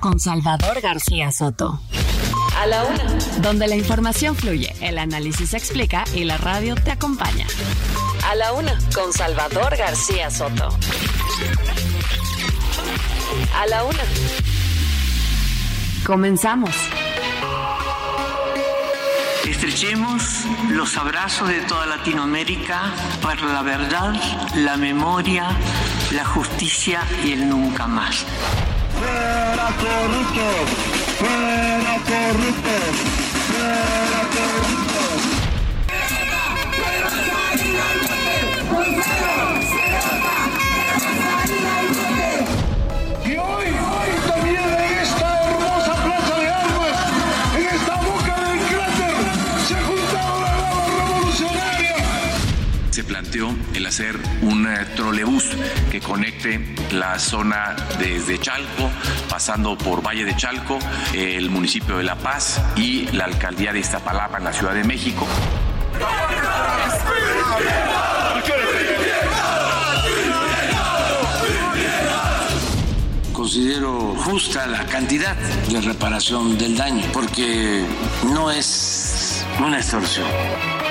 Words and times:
con 0.00 0.20
Salvador 0.20 0.80
García 0.80 1.32
Soto. 1.32 1.80
A 2.56 2.66
la 2.66 2.84
Una. 2.84 3.04
Donde 3.40 3.66
la 3.68 3.76
información 3.76 4.34
fluye, 4.36 4.74
el 4.80 4.98
análisis 4.98 5.50
se 5.50 5.56
explica 5.56 6.04
y 6.14 6.24
la 6.24 6.36
radio 6.38 6.74
te 6.74 6.90
acompaña. 6.90 7.46
A 8.28 8.34
la 8.34 8.52
Una 8.52 8.78
con 8.94 9.12
Salvador 9.12 9.76
García 9.76 10.30
Soto. 10.30 10.68
A 13.54 13.66
la 13.66 13.84
Una. 13.84 14.02
Comenzamos. 16.04 16.74
Estrechemos 19.48 20.44
los 20.70 20.96
abrazos 20.96 21.48
de 21.48 21.60
toda 21.62 21.86
Latinoamérica 21.86 22.92
para 23.22 23.42
la 23.42 23.62
verdad, 23.62 24.14
la 24.56 24.76
memoria, 24.76 25.48
la 26.12 26.24
justicia 26.24 27.02
y 27.24 27.32
el 27.32 27.48
nunca 27.48 27.86
más. 27.86 28.24
¡Fuera 28.98 29.68
corruptos! 29.78 30.66
¡Fuera 31.18 31.94
corruptos! 32.10 32.94
¡Fuera 33.46 34.20
corruptos! 34.34 35.37
El 53.74 53.86
hacer 53.86 54.16
un 54.42 54.66
eh, 54.66 54.84
trolebús 54.96 55.44
que 55.92 56.00
conecte 56.00 56.74
la 56.90 57.18
zona 57.20 57.76
desde 57.98 58.38
Chalco, 58.40 58.90
pasando 59.28 59.78
por 59.78 60.04
Valle 60.04 60.24
de 60.24 60.34
Chalco, 60.34 60.78
el 61.14 61.48
municipio 61.48 61.98
de 61.98 62.04
La 62.04 62.16
Paz 62.16 62.60
y 62.74 63.06
la 63.12 63.26
alcaldía 63.26 63.72
de 63.72 63.78
Iztapalapa 63.78 64.38
en 64.38 64.44
la 64.44 64.52
Ciudad 64.52 64.74
de 64.74 64.82
México. 64.82 65.26
Considero 73.32 74.16
justa 74.16 74.66
la 74.66 74.84
cantidad 74.84 75.36
de 75.36 75.80
reparación 75.80 76.58
del 76.58 76.76
daño, 76.76 77.04
porque 77.12 77.84
no 78.24 78.50
es 78.50 79.46
una 79.60 79.78
extorsión. 79.78 80.87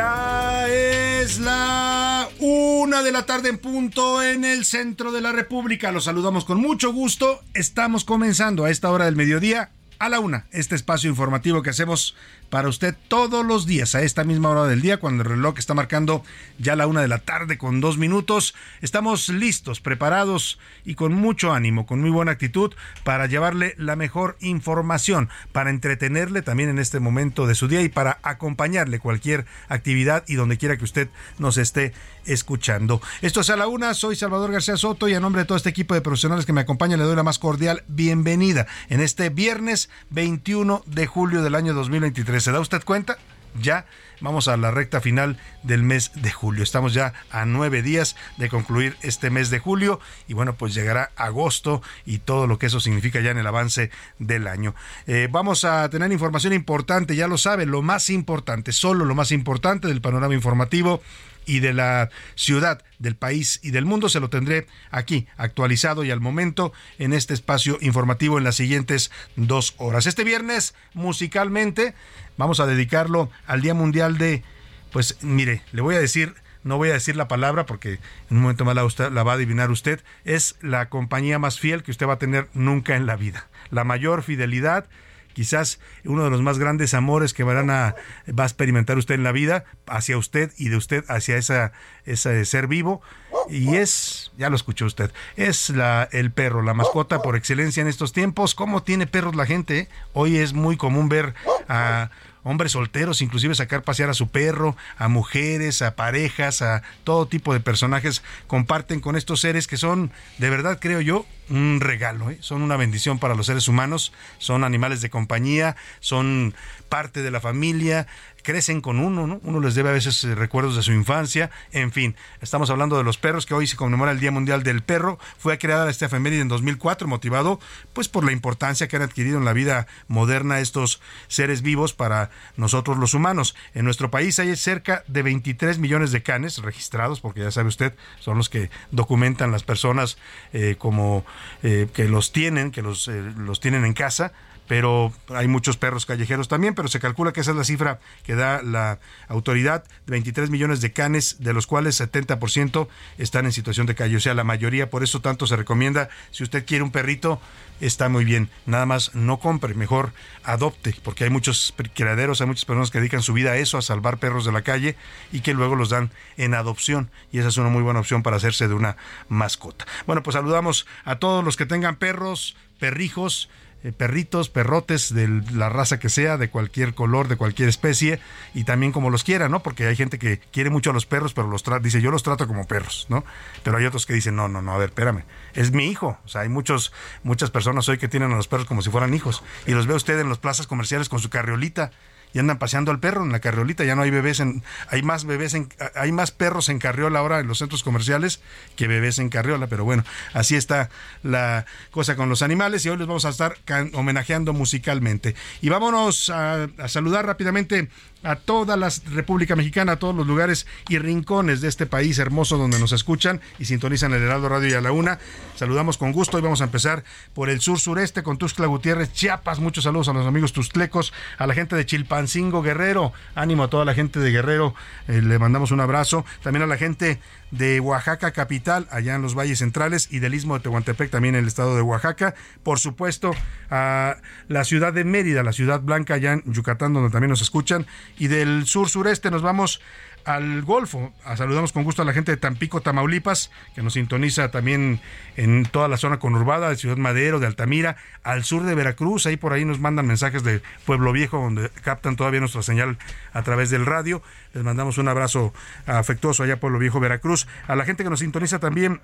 Ya 0.00 0.66
es 0.66 1.40
la 1.40 2.26
una 2.38 3.02
de 3.02 3.12
la 3.12 3.26
tarde 3.26 3.50
en 3.50 3.58
punto 3.58 4.22
en 4.22 4.46
el 4.46 4.64
centro 4.64 5.12
de 5.12 5.20
la 5.20 5.30
República. 5.30 5.92
Los 5.92 6.04
saludamos 6.04 6.46
con 6.46 6.58
mucho 6.58 6.90
gusto. 6.90 7.42
Estamos 7.52 8.06
comenzando 8.06 8.64
a 8.64 8.70
esta 8.70 8.90
hora 8.90 9.04
del 9.04 9.14
mediodía 9.14 9.72
a 9.98 10.08
la 10.08 10.20
una, 10.20 10.46
este 10.52 10.74
espacio 10.74 11.10
informativo 11.10 11.60
que 11.60 11.68
hacemos 11.68 12.16
para 12.50 12.68
usted 12.68 12.94
todos 13.08 13.46
los 13.46 13.66
días 13.66 13.94
a 13.94 14.02
esta 14.02 14.24
misma 14.24 14.50
hora 14.50 14.64
del 14.66 14.82
día, 14.82 14.98
cuando 14.98 15.22
el 15.22 15.30
reloj 15.30 15.54
está 15.58 15.72
marcando 15.72 16.22
ya 16.58 16.76
la 16.76 16.86
una 16.86 17.00
de 17.00 17.08
la 17.08 17.18
tarde 17.18 17.56
con 17.56 17.80
dos 17.80 17.96
minutos. 17.96 18.54
Estamos 18.80 19.28
listos, 19.28 19.80
preparados 19.80 20.58
y 20.84 20.96
con 20.96 21.12
mucho 21.14 21.52
ánimo, 21.52 21.86
con 21.86 22.00
muy 22.00 22.10
buena 22.10 22.32
actitud 22.32 22.74
para 23.04 23.26
llevarle 23.26 23.74
la 23.78 23.96
mejor 23.96 24.36
información, 24.40 25.28
para 25.52 25.70
entretenerle 25.70 26.42
también 26.42 26.68
en 26.68 26.78
este 26.78 27.00
momento 27.00 27.46
de 27.46 27.54
su 27.54 27.68
día 27.68 27.82
y 27.82 27.88
para 27.88 28.18
acompañarle 28.22 28.98
cualquier 28.98 29.46
actividad 29.68 30.24
y 30.26 30.34
donde 30.34 30.58
quiera 30.58 30.76
que 30.76 30.84
usted 30.84 31.08
nos 31.38 31.56
esté 31.56 31.92
escuchando. 32.26 33.00
Esto 33.22 33.40
es 33.40 33.50
a 33.50 33.56
la 33.56 33.68
una, 33.68 33.94
soy 33.94 34.16
Salvador 34.16 34.52
García 34.52 34.76
Soto 34.76 35.08
y 35.08 35.14
a 35.14 35.20
nombre 35.20 35.42
de 35.42 35.46
todo 35.46 35.56
este 35.56 35.70
equipo 35.70 35.94
de 35.94 36.00
profesionales 36.00 36.46
que 36.46 36.52
me 36.52 36.60
acompañan 36.60 36.98
le 36.98 37.04
doy 37.04 37.16
la 37.16 37.22
más 37.22 37.38
cordial 37.38 37.84
bienvenida 37.88 38.66
en 38.88 39.00
este 39.00 39.30
viernes 39.30 39.88
21 40.10 40.82
de 40.86 41.06
julio 41.06 41.42
del 41.42 41.54
año 41.54 41.74
2023. 41.74 42.39
¿Se 42.40 42.52
da 42.52 42.60
usted 42.60 42.82
cuenta? 42.84 43.18
Ya 43.60 43.84
vamos 44.20 44.48
a 44.48 44.56
la 44.56 44.70
recta 44.70 45.00
final 45.00 45.38
del 45.62 45.82
mes 45.82 46.12
de 46.14 46.30
julio. 46.30 46.62
Estamos 46.62 46.94
ya 46.94 47.12
a 47.30 47.44
nueve 47.44 47.82
días 47.82 48.16
de 48.36 48.48
concluir 48.48 48.96
este 49.02 49.28
mes 49.28 49.50
de 49.50 49.58
julio 49.58 50.00
y 50.28 50.34
bueno, 50.34 50.54
pues 50.54 50.72
llegará 50.72 51.10
agosto 51.16 51.82
y 52.06 52.18
todo 52.18 52.46
lo 52.46 52.58
que 52.58 52.66
eso 52.66 52.80
significa 52.80 53.20
ya 53.20 53.30
en 53.30 53.38
el 53.38 53.46
avance 53.46 53.90
del 54.18 54.46
año. 54.46 54.74
Eh, 55.06 55.28
vamos 55.30 55.64
a 55.64 55.88
tener 55.90 56.12
información 56.12 56.52
importante, 56.52 57.16
ya 57.16 57.26
lo 57.28 57.38
sabe, 57.38 57.66
lo 57.66 57.82
más 57.82 58.08
importante, 58.08 58.72
solo 58.72 59.04
lo 59.04 59.14
más 59.14 59.32
importante 59.32 59.88
del 59.88 60.00
panorama 60.00 60.34
informativo 60.34 61.02
y 61.50 61.58
de 61.58 61.72
la 61.72 62.10
ciudad, 62.36 62.84
del 63.00 63.16
país 63.16 63.58
y 63.62 63.72
del 63.72 63.84
mundo 63.84 64.08
se 64.08 64.20
lo 64.20 64.30
tendré 64.30 64.68
aquí 64.92 65.26
actualizado 65.36 66.04
y 66.04 66.12
al 66.12 66.20
momento 66.20 66.72
en 66.98 67.12
este 67.12 67.34
espacio 67.34 67.76
informativo 67.80 68.38
en 68.38 68.44
las 68.44 68.54
siguientes 68.54 69.10
dos 69.34 69.74
horas. 69.78 70.06
Este 70.06 70.22
viernes 70.22 70.74
musicalmente 70.94 71.94
vamos 72.36 72.60
a 72.60 72.66
dedicarlo 72.66 73.30
al 73.48 73.62
Día 73.62 73.74
Mundial 73.74 74.16
de, 74.16 74.44
pues 74.92 75.18
mire, 75.22 75.62
le 75.72 75.82
voy 75.82 75.96
a 75.96 76.00
decir 76.00 76.34
no 76.62 76.76
voy 76.76 76.90
a 76.90 76.92
decir 76.92 77.16
la 77.16 77.26
palabra 77.26 77.66
porque 77.66 77.94
en 78.30 78.36
un 78.36 78.42
momento 78.42 78.64
más 78.64 78.74
la, 78.74 78.84
usted, 78.84 79.10
la, 79.10 79.22
va 79.22 79.32
a 79.32 79.34
adivinar 79.36 79.70
usted, 79.70 80.02
es 80.24 80.56
la 80.60 80.88
compañía 80.90 81.38
más 81.38 81.58
fiel 81.58 81.82
que 81.82 81.90
usted 81.90 82.06
va 82.06 82.14
a 82.14 82.18
tener 82.18 82.48
nunca 82.52 82.96
en 82.96 83.06
la 83.06 83.16
vida. 83.16 83.48
La 83.70 83.82
mayor 83.82 84.22
fidelidad, 84.22 84.86
quizás 85.32 85.80
uno 86.04 86.24
de 86.24 86.30
los 86.30 86.42
más 86.42 86.58
grandes 86.58 86.94
amores 86.94 87.34
que 87.34 87.44
van 87.44 87.70
a, 87.70 87.94
va 88.28 88.44
a 88.44 88.46
experimentar 88.46 88.98
usted 88.98 89.14
en 89.14 89.24
la 89.24 89.32
vida, 89.32 89.64
hacia 89.86 90.16
usted 90.18 90.52
y 90.56 90.68
de 90.68 90.76
usted 90.76 91.04
hacia 91.08 91.36
esa, 91.36 91.72
ese 92.04 92.44
ser 92.44 92.66
vivo. 92.66 93.00
Y 93.48 93.76
es, 93.76 94.32
ya 94.36 94.50
lo 94.50 94.56
escuchó 94.56 94.86
usted, 94.86 95.12
es 95.36 95.70
la, 95.70 96.08
el 96.12 96.30
perro, 96.30 96.62
la 96.62 96.74
mascota 96.74 97.22
por 97.22 97.36
excelencia 97.36 97.80
en 97.80 97.88
estos 97.88 98.12
tiempos. 98.12 98.54
¿Cómo 98.54 98.82
tiene 98.82 99.06
perros 99.06 99.34
la 99.34 99.46
gente? 99.46 99.88
Hoy 100.12 100.36
es 100.36 100.52
muy 100.52 100.76
común 100.76 101.08
ver 101.08 101.34
a 101.68 102.10
hombres 102.42 102.72
solteros, 102.72 103.22
inclusive 103.22 103.54
sacar 103.54 103.82
pasear 103.82 104.10
a 104.10 104.14
su 104.14 104.28
perro, 104.28 104.76
a 104.96 105.08
mujeres, 105.08 105.82
a 105.82 105.96
parejas, 105.96 106.62
a 106.62 106.82
todo 107.04 107.26
tipo 107.26 107.52
de 107.52 107.60
personajes, 107.60 108.22
comparten 108.46 109.00
con 109.00 109.16
estos 109.16 109.40
seres 109.40 109.66
que 109.66 109.76
son, 109.76 110.10
de 110.38 110.50
verdad 110.50 110.78
creo 110.80 111.00
yo, 111.00 111.26
un 111.50 111.80
regalo, 111.80 112.30
¿eh? 112.30 112.38
son 112.40 112.62
una 112.62 112.76
bendición 112.76 113.18
para 113.18 113.34
los 113.34 113.46
seres 113.46 113.66
humanos, 113.68 114.12
son 114.38 114.64
animales 114.64 115.00
de 115.00 115.10
compañía, 115.10 115.76
son 115.98 116.54
parte 116.88 117.22
de 117.22 117.30
la 117.30 117.40
familia, 117.40 118.06
crecen 118.50 118.80
con 118.80 118.98
uno, 118.98 119.28
¿no? 119.28 119.40
Uno 119.44 119.60
les 119.60 119.76
debe 119.76 119.90
a 119.90 119.92
veces 119.92 120.24
eh, 120.24 120.34
recuerdos 120.34 120.74
de 120.74 120.82
su 120.82 120.90
infancia, 120.92 121.52
en 121.70 121.92
fin, 121.92 122.16
estamos 122.40 122.68
hablando 122.68 122.98
de 122.98 123.04
los 123.04 123.16
perros, 123.16 123.46
que 123.46 123.54
hoy 123.54 123.68
se 123.68 123.76
conmemora 123.76 124.10
el 124.10 124.18
Día 124.18 124.32
Mundial 124.32 124.64
del 124.64 124.82
Perro, 124.82 125.20
fue 125.38 125.56
creada 125.56 125.88
esta 125.88 126.06
efeméride 126.06 126.40
en 126.40 126.48
2004, 126.48 127.06
motivado 127.06 127.60
pues 127.92 128.08
por 128.08 128.24
la 128.24 128.32
importancia 128.32 128.88
que 128.88 128.96
han 128.96 129.02
adquirido 129.02 129.38
en 129.38 129.44
la 129.44 129.52
vida 129.52 129.86
moderna 130.08 130.58
estos 130.58 131.00
seres 131.28 131.62
vivos 131.62 131.92
para 131.92 132.30
nosotros 132.56 132.98
los 132.98 133.14
humanos. 133.14 133.54
En 133.72 133.84
nuestro 133.84 134.10
país 134.10 134.36
hay 134.40 134.56
cerca 134.56 135.04
de 135.06 135.22
23 135.22 135.78
millones 135.78 136.10
de 136.10 136.24
canes 136.24 136.58
registrados, 136.58 137.20
porque 137.20 137.42
ya 137.42 137.52
sabe 137.52 137.68
usted, 137.68 137.94
son 138.18 138.36
los 138.36 138.48
que 138.48 138.68
documentan 138.90 139.52
las 139.52 139.62
personas 139.62 140.18
eh, 140.52 140.74
como 140.76 141.24
eh, 141.62 141.86
que 141.94 142.08
los 142.08 142.32
tienen, 142.32 142.72
que 142.72 142.82
los, 142.82 143.06
eh, 143.06 143.32
los 143.36 143.60
tienen 143.60 143.84
en 143.84 143.92
casa, 143.92 144.32
pero 144.70 145.12
hay 145.34 145.48
muchos 145.48 145.76
perros 145.76 146.06
callejeros 146.06 146.46
también, 146.46 146.76
pero 146.76 146.86
se 146.86 147.00
calcula 147.00 147.32
que 147.32 147.40
esa 147.40 147.50
es 147.50 147.56
la 147.56 147.64
cifra 147.64 147.98
que 148.22 148.36
da 148.36 148.62
la 148.62 149.00
autoridad, 149.26 149.82
23 150.06 150.48
millones 150.48 150.80
de 150.80 150.92
canes, 150.92 151.38
de 151.40 151.52
los 151.52 151.66
cuales 151.66 152.00
70% 152.00 152.86
están 153.18 153.46
en 153.46 153.52
situación 153.52 153.88
de 153.88 153.96
calle. 153.96 154.18
O 154.18 154.20
sea, 154.20 154.32
la 154.32 154.44
mayoría, 154.44 154.88
por 154.88 155.02
eso 155.02 155.20
tanto 155.20 155.48
se 155.48 155.56
recomienda, 155.56 156.08
si 156.30 156.44
usted 156.44 156.64
quiere 156.64 156.84
un 156.84 156.92
perrito, 156.92 157.40
está 157.80 158.08
muy 158.08 158.24
bien. 158.24 158.48
Nada 158.64 158.86
más 158.86 159.12
no 159.16 159.40
compre, 159.40 159.74
mejor 159.74 160.12
adopte, 160.44 160.94
porque 161.02 161.24
hay 161.24 161.30
muchos 161.30 161.74
criaderos, 161.92 162.40
hay 162.40 162.46
muchas 162.46 162.64
personas 162.64 162.92
que 162.92 162.98
dedican 162.98 163.22
su 163.22 163.32
vida 163.32 163.50
a 163.50 163.56
eso, 163.56 163.76
a 163.76 163.82
salvar 163.82 164.18
perros 164.18 164.44
de 164.44 164.52
la 164.52 164.62
calle 164.62 164.94
y 165.32 165.40
que 165.40 165.52
luego 165.52 165.74
los 165.74 165.88
dan 165.88 166.12
en 166.36 166.54
adopción. 166.54 167.10
Y 167.32 167.40
esa 167.40 167.48
es 167.48 167.56
una 167.56 167.70
muy 167.70 167.82
buena 167.82 167.98
opción 167.98 168.22
para 168.22 168.36
hacerse 168.36 168.68
de 168.68 168.74
una 168.74 168.96
mascota. 169.28 169.84
Bueno, 170.06 170.22
pues 170.22 170.34
saludamos 170.34 170.86
a 171.04 171.16
todos 171.16 171.44
los 171.44 171.56
que 171.56 171.66
tengan 171.66 171.96
perros, 171.96 172.54
perrijos, 172.78 173.50
eh, 173.82 173.92
perritos, 173.92 174.50
perrotes 174.50 175.14
de 175.14 175.26
la 175.52 175.70
raza 175.70 175.98
que 175.98 176.08
sea, 176.08 176.36
de 176.36 176.50
cualquier 176.50 176.94
color, 176.94 177.28
de 177.28 177.36
cualquier 177.36 177.68
especie, 177.68 178.20
y 178.54 178.64
también 178.64 178.92
como 178.92 179.08
los 179.08 179.24
quiera, 179.24 179.48
¿no? 179.48 179.62
Porque 179.62 179.86
hay 179.86 179.96
gente 179.96 180.18
que 180.18 180.38
quiere 180.52 180.68
mucho 180.68 180.90
a 180.90 180.92
los 180.92 181.06
perros, 181.06 181.32
pero 181.32 181.48
los 181.48 181.64
dice, 181.80 182.02
yo 182.02 182.10
los 182.10 182.22
trato 182.22 182.46
como 182.46 182.66
perros, 182.66 183.06
¿no? 183.08 183.24
Pero 183.62 183.78
hay 183.78 183.86
otros 183.86 184.04
que 184.04 184.12
dicen, 184.12 184.36
no, 184.36 184.48
no, 184.48 184.60
no, 184.60 184.74
a 184.74 184.78
ver, 184.78 184.90
espérame, 184.90 185.24
es 185.54 185.72
mi 185.72 185.86
hijo. 185.86 186.18
O 186.24 186.28
sea, 186.28 186.42
hay 186.42 186.48
muchos, 186.48 186.92
muchas 187.22 187.50
personas 187.50 187.88
hoy 187.88 187.96
que 187.96 188.08
tienen 188.08 188.32
a 188.32 188.36
los 188.36 188.48
perros 188.48 188.66
como 188.66 188.82
si 188.82 188.90
fueran 188.90 189.14
hijos, 189.14 189.42
y 189.66 189.72
los 189.72 189.86
ve 189.86 189.94
usted 189.94 190.18
en 190.20 190.28
las 190.28 190.38
plazas 190.38 190.66
comerciales 190.66 191.08
con 191.08 191.20
su 191.20 191.30
carriolita, 191.30 191.90
y 192.32 192.38
andan 192.38 192.58
paseando 192.58 192.90
al 192.90 193.00
perro 193.00 193.24
en 193.24 193.32
la 193.32 193.40
carriolita, 193.40 193.84
ya 193.84 193.94
no 193.94 194.02
hay 194.02 194.10
bebés 194.10 194.40
en, 194.40 194.62
hay 194.88 195.02
más 195.02 195.24
bebés 195.24 195.54
en, 195.54 195.68
hay 195.94 196.12
más 196.12 196.30
perros 196.30 196.68
en 196.68 196.78
carriola 196.78 197.18
ahora 197.18 197.40
en 197.40 197.48
los 197.48 197.58
centros 197.58 197.82
comerciales 197.82 198.40
que 198.76 198.86
bebés 198.86 199.18
en 199.18 199.28
carriola, 199.28 199.66
pero 199.66 199.84
bueno, 199.84 200.04
así 200.32 200.56
está 200.56 200.90
la 201.22 201.66
cosa 201.90 202.16
con 202.16 202.28
los 202.28 202.42
animales 202.42 202.84
y 202.84 202.88
hoy 202.88 202.98
les 202.98 203.06
vamos 203.06 203.24
a 203.24 203.30
estar 203.30 203.56
homenajeando 203.92 204.52
musicalmente. 204.52 205.34
Y 205.60 205.68
vámonos 205.68 206.30
a, 206.30 206.64
a 206.78 206.88
saludar 206.88 207.26
rápidamente 207.26 207.88
a 208.22 208.36
toda 208.36 208.76
la 208.76 208.90
República 209.12 209.56
Mexicana, 209.56 209.92
a 209.92 209.96
todos 209.96 210.14
los 210.14 210.26
lugares 210.26 210.66
y 210.88 210.98
rincones 210.98 211.60
de 211.60 211.68
este 211.68 211.86
país 211.86 212.18
hermoso 212.18 212.58
donde 212.58 212.78
nos 212.78 212.92
escuchan 212.92 213.40
y 213.58 213.64
sintonizan 213.64 214.12
el 214.12 214.22
Heraldo 214.22 214.48
Radio 214.48 214.68
y 214.68 214.74
a 214.74 214.80
la 214.80 214.92
una. 214.92 215.18
Saludamos 215.56 215.98
con 215.98 216.12
gusto 216.12 216.38
y 216.38 216.42
vamos 216.42 216.60
a 216.60 216.64
empezar 216.64 217.04
por 217.34 217.50
el 217.50 217.60
sur 217.60 217.78
sureste 217.78 218.22
con 218.22 218.38
Tuxtla 218.38 218.66
Gutiérrez, 218.66 219.12
Chiapas. 219.12 219.60
Muchos 219.60 219.84
saludos 219.84 220.08
a 220.08 220.12
los 220.12 220.26
amigos 220.26 220.52
tusclecos, 220.52 221.12
a 221.38 221.46
la 221.46 221.54
gente 221.54 221.76
de 221.76 221.86
Chilpancingo 221.86 222.62
Guerrero. 222.62 223.12
Ánimo 223.34 223.64
a 223.64 223.68
toda 223.68 223.84
la 223.84 223.94
gente 223.94 224.20
de 224.20 224.30
Guerrero, 224.30 224.74
eh, 225.08 225.22
le 225.22 225.38
mandamos 225.38 225.70
un 225.70 225.80
abrazo. 225.80 226.24
También 226.42 226.62
a 226.62 226.66
la 226.66 226.76
gente 226.76 227.20
de 227.50 227.80
Oaxaca 227.80 228.32
capital, 228.32 228.86
allá 228.90 229.14
en 229.14 229.22
los 229.22 229.34
valles 229.34 229.58
centrales, 229.58 230.08
y 230.10 230.18
del 230.18 230.34
istmo 230.34 230.54
de 230.54 230.60
Tehuantepec, 230.60 231.10
también 231.10 231.34
en 231.34 231.42
el 231.42 231.48
estado 231.48 231.76
de 231.76 231.82
Oaxaca. 231.82 232.34
Por 232.62 232.78
supuesto, 232.78 233.32
a 233.70 234.16
la 234.48 234.64
ciudad 234.64 234.92
de 234.92 235.04
Mérida, 235.04 235.42
la 235.42 235.52
ciudad 235.52 235.80
blanca, 235.80 236.14
allá 236.14 236.34
en 236.34 236.42
Yucatán, 236.52 236.92
donde 236.92 237.10
también 237.10 237.30
nos 237.30 237.42
escuchan. 237.42 237.86
Y 238.18 238.28
del 238.28 238.66
sur 238.66 238.88
sureste 238.88 239.30
nos 239.30 239.42
vamos 239.42 239.80
al 240.24 240.62
Golfo. 240.62 241.12
Saludamos 241.36 241.72
con 241.72 241.84
gusto 241.84 242.02
a 242.02 242.04
la 242.04 242.12
gente 242.12 242.32
de 242.32 242.36
Tampico, 242.36 242.80
Tamaulipas, 242.80 243.50
que 243.74 243.82
nos 243.82 243.94
sintoniza 243.94 244.50
también 244.50 245.00
en 245.36 245.64
toda 245.64 245.88
la 245.88 245.96
zona 245.96 246.18
conurbada 246.18 246.68
de 246.68 246.76
Ciudad 246.76 246.96
Madero, 246.96 247.40
de 247.40 247.46
Altamira, 247.46 247.96
al 248.22 248.44
sur 248.44 248.62
de 248.62 248.74
Veracruz. 248.74 249.26
Ahí 249.26 249.36
por 249.36 249.52
ahí 249.52 249.64
nos 249.64 249.80
mandan 249.80 250.06
mensajes 250.06 250.42
de 250.42 250.62
Pueblo 250.84 251.12
Viejo, 251.12 251.38
donde 251.38 251.70
captan 251.82 252.16
todavía 252.16 252.40
nuestra 252.40 252.62
señal 252.62 252.98
a 253.32 253.42
través 253.42 253.70
del 253.70 253.86
radio. 253.86 254.22
Les 254.52 254.64
mandamos 254.64 254.98
un 254.98 255.08
abrazo 255.08 255.52
afectuoso 255.86 256.42
allá 256.42 256.58
Pueblo 256.58 256.78
Viejo, 256.78 257.00
Veracruz. 257.00 257.46
A 257.66 257.76
la 257.76 257.84
gente 257.84 258.04
que 258.04 258.10
nos 258.10 258.20
sintoniza 258.20 258.58
también 258.58 259.00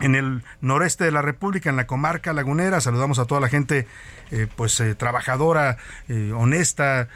en 0.00 0.16
el 0.16 0.42
noreste 0.60 1.04
de 1.04 1.12
la 1.12 1.22
República, 1.22 1.70
en 1.70 1.76
la 1.76 1.86
comarca 1.86 2.32
lagunera. 2.32 2.80
Saludamos 2.80 3.18
a 3.20 3.26
toda 3.26 3.40
la 3.40 3.48
gente, 3.48 3.86
eh, 4.32 4.48
pues 4.56 4.78
eh, 4.80 4.94
trabajadora, 4.96 5.76
eh, 6.08 6.32
honesta, 6.34 7.08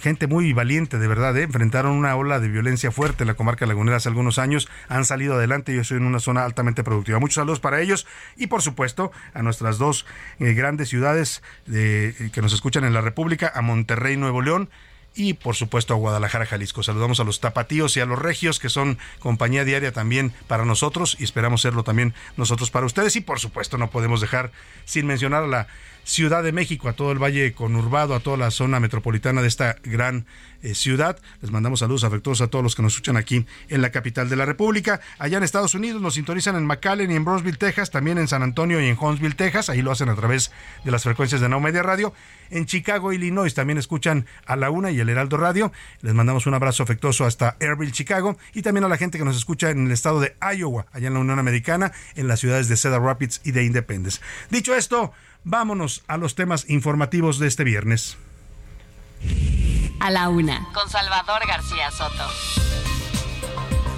gente 0.00 0.28
muy 0.28 0.52
valiente, 0.52 0.98
de 0.98 1.08
verdad. 1.08 1.36
Enfrentaron 1.36 1.92
una 1.92 2.14
ola 2.14 2.38
de 2.38 2.48
violencia 2.48 2.92
fuerte 2.92 3.24
en 3.24 3.28
la 3.28 3.34
comarca 3.34 3.66
lagunera 3.66 3.96
hace 3.96 4.08
algunos 4.08 4.38
años, 4.38 4.68
han 4.88 5.04
salido 5.04 5.34
adelante 5.34 5.72
y 5.72 5.76
yo 5.76 5.84
soy 5.84 5.96
en 5.96 6.04
una 6.04 6.20
zona 6.20 6.44
altamente 6.44 6.84
productiva. 6.84 7.18
Muchos 7.18 7.36
saludos 7.36 7.60
para 7.60 7.80
ellos 7.80 8.06
y, 8.36 8.46
por 8.46 8.62
supuesto, 8.62 9.10
a 9.34 9.42
nuestras 9.42 9.78
dos 9.78 10.06
grandes 10.38 10.88
ciudades 10.88 11.42
que 11.66 12.40
nos 12.40 12.52
escuchan 12.52 12.84
en 12.84 12.94
la 12.94 13.00
República, 13.00 13.50
a 13.54 13.62
Monterrey, 13.62 14.16
Nuevo 14.16 14.42
León 14.42 14.70
y 15.16 15.34
por 15.34 15.56
supuesto 15.56 15.94
a 15.94 15.96
Guadalajara, 15.96 16.46
Jalisco. 16.46 16.82
Saludamos 16.82 17.18
a 17.20 17.24
los 17.24 17.40
tapatíos 17.40 17.96
y 17.96 18.00
a 18.00 18.06
los 18.06 18.18
regios 18.18 18.60
que 18.60 18.68
son 18.68 18.98
compañía 19.18 19.64
diaria 19.64 19.92
también 19.92 20.32
para 20.46 20.64
nosotros 20.64 21.16
y 21.18 21.24
esperamos 21.24 21.62
serlo 21.62 21.82
también 21.82 22.14
nosotros 22.36 22.70
para 22.70 22.86
ustedes 22.86 23.16
y 23.16 23.20
por 23.20 23.40
supuesto 23.40 23.78
no 23.78 23.90
podemos 23.90 24.20
dejar 24.20 24.52
sin 24.84 25.06
mencionar 25.06 25.44
a 25.44 25.48
la 25.48 25.66
Ciudad 26.06 26.44
de 26.44 26.52
México, 26.52 26.88
a 26.88 26.92
todo 26.92 27.10
el 27.10 27.20
valle 27.20 27.52
conurbado, 27.52 28.14
a 28.14 28.20
toda 28.20 28.36
la 28.36 28.52
zona 28.52 28.78
metropolitana 28.78 29.42
de 29.42 29.48
esta 29.48 29.74
gran 29.82 30.24
eh, 30.62 30.76
ciudad. 30.76 31.18
Les 31.42 31.50
mandamos 31.50 31.80
saludos 31.80 32.04
afectuosos 32.04 32.46
a 32.46 32.48
todos 32.48 32.62
los 32.62 32.76
que 32.76 32.82
nos 32.82 32.92
escuchan 32.92 33.16
aquí 33.16 33.44
en 33.68 33.82
la 33.82 33.90
capital 33.90 34.28
de 34.28 34.36
la 34.36 34.44
República. 34.44 35.00
Allá 35.18 35.38
en 35.38 35.42
Estados 35.42 35.74
Unidos 35.74 36.00
nos 36.00 36.14
sintonizan 36.14 36.54
en 36.54 36.64
McAllen 36.64 37.10
y 37.10 37.16
en 37.16 37.24
Brosville, 37.24 37.58
Texas, 37.58 37.90
también 37.90 38.18
en 38.18 38.28
San 38.28 38.44
Antonio 38.44 38.80
y 38.80 38.86
en 38.86 38.96
Huntsville, 38.96 39.34
Texas. 39.34 39.68
Ahí 39.68 39.82
lo 39.82 39.90
hacen 39.90 40.08
a 40.08 40.14
través 40.14 40.52
de 40.84 40.92
las 40.92 41.02
frecuencias 41.02 41.40
de 41.40 41.48
Now 41.48 41.58
Media 41.58 41.82
Radio. 41.82 42.14
En 42.50 42.66
Chicago, 42.66 43.12
Illinois, 43.12 43.52
también 43.52 43.76
escuchan 43.76 44.26
a 44.46 44.54
la 44.54 44.70
una 44.70 44.92
y 44.92 45.00
el 45.00 45.08
Heraldo 45.08 45.38
Radio. 45.38 45.72
Les 46.02 46.14
mandamos 46.14 46.46
un 46.46 46.54
abrazo 46.54 46.84
afectuoso 46.84 47.24
hasta 47.24 47.56
Airville, 47.58 47.90
Chicago, 47.90 48.38
y 48.54 48.62
también 48.62 48.84
a 48.84 48.88
la 48.88 48.96
gente 48.96 49.18
que 49.18 49.24
nos 49.24 49.36
escucha 49.36 49.70
en 49.70 49.86
el 49.86 49.90
estado 49.92 50.20
de 50.20 50.36
Iowa, 50.56 50.86
allá 50.92 51.08
en 51.08 51.14
la 51.14 51.20
Unión 51.20 51.40
Americana, 51.40 51.90
en 52.14 52.28
las 52.28 52.38
ciudades 52.38 52.68
de 52.68 52.76
Cedar 52.76 53.02
Rapids 53.02 53.40
y 53.42 53.50
de 53.50 53.64
Independence. 53.64 54.20
Dicho 54.50 54.72
esto, 54.72 55.12
Vámonos 55.48 56.02
a 56.08 56.16
los 56.16 56.34
temas 56.34 56.68
informativos 56.68 57.38
de 57.38 57.46
este 57.46 57.62
viernes. 57.62 58.16
A 60.00 60.10
la 60.10 60.28
una, 60.28 60.66
con 60.74 60.90
Salvador 60.90 61.46
García 61.46 61.88
Soto. 61.92 62.24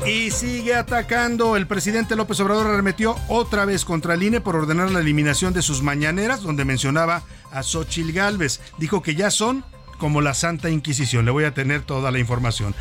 Y 0.07 0.31
sigue 0.31 0.75
atacando. 0.75 1.57
El 1.57 1.67
presidente 1.67 2.17
López 2.17 2.39
Obrador 2.41 2.67
arremetió 2.67 3.17
otra 3.29 3.65
vez 3.65 3.87
contra 3.87 4.13
el 4.13 4.25
INE 4.25 4.43
por 4.43 4.57
ordenar 4.57 4.91
la 4.91 5.01
eliminación 5.01 5.55
de 5.55 5.63
sus 5.63 5.81
mañaneras, 5.81 6.43
donde 6.43 6.67
mencionaba 6.67 7.23
a 7.51 7.63
Xochil 7.63 8.13
Gálvez. 8.13 8.61
Dijo 8.77 9.01
que 9.01 9.15
ya 9.15 9.31
son 9.31 9.65
como 9.97 10.21
la 10.21 10.35
Santa 10.35 10.69
Inquisición. 10.69 11.25
Le 11.25 11.31
voy 11.31 11.45
a 11.45 11.55
tener 11.55 11.81
toda 11.81 12.11
la 12.11 12.19
información. 12.19 12.75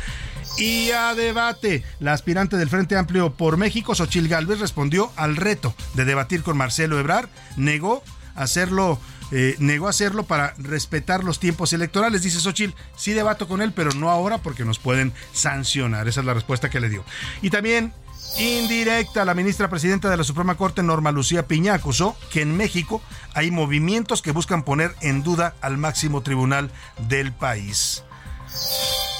Y 0.58 0.90
a 0.90 1.14
debate, 1.14 1.84
la 2.00 2.12
aspirante 2.12 2.58
del 2.58 2.68
Frente 2.68 2.98
Amplio 2.98 3.32
por 3.32 3.56
México, 3.56 3.94
Xochil 3.94 4.28
Gálvez, 4.28 4.60
respondió 4.60 5.10
al 5.16 5.36
reto 5.36 5.74
de 5.94 6.04
debatir 6.04 6.42
con 6.42 6.58
Marcelo 6.58 6.98
Ebrar, 6.98 7.30
negó 7.56 8.02
hacerlo, 8.42 8.98
eh, 9.30 9.56
negó 9.58 9.88
hacerlo 9.88 10.24
para 10.24 10.54
respetar 10.58 11.24
los 11.24 11.38
tiempos 11.38 11.72
electorales. 11.72 12.22
Dice 12.22 12.40
Xochitl, 12.40 12.74
sí 12.96 13.12
debato 13.12 13.48
con 13.48 13.62
él, 13.62 13.72
pero 13.72 13.92
no 13.92 14.10
ahora 14.10 14.38
porque 14.38 14.64
nos 14.64 14.78
pueden 14.78 15.12
sancionar. 15.32 16.08
Esa 16.08 16.20
es 16.20 16.26
la 16.26 16.34
respuesta 16.34 16.70
que 16.70 16.80
le 16.80 16.88
dio. 16.88 17.04
Y 17.42 17.50
también 17.50 17.92
indirecta, 18.38 19.24
la 19.24 19.34
ministra 19.34 19.68
presidenta 19.68 20.10
de 20.10 20.16
la 20.16 20.24
Suprema 20.24 20.56
Corte, 20.56 20.82
Norma 20.82 21.12
Lucía 21.12 21.46
Piña, 21.46 21.74
acusó 21.74 22.16
que 22.30 22.42
en 22.42 22.56
México 22.56 23.02
hay 23.34 23.50
movimientos 23.50 24.22
que 24.22 24.32
buscan 24.32 24.62
poner 24.62 24.94
en 25.00 25.22
duda 25.22 25.54
al 25.60 25.78
máximo 25.78 26.22
tribunal 26.22 26.70
del 27.08 27.32
país. 27.32 28.04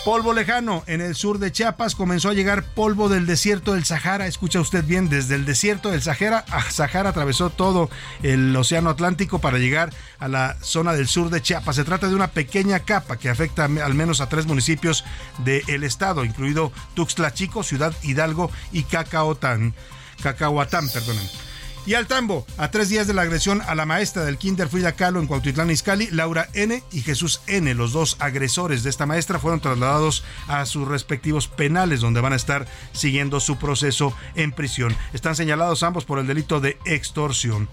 Polvo 0.05 0.33
lejano. 0.33 0.85
En 0.87 1.01
el 1.01 1.15
sur 1.15 1.39
de 1.39 1.53
Chiapas 1.53 1.95
comenzó 1.95 2.31
a 2.31 2.35
llegar 2.35 2.63
polvo 2.63 3.09
del 3.09 3.27
desierto 3.27 3.75
del 3.75 3.85
Sahara. 3.85 4.27
Escucha 4.27 4.61
usted 4.61 4.85
bien, 4.85 5.09
desde 5.09 5.35
el 5.35 5.45
desierto 5.45 5.91
del 5.91 6.01
Sahara, 6.03 6.45
Sahara 6.71 7.11
atravesó 7.11 7.51
todo 7.51 7.91
el 8.23 8.57
Océano 8.57 8.91
Atlántico 8.91 9.39
para 9.41 9.59
llegar 9.59 9.93
a 10.19 10.29
la 10.29 10.57
zona 10.63 10.95
del 10.95 11.09
sur 11.09 11.31
de 11.31 11.43
Chiapas. 11.43 11.77
Se 11.77 11.85
trata 11.85 12.09
de 12.09 12.15
una 12.15 12.29
pequeña 12.29 12.81
capa 12.81 13.19
que 13.19 13.29
afecta 13.29 13.65
al 13.65 13.95
menos 13.95 14.21
a 14.21 14.29
tres 14.29 14.47
municipios 14.47 15.05
del 15.45 15.85
estado, 15.85 16.25
incluido 16.25 16.73
Tuxtla 16.95 17.35
Chico, 17.35 17.63
Ciudad 17.63 17.95
Hidalgo 18.03 18.51
y 18.73 18.85
Cacaotán. 18.85 19.75
Cacahuatán, 20.23 20.89
perdonen. 20.89 21.48
Y 21.89 21.95
al 21.95 22.07
tambo, 22.07 22.45
a 22.59 22.71
tres 22.71 22.91
días 22.91 23.07
de 23.07 23.15
la 23.15 23.23
agresión 23.23 23.63
a 23.67 23.75
la 23.75 23.87
maestra 23.87 24.23
del 24.23 24.37
Kinder 24.37 24.69
Frida 24.69 24.93
Kahlo 24.93 25.21
en 25.21 25.27
Cuautitlán 25.27 25.71
Izcalli, 25.71 26.09
Laura 26.11 26.51
N. 26.53 26.83
y 26.93 27.01
Jesús 27.01 27.41
N., 27.47 27.73
los 27.73 27.93
dos 27.95 28.19
agresores 28.19 28.83
de 28.83 28.91
esta 28.91 29.07
maestra, 29.07 29.39
fueron 29.39 29.61
trasladados 29.61 30.23
a 30.49 30.67
sus 30.67 30.87
respectivos 30.87 31.49
penales, 31.49 32.03
donde 32.03 32.21
van 32.21 32.35
a 32.35 32.37
estar 32.37 32.67
siguiendo 32.93 33.41
su 33.41 33.57
proceso 33.57 34.15
en 34.35 34.53
prisión. 34.53 34.95
Están 35.15 35.35
señalados 35.35 35.83
ambos 35.83 36.05
por 36.05 36.19
el 36.19 36.27
delito 36.27 36.61
de 36.61 36.77
extorsión. 36.85 37.71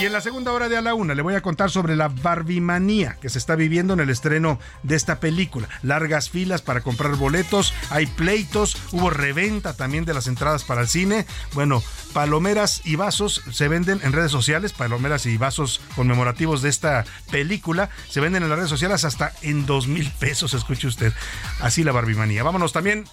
Y 0.00 0.06
en 0.06 0.14
la 0.14 0.22
segunda 0.22 0.52
hora 0.52 0.70
de 0.70 0.78
A 0.78 0.80
la 0.80 0.94
Una 0.94 1.14
le 1.14 1.20
voy 1.20 1.34
a 1.34 1.42
contar 1.42 1.70
sobre 1.70 1.94
la 1.94 2.08
barbimanía 2.08 3.18
que 3.20 3.28
se 3.28 3.36
está 3.36 3.54
viviendo 3.54 3.92
en 3.92 4.00
el 4.00 4.08
estreno 4.08 4.58
de 4.82 4.96
esta 4.96 5.20
película. 5.20 5.68
Largas 5.82 6.30
filas 6.30 6.62
para 6.62 6.80
comprar 6.80 7.16
boletos, 7.16 7.74
hay 7.90 8.06
pleitos, 8.06 8.78
hubo 8.92 9.10
reventa 9.10 9.74
también 9.74 10.06
de 10.06 10.14
las 10.14 10.26
entradas 10.26 10.64
para 10.64 10.80
el 10.80 10.88
cine. 10.88 11.26
Bueno, 11.52 11.82
palomeras 12.14 12.80
y 12.86 12.96
vasos 12.96 13.42
se 13.52 13.68
venden 13.68 14.00
en 14.02 14.12
redes 14.12 14.30
sociales, 14.30 14.72
palomeras 14.72 15.26
y 15.26 15.36
vasos 15.36 15.82
conmemorativos 15.94 16.62
de 16.62 16.70
esta 16.70 17.04
película 17.30 17.90
se 18.08 18.20
venden 18.20 18.42
en 18.42 18.48
las 18.48 18.56
redes 18.56 18.70
sociales 18.70 19.04
hasta 19.04 19.34
en 19.42 19.66
dos 19.66 19.86
mil 19.86 20.10
pesos, 20.12 20.54
escuche 20.54 20.86
usted. 20.86 21.12
Así 21.60 21.84
la 21.84 21.92
barbimanía. 21.92 22.42
Vámonos 22.42 22.72
también 22.72 23.04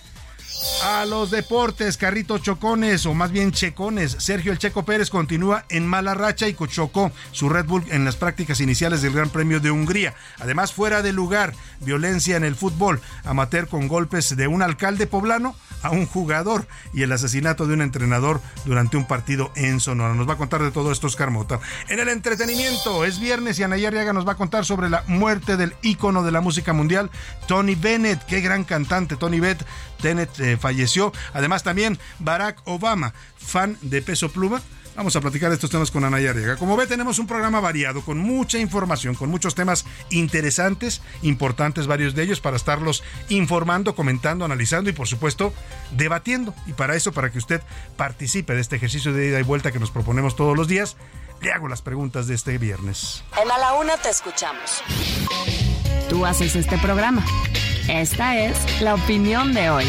A 0.84 1.06
los 1.06 1.32
deportes, 1.32 1.98
carritos 1.98 2.42
chocones 2.42 3.06
o 3.06 3.14
más 3.14 3.32
bien 3.32 3.52
checones. 3.52 4.16
Sergio 4.20 4.52
El 4.52 4.58
Checo 4.58 4.84
Pérez 4.86 5.10
continúa 5.10 5.66
en 5.70 5.86
mala 5.86 6.14
racha 6.14 6.48
y 6.48 6.56
chocó 6.68 7.12
su 7.32 7.50
Red 7.50 7.66
Bull 7.66 7.86
en 7.90 8.06
las 8.06 8.16
prácticas 8.16 8.60
iniciales 8.62 9.02
del 9.02 9.14
Gran 9.14 9.30
Premio 9.30 9.60
de 9.60 9.72
Hungría. 9.72 10.16
Además, 10.40 10.74
fuera 10.74 11.02
de 11.02 11.14
lugar, 11.14 11.54
violencia 11.82 12.38
en 12.38 12.44
el 12.44 12.56
fútbol, 12.56 13.02
amateur 13.24 13.68
con 13.68 13.88
golpes 13.88 14.36
de 14.36 14.48
un 14.48 14.62
alcalde 14.62 15.08
poblano 15.08 15.56
a 15.82 15.92
un 15.92 16.06
jugador 16.06 16.68
y 16.94 17.04
el 17.04 17.12
asesinato 17.12 17.68
de 17.68 17.74
un 17.74 17.82
entrenador 17.82 18.42
durante 18.66 18.98
un 18.98 19.06
partido 19.06 19.52
en 19.56 19.80
Sonora. 19.80 20.14
Nos 20.14 20.28
va 20.28 20.34
a 20.34 20.38
contar 20.38 20.62
de 20.62 20.72
todo 20.72 20.92
esto 20.92 21.08
Oscar 21.08 21.32
Mota. 21.32 21.60
En 21.90 22.00
el 22.00 22.10
entretenimiento, 22.10 23.06
es 23.06 23.20
viernes 23.20 23.60
y 23.60 23.64
Ana 23.64 23.76
Arriaga 23.76 24.14
nos 24.14 24.28
va 24.28 24.34
a 24.34 24.38
contar 24.38 24.66
sobre 24.66 24.90
la 24.90 25.04
muerte 25.08 25.58
del 25.58 25.76
ícono 25.82 26.24
de 26.24 26.32
la 26.32 26.42
música 26.42 26.74
mundial, 26.74 27.10
Tony 27.48 27.76
Bennett. 27.76 28.26
Qué 28.26 28.42
gran 28.42 28.64
cantante, 28.64 29.16
Tony 29.16 29.40
Bennett 29.40 30.40
eh, 30.40 30.58
falleció. 30.58 31.14
Además 31.34 31.64
también 31.64 31.98
Barack 32.20 32.62
Obama, 32.66 33.14
fan 33.38 33.78
de 33.82 34.02
Peso 34.02 34.30
Pluma 34.30 34.62
Vamos 34.98 35.16
a 35.16 35.22
platicar 35.22 35.50
de 35.50 35.56
estos 35.56 35.70
temas 35.70 35.92
con 35.92 36.04
Ana 36.04 36.18
Arriaga. 36.18 36.56
Como 36.56 36.76
ve, 36.76 36.88
tenemos 36.88 37.20
un 37.20 37.28
programa 37.28 37.60
variado, 37.60 38.02
con 38.02 38.18
mucha 38.18 38.58
información, 38.58 39.14
con 39.14 39.30
muchos 39.30 39.54
temas 39.54 39.86
interesantes, 40.10 41.04
importantes, 41.22 41.86
varios 41.86 42.16
de 42.16 42.24
ellos, 42.24 42.42
para 42.42 42.58
estarlos 42.58 43.04
informando, 43.30 43.94
comentando, 43.96 44.44
analizando 44.44 44.90
y, 44.90 44.94
por 44.94 45.08
supuesto, 45.08 45.54
debatiendo. 45.92 46.56
Y 46.66 46.74
para 46.74 46.96
eso, 46.96 47.12
para 47.12 47.30
que 47.30 47.38
usted 47.38 47.62
participe 47.96 48.56
de 48.56 48.62
este 48.62 48.78
ejercicio 48.78 49.14
de 49.14 49.28
ida 49.28 49.40
y 49.40 49.44
vuelta 49.44 49.72
que 49.72 49.78
nos 49.78 49.92
proponemos 49.92 50.36
todos 50.36 50.58
los 50.58 50.68
días, 50.68 50.98
le 51.42 51.52
hago 51.52 51.68
las 51.68 51.84
preguntas 51.84 52.26
de 52.26 52.34
este 52.34 52.58
viernes. 52.58 53.24
En 53.40 53.52
A 53.52 53.58
la 53.60 53.76
Una 53.76 53.98
te 53.98 54.10
escuchamos. 54.10 54.82
Tú 56.10 56.26
haces 56.26 56.56
este 56.56 56.76
programa. 56.80 57.24
Esta 57.88 58.40
es 58.40 58.82
la 58.82 58.96
opinión 58.96 59.54
de 59.54 59.70
hoy. 59.70 59.86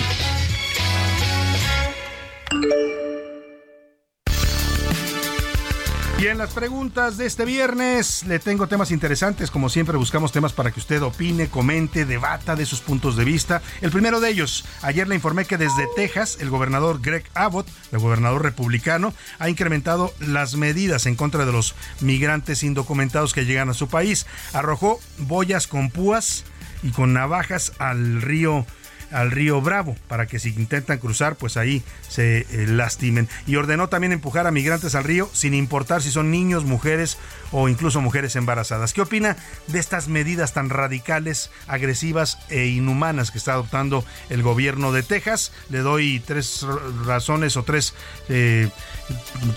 Y 6.20 6.26
en 6.26 6.36
las 6.36 6.52
preguntas 6.52 7.16
de 7.16 7.26
este 7.26 7.44
viernes 7.44 8.24
le 8.26 8.40
tengo 8.40 8.66
temas 8.66 8.90
interesantes. 8.90 9.52
Como 9.52 9.68
siempre 9.68 9.96
buscamos 9.96 10.32
temas 10.32 10.52
para 10.52 10.72
que 10.72 10.80
usted 10.80 11.00
opine, 11.02 11.48
comente, 11.48 12.04
debata 12.04 12.56
de 12.56 12.66
sus 12.66 12.80
puntos 12.80 13.14
de 13.14 13.24
vista. 13.24 13.62
El 13.82 13.92
primero 13.92 14.18
de 14.18 14.28
ellos, 14.28 14.64
ayer 14.82 15.06
le 15.06 15.14
informé 15.14 15.44
que 15.44 15.56
desde 15.56 15.86
Texas 15.94 16.38
el 16.40 16.50
gobernador 16.50 17.00
Greg 17.00 17.22
Abbott, 17.34 17.68
el 17.92 18.00
gobernador 18.00 18.42
republicano, 18.42 19.14
ha 19.38 19.48
incrementado 19.48 20.12
las 20.18 20.56
medidas 20.56 21.06
en 21.06 21.14
contra 21.14 21.46
de 21.46 21.52
los 21.52 21.76
migrantes 22.00 22.64
indocumentados 22.64 23.32
que 23.32 23.44
llegan 23.44 23.68
a 23.68 23.74
su 23.74 23.86
país. 23.86 24.26
Arrojó 24.52 24.98
boyas 25.18 25.68
con 25.68 25.88
púas 25.88 26.44
y 26.82 26.90
con 26.90 27.12
navajas 27.12 27.74
al 27.78 28.22
río 28.22 28.66
al 29.10 29.30
río 29.30 29.60
Bravo 29.60 29.96
para 30.08 30.26
que 30.26 30.38
si 30.38 30.50
intentan 30.50 30.98
cruzar, 30.98 31.36
pues 31.36 31.56
ahí 31.56 31.82
se 32.08 32.40
eh, 32.40 32.66
lastimen. 32.66 33.28
Y 33.46 33.56
ordenó 33.56 33.88
también 33.88 34.12
empujar 34.12 34.46
a 34.46 34.50
migrantes 34.50 34.94
al 34.94 35.04
río 35.04 35.28
sin 35.32 35.54
importar 35.54 36.02
si 36.02 36.10
son 36.10 36.30
niños, 36.30 36.64
mujeres 36.64 37.18
o 37.52 37.68
incluso 37.68 38.00
mujeres 38.00 38.36
embarazadas. 38.36 38.92
¿Qué 38.92 39.00
opina 39.00 39.36
de 39.66 39.78
estas 39.78 40.08
medidas 40.08 40.52
tan 40.52 40.70
radicales, 40.70 41.50
agresivas 41.66 42.38
e 42.48 42.66
inhumanas 42.66 43.30
que 43.30 43.38
está 43.38 43.52
adoptando 43.52 44.04
el 44.28 44.42
gobierno 44.42 44.92
de 44.92 45.02
Texas? 45.02 45.52
Le 45.70 45.78
doy 45.78 46.20
tres 46.20 46.66
razones 47.04 47.56
o 47.56 47.62
tres, 47.62 47.94
eh, 48.28 48.68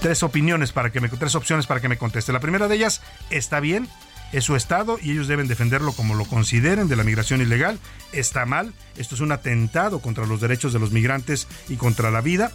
tres 0.02 0.24
opiniones 0.24 0.72
para 0.72 0.92
que 0.92 1.02
me, 1.02 1.10
tres 1.10 1.36
opciones 1.36 1.68
para 1.68 1.82
que 1.82 1.90
me 1.90 1.98
conteste. 1.98 2.32
La 2.32 2.40
primera 2.40 2.68
de 2.68 2.76
ellas, 2.76 3.02
¿está 3.30 3.60
bien? 3.60 3.88
Es 4.32 4.44
su 4.44 4.56
Estado 4.56 4.98
y 5.02 5.12
ellos 5.12 5.28
deben 5.28 5.48
defenderlo 5.48 5.94
como 5.94 6.16
lo 6.16 6.26
consideren 6.26 6.88
de 6.88 6.96
la 6.96 7.04
migración 7.04 7.42
ilegal. 7.42 7.80
Está 8.12 8.46
mal, 8.46 8.74
esto 8.98 9.16
es 9.16 9.22
un 9.22 9.32
atentado 9.32 10.00
contra 10.00 10.26
los 10.26 10.42
derechos 10.42 10.74
de 10.74 10.80
los 10.80 10.92
migrantes 10.92 11.48
y 11.70 11.76
contra 11.76 12.12
la 12.12 12.22
vida. 12.22 12.52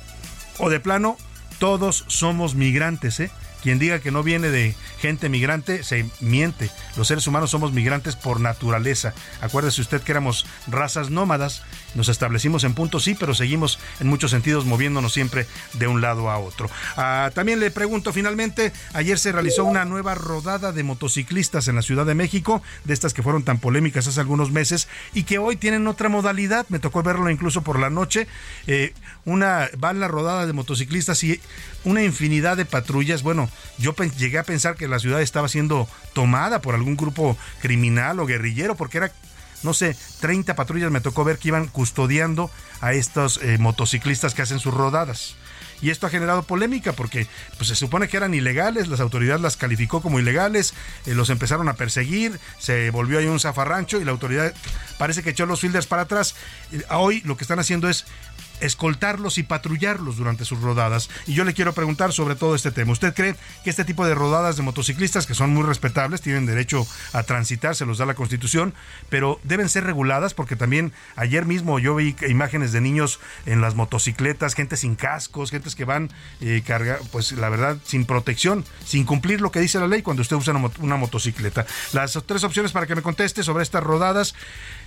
O 0.58 0.70
de 0.70 0.80
plano, 0.80 1.16
todos 1.58 2.04
somos 2.08 2.54
migrantes, 2.54 3.20
¿eh? 3.20 3.30
Quien 3.62 3.78
diga 3.78 3.98
que 3.98 4.12
no 4.12 4.22
viene 4.22 4.50
de 4.50 4.76
gente 5.00 5.28
migrante 5.28 5.82
se 5.82 6.06
miente. 6.20 6.70
Los 6.96 7.08
seres 7.08 7.26
humanos 7.26 7.50
somos 7.50 7.72
migrantes 7.72 8.14
por 8.14 8.40
naturaleza. 8.40 9.12
Acuérdese 9.40 9.80
usted 9.80 10.02
que 10.02 10.12
éramos 10.12 10.46
razas 10.68 11.10
nómadas, 11.10 11.62
nos 11.96 12.08
establecimos 12.08 12.64
en 12.64 12.74
puntos, 12.74 13.04
sí, 13.04 13.16
pero 13.18 13.34
seguimos 13.34 13.78
en 14.00 14.06
muchos 14.06 14.30
sentidos 14.30 14.64
moviéndonos 14.64 15.12
siempre 15.12 15.46
de 15.72 15.86
un 15.88 16.00
lado 16.00 16.30
a 16.30 16.38
otro. 16.38 16.70
Ah, 16.96 17.30
también 17.34 17.58
le 17.58 17.70
pregunto 17.70 18.12
finalmente, 18.12 18.72
ayer 18.92 19.18
se 19.18 19.32
realizó 19.32 19.64
una 19.64 19.84
nueva 19.84 20.14
rodada 20.14 20.72
de 20.72 20.82
motociclistas 20.82 21.68
en 21.68 21.74
la 21.76 21.82
Ciudad 21.82 22.06
de 22.06 22.14
México, 22.14 22.62
de 22.84 22.94
estas 22.94 23.14
que 23.14 23.22
fueron 23.22 23.42
tan 23.42 23.58
polémicas 23.58 24.06
hace 24.06 24.20
algunos 24.20 24.50
meses 24.50 24.88
y 25.14 25.24
que 25.24 25.38
hoy 25.38 25.56
tienen 25.56 25.86
otra 25.86 26.08
modalidad. 26.08 26.66
Me 26.68 26.78
tocó 26.78 27.02
verlo 27.02 27.30
incluso 27.30 27.62
por 27.62 27.78
la 27.78 27.90
noche. 27.90 28.26
Eh, 28.66 28.92
una 29.24 29.68
va 29.82 29.92
la 29.92 30.08
rodada 30.08 30.46
de 30.46 30.52
motociclistas 30.52 31.22
y 31.24 31.40
una 31.84 32.02
infinidad 32.02 32.56
de 32.56 32.64
patrullas. 32.64 33.22
Bueno, 33.22 33.48
yo 33.78 33.94
llegué 34.18 34.38
a 34.38 34.44
pensar 34.44 34.76
que 34.76 34.88
la 34.88 34.98
ciudad 34.98 35.22
estaba 35.22 35.48
siendo 35.48 35.88
tomada 36.12 36.60
por 36.60 36.74
algún 36.74 36.96
grupo 36.96 37.36
criminal 37.60 38.20
o 38.20 38.26
guerrillero, 38.26 38.76
porque 38.76 38.98
era, 38.98 39.12
no 39.62 39.74
sé, 39.74 39.96
30 40.20 40.54
patrullas 40.54 40.90
me 40.90 41.00
tocó 41.00 41.24
ver 41.24 41.38
que 41.38 41.48
iban 41.48 41.68
custodiando 41.68 42.50
a 42.80 42.92
estos 42.92 43.40
eh, 43.42 43.58
motociclistas 43.58 44.34
que 44.34 44.42
hacen 44.42 44.60
sus 44.60 44.74
rodadas. 44.74 45.36
Y 45.82 45.90
esto 45.90 46.06
ha 46.06 46.10
generado 46.10 46.42
polémica 46.42 46.92
porque 46.92 47.26
pues, 47.56 47.68
se 47.68 47.76
supone 47.76 48.08
que 48.08 48.16
eran 48.16 48.34
ilegales, 48.34 48.88
las 48.88 49.00
autoridades 49.00 49.42
las 49.42 49.56
calificó 49.56 50.00
como 50.00 50.18
ilegales, 50.18 50.74
eh, 51.04 51.14
los 51.14 51.30
empezaron 51.30 51.68
a 51.68 51.74
perseguir, 51.74 52.38
se 52.58 52.90
volvió 52.90 53.18
ahí 53.18 53.26
un 53.26 53.40
zafarrancho 53.40 54.00
y 54.00 54.04
la 54.04 54.12
autoridad 54.12 54.54
parece 54.98 55.22
que 55.22 55.30
echó 55.30 55.46
los 55.46 55.60
fielders 55.60 55.86
para 55.86 56.02
atrás. 56.02 56.34
Hoy 56.90 57.20
lo 57.24 57.36
que 57.36 57.44
están 57.44 57.58
haciendo 57.58 57.88
es 57.88 58.06
escoltarlos 58.60 59.38
y 59.38 59.42
patrullarlos 59.42 60.16
durante 60.16 60.44
sus 60.44 60.60
rodadas. 60.60 61.10
Y 61.26 61.34
yo 61.34 61.44
le 61.44 61.54
quiero 61.54 61.72
preguntar 61.72 62.12
sobre 62.12 62.34
todo 62.34 62.54
este 62.54 62.70
tema. 62.70 62.92
¿Usted 62.92 63.14
cree 63.14 63.36
que 63.64 63.70
este 63.70 63.84
tipo 63.84 64.06
de 64.06 64.14
rodadas 64.14 64.56
de 64.56 64.62
motociclistas, 64.62 65.26
que 65.26 65.34
son 65.34 65.50
muy 65.50 65.62
respetables, 65.62 66.20
tienen 66.20 66.46
derecho 66.46 66.86
a 67.12 67.22
transitar, 67.22 67.74
se 67.74 67.86
los 67.86 67.98
da 67.98 68.06
la 68.06 68.14
Constitución, 68.14 68.74
pero 69.08 69.40
deben 69.44 69.68
ser 69.68 69.84
reguladas? 69.84 70.34
Porque 70.34 70.56
también 70.56 70.92
ayer 71.16 71.46
mismo 71.46 71.78
yo 71.78 71.94
vi 71.94 72.16
imágenes 72.28 72.72
de 72.72 72.80
niños 72.80 73.20
en 73.44 73.60
las 73.60 73.74
motocicletas, 73.74 74.54
gente 74.54 74.76
sin 74.76 74.96
cascos, 74.96 75.50
gentes 75.50 75.74
que 75.74 75.84
van 75.84 76.10
eh, 76.40 76.62
carga, 76.66 76.98
pues 77.12 77.32
la 77.32 77.48
verdad, 77.48 77.76
sin 77.84 78.04
protección, 78.04 78.64
sin 78.84 79.04
cumplir 79.04 79.40
lo 79.40 79.50
que 79.50 79.60
dice 79.60 79.78
la 79.78 79.86
ley 79.86 80.02
cuando 80.02 80.22
usted 80.22 80.36
usa 80.36 80.54
una, 80.80 80.96
motocicleta. 80.96 81.66
Las 81.92 82.18
tres 82.26 82.44
opciones 82.44 82.72
para 82.72 82.86
que 82.86 82.94
me 82.94 83.02
conteste 83.02 83.42
sobre 83.42 83.62
estas 83.62 83.82
rodadas, 83.82 84.34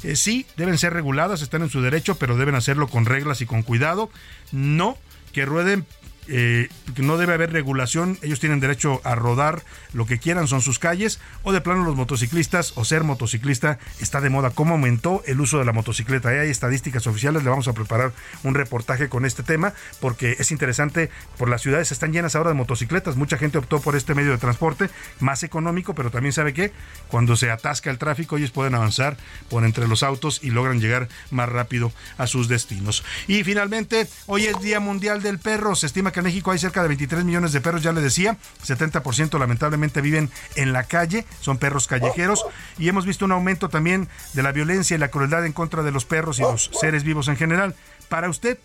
eh, 0.04 0.16
sí, 0.16 0.46
deben 0.58 0.78
ser 0.78 0.94
reguladas, 0.94 1.42
están 1.42 1.62
en 1.62 1.70
su 1.70 1.82
derecho, 1.82 2.16
pero 2.16 2.38
deben 2.38 2.56
hacerlo 2.56 2.88
con 2.88 3.06
reglas 3.06 3.42
y 3.42 3.46
con 3.46 3.59
cuidado. 3.64 4.10
No 4.52 4.98
que 5.34 5.46
rueden 5.46 5.86
eh, 6.30 6.70
no 6.98 7.18
debe 7.18 7.34
haber 7.34 7.52
regulación, 7.52 8.18
ellos 8.22 8.40
tienen 8.40 8.60
derecho 8.60 9.02
a 9.04 9.16
rodar 9.16 9.64
lo 9.94 10.06
que 10.06 10.20
quieran, 10.20 10.48
son 10.48 10.62
sus 10.62 10.80
calles, 10.80 11.20
o 11.44 11.52
de 11.52 11.62
plano 11.62 11.84
los 11.84 11.96
motociclistas 11.96 12.74
o 12.76 12.86
ser 12.86 13.04
motociclista 13.04 13.80
está 14.00 14.22
de 14.22 14.30
moda. 14.30 14.52
¿Cómo 14.52 14.74
aumentó 14.74 15.24
el 15.26 15.42
uso 15.42 15.58
de 15.60 15.66
la 15.66 15.74
motocicleta? 15.74 16.30
hay 16.30 16.50
estadísticas 16.50 17.08
oficiales, 17.08 17.44
le 17.44 17.50
vamos 17.50 17.68
a 17.68 17.74
preparar 17.74 18.14
un 18.44 18.56
reportaje 18.56 19.10
con 19.10 19.26
este 19.26 19.44
tema, 19.44 19.74
porque 20.00 20.36
es 20.40 20.52
interesante, 20.52 21.10
por 21.38 21.50
las 21.50 21.62
ciudades 21.62 21.92
están 21.92 22.14
llenas 22.14 22.36
ahora 22.36 22.50
de 22.50 22.56
motocicletas, 22.56 23.16
mucha 23.16 23.38
gente 23.38 23.58
optó 23.58 23.80
por 23.82 23.96
este 23.96 24.14
medio 24.14 24.32
de 24.32 24.38
transporte, 24.38 24.90
más 25.20 25.44
económico, 25.44 25.96
pero 25.96 26.12
también 26.12 26.34
sabe 26.34 26.54
que 26.54 26.72
cuando 27.08 27.36
se 27.36 27.50
atasca 27.50 27.90
el 27.90 27.98
tráfico, 27.98 28.38
ellos 28.38 28.52
pueden 28.52 28.76
avanzar 28.76 29.18
por 29.50 29.64
entre 29.64 29.88
los 29.88 30.04
autos 30.04 30.40
y 30.44 30.52
logran 30.52 30.80
llegar 30.80 31.10
más 31.32 31.50
rápido 31.50 31.92
a 32.18 32.28
sus 32.28 32.48
destinos. 32.48 33.04
Y 33.28 33.44
finalmente, 33.44 34.08
hoy 34.28 34.46
es 34.46 34.60
Día 34.62 34.80
Mundial 34.80 35.22
del 35.22 35.40
Perro, 35.40 35.76
se 35.76 35.88
estima 35.88 36.12
que 36.12 36.19
México 36.22 36.52
hay 36.52 36.60
cerca 36.60 36.82
de 36.82 36.88
23 36.88 37.24
millones 37.24 37.52
de 37.52 37.62
perros, 37.62 37.84
ya 37.84 37.92
le 37.92 38.02
decía, 38.02 38.38
70% 38.66 39.40
lamentablemente 39.40 40.02
viven 40.02 40.30
en 40.56 40.74
la 40.74 40.84
calle, 40.84 41.26
son 41.40 41.58
perros 41.58 41.88
callejeros 41.88 42.46
y 42.78 42.90
hemos 42.90 43.06
visto 43.06 43.26
un 43.26 43.32
aumento 43.32 43.70
también 43.70 44.08
de 44.34 44.44
la 44.44 44.52
violencia 44.52 44.96
y 44.96 45.00
la 45.00 45.10
crueldad 45.10 45.46
en 45.46 45.54
contra 45.54 45.84
de 45.84 45.92
los 45.92 46.06
perros 46.06 46.40
y 46.40 46.44
los 46.44 46.72
seres 46.80 47.04
vivos 47.04 47.28
en 47.28 47.38
general. 47.38 47.76
Para 48.10 48.30
usted, 48.30 48.58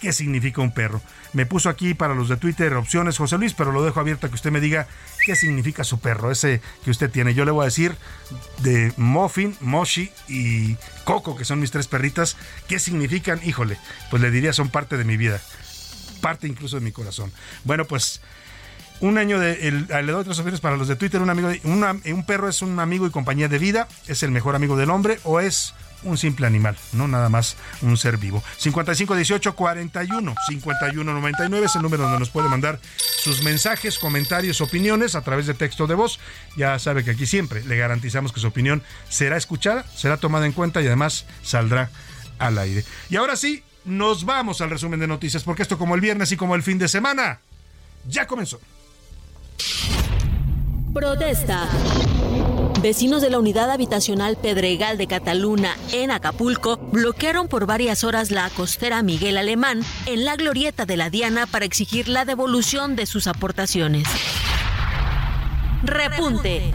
¿qué 0.00 0.12
significa 0.12 0.60
un 0.60 0.72
perro? 0.72 1.00
Me 1.32 1.46
puso 1.46 1.68
aquí 1.68 1.94
para 1.94 2.14
los 2.14 2.28
de 2.28 2.36
Twitter 2.36 2.72
opciones 2.74 3.18
José 3.18 3.38
Luis, 3.38 3.54
pero 3.54 3.72
lo 3.72 3.84
dejo 3.84 4.00
abierto 4.00 4.26
a 4.26 4.30
que 4.30 4.34
usted 4.34 4.50
me 4.50 4.60
diga 4.60 4.86
qué 5.24 5.36
significa 5.36 5.84
su 5.84 6.00
perro, 6.00 6.30
ese 6.30 6.60
que 6.84 6.90
usted 6.90 7.10
tiene. 7.10 7.34
Yo 7.34 7.44
le 7.44 7.50
voy 7.50 7.62
a 7.62 7.66
decir 7.66 7.96
de 8.58 8.92
Muffin, 8.96 9.56
Moshi 9.60 10.10
y 10.28 10.76
Coco, 11.04 11.36
que 11.36 11.44
son 11.44 11.60
mis 11.60 11.70
tres 11.70 11.88
perritas, 11.88 12.36
qué 12.68 12.78
significan, 12.78 13.40
híjole, 13.44 13.78
pues 14.10 14.22
le 14.22 14.30
diría 14.30 14.52
son 14.52 14.68
parte 14.68 14.96
de 14.96 15.04
mi 15.04 15.16
vida 15.16 15.40
parte 16.26 16.48
incluso 16.48 16.74
de 16.74 16.82
mi 16.82 16.90
corazón. 16.90 17.32
Bueno, 17.62 17.84
pues 17.84 18.20
un 18.98 19.16
año 19.16 19.38
de. 19.38 19.70
Le 19.70 20.12
doy 20.12 20.22
otras 20.22 20.40
opciones 20.40 20.60
para 20.60 20.76
los 20.76 20.88
de 20.88 20.96
Twitter. 20.96 21.22
Un, 21.22 21.30
amigo 21.30 21.52
un 21.62 22.26
perro 22.26 22.48
es 22.48 22.62
un 22.62 22.80
amigo 22.80 23.06
y 23.06 23.10
compañía 23.10 23.46
de 23.46 23.58
vida, 23.58 23.86
es 24.08 24.24
el 24.24 24.32
mejor 24.32 24.56
amigo 24.56 24.76
del 24.76 24.90
hombre 24.90 25.20
o 25.22 25.38
es 25.38 25.72
un 26.02 26.18
simple 26.18 26.48
animal, 26.48 26.76
no 26.92 27.06
nada 27.06 27.28
más 27.28 27.56
un 27.80 27.96
ser 27.96 28.16
vivo. 28.16 28.42
55 28.58 29.14
18 29.14 29.54
41 29.54 30.34
51 30.48 31.12
99 31.12 31.66
es 31.66 31.76
el 31.76 31.82
número 31.82 32.02
donde 32.02 32.18
nos 32.18 32.30
puede 32.30 32.48
mandar 32.48 32.80
sus 33.22 33.44
mensajes, 33.44 34.00
comentarios, 34.00 34.60
opiniones 34.60 35.14
a 35.14 35.22
través 35.22 35.46
de 35.46 35.54
texto 35.54 35.86
de 35.86 35.94
voz. 35.94 36.18
Ya 36.56 36.76
sabe 36.80 37.04
que 37.04 37.12
aquí 37.12 37.26
siempre 37.26 37.62
le 37.62 37.76
garantizamos 37.76 38.32
que 38.32 38.40
su 38.40 38.48
opinión 38.48 38.82
será 39.08 39.36
escuchada, 39.36 39.84
será 39.94 40.16
tomada 40.16 40.46
en 40.46 40.52
cuenta 40.52 40.82
y 40.82 40.88
además 40.88 41.24
saldrá 41.44 41.88
al 42.40 42.58
aire. 42.58 42.84
Y 43.10 43.16
ahora 43.16 43.36
sí, 43.36 43.62
nos 43.86 44.24
vamos 44.24 44.60
al 44.60 44.70
resumen 44.70 45.00
de 45.00 45.06
noticias, 45.06 45.42
porque 45.42 45.62
esto 45.62 45.78
como 45.78 45.94
el 45.94 46.00
viernes 46.00 46.30
y 46.32 46.36
como 46.36 46.54
el 46.54 46.62
fin 46.62 46.78
de 46.78 46.88
semana, 46.88 47.40
ya 48.08 48.26
comenzó. 48.26 48.60
Protesta. 50.92 51.68
Vecinos 52.82 53.22
de 53.22 53.30
la 53.30 53.38
unidad 53.38 53.70
habitacional 53.70 54.36
Pedregal 54.36 54.98
de 54.98 55.06
Cataluna, 55.06 55.76
en 55.92 56.10
Acapulco, 56.10 56.76
bloquearon 56.76 57.48
por 57.48 57.66
varias 57.66 58.04
horas 58.04 58.30
la 58.30 58.48
costera 58.50 59.02
Miguel 59.02 59.38
Alemán 59.38 59.82
en 60.06 60.24
la 60.24 60.36
glorieta 60.36 60.84
de 60.84 60.96
la 60.96 61.10
Diana 61.10 61.46
para 61.46 61.64
exigir 61.64 62.08
la 62.08 62.24
devolución 62.24 62.96
de 62.96 63.06
sus 63.06 63.26
aportaciones. 63.26 64.06
Repunte. 65.82 66.72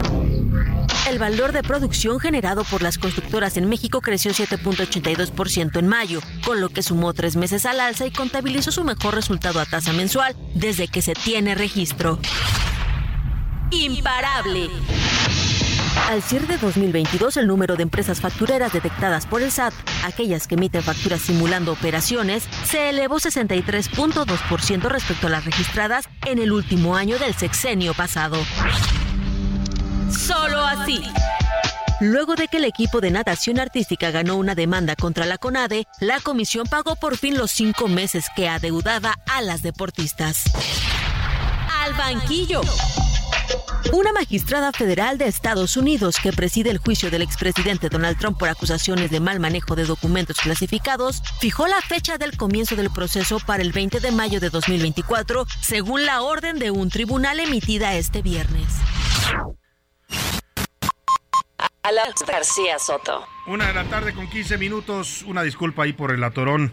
El 1.08 1.18
valor 1.18 1.52
de 1.52 1.62
producción 1.62 2.20
generado 2.20 2.62
por 2.64 2.80
las 2.80 2.96
constructoras 2.96 3.56
en 3.56 3.68
México 3.68 4.00
creció 4.00 4.30
7.82% 4.30 5.78
en 5.78 5.88
mayo, 5.88 6.20
con 6.44 6.60
lo 6.60 6.68
que 6.68 6.82
sumó 6.82 7.12
tres 7.12 7.34
meses 7.34 7.66
al 7.66 7.80
alza 7.80 8.06
y 8.06 8.12
contabilizó 8.12 8.70
su 8.70 8.84
mejor 8.84 9.14
resultado 9.14 9.58
a 9.58 9.64
tasa 9.64 9.92
mensual 9.92 10.36
desde 10.54 10.86
que 10.86 11.02
se 11.02 11.14
tiene 11.14 11.56
registro. 11.56 12.20
Imparable. 13.72 14.70
Al 16.08 16.22
cierre 16.22 16.46
de 16.46 16.58
2022, 16.58 17.36
el 17.36 17.46
número 17.46 17.76
de 17.76 17.82
empresas 17.82 18.20
factureras 18.20 18.72
detectadas 18.72 19.26
por 19.26 19.42
el 19.42 19.50
SAT, 19.50 19.74
aquellas 20.04 20.46
que 20.46 20.54
emiten 20.54 20.82
facturas 20.82 21.20
simulando 21.20 21.72
operaciones, 21.72 22.44
se 22.64 22.90
elevó 22.90 23.18
63.2% 23.18 24.82
respecto 24.88 25.26
a 25.26 25.30
las 25.30 25.44
registradas 25.44 26.08
en 26.26 26.38
el 26.38 26.52
último 26.52 26.96
año 26.96 27.18
del 27.18 27.34
sexenio 27.34 27.92
pasado. 27.92 28.38
Solo 30.12 30.64
así. 30.64 31.02
Luego 32.00 32.34
de 32.34 32.48
que 32.48 32.56
el 32.56 32.64
equipo 32.64 33.00
de 33.00 33.10
natación 33.10 33.60
artística 33.60 34.10
ganó 34.10 34.36
una 34.36 34.54
demanda 34.54 34.96
contra 34.96 35.24
la 35.24 35.38
CONADE, 35.38 35.86
la 36.00 36.18
comisión 36.20 36.66
pagó 36.66 36.96
por 36.96 37.16
fin 37.16 37.38
los 37.38 37.52
cinco 37.52 37.86
meses 37.86 38.26
que 38.34 38.48
adeudaba 38.48 39.16
a 39.26 39.40
las 39.40 39.62
deportistas. 39.62 40.44
Al 41.80 41.94
banquillo. 41.94 42.60
Una 43.92 44.12
magistrada 44.12 44.72
federal 44.72 45.18
de 45.18 45.26
Estados 45.26 45.76
Unidos 45.76 46.16
que 46.22 46.32
preside 46.32 46.70
el 46.70 46.78
juicio 46.78 47.10
del 47.10 47.22
expresidente 47.22 47.88
Donald 47.88 48.18
Trump 48.18 48.38
por 48.38 48.48
acusaciones 48.48 49.10
de 49.10 49.20
mal 49.20 49.38
manejo 49.38 49.76
de 49.76 49.84
documentos 49.84 50.38
clasificados 50.38 51.22
fijó 51.40 51.66
la 51.68 51.80
fecha 51.82 52.18
del 52.18 52.36
comienzo 52.36 52.74
del 52.74 52.90
proceso 52.90 53.38
para 53.38 53.62
el 53.62 53.70
20 53.70 54.00
de 54.00 54.10
mayo 54.10 54.40
de 54.40 54.50
2024, 54.50 55.46
según 55.60 56.04
la 56.04 56.22
orden 56.22 56.58
de 56.58 56.70
un 56.70 56.88
tribunal 56.88 57.38
emitida 57.38 57.94
este 57.94 58.22
viernes. 58.22 58.66
Alex 61.82 62.24
García 62.26 62.78
Soto. 62.78 63.26
Una 63.46 63.66
de 63.66 63.74
la 63.74 63.84
tarde 63.84 64.14
con 64.14 64.28
15 64.28 64.56
minutos. 64.56 65.22
Una 65.22 65.42
disculpa 65.42 65.82
ahí 65.82 65.92
por 65.92 66.12
el 66.12 66.22
atorón 66.22 66.72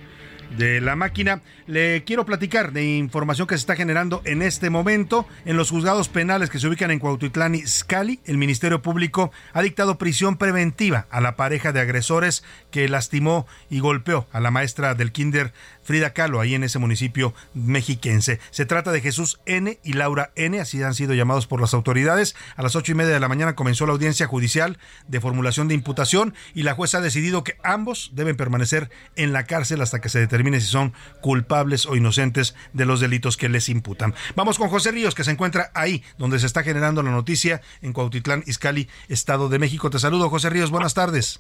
de 0.58 0.82
la 0.82 0.96
máquina. 0.96 1.42
Le 1.68 2.04
quiero 2.04 2.26
platicar 2.26 2.72
de 2.72 2.98
información 2.98 3.48
que 3.48 3.56
se 3.56 3.62
está 3.62 3.76
generando 3.76 4.22
en 4.26 4.42
este 4.42 4.70
momento 4.70 5.28
en 5.46 5.58
los 5.58 5.70
juzgados 5.70 6.10
penales 6.10 6.50
que 6.50 6.60
se 6.60 6.68
ubican 6.68 6.92
en 6.92 7.00
Cuautitlán 7.00 7.56
y 7.56 7.66
Scali. 7.66 8.20
El 8.26 8.38
Ministerio 8.38 8.82
Público 8.82 9.32
ha 9.54 9.62
dictado 9.62 9.98
prisión 9.98 10.38
preventiva 10.38 11.08
a 11.12 11.22
la 11.22 11.36
pareja 11.36 11.72
de 11.72 11.82
agresores 11.82 12.44
que 12.72 12.88
lastimó 12.90 13.48
y 13.70 13.80
golpeó 13.80 14.28
a 14.32 14.40
la 14.40 14.52
maestra 14.52 14.96
del 14.96 15.12
kinder 15.12 15.54
Frida 15.90 16.14
Kahlo, 16.14 16.40
ahí 16.40 16.54
en 16.54 16.64
ese 16.64 16.78
municipio 16.78 17.34
mexiquense. 17.56 18.40
Se 18.52 18.68
trata 18.68 18.92
de 18.92 19.02
Jesús 19.02 19.40
N. 19.48 19.80
y 19.84 19.94
Laura 19.94 20.32
N., 20.36 20.60
así 20.60 20.84
han 20.84 20.94
sido 20.94 21.16
llamados 21.16 21.48
por 21.48 21.60
las 21.60 21.74
autoridades. 21.74 22.36
A 22.56 22.62
las 22.62 22.76
ocho 22.76 22.92
y 22.92 22.96
media 22.96 23.12
de 23.12 23.20
la 23.20 23.28
mañana 23.28 23.56
comenzó 23.56 23.88
la 23.88 23.94
audiencia 23.94 24.28
judicial 24.28 24.78
de 25.08 25.20
formulación 25.20 25.68
de 25.68 25.74
imputación 25.74 26.36
y 26.54 26.62
la 26.62 26.76
jueza 26.76 27.00
ha 27.00 27.02
decidido 27.02 27.44
que 27.44 27.58
ambos 27.64 28.12
deben 28.14 28.38
permanecer 28.38 28.92
en 29.16 29.34
la 29.34 29.46
cárcel 29.46 29.82
hasta 29.82 30.00
que 30.00 30.10
se 30.10 30.20
determine 30.20 30.62
si 30.62 30.68
son 30.68 30.94
culpables 31.22 31.88
o 31.88 31.96
inocentes 31.96 32.54
de 32.72 32.86
los 32.86 33.00
delitos 33.00 33.36
que 33.36 33.50
les 33.50 33.68
imputan. 33.68 34.14
Vamos 34.36 34.60
con 34.60 34.70
José 34.70 34.92
Ríos, 34.92 35.16
que 35.16 35.24
se 35.24 35.32
encuentra 35.32 35.72
ahí 35.74 36.04
donde 36.20 36.38
se 36.38 36.46
está 36.46 36.62
generando 36.62 37.02
la 37.02 37.10
noticia 37.10 37.62
en 37.82 37.94
Cuautitlán, 37.94 38.44
Izcalli, 38.46 38.88
Estado 39.08 39.50
de 39.50 39.58
México. 39.58 39.90
Te 39.90 39.98
saludo, 39.98 40.30
José 40.30 40.52
Ríos. 40.52 40.70
Buenas 40.70 40.94
tardes. 40.94 41.40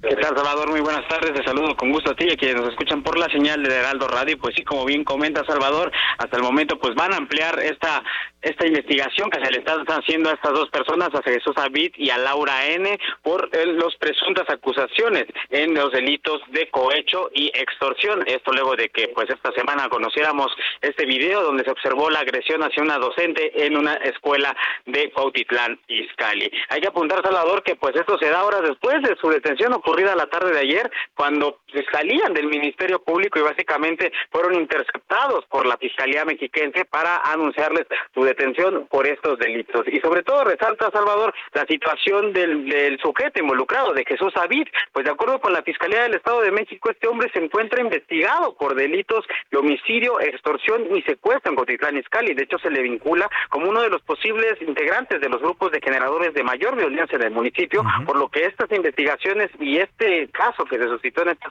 ¿Qué 0.00 0.14
tal, 0.16 0.36
Salvador? 0.36 0.70
Muy 0.70 0.80
buenas 0.80 1.06
tardes. 1.08 1.34
Te 1.34 1.44
saludo 1.44 1.76
con 1.76 1.90
gusto 1.90 2.12
a 2.12 2.14
ti 2.14 2.26
y 2.26 2.32
a 2.32 2.36
quienes 2.36 2.56
nos 2.56 2.70
escuchan 2.70 3.02
por 3.02 3.18
la 3.18 3.26
señal 3.26 3.62
de 3.62 3.74
Heraldo 3.74 4.08
Radio. 4.08 4.38
Pues 4.38 4.54
sí, 4.54 4.64
como 4.64 4.84
bien 4.84 5.04
comenta 5.04 5.44
Salvador, 5.44 5.90
hasta 6.18 6.36
el 6.36 6.42
momento 6.42 6.78
pues 6.78 6.94
van 6.94 7.12
a 7.12 7.16
ampliar 7.16 7.58
esta 7.58 8.02
esta 8.46 8.66
investigación 8.66 9.28
que 9.30 9.44
se 9.44 9.50
le 9.50 9.58
está 9.58 9.74
haciendo 9.88 10.30
a 10.30 10.34
estas 10.34 10.52
dos 10.52 10.70
personas, 10.70 11.10
a 11.14 11.22
Jesús 11.22 11.54
David 11.54 11.92
y 11.96 12.10
a 12.10 12.18
Laura 12.18 12.66
N, 12.66 12.98
por 13.22 13.48
eh, 13.52 13.66
los 13.66 13.96
presuntas 13.96 14.48
acusaciones 14.48 15.24
en 15.50 15.74
los 15.74 15.90
delitos 15.92 16.40
de 16.50 16.68
cohecho 16.70 17.30
y 17.34 17.48
extorsión. 17.48 18.22
Esto 18.26 18.52
luego 18.52 18.76
de 18.76 18.88
que 18.88 19.08
pues 19.08 19.28
esta 19.30 19.52
semana 19.52 19.88
conociéramos 19.88 20.46
este 20.80 21.06
video 21.06 21.42
donde 21.42 21.64
se 21.64 21.70
observó 21.70 22.08
la 22.08 22.20
agresión 22.20 22.62
hacia 22.62 22.82
una 22.82 22.98
docente 22.98 23.66
en 23.66 23.76
una 23.76 23.94
escuela 23.94 24.56
de 24.84 25.10
Cuautitlán, 25.10 25.78
Izcalli. 25.88 26.50
Hay 26.68 26.80
que 26.80 26.88
apuntar, 26.88 27.22
Salvador, 27.22 27.64
que 27.64 27.74
pues 27.74 27.96
esto 27.96 28.16
se 28.18 28.30
da 28.30 28.44
horas 28.44 28.62
después 28.62 29.02
de 29.02 29.16
su 29.20 29.28
detención 29.28 29.72
ocurrida 29.72 30.14
la 30.14 30.26
tarde 30.26 30.52
de 30.52 30.60
ayer, 30.60 30.90
cuando 31.14 31.58
salían 31.90 32.32
del 32.34 32.46
Ministerio 32.46 32.98
Público 33.00 33.38
y 33.38 33.42
básicamente 33.42 34.12
fueron 34.30 34.54
interceptados 34.54 35.44
por 35.46 35.66
la 35.66 35.76
Fiscalía 35.76 36.24
Mexiquense 36.24 36.84
para 36.84 37.16
anunciarles 37.18 37.86
su 38.14 38.24
detención 38.24 38.86
por 38.88 39.06
estos 39.06 39.38
delitos. 39.38 39.86
Y 39.88 40.00
sobre 40.00 40.22
todo 40.22 40.44
resalta, 40.44 40.90
Salvador, 40.90 41.34
la 41.52 41.64
situación 41.66 42.32
del, 42.32 42.68
del 42.68 42.98
sujeto 43.00 43.40
involucrado, 43.40 43.92
de 43.92 44.04
Jesús 44.04 44.32
Avid. 44.36 44.68
Pues 44.92 45.04
de 45.04 45.10
acuerdo 45.10 45.40
con 45.40 45.52
la 45.52 45.62
Fiscalía 45.62 46.02
del 46.02 46.14
Estado 46.14 46.40
de 46.42 46.50
México, 46.50 46.90
este 46.90 47.08
hombre 47.08 47.30
se 47.32 47.42
encuentra 47.42 47.80
investigado 47.80 48.56
por 48.56 48.74
delitos 48.74 49.24
de 49.50 49.58
homicidio, 49.58 50.20
extorsión 50.20 50.94
y 50.94 51.02
secuestro 51.02 51.52
en 51.52 51.56
Cotitlán 51.56 51.96
Izcalli. 51.96 52.34
De 52.34 52.44
hecho, 52.44 52.58
se 52.58 52.70
le 52.70 52.82
vincula 52.82 53.28
como 53.48 53.68
uno 53.68 53.82
de 53.82 53.90
los 53.90 54.02
posibles 54.02 54.60
integrantes 54.60 55.20
de 55.20 55.28
los 55.28 55.40
grupos 55.40 55.72
de 55.72 55.80
generadores 55.80 56.34
de 56.34 56.42
mayor 56.42 56.76
violencia 56.76 57.16
en 57.16 57.22
el 57.22 57.30
municipio, 57.30 57.82
por 58.04 58.16
lo 58.16 58.28
que 58.28 58.44
estas 58.44 58.70
investigaciones 58.72 59.50
y 59.60 59.78
este 59.78 60.28
caso 60.28 60.64
que 60.64 60.78
se 60.78 60.88
suscitó 60.88 61.22
en 61.22 61.30
esta 61.30 61.50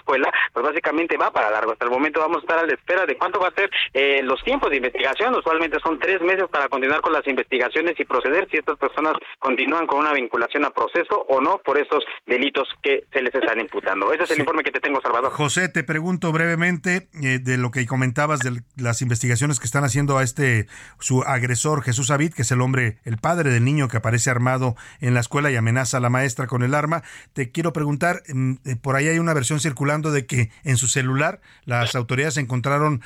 pues 0.53 0.65
básicamente 0.65 1.17
va 1.17 1.31
para 1.31 1.51
largo. 1.51 1.73
Hasta 1.73 1.85
el 1.85 1.91
momento 1.91 2.19
vamos 2.19 2.37
a 2.37 2.41
estar 2.41 2.59
a 2.59 2.65
la 2.65 2.73
espera 2.73 3.05
de 3.05 3.17
cuánto 3.17 3.39
va 3.39 3.49
a 3.49 3.53
ser 3.53 3.69
eh, 3.93 4.21
los 4.23 4.43
tiempos 4.43 4.69
de 4.69 4.77
investigación. 4.77 5.35
Usualmente 5.35 5.77
son 5.83 5.99
tres 5.99 6.21
meses 6.21 6.45
para 6.51 6.69
continuar 6.69 7.01
con 7.01 7.13
las 7.13 7.25
investigaciones 7.27 7.99
y 7.99 8.05
proceder 8.05 8.47
si 8.49 8.57
estas 8.57 8.77
personas 8.77 9.15
continúan 9.39 9.87
con 9.87 9.99
una 9.99 10.13
vinculación 10.13 10.65
a 10.65 10.69
proceso 10.69 11.25
o 11.27 11.41
no 11.41 11.59
por 11.59 11.77
estos 11.77 12.03
delitos 12.25 12.67
que 12.81 13.05
se 13.11 13.21
les 13.21 13.33
están 13.33 13.59
imputando. 13.59 14.11
Ese 14.13 14.23
es 14.23 14.31
el 14.31 14.39
informe 14.39 14.63
que 14.63 14.71
te 14.71 14.79
tengo, 14.79 15.01
Salvador. 15.01 15.31
José, 15.31 15.69
te 15.69 15.83
pregunto 15.83 16.31
brevemente 16.31 17.07
eh, 17.21 17.39
de 17.39 17.57
lo 17.57 17.71
que 17.71 17.85
comentabas 17.85 18.39
de 18.39 18.61
las 18.77 19.01
investigaciones 19.01 19.59
que 19.59 19.65
están 19.65 19.83
haciendo 19.83 20.17
a 20.17 20.23
este 20.23 20.67
su 20.99 21.23
agresor 21.23 21.83
Jesús 21.83 22.11
Avid, 22.11 22.33
que 22.33 22.43
es 22.43 22.51
el 22.51 22.61
hombre, 22.61 22.97
el 23.03 23.17
padre 23.17 23.51
del 23.51 23.63
niño 23.63 23.87
que 23.87 23.97
aparece 23.97 24.29
armado 24.29 24.75
en 25.01 25.13
la 25.13 25.19
escuela 25.19 25.51
y 25.51 25.55
amenaza 25.55 25.97
a 25.97 25.99
la 25.99 26.09
maestra 26.09 26.47
con 26.47 26.63
el 26.63 26.73
arma. 26.73 27.03
Te 27.33 27.51
quiero 27.51 27.73
preguntar, 27.73 28.21
mm, 28.27 28.53
eh, 28.65 28.75
por 28.81 28.95
ahí 28.95 29.07
hay 29.07 29.19
una 29.19 29.33
versión 29.33 29.59
circulando 29.95 30.11
de 30.11 30.25
que 30.25 30.51
en 30.63 30.77
su 30.77 30.87
celular 30.87 31.41
las 31.65 31.95
autoridades 31.95 32.37
encontraron 32.37 33.01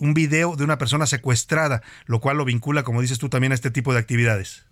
un 0.00 0.14
video 0.14 0.56
de 0.56 0.64
una 0.64 0.78
persona 0.78 1.06
secuestrada, 1.06 1.82
lo 2.06 2.20
cual 2.20 2.36
lo 2.36 2.44
vincula, 2.44 2.82
como 2.82 3.00
dices 3.00 3.18
tú, 3.18 3.28
también 3.28 3.52
a 3.52 3.54
este 3.54 3.70
tipo 3.70 3.92
de 3.92 4.00
actividades. 4.00 4.65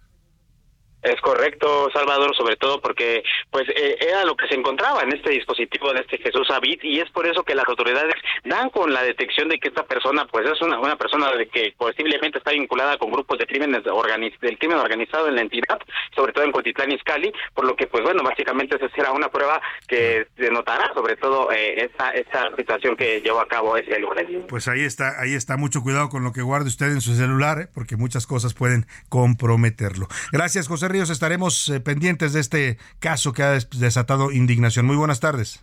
Es 1.05 1.21
correcto, 1.21 1.91
Salvador, 1.93 2.35
sobre 2.35 2.57
todo 2.57 2.81
porque 2.81 3.23
pues 3.51 3.69
eh, 3.69 3.99
era 4.01 4.25
lo 4.25 4.35
que 4.37 4.49
se 4.49 4.55
encontraba 4.55 5.03
en 5.03 5.15
este 5.15 5.31
dispositivo 5.31 5.93
de 5.93 6.01
este 6.01 6.17
Jesús 6.17 6.49
Avid 6.51 6.81
y 6.83 7.01
es 7.01 7.11
por 7.11 7.27
eso 7.27 7.43
que 7.43 7.55
las 7.55 7.69
autoridades 7.69 8.15
dan 8.45 8.71
con 8.71 8.91
la 8.91 9.03
detección 9.03 9.51
de 9.51 9.59
que 9.59 9.69
esta 9.69 9.85
persona 9.85 10.27
pues 10.27 10.49
es 10.49 10.61
una, 10.63 10.81
una 10.81 10.97
persona 10.97 11.31
de 11.33 11.47
que 11.49 11.75
posiblemente 11.77 12.39
está 12.39 12.53
vinculada 12.53 12.97
con 12.97 13.13
grupos 13.13 13.39
de 13.39 13.47
crímenes 13.47 13.83
del 13.85 14.59
crimen 14.59 14.79
organizado 14.79 15.29
en 15.29 15.35
la 15.35 15.43
entidad, 15.43 15.79
sobre 16.17 16.33
todo 16.33 16.45
en 16.45 16.53
Cotitlán 16.53 16.93
y 16.93 16.99
Scali, 16.99 17.33
por 17.53 17.67
lo 17.67 17.77
que 17.77 17.87
pues 17.87 18.03
bueno, 18.03 18.23
básicamente 18.23 18.77
esa 18.77 18.89
será 18.95 19.13
una 19.13 19.29
prueba 19.29 19.61
que 19.87 20.27
denotará 20.37 20.91
sobre 20.95 21.17
todo 21.17 21.53
eh, 21.53 21.85
esa, 21.85 22.13
esa 22.13 22.57
situación 22.57 22.97
que 22.97 23.21
llevó 23.21 23.41
a 23.41 23.49
cabo 23.49 23.77
ese 23.77 23.99
lunes. 23.99 24.25
Pues 24.49 24.69
ahí 24.69 24.85
está, 24.85 25.21
ahí 25.21 25.35
está, 25.35 25.59
mucho 25.59 25.83
cuidado 25.83 26.09
con 26.09 26.25
lo 26.25 26.33
que 26.33 26.41
guarde 26.41 26.69
usted 26.69 26.87
en 26.87 27.03
su 27.03 27.15
celular, 27.15 27.59
¿eh? 27.61 27.69
porque 27.75 27.97
muchas 27.97 28.27
cosas 28.27 28.55
pueden 28.55 28.87
comprometerlo. 29.11 30.09
Gracias, 30.33 30.67
José 30.67 30.89
estaremos 31.03 31.69
eh, 31.69 31.81
pendientes 31.81 32.33
de 32.33 32.41
este 32.41 32.79
caso 32.99 33.33
que 33.33 33.43
ha 33.43 33.53
desatado 33.53 34.33
indignación. 34.33 34.87
Muy 34.87 34.97
buenas 34.97 35.21
tardes. 35.21 35.63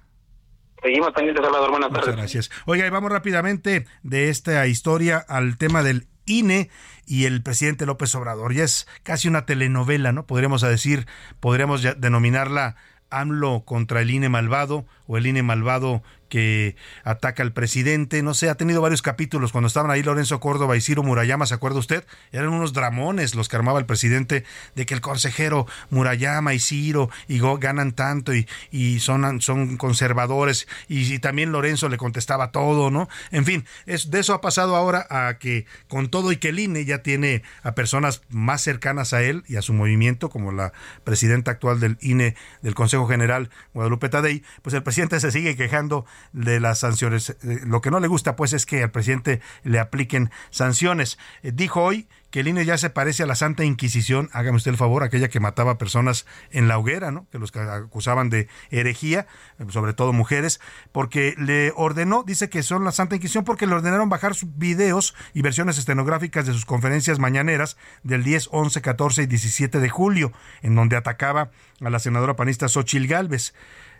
Seguimos 0.81 1.11
pendientes, 1.11 1.43
Salvador. 1.43 1.71
Buenas 1.71 1.89
Muchas 1.89 2.05
tardes. 2.05 2.19
gracias. 2.19 2.51
Oiga, 2.65 2.85
y 2.85 2.89
vamos 2.89 3.11
rápidamente 3.11 3.85
de 4.03 4.29
esta 4.29 4.65
historia 4.67 5.17
al 5.17 5.57
tema 5.57 5.83
del 5.83 6.07
INE 6.25 6.69
y 7.05 7.25
el 7.25 7.43
presidente 7.43 7.85
López 7.85 8.13
Obrador. 8.15 8.53
Ya 8.53 8.63
es 8.63 8.87
casi 9.03 9.27
una 9.27 9.45
telenovela, 9.45 10.11
¿no? 10.11 10.25
Podríamos 10.25 10.61
decir, 10.61 11.07
podríamos 11.39 11.83
denominarla 11.97 12.75
AMLO 13.09 13.63
contra 13.65 14.01
el 14.01 14.09
INE 14.09 14.29
malvado 14.29 14.85
o 15.11 15.17
el 15.17 15.27
INE 15.27 15.43
malvado 15.43 16.01
que 16.31 16.77
ataca 17.03 17.43
al 17.43 17.51
presidente, 17.51 18.23
no 18.23 18.33
sé, 18.33 18.49
ha 18.49 18.55
tenido 18.55 18.81
varios 18.81 19.01
capítulos 19.01 19.51
cuando 19.51 19.67
estaban 19.67 19.91
ahí 19.91 20.01
Lorenzo 20.01 20.39
Córdoba 20.39 20.77
y 20.77 20.81
Ciro 20.81 21.03
Murayama, 21.03 21.45
¿se 21.45 21.53
acuerda 21.53 21.79
usted? 21.79 22.05
Eran 22.31 22.53
unos 22.53 22.71
dramones 22.71 23.35
los 23.35 23.49
que 23.49 23.57
armaba 23.57 23.79
el 23.79 23.85
presidente 23.85 24.45
de 24.73 24.85
que 24.85 24.93
el 24.93 25.01
consejero 25.01 25.67
Murayama 25.89 26.53
y 26.53 26.59
Ciro 26.59 27.09
y 27.27 27.41
ganan 27.59 27.91
tanto 27.91 28.33
y, 28.33 28.47
y 28.71 29.01
son, 29.01 29.41
son 29.41 29.75
conservadores 29.75 30.69
y, 30.87 31.19
también 31.19 31.51
Lorenzo 31.51 31.89
le 31.89 31.97
contestaba 31.97 32.51
todo, 32.53 32.89
¿no? 32.89 33.09
En 33.31 33.43
fin, 33.43 33.65
es, 33.85 34.09
de 34.09 34.19
eso 34.19 34.33
ha 34.33 34.39
pasado 34.39 34.77
ahora 34.77 35.05
a 35.09 35.37
que 35.37 35.65
con 35.89 36.09
todo 36.09 36.31
y 36.31 36.37
que 36.37 36.49
el 36.49 36.59
INE 36.59 36.85
ya 36.85 36.99
tiene 36.99 37.43
a 37.61 37.73
personas 37.73 38.21
más 38.29 38.61
cercanas 38.61 39.11
a 39.11 39.21
él 39.21 39.43
y 39.49 39.57
a 39.57 39.61
su 39.61 39.73
movimiento, 39.73 40.29
como 40.29 40.53
la 40.53 40.71
presidenta 41.03 41.51
actual 41.51 41.81
del 41.81 41.97
INE, 41.99 42.37
del 42.61 42.73
Consejo 42.73 43.05
General, 43.05 43.49
Guadalupe 43.73 44.07
Tadei, 44.07 44.43
pues 44.61 44.73
el 44.73 44.83
presidente 44.83 45.00
se 45.09 45.31
sigue 45.31 45.55
quejando 45.55 46.05
de 46.33 46.59
las 46.59 46.79
sanciones. 46.79 47.31
Eh, 47.43 47.61
lo 47.65 47.81
que 47.81 47.91
no 47.91 47.99
le 47.99 48.07
gusta, 48.07 48.35
pues, 48.35 48.53
es 48.53 48.65
que 48.65 48.83
al 48.83 48.91
presidente 48.91 49.41
le 49.63 49.79
apliquen 49.79 50.31
sanciones. 50.49 51.17
Eh, 51.43 51.51
dijo 51.53 51.81
hoy 51.81 52.07
que 52.31 52.39
el 52.39 52.47
INE 52.47 52.63
ya 52.63 52.77
se 52.77 52.89
parece 52.89 53.23
a 53.23 53.25
la 53.25 53.35
Santa 53.35 53.65
Inquisición, 53.65 54.29
hágame 54.31 54.55
usted 54.55 54.71
el 54.71 54.77
favor, 54.77 55.03
aquella 55.03 55.27
que 55.27 55.41
mataba 55.41 55.77
personas 55.77 56.25
en 56.51 56.69
la 56.69 56.77
hoguera, 56.77 57.11
¿no? 57.11 57.27
que 57.29 57.37
los 57.37 57.53
acusaban 57.55 58.29
de 58.29 58.47
herejía, 58.69 59.27
eh, 59.59 59.65
sobre 59.69 59.93
todo 59.93 60.13
mujeres, 60.13 60.61
porque 60.93 61.35
le 61.37 61.73
ordenó, 61.75 62.23
dice 62.23 62.49
que 62.49 62.63
son 62.63 62.85
la 62.85 62.93
Santa 62.93 63.15
Inquisición 63.15 63.43
porque 63.43 63.67
le 63.67 63.75
ordenaron 63.75 64.07
bajar 64.07 64.33
sus 64.33 64.57
videos 64.57 65.13
y 65.33 65.41
versiones 65.41 65.77
estenográficas 65.77 66.45
de 66.47 66.53
sus 66.53 66.65
conferencias 66.65 67.19
mañaneras 67.19 67.75
del 68.03 68.23
10, 68.23 68.49
11, 68.51 68.81
14 68.81 69.23
y 69.23 69.25
17 69.27 69.79
de 69.79 69.89
julio, 69.89 70.31
en 70.61 70.75
donde 70.75 70.95
atacaba 70.95 71.51
a 71.81 71.89
la 71.89 71.99
senadora 71.99 72.37
panista 72.37 72.69
Xochil 72.69 73.07
Gálvez. 73.07 73.53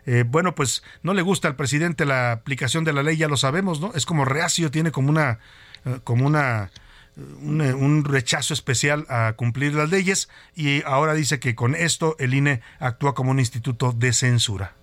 Eh, 0.06 0.24
bueno, 0.26 0.54
pues 0.54 0.82
no 1.02 1.14
le 1.14 1.22
gusta 1.22 1.48
al 1.48 1.56
presidente 1.56 2.04
la 2.04 2.32
aplicación 2.32 2.84
de 2.84 2.92
la 2.92 3.02
ley, 3.02 3.16
ya 3.16 3.28
lo 3.28 3.36
sabemos, 3.36 3.80
¿no? 3.80 3.92
Es 3.94 4.06
como 4.06 4.24
reacio, 4.24 4.70
tiene 4.70 4.90
como 4.90 5.10
una, 5.10 5.38
eh, 5.84 6.00
como 6.02 6.26
una, 6.26 6.70
un, 7.16 8.04
rechazo 8.04 8.54
especial 8.54 9.06
a 9.08 9.34
cumplir 9.36 9.74
las 9.74 9.90
leyes 9.90 10.28
y 10.56 10.82
ahora 10.84 11.14
dice 11.14 11.38
que 11.38 11.54
con 11.54 11.74
esto 11.74 12.16
el 12.18 12.34
INE 12.34 12.62
actúa 12.80 13.14
como 13.14 13.30
un 13.30 13.38
instituto 13.38 13.92
de 13.92 14.12
censura 14.12 14.74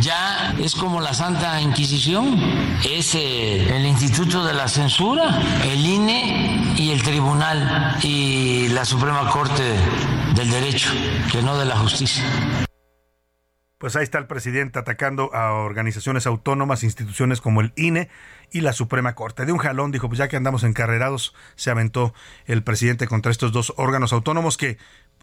ya 0.00 0.54
es 0.58 0.74
como 0.74 1.00
la 1.00 1.12
Santa 1.12 1.60
Inquisición, 1.60 2.38
es 2.84 3.14
eh, 3.14 3.76
el 3.76 3.84
Instituto 3.86 4.44
de 4.44 4.54
la 4.54 4.68
Censura, 4.68 5.40
el 5.62 5.84
INE 5.84 6.74
y 6.76 6.90
el 6.90 7.02
Tribunal 7.02 7.98
y 8.02 8.68
la 8.68 8.84
Suprema 8.84 9.28
Corte 9.30 9.62
del 10.34 10.50
Derecho, 10.50 10.90
que 11.30 11.42
no 11.42 11.58
de 11.58 11.66
la 11.66 11.76
Justicia. 11.76 12.24
Pues 13.80 13.96
ahí 13.96 14.02
está 14.02 14.18
el 14.18 14.26
presidente 14.26 14.78
atacando 14.78 15.34
a 15.34 15.54
organizaciones 15.54 16.26
autónomas, 16.26 16.84
instituciones 16.84 17.40
como 17.40 17.62
el 17.62 17.72
INE 17.76 18.10
y 18.52 18.60
la 18.60 18.74
Suprema 18.74 19.14
Corte. 19.14 19.46
De 19.46 19.52
un 19.52 19.58
jalón 19.58 19.90
dijo, 19.90 20.06
pues 20.06 20.18
ya 20.18 20.28
que 20.28 20.36
andamos 20.36 20.64
encarrerados, 20.64 21.34
se 21.54 21.70
aventó 21.70 22.12
el 22.44 22.62
presidente 22.62 23.06
contra 23.06 23.32
estos 23.32 23.52
dos 23.52 23.72
órganos 23.78 24.12
autónomos 24.12 24.58
que 24.58 24.76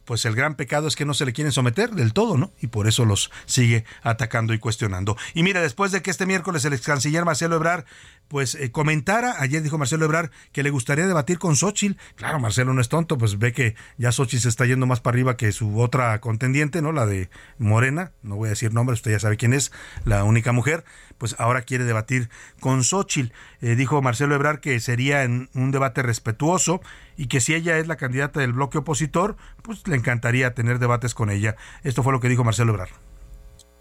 pues 0.07 0.23
el 0.23 0.35
gran 0.35 0.55
pecado 0.55 0.87
es 0.87 0.95
que 0.95 1.03
no 1.03 1.13
se 1.13 1.25
le 1.25 1.33
quieren 1.33 1.51
someter 1.51 1.91
del 1.91 2.13
todo, 2.13 2.37
¿no? 2.37 2.53
Y 2.61 2.67
por 2.67 2.87
eso 2.87 3.03
los 3.03 3.29
sigue 3.45 3.83
atacando 4.01 4.53
y 4.53 4.59
cuestionando. 4.59 5.17
Y 5.33 5.43
mira, 5.43 5.61
después 5.61 5.91
de 5.91 6.01
que 6.01 6.09
este 6.09 6.25
miércoles 6.25 6.63
el 6.63 6.71
ex 6.71 6.85
canciller 6.85 7.25
Marcelo 7.25 7.57
Ebrard 7.57 7.83
pues 8.29 8.55
eh, 8.55 8.71
comentara, 8.71 9.35
ayer 9.39 9.61
dijo 9.61 9.77
Marcelo 9.77 10.05
Ebrard 10.05 10.31
que 10.51 10.63
le 10.63 10.69
gustaría 10.69 11.07
debatir 11.07 11.39
con 11.39 11.55
Xochitl. 11.55 11.97
Claro, 12.15 12.39
Marcelo 12.39 12.73
no 12.73 12.79
es 12.79 12.89
tonto, 12.89 13.17
pues 13.17 13.37
ve 13.37 13.51
que 13.51 13.75
ya 13.97 14.11
Xochitl 14.11 14.43
se 14.43 14.49
está 14.49 14.65
yendo 14.65 14.85
más 14.85 15.01
para 15.01 15.15
arriba 15.15 15.37
que 15.37 15.51
su 15.51 15.79
otra 15.79 16.19
contendiente, 16.21 16.81
¿no? 16.81 16.93
La 16.93 17.05
de 17.05 17.29
Morena, 17.57 18.13
no 18.23 18.37
voy 18.37 18.47
a 18.47 18.51
decir 18.51 18.73
nombres, 18.73 18.99
usted 18.99 19.11
ya 19.11 19.19
sabe 19.19 19.35
quién 19.35 19.53
es, 19.53 19.73
la 20.05 20.23
única 20.23 20.53
mujer, 20.53 20.85
pues 21.17 21.35
ahora 21.39 21.61
quiere 21.61 21.83
debatir 21.83 22.29
con 22.59 22.83
Xochitl. 22.83 23.33
Eh, 23.61 23.75
dijo 23.75 24.01
Marcelo 24.01 24.35
Ebrard 24.35 24.59
que 24.59 24.79
sería 24.79 25.23
en 25.23 25.49
un 25.53 25.71
debate 25.71 26.01
respetuoso 26.01 26.81
y 27.15 27.27
que 27.27 27.41
si 27.41 27.53
ella 27.53 27.77
es 27.77 27.87
la 27.87 27.97
candidata 27.97 28.39
del 28.39 28.53
bloque 28.53 28.79
opositor, 28.79 29.37
pues 29.61 29.87
le 29.87 29.95
encantaría 29.95 30.53
tener 30.53 30.79
debates 30.79 31.13
con 31.13 31.29
ella. 31.29 31.55
Esto 31.83 32.03
fue 32.03 32.13
lo 32.13 32.19
que 32.19 32.29
dijo 32.29 32.43
Marcelo 32.43 32.73
Ebrard. 32.73 32.91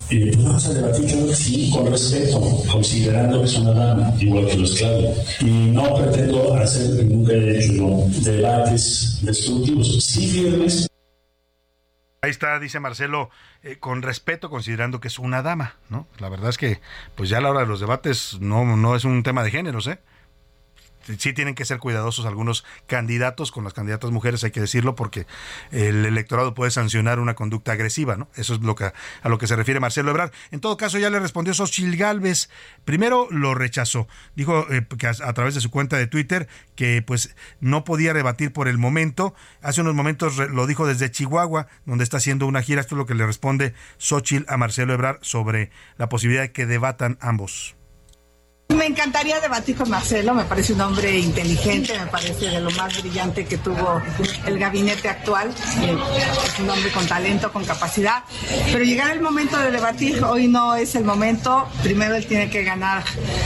Y 0.09 0.31
vamos 0.37 0.65
a 0.67 0.75
debatir, 0.75 1.35
sí, 1.35 1.69
con 1.75 1.91
respeto, 1.91 2.41
considerando 2.71 3.41
que 3.41 3.47
es 3.47 3.59
una 3.59 3.73
dama, 3.73 4.15
igual 4.21 4.47
que 4.47 4.57
los 4.57 4.77
Claudia. 4.77 5.11
Y 5.41 5.71
no 5.73 5.97
pretendo 5.97 6.55
hacer, 6.55 7.05
nunca 7.07 7.33
he 7.33 7.59
hecho 7.59 8.07
debates 8.23 9.19
destructivos, 9.23 10.05
sí 10.05 10.29
firmes. 10.29 10.87
Ahí 12.27 12.31
está, 12.31 12.59
dice 12.59 12.81
Marcelo, 12.81 13.31
eh, 13.63 13.77
con 13.79 14.03
respeto, 14.03 14.51
considerando 14.51 14.99
que 14.99 15.07
es 15.07 15.21
una 15.21 15.43
dama, 15.43 15.77
¿no? 15.91 16.09
La 16.19 16.29
verdad 16.29 16.51
es 16.51 16.59
que, 16.59 16.81
pues 17.15 17.29
ya 17.29 17.39
a 17.39 17.41
la 17.41 17.51
hora 17.51 17.61
de 17.61 17.67
los 17.67 17.79
debates 17.79 18.39
no, 18.41 18.77
no 18.77 18.97
es 18.97 19.05
un 19.05 19.23
tema 19.23 19.45
de 19.45 19.53
géneros, 19.53 19.87
¿eh? 19.87 20.01
Sí 21.19 21.33
tienen 21.33 21.55
que 21.55 21.65
ser 21.65 21.79
cuidadosos 21.79 22.27
algunos 22.27 22.65
candidatos 22.87 23.53
con 23.53 23.65
las 23.65 23.73
candidatas 23.73 24.11
mujeres, 24.11 24.45
hay 24.45 24.51
que 24.51 24.61
decirlo, 24.61 24.95
porque 24.95 25.27
el 25.71 26.05
electorado 26.05 26.55
puede 26.55 26.71
sancionar 26.71 27.19
una 27.19 27.35
conducta 27.35 27.73
agresiva, 27.73 28.17
¿no? 28.17 28.29
Eso 28.35 28.55
es 28.55 28.61
lo 28.61 28.75
que, 28.75 28.85
a 28.85 29.29
lo 29.29 29.39
que 29.39 29.47
se 29.47 29.57
refiere 29.57 29.81
Marcelo 29.81 30.11
Ebrard. 30.11 30.33
En 30.51 30.61
todo 30.61 30.77
caso, 30.77 30.99
ya 30.99 31.11
le 31.11 31.21
respondió 31.21 31.55
Xochil 31.55 31.97
Gálvez. 31.97 32.51
Primero 32.85 33.29
lo 33.31 33.55
rechazó. 33.55 34.09
Dijo 34.35 34.67
eh, 34.71 34.87
que 34.99 35.07
a, 35.07 35.33
través 35.33 35.55
de 35.55 35.61
su 35.61 35.71
cuenta 35.71 35.97
de 35.97 36.07
Twitter 36.07 36.49
que 36.75 37.03
pues 37.03 37.35
no 37.61 37.85
podía 37.85 38.13
rebatir 38.13 38.53
por 38.53 38.69
el 38.69 38.79
momento. 38.79 39.35
Hace 39.63 39.81
unos 39.81 39.95
momentos 39.95 40.37
lo 40.37 40.67
dijo 40.67 40.87
desde 40.87 41.11
Chihuahua, 41.11 41.69
donde 41.85 42.05
está 42.05 42.19
haciendo 42.19 42.47
una 42.47 42.63
gira. 42.63 42.81
Esto 42.81 42.95
es 42.95 42.99
lo 42.99 43.07
que 43.07 43.15
le 43.15 43.27
responde 43.27 43.75
Xochil 43.99 44.45
a 44.49 44.57
Marcelo 44.57 44.95
Ebrard 44.95 45.19
sobre 45.23 45.71
la 45.99 46.09
posibilidad 46.09 46.43
de 46.43 46.53
que 46.53 46.67
debatan 46.67 47.19
ambos. 47.21 47.77
Me 48.77 48.85
encantaría 48.85 49.41
debatir 49.41 49.75
con 49.75 49.89
Marcelo, 49.89 50.35
me 50.35 50.45
parece 50.45 50.75
un 50.75 50.81
hombre 50.83 51.19
inteligente, 51.19 51.99
me 51.99 52.07
parece 52.07 52.47
de 52.47 52.61
lo 52.61 52.71
más 52.73 53.01
brillante 53.01 53.47
que 53.47 53.57
tuvo 53.57 54.03
el 54.45 54.59
gabinete 54.59 55.09
actual, 55.09 55.51
es 55.51 56.61
un 56.61 56.69
hombre 56.69 56.91
con 56.93 57.07
talento, 57.07 57.51
con 57.53 57.65
capacidad, 57.65 58.23
pero 58.71 58.85
llegar 58.85 59.13
el 59.13 59.23
momento 59.23 59.59
de 59.59 59.71
debatir, 59.71 60.23
hoy 60.25 60.47
no 60.49 60.75
es 60.75 60.95
el 60.95 61.05
momento, 61.05 61.67
primero 61.83 62.15
él 62.17 62.27
tiene 62.27 62.51
que 62.51 62.65
ganar 62.65 63.03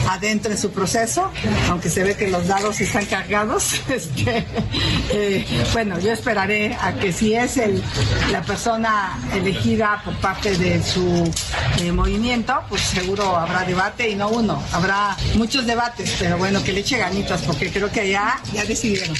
adentro 0.08 0.50
en 0.50 0.58
su 0.58 0.72
proceso, 0.72 1.30
aunque 1.68 1.90
se 1.90 2.02
ve 2.02 2.16
que 2.16 2.28
los 2.28 2.48
dados 2.48 2.80
están 2.80 3.06
cargados, 3.06 3.80
eh, 5.10 5.46
bueno, 5.72 5.98
yo 6.00 6.12
esperaré 6.12 6.76
a 6.80 6.94
que 6.94 7.12
si 7.12 7.34
es 7.34 7.56
el, 7.56 7.82
la 8.32 8.42
persona 8.42 9.18
elegida 9.32 10.02
por 10.04 10.14
parte 10.16 10.58
de 10.58 10.82
su 10.82 11.30
eh, 11.78 11.92
movimiento, 11.92 12.60
pues 12.68 12.82
seguro 12.82 13.36
habrá 13.36 13.64
debate 13.64 14.10
y 14.10 14.16
no 14.16 14.28
uno, 14.28 14.60
habrá 14.72 15.16
muchos 15.34 15.66
debates, 15.66 16.16
pero 16.18 16.38
bueno, 16.38 16.62
que 16.62 16.72
le 16.72 16.80
eche 16.80 16.98
ganitas, 16.98 17.42
porque 17.42 17.70
creo 17.70 17.90
que 17.90 18.00
allá 18.00 18.40
ya 18.52 18.64
decidieron. 18.64 19.16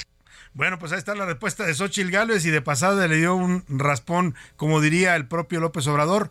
Bueno, 0.53 0.79
pues 0.79 0.93
ahí 0.93 0.99
está 0.99 1.15
la 1.15 1.27
respuesta 1.27 1.65
de 1.65 1.75
Xochil 1.75 2.11
Gálvez 2.11 2.45
y 2.45 2.51
de 2.51 2.61
pasada 2.61 3.07
le 3.07 3.17
dio 3.17 3.37
un 3.37 3.65
raspón, 3.69 4.35
como 4.57 4.81
diría 4.81 5.15
el 5.15 5.27
propio 5.29 5.61
López 5.61 5.87
Obrador, 5.87 6.31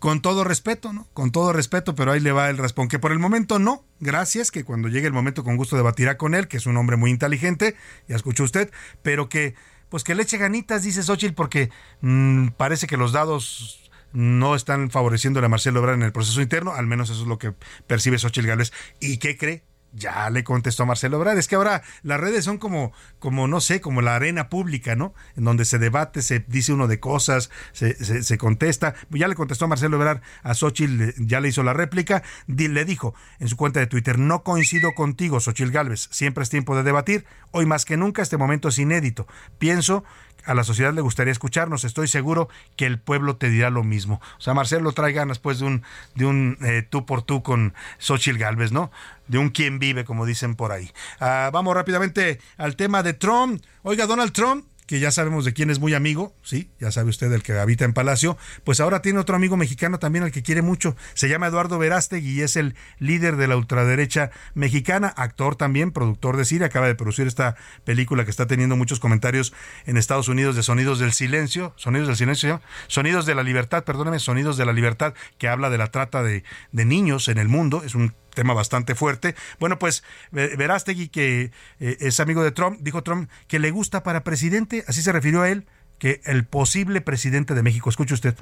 con 0.00 0.20
todo 0.20 0.42
respeto, 0.42 0.92
¿no? 0.92 1.06
Con 1.14 1.30
todo 1.30 1.52
respeto, 1.52 1.94
pero 1.94 2.10
ahí 2.10 2.18
le 2.18 2.32
va 2.32 2.50
el 2.50 2.58
raspón, 2.58 2.88
que 2.88 2.98
por 2.98 3.12
el 3.12 3.20
momento 3.20 3.60
no, 3.60 3.84
gracias, 4.00 4.50
que 4.50 4.64
cuando 4.64 4.88
llegue 4.88 5.06
el 5.06 5.12
momento 5.12 5.44
con 5.44 5.56
gusto 5.56 5.76
debatirá 5.76 6.18
con 6.18 6.34
él, 6.34 6.48
que 6.48 6.56
es 6.56 6.66
un 6.66 6.76
hombre 6.76 6.96
muy 6.96 7.12
inteligente, 7.12 7.76
ya 8.08 8.16
escuchó 8.16 8.42
usted, 8.42 8.72
pero 9.02 9.28
que, 9.28 9.54
pues 9.90 10.02
que 10.02 10.16
le 10.16 10.24
eche 10.24 10.38
ganitas, 10.38 10.82
dice 10.82 11.04
Xochitl, 11.04 11.34
porque 11.34 11.70
mm, 12.00 12.48
parece 12.56 12.88
que 12.88 12.96
los 12.96 13.12
dados 13.12 13.81
no 14.12 14.54
están 14.54 14.90
favoreciendo 14.90 15.44
a 15.44 15.48
Marcelo 15.48 15.80
Ebrard 15.80 15.96
en 15.96 16.02
el 16.02 16.12
proceso 16.12 16.40
interno, 16.40 16.72
al 16.72 16.86
menos 16.86 17.10
eso 17.10 17.22
es 17.22 17.28
lo 17.28 17.38
que 17.38 17.54
percibe 17.86 18.18
Xochitl 18.18 18.46
Gálvez. 18.46 18.72
¿Y 19.00 19.18
qué 19.18 19.36
cree? 19.36 19.64
Ya 19.94 20.30
le 20.30 20.42
contestó 20.42 20.86
Marcelo 20.86 21.18
Ebrard. 21.18 21.36
Es 21.36 21.48
que 21.48 21.54
ahora 21.54 21.82
las 22.02 22.18
redes 22.18 22.46
son 22.46 22.56
como, 22.56 22.92
como, 23.18 23.46
no 23.46 23.60
sé, 23.60 23.82
como 23.82 24.00
la 24.00 24.16
arena 24.16 24.48
pública, 24.48 24.96
¿no? 24.96 25.12
En 25.36 25.44
donde 25.44 25.66
se 25.66 25.78
debate, 25.78 26.22
se 26.22 26.40
dice 26.40 26.72
uno 26.72 26.88
de 26.88 26.98
cosas, 26.98 27.50
se, 27.72 28.22
se, 28.22 28.38
contesta. 28.38 28.94
Ya 29.10 29.28
le 29.28 29.34
contestó 29.34 29.68
Marcelo 29.68 29.96
Ebrard 29.96 30.22
a 30.42 30.54
Xochitl, 30.54 31.12
ya 31.18 31.40
le 31.40 31.48
hizo 31.48 31.62
la 31.62 31.74
réplica. 31.74 32.22
Le 32.46 32.86
dijo 32.86 33.14
en 33.38 33.48
su 33.48 33.56
cuenta 33.58 33.80
de 33.80 33.86
Twitter, 33.86 34.18
no 34.18 34.42
coincido 34.42 34.94
contigo, 34.94 35.40
Xochitl 35.40 35.70
Gálvez. 35.70 36.08
Siempre 36.10 36.42
es 36.42 36.48
tiempo 36.48 36.74
de 36.74 36.84
debatir. 36.84 37.26
Hoy 37.50 37.66
más 37.66 37.84
que 37.84 37.98
nunca 37.98 38.22
este 38.22 38.38
momento 38.38 38.68
es 38.68 38.78
inédito. 38.78 39.26
Pienso 39.58 40.04
a 40.44 40.54
la 40.54 40.64
sociedad 40.64 40.92
le 40.92 41.00
gustaría 41.00 41.32
escucharnos. 41.32 41.84
Estoy 41.84 42.08
seguro 42.08 42.48
que 42.76 42.86
el 42.86 42.98
pueblo 42.98 43.36
te 43.36 43.50
dirá 43.50 43.70
lo 43.70 43.84
mismo. 43.84 44.20
O 44.38 44.40
sea, 44.40 44.54
Marcelo 44.54 44.92
trae 44.92 45.12
ganas 45.12 45.38
pues 45.38 45.58
de 45.58 45.66
un, 45.66 45.82
de 46.14 46.26
un 46.26 46.58
eh, 46.62 46.86
tú 46.88 47.06
por 47.06 47.22
tú 47.22 47.42
con 47.42 47.74
Xochitl 47.98 48.38
Galvez, 48.38 48.72
¿no? 48.72 48.90
De 49.28 49.38
un 49.38 49.50
quien 49.50 49.78
vive, 49.78 50.04
como 50.04 50.26
dicen 50.26 50.54
por 50.56 50.72
ahí. 50.72 50.90
Ah, 51.20 51.50
vamos 51.52 51.74
rápidamente 51.74 52.40
al 52.56 52.76
tema 52.76 53.02
de 53.02 53.14
Trump. 53.14 53.62
Oiga, 53.82 54.06
Donald 54.06 54.32
Trump 54.32 54.66
que 54.86 55.00
ya 55.00 55.10
sabemos 55.10 55.44
de 55.44 55.52
quién 55.52 55.70
es 55.70 55.78
muy 55.78 55.94
amigo, 55.94 56.34
sí, 56.42 56.70
ya 56.80 56.90
sabe 56.90 57.10
usted 57.10 57.30
del 57.30 57.42
que 57.42 57.58
habita 57.58 57.84
en 57.84 57.92
Palacio, 57.92 58.36
pues 58.64 58.80
ahora 58.80 59.02
tiene 59.02 59.18
otro 59.18 59.36
amigo 59.36 59.56
mexicano 59.56 59.98
también 59.98 60.24
al 60.24 60.32
que 60.32 60.42
quiere 60.42 60.62
mucho. 60.62 60.96
Se 61.14 61.28
llama 61.28 61.46
Eduardo 61.46 61.78
Verástegui 61.78 62.32
y 62.32 62.42
es 62.42 62.56
el 62.56 62.74
líder 62.98 63.36
de 63.36 63.46
la 63.46 63.56
ultraderecha 63.56 64.30
mexicana, 64.54 65.08
actor 65.08 65.56
también, 65.56 65.92
productor 65.92 66.36
de 66.36 66.44
cine, 66.44 66.64
acaba 66.64 66.86
de 66.86 66.94
producir 66.94 67.26
esta 67.26 67.56
película 67.84 68.24
que 68.24 68.30
está 68.30 68.46
teniendo 68.46 68.76
muchos 68.76 69.00
comentarios 69.00 69.52
en 69.86 69.96
Estados 69.96 70.28
Unidos 70.28 70.56
de 70.56 70.62
Sonidos 70.62 70.98
del 70.98 71.12
Silencio, 71.12 71.72
Sonidos 71.76 72.08
del 72.08 72.16
Silencio, 72.16 72.60
Sonidos 72.88 73.26
de 73.26 73.34
la 73.34 73.42
Libertad, 73.42 73.84
perdóneme, 73.84 74.18
Sonidos 74.18 74.56
de 74.56 74.66
la 74.66 74.72
Libertad, 74.72 75.14
que 75.38 75.48
habla 75.48 75.70
de 75.70 75.78
la 75.78 75.88
trata 75.88 76.22
de 76.22 76.42
niños 76.72 77.28
en 77.28 77.38
el 77.38 77.48
mundo, 77.48 77.82
es 77.84 77.94
un 77.94 78.14
tema 78.34 78.54
bastante 78.54 78.94
fuerte. 78.94 79.34
Bueno, 79.58 79.78
pues 79.78 80.02
Verástegui, 80.30 81.08
que 81.08 81.52
eh, 81.80 81.96
es 82.00 82.20
amigo 82.20 82.42
de 82.42 82.52
Trump, 82.52 82.78
dijo 82.80 83.02
Trump 83.02 83.30
que 83.48 83.58
le 83.58 83.70
gusta 83.70 84.02
para 84.02 84.24
presidente, 84.24 84.84
así 84.86 85.02
se 85.02 85.12
refirió 85.12 85.42
a 85.42 85.50
él, 85.50 85.66
que 85.98 86.20
el 86.24 86.44
posible 86.44 87.00
presidente 87.00 87.54
de 87.54 87.62
México. 87.62 87.88
Escuche 87.88 88.14
usted. 88.14 88.34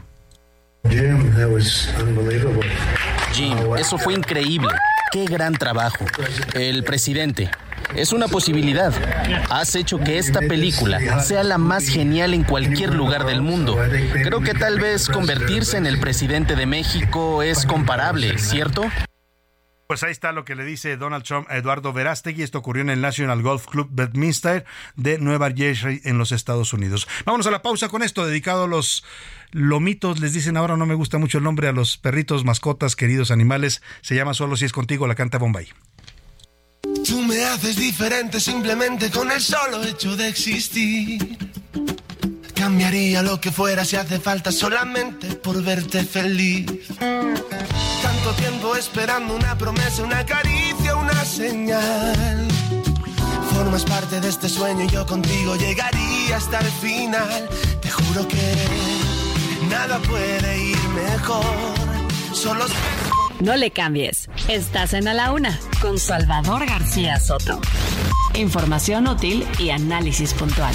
Jim, 3.33 3.77
eso 3.77 3.99
fue 3.99 4.15
increíble. 4.15 4.71
Qué 5.13 5.27
gran 5.27 5.55
trabajo. 5.55 6.05
El 6.55 6.85
presidente. 6.85 7.51
Es 7.95 8.13
una 8.13 8.29
posibilidad. 8.29 8.93
Has 9.51 9.75
hecho 9.75 9.99
que 9.99 10.19
esta 10.19 10.41
película 10.41 11.21
sea 11.23 11.43
la 11.43 11.59
más 11.59 11.89
genial 11.89 12.35
en 12.35 12.45
cualquier 12.45 12.95
lugar 12.95 13.27
del 13.27 13.43
mundo. 13.43 13.77
Creo 14.13 14.41
que 14.41 14.55
tal 14.55 14.79
vez 14.79 15.09
convertirse 15.09 15.77
en 15.77 15.87
el 15.87 15.99
presidente 15.99 16.55
de 16.55 16.67
México 16.67 17.43
es 17.43 17.67
comparable, 17.67 18.39
¿cierto? 18.39 18.85
Pues 19.91 20.05
ahí 20.05 20.13
está 20.13 20.31
lo 20.31 20.45
que 20.45 20.55
le 20.55 20.65
dice 20.65 20.97
Donald 20.97 21.25
Trump 21.25 21.49
a 21.51 21.57
Eduardo 21.57 21.93
Verástegui. 21.93 22.45
Esto 22.45 22.59
ocurrió 22.59 22.83
en 22.83 22.91
el 22.91 23.01
National 23.01 23.43
Golf 23.43 23.67
Club 23.67 23.89
Bedminster 23.91 24.65
de 24.95 25.19
Nueva 25.19 25.51
Jersey 25.51 26.01
en 26.05 26.17
los 26.17 26.31
Estados 26.31 26.73
Unidos. 26.73 27.09
Vámonos 27.27 27.49
a 27.49 27.51
la 27.51 27.61
pausa 27.61 27.89
con 27.89 28.05
esto, 28.05 28.25
dedicado 28.25 28.63
a 28.63 28.69
los 28.69 29.03
lomitos. 29.51 30.21
Les 30.21 30.33
dicen 30.33 30.57
ahora, 30.57 30.77
no 30.77 30.87
me 30.87 30.95
gusta 30.95 31.19
mucho 31.19 31.39
el 31.39 31.43
nombre, 31.43 31.67
a 31.67 31.73
los 31.73 31.97
perritos, 31.97 32.45
mascotas, 32.45 32.95
queridos 32.95 33.33
animales. 33.33 33.83
Se 34.01 34.15
llama 34.15 34.33
Solo 34.33 34.57
si 34.57 34.65
es 34.65 34.73
contigo, 34.73 35.09
la 35.09 35.17
canta 35.17 35.39
Bombay. 35.39 35.67
Tú 37.05 37.21
me 37.23 37.45
haces 37.47 37.75
diferente 37.75 38.39
simplemente 38.39 39.11
con 39.11 39.29
el 39.33 39.41
solo 39.41 39.83
hecho 39.83 40.17
de 40.17 40.29
existir. 40.29 41.37
Cambiaría 42.61 43.23
lo 43.23 43.41
que 43.41 43.51
fuera 43.51 43.87
si 43.87 43.97
hace 43.97 44.21
falta 44.21 44.53
solamente 44.53 45.29
por 45.29 45.63
verte 45.63 46.05
feliz. 46.05 46.67
Tanto 46.99 48.33
tiempo 48.37 48.77
esperando 48.77 49.35
una 49.35 49.57
promesa, 49.57 50.03
una 50.03 50.27
caricia, 50.27 50.95
una 50.95 51.25
señal. 51.25 52.47
Formas 53.55 53.83
parte 53.87 54.21
de 54.21 54.29
este 54.29 54.51
sueño 54.51 54.85
y 54.85 54.89
yo 54.89 55.07
contigo 55.07 55.57
llegaría 55.57 56.37
hasta 56.37 56.59
el 56.59 56.71
final. 56.83 57.49
Te 57.81 57.89
juro 57.89 58.29
que 58.29 58.55
nada 59.71 59.99
puede 60.01 60.63
ir 60.63 60.89
mejor. 60.91 61.43
Solo 62.35 62.67
no 63.41 63.57
le 63.57 63.71
cambies. 63.71 64.29
Estás 64.49 64.93
en 64.93 65.09
A 65.09 65.15
la 65.15 65.33
Una 65.33 65.59
con 65.81 65.99
Salvador 65.99 66.67
García 66.67 67.19
Soto. 67.19 67.59
Información 68.35 69.09
útil 69.09 69.47
y 69.59 69.71
análisis 69.71 70.35
puntual. 70.35 70.75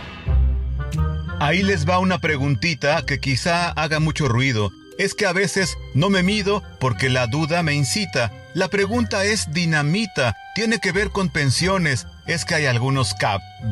Ahí 1.41 1.63
les 1.63 1.89
va 1.89 1.97
una 1.97 2.19
preguntita 2.19 3.03
que 3.03 3.19
quizá 3.19 3.71
haga 3.71 3.99
mucho 3.99 4.27
ruido. 4.27 4.71
Es 4.99 5.15
que 5.15 5.25
a 5.25 5.33
veces 5.33 5.75
no 5.95 6.11
me 6.11 6.21
mido 6.21 6.61
porque 6.79 7.09
la 7.09 7.25
duda 7.25 7.63
me 7.63 7.73
incita. 7.73 8.31
La 8.53 8.67
pregunta 8.67 9.25
es 9.25 9.51
dinamita, 9.51 10.37
tiene 10.53 10.77
que 10.77 10.91
ver 10.91 11.09
con 11.09 11.29
pensiones. 11.29 12.05
Es 12.27 12.45
que 12.45 12.53
hay 12.53 12.67
algunos 12.67 13.15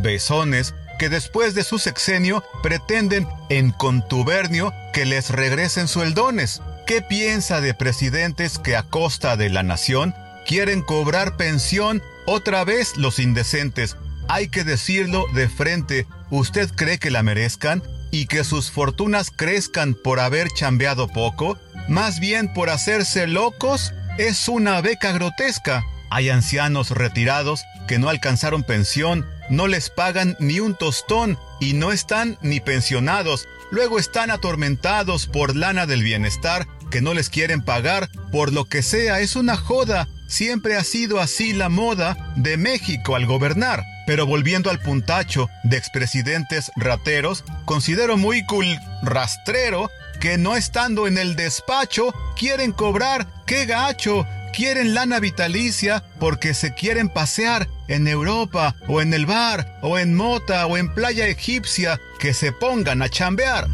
besones 0.01 0.73
que 0.97 1.09
después 1.09 1.53
de 1.53 1.63
su 1.63 1.77
sexenio 1.77 2.43
pretenden 2.63 3.27
en 3.49 3.69
contubernio 3.69 4.73
que 4.91 5.05
les 5.05 5.29
regresen 5.29 5.87
sueldones. 5.87 6.63
¿Qué 6.87 7.03
piensa 7.03 7.61
de 7.61 7.75
presidentes 7.75 8.57
que 8.57 8.77
a 8.77 8.81
costa 8.81 9.37
de 9.37 9.51
la 9.51 9.61
nación 9.61 10.15
quieren 10.47 10.81
cobrar 10.81 11.37
pensión 11.37 12.01
otra 12.25 12.63
vez 12.63 12.97
los 12.97 13.19
indecentes? 13.19 13.95
Hay 14.27 14.49
que 14.49 14.63
decirlo 14.63 15.25
de 15.35 15.49
frente, 15.49 16.07
¿Usted 16.31 16.69
cree 16.75 16.99
que 16.99 17.09
la 17.09 17.23
merezcan 17.23 17.81
y 18.11 18.27
que 18.27 18.43
sus 18.43 18.71
fortunas 18.71 19.31
crezcan 19.35 19.95
por 19.95 20.19
haber 20.19 20.49
chambeado 20.49 21.07
poco? 21.07 21.57
Más 21.87 22.19
bien 22.19 22.53
por 22.53 22.69
hacerse 22.69 23.25
locos, 23.25 23.93
es 24.19 24.47
una 24.47 24.79
beca 24.81 25.11
grotesca. 25.11 25.83
Hay 26.11 26.29
ancianos 26.29 26.91
retirados 26.91 27.63
que 27.87 27.97
no 27.97 28.09
alcanzaron 28.09 28.63
pensión, 28.63 29.25
no 29.49 29.67
les 29.67 29.89
pagan 29.89 30.37
ni 30.39 30.59
un 30.59 30.75
tostón 30.75 31.39
y 31.59 31.73
no 31.73 31.91
están 31.91 32.37
ni 32.41 32.59
pensionados. 32.59 33.47
Luego 33.71 33.97
están 33.97 34.29
atormentados 34.29 35.25
por 35.25 35.55
lana 35.55 35.87
del 35.87 36.03
bienestar 36.03 36.67
que 36.91 37.01
no 37.01 37.13
les 37.13 37.29
quieren 37.29 37.63
pagar 37.63 38.09
por 38.31 38.53
lo 38.53 38.65
que 38.65 38.83
sea. 38.83 39.19
Es 39.19 39.35
una 39.35 39.55
joda. 39.55 40.07
Siempre 40.27 40.75
ha 40.75 40.83
sido 40.83 41.19
así 41.19 41.53
la 41.53 41.69
moda 41.69 42.33
de 42.35 42.57
México 42.57 43.15
al 43.15 43.25
gobernar. 43.25 43.83
Pero 44.09 44.25
volviendo 44.25 44.71
al 44.71 44.79
puntacho 44.79 45.51
de 45.61 45.77
expresidentes 45.77 46.71
rateros, 46.75 47.43
considero 47.65 48.17
muy 48.17 48.43
cool 48.47 48.65
rastrero 49.03 49.91
que 50.19 50.39
no 50.39 50.55
estando 50.55 51.05
en 51.05 51.19
el 51.19 51.35
despacho 51.35 52.11
quieren 52.35 52.71
cobrar, 52.71 53.27
qué 53.45 53.67
gacho, 53.67 54.25
quieren 54.51 54.95
lana 54.95 55.19
vitalicia 55.19 56.03
porque 56.19 56.55
se 56.55 56.73
quieren 56.73 57.09
pasear 57.09 57.69
en 57.87 58.07
Europa 58.07 58.75
o 58.87 58.99
en 58.99 59.13
el 59.13 59.27
bar 59.27 59.77
o 59.83 59.99
en 59.99 60.15
mota 60.15 60.65
o 60.65 60.77
en 60.77 60.91
playa 60.95 61.27
egipcia, 61.27 62.01
que 62.17 62.33
se 62.33 62.51
pongan 62.51 63.03
a 63.03 63.09
chambear. 63.09 63.67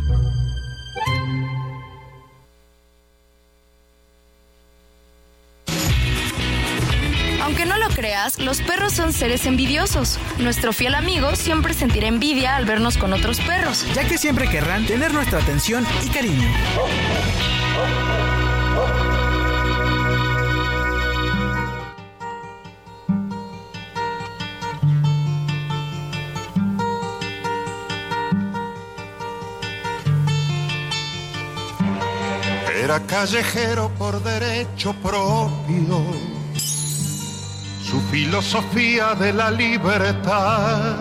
Lo 7.87 7.93
creas, 7.93 8.39
los 8.39 8.61
perros 8.61 8.93
son 8.93 9.13
seres 9.13 9.45
envidiosos. 9.45 10.17
Nuestro 10.39 10.73
fiel 10.73 10.95
amigo 10.95 11.35
siempre 11.35 11.73
sentirá 11.73 12.07
envidia 12.07 12.55
al 12.55 12.65
vernos 12.65 12.97
con 12.97 13.13
otros 13.13 13.39
perros, 13.41 13.85
ya 13.93 14.07
que 14.07 14.17
siempre 14.17 14.49
querrán 14.49 14.85
tener 14.85 15.13
nuestra 15.13 15.39
atención 15.39 15.85
y 16.03 16.09
cariño. 16.09 16.47
Era 32.83 32.99
callejero 33.07 33.89
por 33.97 34.23
derecho 34.23 34.93
propio 34.93 36.44
su 37.85 38.01
filosofía 38.01 39.13
de 39.13 39.31
la 39.31 39.51
libertad. 39.51 40.95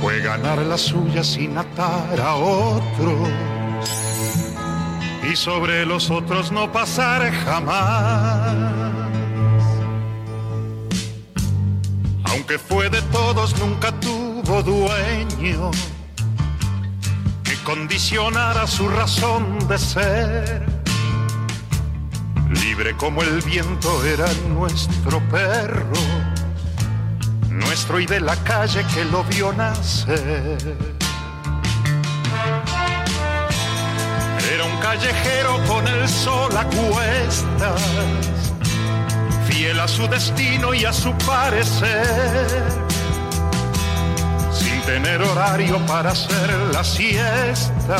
Fue 0.00 0.20
ganar 0.20 0.58
la 0.58 0.78
suya 0.78 1.22
sin 1.22 1.58
atar 1.58 2.18
a 2.18 2.34
otros. 2.36 3.28
Y 5.30 5.36
sobre 5.36 5.84
los 5.84 6.10
otros 6.10 6.50
no 6.50 6.72
pasar 6.72 7.30
jamás. 7.44 8.56
Aunque 12.24 12.58
fue 12.58 12.88
de 12.88 13.02
todos, 13.12 13.58
nunca 13.58 13.92
tuvo 14.00 14.62
dueño 14.62 15.70
que 17.44 17.54
condicionara 17.64 18.66
su 18.66 18.88
razón 18.88 19.68
de 19.68 19.78
ser 19.78 20.79
libre 22.50 22.96
como 22.96 23.22
el 23.22 23.40
viento 23.42 24.04
era 24.04 24.26
nuestro 24.48 25.20
perro, 25.28 25.92
nuestro 27.48 28.00
y 28.00 28.06
de 28.06 28.20
la 28.20 28.36
calle 28.36 28.84
que 28.92 29.04
lo 29.04 29.22
vio 29.24 29.52
nacer. 29.52 30.76
Era 34.52 34.64
un 34.64 34.76
callejero 34.80 35.62
con 35.68 35.86
el 35.86 36.08
sol 36.08 36.56
a 36.56 36.64
cuestas, 36.64 37.82
fiel 39.48 39.78
a 39.78 39.86
su 39.86 40.08
destino 40.08 40.74
y 40.74 40.84
a 40.84 40.92
su 40.92 41.12
parecer, 41.18 42.46
sin 44.52 44.80
tener 44.82 45.22
horario 45.22 45.78
para 45.86 46.10
hacer 46.10 46.50
la 46.72 46.82
siesta, 46.82 47.96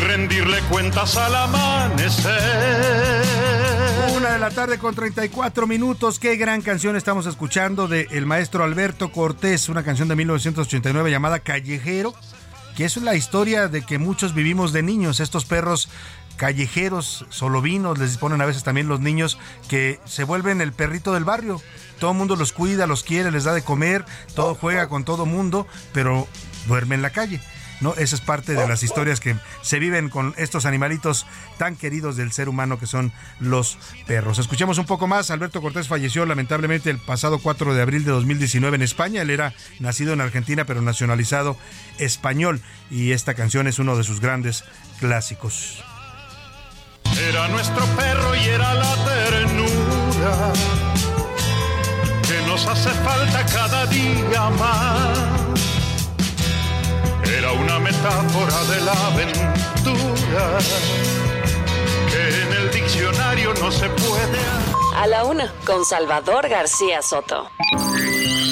rendirle 0.00 0.60
cuentas 0.62 1.16
al 1.16 1.34
amanecer. 1.34 2.32
Una 4.16 4.32
de 4.32 4.38
la 4.38 4.50
tarde 4.50 4.78
con 4.78 4.94
34 4.94 5.66
minutos. 5.66 6.18
Qué 6.18 6.36
gran 6.36 6.62
canción 6.62 6.96
estamos 6.96 7.26
escuchando 7.26 7.88
de 7.88 8.08
el 8.10 8.26
maestro 8.26 8.64
Alberto 8.64 9.12
Cortés, 9.12 9.68
una 9.68 9.82
canción 9.82 10.08
de 10.08 10.16
1989 10.16 11.10
llamada 11.10 11.40
Callejero, 11.40 12.14
que 12.76 12.84
es 12.84 12.96
la 12.96 13.14
historia 13.14 13.68
de 13.68 13.82
que 13.82 13.98
muchos 13.98 14.34
vivimos 14.34 14.72
de 14.72 14.82
niños, 14.82 15.20
estos 15.20 15.44
perros 15.44 15.88
callejeros, 16.36 17.26
solovinos, 17.28 17.98
les 17.98 18.16
ponen 18.16 18.40
a 18.40 18.46
veces 18.46 18.64
también 18.64 18.88
los 18.88 19.00
niños 19.00 19.38
que 19.68 20.00
se 20.06 20.24
vuelven 20.24 20.62
el 20.62 20.72
perrito 20.72 21.12
del 21.12 21.24
barrio. 21.24 21.60
Todo 21.98 22.12
el 22.12 22.16
mundo 22.16 22.34
los 22.34 22.52
cuida, 22.52 22.86
los 22.86 23.04
quiere, 23.04 23.30
les 23.30 23.44
da 23.44 23.52
de 23.52 23.62
comer, 23.62 24.06
todo 24.34 24.54
juega 24.54 24.88
con 24.88 25.04
todo 25.04 25.26
mundo, 25.26 25.66
pero 25.92 26.26
duerme 26.66 26.94
en 26.94 27.02
la 27.02 27.10
calle. 27.10 27.42
¿No? 27.80 27.94
Esa 27.94 28.16
es 28.16 28.20
parte 28.20 28.54
de 28.54 28.68
las 28.68 28.82
historias 28.82 29.20
que 29.20 29.36
se 29.62 29.78
viven 29.78 30.08
con 30.08 30.34
estos 30.36 30.66
animalitos 30.66 31.26
tan 31.58 31.76
queridos 31.76 32.16
del 32.16 32.32
ser 32.32 32.48
humano 32.48 32.78
que 32.78 32.86
son 32.86 33.12
los 33.38 33.78
perros. 34.06 34.38
Escuchemos 34.38 34.78
un 34.78 34.86
poco 34.86 35.06
más. 35.06 35.30
Alberto 35.30 35.60
Cortés 35.60 35.88
falleció 35.88 36.26
lamentablemente 36.26 36.90
el 36.90 36.98
pasado 36.98 37.38
4 37.38 37.74
de 37.74 37.82
abril 37.82 38.04
de 38.04 38.12
2019 38.12 38.76
en 38.76 38.82
España. 38.82 39.22
Él 39.22 39.30
era 39.30 39.54
nacido 39.78 40.12
en 40.12 40.20
Argentina 40.20 40.64
pero 40.64 40.82
nacionalizado 40.82 41.56
español 41.98 42.60
y 42.90 43.12
esta 43.12 43.34
canción 43.34 43.66
es 43.66 43.78
uno 43.78 43.96
de 43.96 44.04
sus 44.04 44.20
grandes 44.20 44.64
clásicos. 44.98 45.82
Era 47.18 47.48
nuestro 47.48 47.84
perro 47.96 48.34
y 48.34 48.44
era 48.44 48.74
la 48.74 48.94
ternura 49.04 50.52
que 52.28 52.46
nos 52.46 52.66
hace 52.66 52.90
falta 52.90 53.44
cada 53.46 53.86
día 53.86 54.50
más. 54.58 55.79
Era 57.38 57.52
una 57.52 57.78
metáfora 57.78 58.64
de 58.64 58.80
la 58.80 58.92
aventura 59.06 60.58
que 62.10 62.42
en 62.42 62.52
el 62.52 62.70
diccionario 62.72 63.54
no 63.54 63.70
se 63.70 63.88
puede. 63.88 64.38
A 64.96 65.06
la 65.06 65.24
una, 65.24 65.52
con 65.64 65.84
Salvador 65.84 66.48
García 66.48 67.02
Soto. 67.02 67.48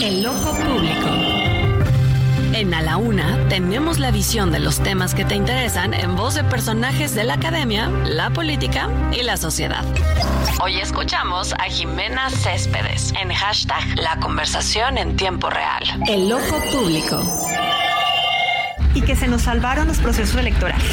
El 0.03 0.23
Loco 0.23 0.53
Público. 0.55 1.09
En 2.55 2.73
A 2.73 2.83
la 2.83 2.97
Una 2.97 3.49
tenemos 3.49 3.99
la 3.99 4.11
visión 4.11 4.51
de 4.51 4.59
los 4.59 4.81
temas 4.81 5.15
que 5.15 5.25
te 5.25 5.35
interesan 5.35 5.93
en 5.93 6.17
voz 6.17 6.35
de 6.35 6.45
personajes 6.45 7.15
de 7.15 7.25
la 7.25 7.35
academia, 7.35 7.89
la 8.05 8.31
política 8.31 8.89
y 9.13 9.23
la 9.23 9.37
sociedad. 9.37 9.85
Hoy 10.61 10.81
escuchamos 10.81 11.53
a 11.53 11.65
Jimena 11.65 12.31
Céspedes 12.31 13.13
en 13.21 13.33
hashtag 13.33 13.85
La 13.99 14.19
conversación 14.19 14.99
en 14.99 15.17
tiempo 15.17 15.51
real. 15.51 15.83
El 16.09 16.29
Loco 16.29 16.61
Público 16.73 17.23
y 18.95 19.03
que 19.03 19.17
se 19.17 19.29
nos 19.29 19.43
salvaron 19.43 19.87
los 19.87 19.99
procesos 19.99 20.37
electorales. 20.37 20.87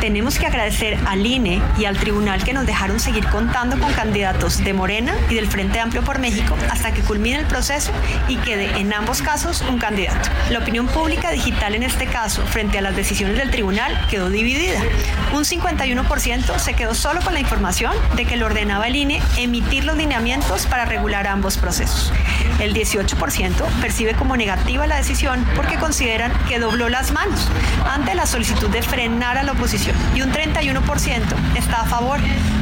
Tenemos 0.00 0.38
que 0.38 0.46
agradecer 0.46 0.96
al 1.06 1.26
INE 1.26 1.60
y 1.76 1.84
al 1.84 1.96
tribunal 1.96 2.44
que 2.44 2.52
nos 2.52 2.66
dejaron 2.66 3.00
seguir 3.00 3.26
contando 3.26 3.78
con 3.80 3.92
candidatos 3.92 4.62
de 4.62 4.72
Morena 4.72 5.12
y 5.28 5.34
del 5.34 5.48
Frente 5.48 5.80
Amplio 5.80 6.04
por 6.04 6.20
México 6.20 6.56
hasta 6.70 6.92
que 6.92 7.02
culmine 7.02 7.38
el 7.40 7.46
proceso 7.46 7.90
y 8.28 8.36
quede 8.36 8.78
en 8.78 8.92
ambos 8.92 9.22
casos 9.22 9.62
un 9.62 9.78
candidato. 9.78 10.30
La 10.50 10.60
opinión 10.60 10.86
pública 10.86 11.32
digital 11.32 11.74
en 11.74 11.82
este 11.82 12.06
caso, 12.06 12.46
frente 12.46 12.78
a 12.78 12.80
las 12.80 12.94
decisiones 12.94 13.36
del 13.38 13.50
tribunal, 13.50 14.06
quedó 14.08 14.30
dividida. 14.30 14.80
Un 15.32 15.44
51% 15.44 16.58
se 16.58 16.74
quedó 16.74 16.94
solo 16.94 17.20
con 17.20 17.34
la 17.34 17.40
información 17.40 17.92
de 18.14 18.24
que 18.24 18.36
le 18.36 18.44
ordenaba 18.44 18.86
el 18.86 18.94
INE 18.94 19.20
emitir 19.36 19.84
los 19.84 19.96
lineamientos 19.96 20.66
para 20.66 20.84
regular 20.84 21.26
ambos 21.26 21.58
procesos. 21.58 22.12
El 22.60 22.72
18% 22.72 23.64
percibe 23.80 24.14
como 24.14 24.36
negativa 24.36 24.86
la 24.86 24.96
decisión 24.96 25.44
porque 25.56 25.76
consideran 25.76 26.32
que 26.48 26.60
dobló 26.60 26.88
las 26.88 27.10
manos 27.10 27.48
ante 27.90 28.14
la 28.14 28.26
solicitud 28.26 28.68
de 28.68 28.82
frenar 28.82 29.38
a 29.38 29.42
la 29.42 29.52
oposición 29.52 29.87
y 30.14 30.22
un 30.22 30.32
31% 30.32 31.22
está 31.56 31.82
a 31.82 31.86
favor 31.86 32.20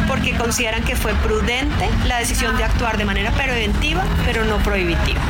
porque 0.08 0.36
consideran 0.36 0.82
que 0.84 0.96
fue 0.96 1.14
prudente 1.14 1.88
la 2.06 2.18
decisión 2.18 2.56
de 2.56 2.64
actuar 2.64 2.96
de 2.96 3.04
manera 3.04 3.30
preventiva 3.32 4.04
pero 4.24 4.44
no 4.44 4.58
prohibitiva. 4.58 5.20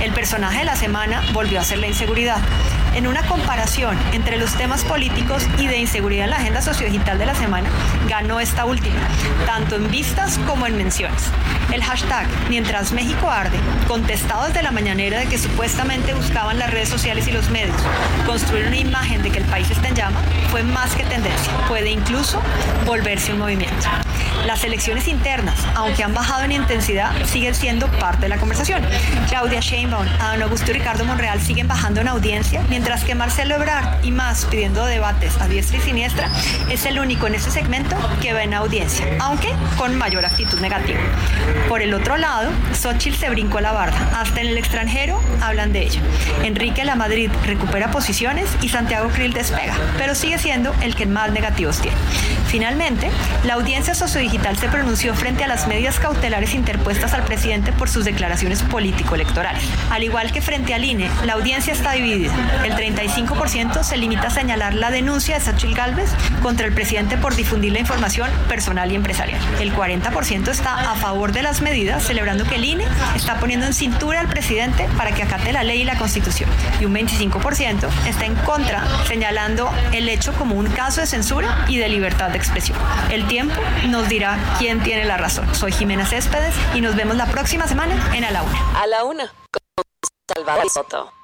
El 0.00 0.12
personaje 0.12 0.60
de 0.60 0.64
la 0.64 0.76
semana 0.76 1.22
volvió 1.32 1.60
a 1.60 1.64
ser 1.64 1.78
la 1.78 1.88
inseguridad. 1.88 2.38
En 2.94 3.06
una 3.06 3.22
comparación 3.22 3.96
entre 4.12 4.38
los 4.38 4.54
temas 4.54 4.84
políticos 4.84 5.44
y 5.58 5.66
de 5.66 5.76
inseguridad 5.78 6.24
en 6.24 6.30
la 6.30 6.36
agenda 6.36 6.62
sociodigital 6.62 7.18
de 7.18 7.26
la 7.26 7.34
semana, 7.34 7.68
ganó 8.08 8.40
esta 8.40 8.64
última, 8.64 8.96
tanto 9.44 9.76
en 9.76 9.90
vistas 9.90 10.38
como 10.46 10.66
en 10.66 10.76
menciones. 10.76 11.24
El 11.72 11.82
hashtag 11.82 12.26
Mientras 12.48 12.92
México 12.92 13.28
arde, 13.28 13.58
contestado 13.86 14.46
desde 14.46 14.62
la 14.62 14.70
mañanera 14.70 15.18
de 15.18 15.26
que 15.26 15.38
supuestamente 15.38 16.14
buscaban 16.14 16.58
las 16.58 16.70
redes 16.70 16.88
sociales 16.88 17.28
y 17.28 17.32
los 17.32 17.50
medios 17.50 17.76
construir 18.26 18.66
una 18.66 18.76
imagen 18.76 19.22
de 19.22 19.30
que 19.30 19.38
el 19.38 19.44
país 19.44 19.70
está 19.70 19.88
en 19.88 19.94
llama, 19.94 20.20
fue 20.50 20.62
más 20.62 20.94
que 20.94 21.04
tendencia. 21.04 21.37
Puede 21.68 21.90
incluso 21.90 22.40
volverse 22.86 23.32
un 23.32 23.38
movimiento. 23.38 23.88
Las 24.46 24.64
elecciones 24.64 25.08
internas, 25.08 25.58
aunque 25.74 26.02
han 26.04 26.14
bajado 26.14 26.44
en 26.44 26.52
intensidad, 26.52 27.12
siguen 27.26 27.54
siendo 27.54 27.86
parte 27.98 28.22
de 28.22 28.28
la 28.28 28.38
conversación. 28.38 28.82
Claudia 29.28 29.60
Sheinbaum, 29.60 30.06
Adán 30.20 30.42
Augusto 30.42 30.70
y 30.70 30.74
Ricardo 30.74 31.04
Monreal 31.04 31.40
siguen 31.40 31.68
bajando 31.68 32.00
en 32.00 32.08
audiencia, 32.08 32.62
mientras 32.70 33.04
que 33.04 33.14
Marcelo 33.14 33.56
Ebrard 33.56 34.02
y 34.04 34.10
más 34.10 34.46
pidiendo 34.46 34.86
debates 34.86 35.38
a 35.40 35.48
diestra 35.48 35.78
y 35.78 35.80
siniestra 35.82 36.30
es 36.70 36.86
el 36.86 36.98
único 36.98 37.26
en 37.26 37.34
este 37.34 37.50
segmento 37.50 37.96
que 38.22 38.32
va 38.32 38.42
en 38.42 38.54
audiencia, 38.54 39.06
aunque 39.20 39.52
con 39.76 39.96
mayor 39.96 40.24
actitud 40.24 40.60
negativa. 40.60 41.00
Por 41.68 41.82
el 41.82 41.92
otro 41.92 42.16
lado, 42.16 42.50
Xochitl 42.72 43.16
se 43.18 43.28
brincó 43.30 43.60
la 43.60 43.72
barda. 43.72 43.98
Hasta 44.18 44.40
en 44.40 44.48
el 44.48 44.58
extranjero 44.58 45.20
hablan 45.42 45.72
de 45.72 45.82
ella. 45.82 46.00
Enrique 46.42 46.84
La 46.84 46.94
Madrid 46.94 47.30
recupera 47.44 47.90
posiciones 47.90 48.48
y 48.62 48.68
Santiago 48.68 49.10
Krill 49.10 49.32
despega, 49.32 49.74
pero 49.98 50.14
sigue 50.14 50.38
siendo 50.38 50.74
el 50.80 50.94
que 50.94 51.06
más 51.06 51.27
negativos 51.32 51.80
tiene. 51.80 51.96
Finalmente, 52.46 53.10
la 53.44 53.54
audiencia 53.54 53.94
sociodigital 53.94 54.56
se 54.56 54.68
pronunció 54.68 55.14
frente 55.14 55.44
a 55.44 55.48
las 55.48 55.66
medidas 55.66 55.98
cautelares 55.98 56.54
interpuestas 56.54 57.12
al 57.12 57.24
presidente 57.24 57.72
por 57.72 57.88
sus 57.88 58.04
declaraciones 58.04 58.62
político-electorales. 58.62 59.62
Al 59.90 60.04
igual 60.04 60.32
que 60.32 60.40
frente 60.40 60.74
al 60.74 60.84
INE, 60.84 61.10
la 61.24 61.34
audiencia 61.34 61.72
está 61.72 61.92
dividida. 61.92 62.32
El 62.64 62.72
35% 62.72 63.82
se 63.82 63.96
limita 63.96 64.28
a 64.28 64.30
señalar 64.30 64.74
la 64.74 64.90
denuncia 64.90 65.34
de 65.38 65.44
Sachil 65.44 65.74
Gálvez 65.74 66.10
contra 66.42 66.66
el 66.66 66.72
presidente 66.72 67.16
por 67.16 67.34
difundir 67.36 67.72
la 67.72 67.80
información 67.80 68.30
personal 68.48 68.90
y 68.92 68.94
empresarial. 68.94 69.40
El 69.60 69.74
40% 69.74 70.48
está 70.48 70.90
a 70.90 70.94
favor 70.94 71.32
de 71.32 71.42
las 71.42 71.60
medidas, 71.60 72.02
celebrando 72.02 72.44
que 72.44 72.56
el 72.56 72.64
INE 72.64 72.84
está 73.14 73.38
poniendo 73.38 73.66
en 73.66 73.74
cintura 73.74 74.20
al 74.20 74.28
presidente 74.28 74.88
para 74.96 75.12
que 75.12 75.22
acate 75.22 75.52
la 75.52 75.64
ley 75.64 75.82
y 75.82 75.84
la 75.84 75.96
constitución. 75.96 76.48
Y 76.80 76.84
un 76.84 76.94
25% 76.94 77.88
está 78.06 78.26
en 78.26 78.34
contra, 78.36 78.84
señalando 79.06 79.70
el 79.92 80.08
hecho 80.08 80.32
como 80.32 80.54
un 80.54 80.66
caso 80.68 81.00
de 81.00 81.06
censura 81.18 81.66
y 81.68 81.78
de 81.78 81.88
libertad 81.88 82.30
de 82.30 82.38
expresión. 82.38 82.78
El 83.10 83.26
tiempo 83.26 83.60
nos 83.88 84.08
dirá 84.08 84.38
quién 84.60 84.80
tiene 84.84 85.04
la 85.04 85.16
razón. 85.16 85.52
Soy 85.52 85.72
Jimena 85.72 86.06
Céspedes 86.06 86.54
y 86.76 86.80
nos 86.80 86.94
vemos 86.94 87.16
la 87.16 87.26
próxima 87.26 87.66
semana 87.66 87.94
en 88.14 88.22
A 88.22 88.30
la 88.30 88.44
Una. 88.44 88.80
A 88.80 88.86
la 88.86 89.02
Una, 89.02 89.26
con 89.50 89.84
Salvador 90.32 90.70
Soto. 90.70 91.17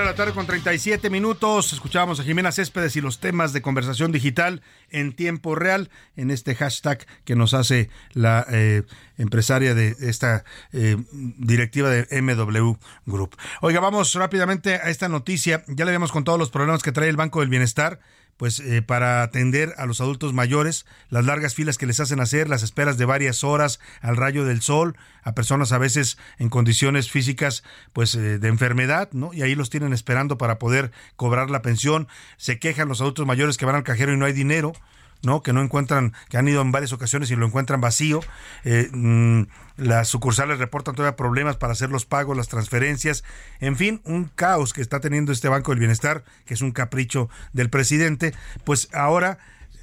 De 0.00 0.06
la 0.06 0.14
tarde 0.14 0.32
con 0.32 0.46
37 0.46 1.10
minutos. 1.10 1.74
Escuchábamos 1.74 2.18
a 2.18 2.22
Jimena 2.22 2.52
Céspedes 2.52 2.96
y 2.96 3.02
los 3.02 3.20
temas 3.20 3.52
de 3.52 3.60
conversación 3.60 4.12
digital 4.12 4.62
en 4.88 5.12
tiempo 5.12 5.54
real 5.54 5.90
en 6.16 6.30
este 6.30 6.54
hashtag 6.54 7.06
que 7.26 7.36
nos 7.36 7.52
hace 7.52 7.90
la 8.14 8.46
eh, 8.50 8.84
empresaria 9.18 9.74
de 9.74 9.94
esta 10.00 10.44
eh, 10.72 10.96
directiva 11.10 11.90
de 11.90 12.22
MW 12.22 12.76
Group. 13.04 13.36
Oiga, 13.60 13.80
vamos 13.80 14.14
rápidamente 14.14 14.76
a 14.76 14.88
esta 14.88 15.10
noticia. 15.10 15.64
Ya 15.68 15.84
le 15.84 15.90
habíamos 15.90 16.12
contado 16.12 16.38
los 16.38 16.48
problemas 16.48 16.82
que 16.82 16.92
trae 16.92 17.10
el 17.10 17.16
Banco 17.16 17.40
del 17.40 17.50
Bienestar 17.50 18.00
pues 18.36 18.60
eh, 18.60 18.82
para 18.82 19.22
atender 19.22 19.74
a 19.76 19.86
los 19.86 20.00
adultos 20.00 20.32
mayores, 20.32 20.86
las 21.08 21.24
largas 21.24 21.54
filas 21.54 21.78
que 21.78 21.86
les 21.86 22.00
hacen 22.00 22.20
hacer, 22.20 22.48
las 22.48 22.62
esperas 22.62 22.96
de 22.96 23.04
varias 23.04 23.44
horas 23.44 23.80
al 24.00 24.16
rayo 24.16 24.44
del 24.44 24.62
sol, 24.62 24.96
a 25.22 25.34
personas 25.34 25.72
a 25.72 25.78
veces 25.78 26.18
en 26.38 26.48
condiciones 26.48 27.10
físicas 27.10 27.62
pues 27.92 28.14
eh, 28.14 28.38
de 28.38 28.48
enfermedad, 28.48 29.10
¿no? 29.12 29.32
Y 29.34 29.42
ahí 29.42 29.54
los 29.54 29.70
tienen 29.70 29.92
esperando 29.92 30.38
para 30.38 30.58
poder 30.58 30.90
cobrar 31.16 31.50
la 31.50 31.62
pensión, 31.62 32.08
se 32.36 32.58
quejan 32.58 32.88
los 32.88 33.00
adultos 33.00 33.26
mayores 33.26 33.56
que 33.56 33.66
van 33.66 33.76
al 33.76 33.84
cajero 33.84 34.12
y 34.12 34.16
no 34.16 34.26
hay 34.26 34.32
dinero. 34.32 34.72
¿no? 35.22 35.42
que 35.42 35.52
no 35.52 35.62
encuentran, 35.62 36.14
que 36.28 36.38
han 36.38 36.48
ido 36.48 36.62
en 36.62 36.72
varias 36.72 36.92
ocasiones 36.92 37.30
y 37.30 37.36
lo 37.36 37.46
encuentran 37.46 37.80
vacío. 37.80 38.20
Eh, 38.64 38.88
mm, 38.92 39.42
las 39.80 40.08
sucursales 40.08 40.58
reportan 40.58 40.94
todavía 40.94 41.16
problemas 41.16 41.56
para 41.56 41.72
hacer 41.72 41.90
los 41.90 42.04
pagos, 42.04 42.36
las 42.36 42.48
transferencias, 42.48 43.24
en 43.60 43.76
fin, 43.76 44.02
un 44.04 44.26
caos 44.26 44.72
que 44.72 44.82
está 44.82 45.00
teniendo 45.00 45.32
este 45.32 45.48
Banco 45.48 45.72
del 45.72 45.78
Bienestar, 45.78 46.22
que 46.44 46.54
es 46.54 46.60
un 46.60 46.72
capricho 46.72 47.30
del 47.52 47.70
presidente, 47.70 48.34
pues 48.64 48.88
ahora 48.92 49.38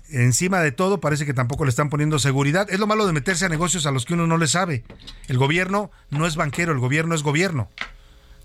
encima 0.10 0.62
de 0.62 0.71
todo 0.71 0.99
parece 0.99 1.25
que 1.25 1.33
tampoco 1.33 1.65
le 1.65 1.69
están 1.69 1.89
poniendo 1.89 2.19
seguridad. 2.19 2.69
Es 2.69 2.79
lo 2.79 2.88
malo 2.88 3.05
de 3.07 3.13
meterse 3.13 3.45
a 3.45 3.49
negocios 3.49 3.86
a 3.86 3.91
los 3.91 4.05
que 4.05 4.13
uno 4.13 4.27
no 4.27 4.38
le 4.38 4.47
sabe. 4.47 4.83
El 5.27 5.38
gobierno 5.38 5.91
no 6.10 6.25
es 6.25 6.36
banquero, 6.36 6.71
el 6.71 6.79
gobierno 6.79 7.15
es 7.15 7.23
gobierno. 7.23 7.69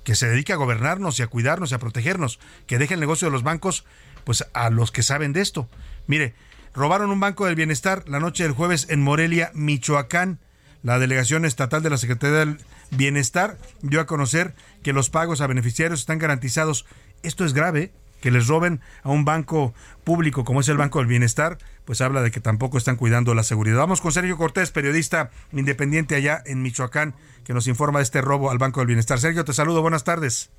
Que 0.05 0.15
se 0.17 0.29
dedique 0.29 0.53
a 0.53 0.57
gobernarnos 0.57 1.21
y 1.21 1.23
a 1.23 1.29
cuidarnos 1.29 1.71
y 1.71 1.75
a 1.75 1.79
protegernos. 1.79 2.41
Que 2.67 2.79
deje 2.79 2.95
el 2.95 3.01
negocio 3.01 3.29
de 3.29 3.33
los 3.33 3.45
bancos 3.45 3.85
pues 4.25 4.47
a 4.55 4.71
los 4.71 4.91
que 4.91 5.03
saben 5.03 5.33
de 5.33 5.41
esto. 5.41 5.69
Mire, 6.07 6.35
robaron 6.75 7.11
un 7.11 7.21
banco 7.21 7.47
del 7.47 7.55
bienestar 7.55 8.09
la 8.09 8.21
noche 8.21 8.43
del 8.43 8.53
jueves 8.53 8.87
en 8.91 9.03
Morelia, 9.03 9.53
Michoacán. 9.55 10.41
La 10.83 10.99
delegación 10.99 11.45
estatal 11.45 11.83
de 11.83 11.91
la 11.91 11.99
Secretaría 11.99 12.39
del 12.39 12.59
Bienestar 12.91 13.57
dio 13.83 14.01
a 14.01 14.07
conocer 14.07 14.55
que 14.83 14.93
los 14.93 15.11
pagos 15.11 15.41
a 15.41 15.47
beneficiarios 15.47 16.01
están 16.01 16.19
garantizados. 16.19 16.87
Esto 17.23 17.45
es 17.45 17.53
grave, 17.53 17.93
que 18.21 18.31
les 18.31 18.47
roben 18.47 18.81
a 19.03 19.11
un 19.11 19.25
banco 19.25 19.75
público 20.05 20.45
como 20.45 20.61
es 20.61 20.69
el 20.69 20.77
Banco 20.77 20.99
del 20.99 21.09
Bienestar, 21.09 21.59
pues 21.85 22.01
habla 22.01 22.23
de 22.23 22.31
que 22.31 22.41
tampoco 22.41 22.79
están 22.79 22.97
cuidando 22.97 23.35
la 23.35 23.43
seguridad. 23.43 23.79
Vamos 23.79 24.01
con 24.01 24.13
Sergio 24.13 24.37
Cortés, 24.37 24.71
periodista 24.71 25.31
independiente 25.53 26.17
allá 26.17 26.43
en 26.47 26.63
Michoacán, 26.63 27.15
que 27.45 27.55
nos 27.55 27.67
informa 27.69 27.99
de 27.99 28.05
este 28.05 28.21
robo 28.21 28.51
al 28.51 28.59
Banco 28.59 28.81
del 28.81 28.89
Bienestar. 28.89 29.21
Sergio, 29.21 29.45
te 29.45 29.53
saludo, 29.53 29.83
buenas 29.83 30.05
tardes. 30.05 30.51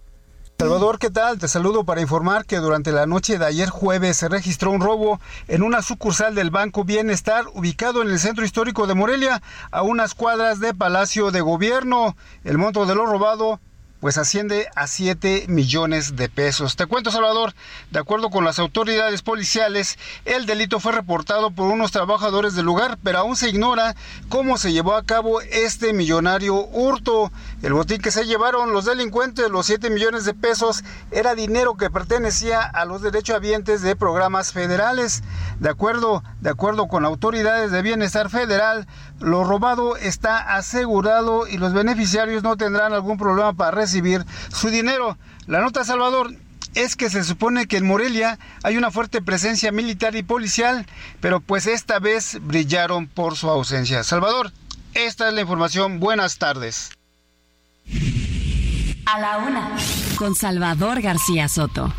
Salvador, 0.63 0.97
¿qué 0.97 1.09
tal? 1.09 1.39
Te 1.39 1.49
saludo 1.49 1.83
para 1.83 1.99
informar 1.99 2.45
que 2.45 2.55
durante 2.55 2.93
la 2.93 3.05
noche 3.05 3.37
de 3.37 3.45
ayer 3.45 3.67
jueves 3.67 4.15
se 4.15 4.29
registró 4.29 4.71
un 4.71 4.79
robo 4.79 5.19
en 5.49 5.61
una 5.61 5.81
sucursal 5.81 6.35
del 6.35 6.51
Banco 6.51 6.85
Bienestar 6.85 7.43
ubicado 7.53 8.01
en 8.01 8.07
el 8.07 8.17
centro 8.17 8.45
histórico 8.45 8.87
de 8.87 8.93
Morelia, 8.93 9.41
a 9.71 9.81
unas 9.81 10.13
cuadras 10.13 10.61
de 10.61 10.73
Palacio 10.73 11.31
de 11.31 11.41
Gobierno. 11.41 12.15
El 12.45 12.57
monto 12.57 12.85
de 12.85 12.95
lo 12.95 13.05
robado 13.05 13.59
pues 14.03 14.17
asciende 14.17 14.67
a 14.75 14.87
7 14.87 15.45
millones 15.47 16.17
de 16.17 16.27
pesos. 16.27 16.75
Te 16.75 16.87
cuento, 16.87 17.09
Salvador, 17.09 17.53
de 17.89 17.99
acuerdo 17.99 18.29
con 18.29 18.43
las 18.43 18.59
autoridades 18.59 19.21
policiales, 19.21 19.97
el 20.25 20.45
delito 20.45 20.81
fue 20.81 20.91
reportado 20.91 21.51
por 21.51 21.71
unos 21.71 21.93
trabajadores 21.93 22.53
del 22.53 22.65
lugar, 22.65 22.97
pero 23.01 23.19
aún 23.19 23.37
se 23.37 23.47
ignora 23.47 23.95
cómo 24.27 24.57
se 24.57 24.73
llevó 24.73 24.95
a 24.95 25.05
cabo 25.05 25.39
este 25.39 25.93
millonario 25.93 26.53
hurto. 26.53 27.31
El 27.61 27.71
botín 27.71 28.01
que 28.01 28.11
se 28.11 28.25
llevaron 28.25 28.73
los 28.73 28.83
delincuentes, 28.83 29.49
los 29.49 29.67
7 29.67 29.89
millones 29.89 30.25
de 30.25 30.33
pesos, 30.33 30.83
era 31.11 31.33
dinero 31.33 31.77
que 31.77 31.89
pertenecía 31.89 32.59
a 32.59 32.83
los 32.83 33.01
derechohabientes 33.03 33.81
de 33.83 33.95
programas 33.95 34.51
federales. 34.51 35.23
De 35.61 35.69
acuerdo, 35.69 36.25
de 36.41 36.49
acuerdo 36.49 36.89
con 36.89 37.05
autoridades 37.05 37.71
de 37.71 37.81
bienestar 37.81 38.29
federal, 38.29 38.85
lo 39.21 39.45
robado 39.45 39.95
está 39.95 40.55
asegurado 40.57 41.47
y 41.47 41.57
los 41.57 41.71
beneficiarios 41.71 42.43
no 42.43 42.57
tendrán 42.57 42.91
algún 42.91 43.17
problema 43.17 43.53
para 43.53 43.71
recibir 43.71 43.92
su 44.49 44.69
dinero. 44.69 45.17
La 45.47 45.61
nota, 45.61 45.83
Salvador, 45.83 46.33
es 46.75 46.95
que 46.95 47.09
se 47.09 47.23
supone 47.23 47.67
que 47.67 47.77
en 47.77 47.85
Morelia 47.85 48.39
hay 48.63 48.77
una 48.77 48.91
fuerte 48.91 49.21
presencia 49.21 49.71
militar 49.71 50.15
y 50.15 50.23
policial, 50.23 50.85
pero 51.21 51.39
pues 51.39 51.67
esta 51.67 51.99
vez 51.99 52.37
brillaron 52.41 53.07
por 53.07 53.37
su 53.37 53.49
ausencia. 53.49 54.03
Salvador, 54.03 54.51
esta 54.93 55.27
es 55.27 55.33
la 55.33 55.41
información. 55.41 55.99
Buenas 55.99 56.37
tardes. 56.37 56.91
A 59.05 59.19
la 59.19 59.37
una, 59.37 59.75
con 60.17 60.33
Salvador 60.33 61.01
García 61.01 61.47
Soto. 61.47 61.93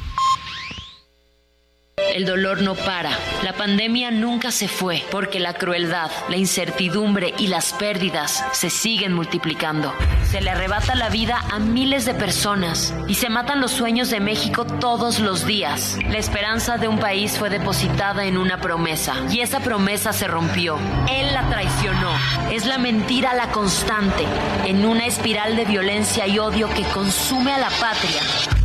El 2.14 2.26
dolor 2.26 2.62
no 2.62 2.76
para. 2.76 3.10
La 3.42 3.54
pandemia 3.54 4.12
nunca 4.12 4.52
se 4.52 4.68
fue 4.68 5.02
porque 5.10 5.40
la 5.40 5.54
crueldad, 5.54 6.12
la 6.28 6.36
incertidumbre 6.36 7.34
y 7.38 7.48
las 7.48 7.72
pérdidas 7.72 8.44
se 8.52 8.70
siguen 8.70 9.12
multiplicando. 9.12 9.92
Se 10.30 10.40
le 10.40 10.50
arrebata 10.50 10.94
la 10.94 11.08
vida 11.08 11.42
a 11.50 11.58
miles 11.58 12.04
de 12.04 12.14
personas 12.14 12.94
y 13.08 13.14
se 13.14 13.30
matan 13.30 13.60
los 13.60 13.72
sueños 13.72 14.10
de 14.10 14.20
México 14.20 14.64
todos 14.64 15.18
los 15.18 15.44
días. 15.44 15.98
La 16.08 16.18
esperanza 16.18 16.76
de 16.78 16.86
un 16.86 17.00
país 17.00 17.36
fue 17.36 17.50
depositada 17.50 18.26
en 18.26 18.38
una 18.38 18.60
promesa 18.60 19.14
y 19.32 19.40
esa 19.40 19.58
promesa 19.58 20.12
se 20.12 20.28
rompió. 20.28 20.78
Él 21.10 21.34
la 21.34 21.50
traicionó. 21.50 22.12
Es 22.52 22.64
la 22.64 22.78
mentira 22.78 23.34
la 23.34 23.50
constante 23.50 24.24
en 24.66 24.86
una 24.86 25.06
espiral 25.06 25.56
de 25.56 25.64
violencia 25.64 26.28
y 26.28 26.38
odio 26.38 26.68
que 26.74 26.84
consume 26.84 27.52
a 27.52 27.58
la 27.58 27.70
patria 27.70 28.63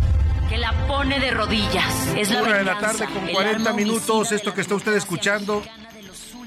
que 0.50 0.58
la 0.58 0.72
pone 0.88 1.20
de 1.20 1.32
rodillas. 1.32 2.08
Es 2.18 2.32
la 2.32 2.42
Una 2.42 2.58
de 2.58 2.64
la 2.64 2.80
tarde 2.80 3.06
con 3.06 3.30
el 3.30 3.34
40 3.34 3.70
arma 3.70 3.74
minutos. 3.74 4.32
Esto 4.32 4.54
que 4.54 4.62
está 4.62 4.74
usted 4.74 4.96
escuchando 4.96 5.62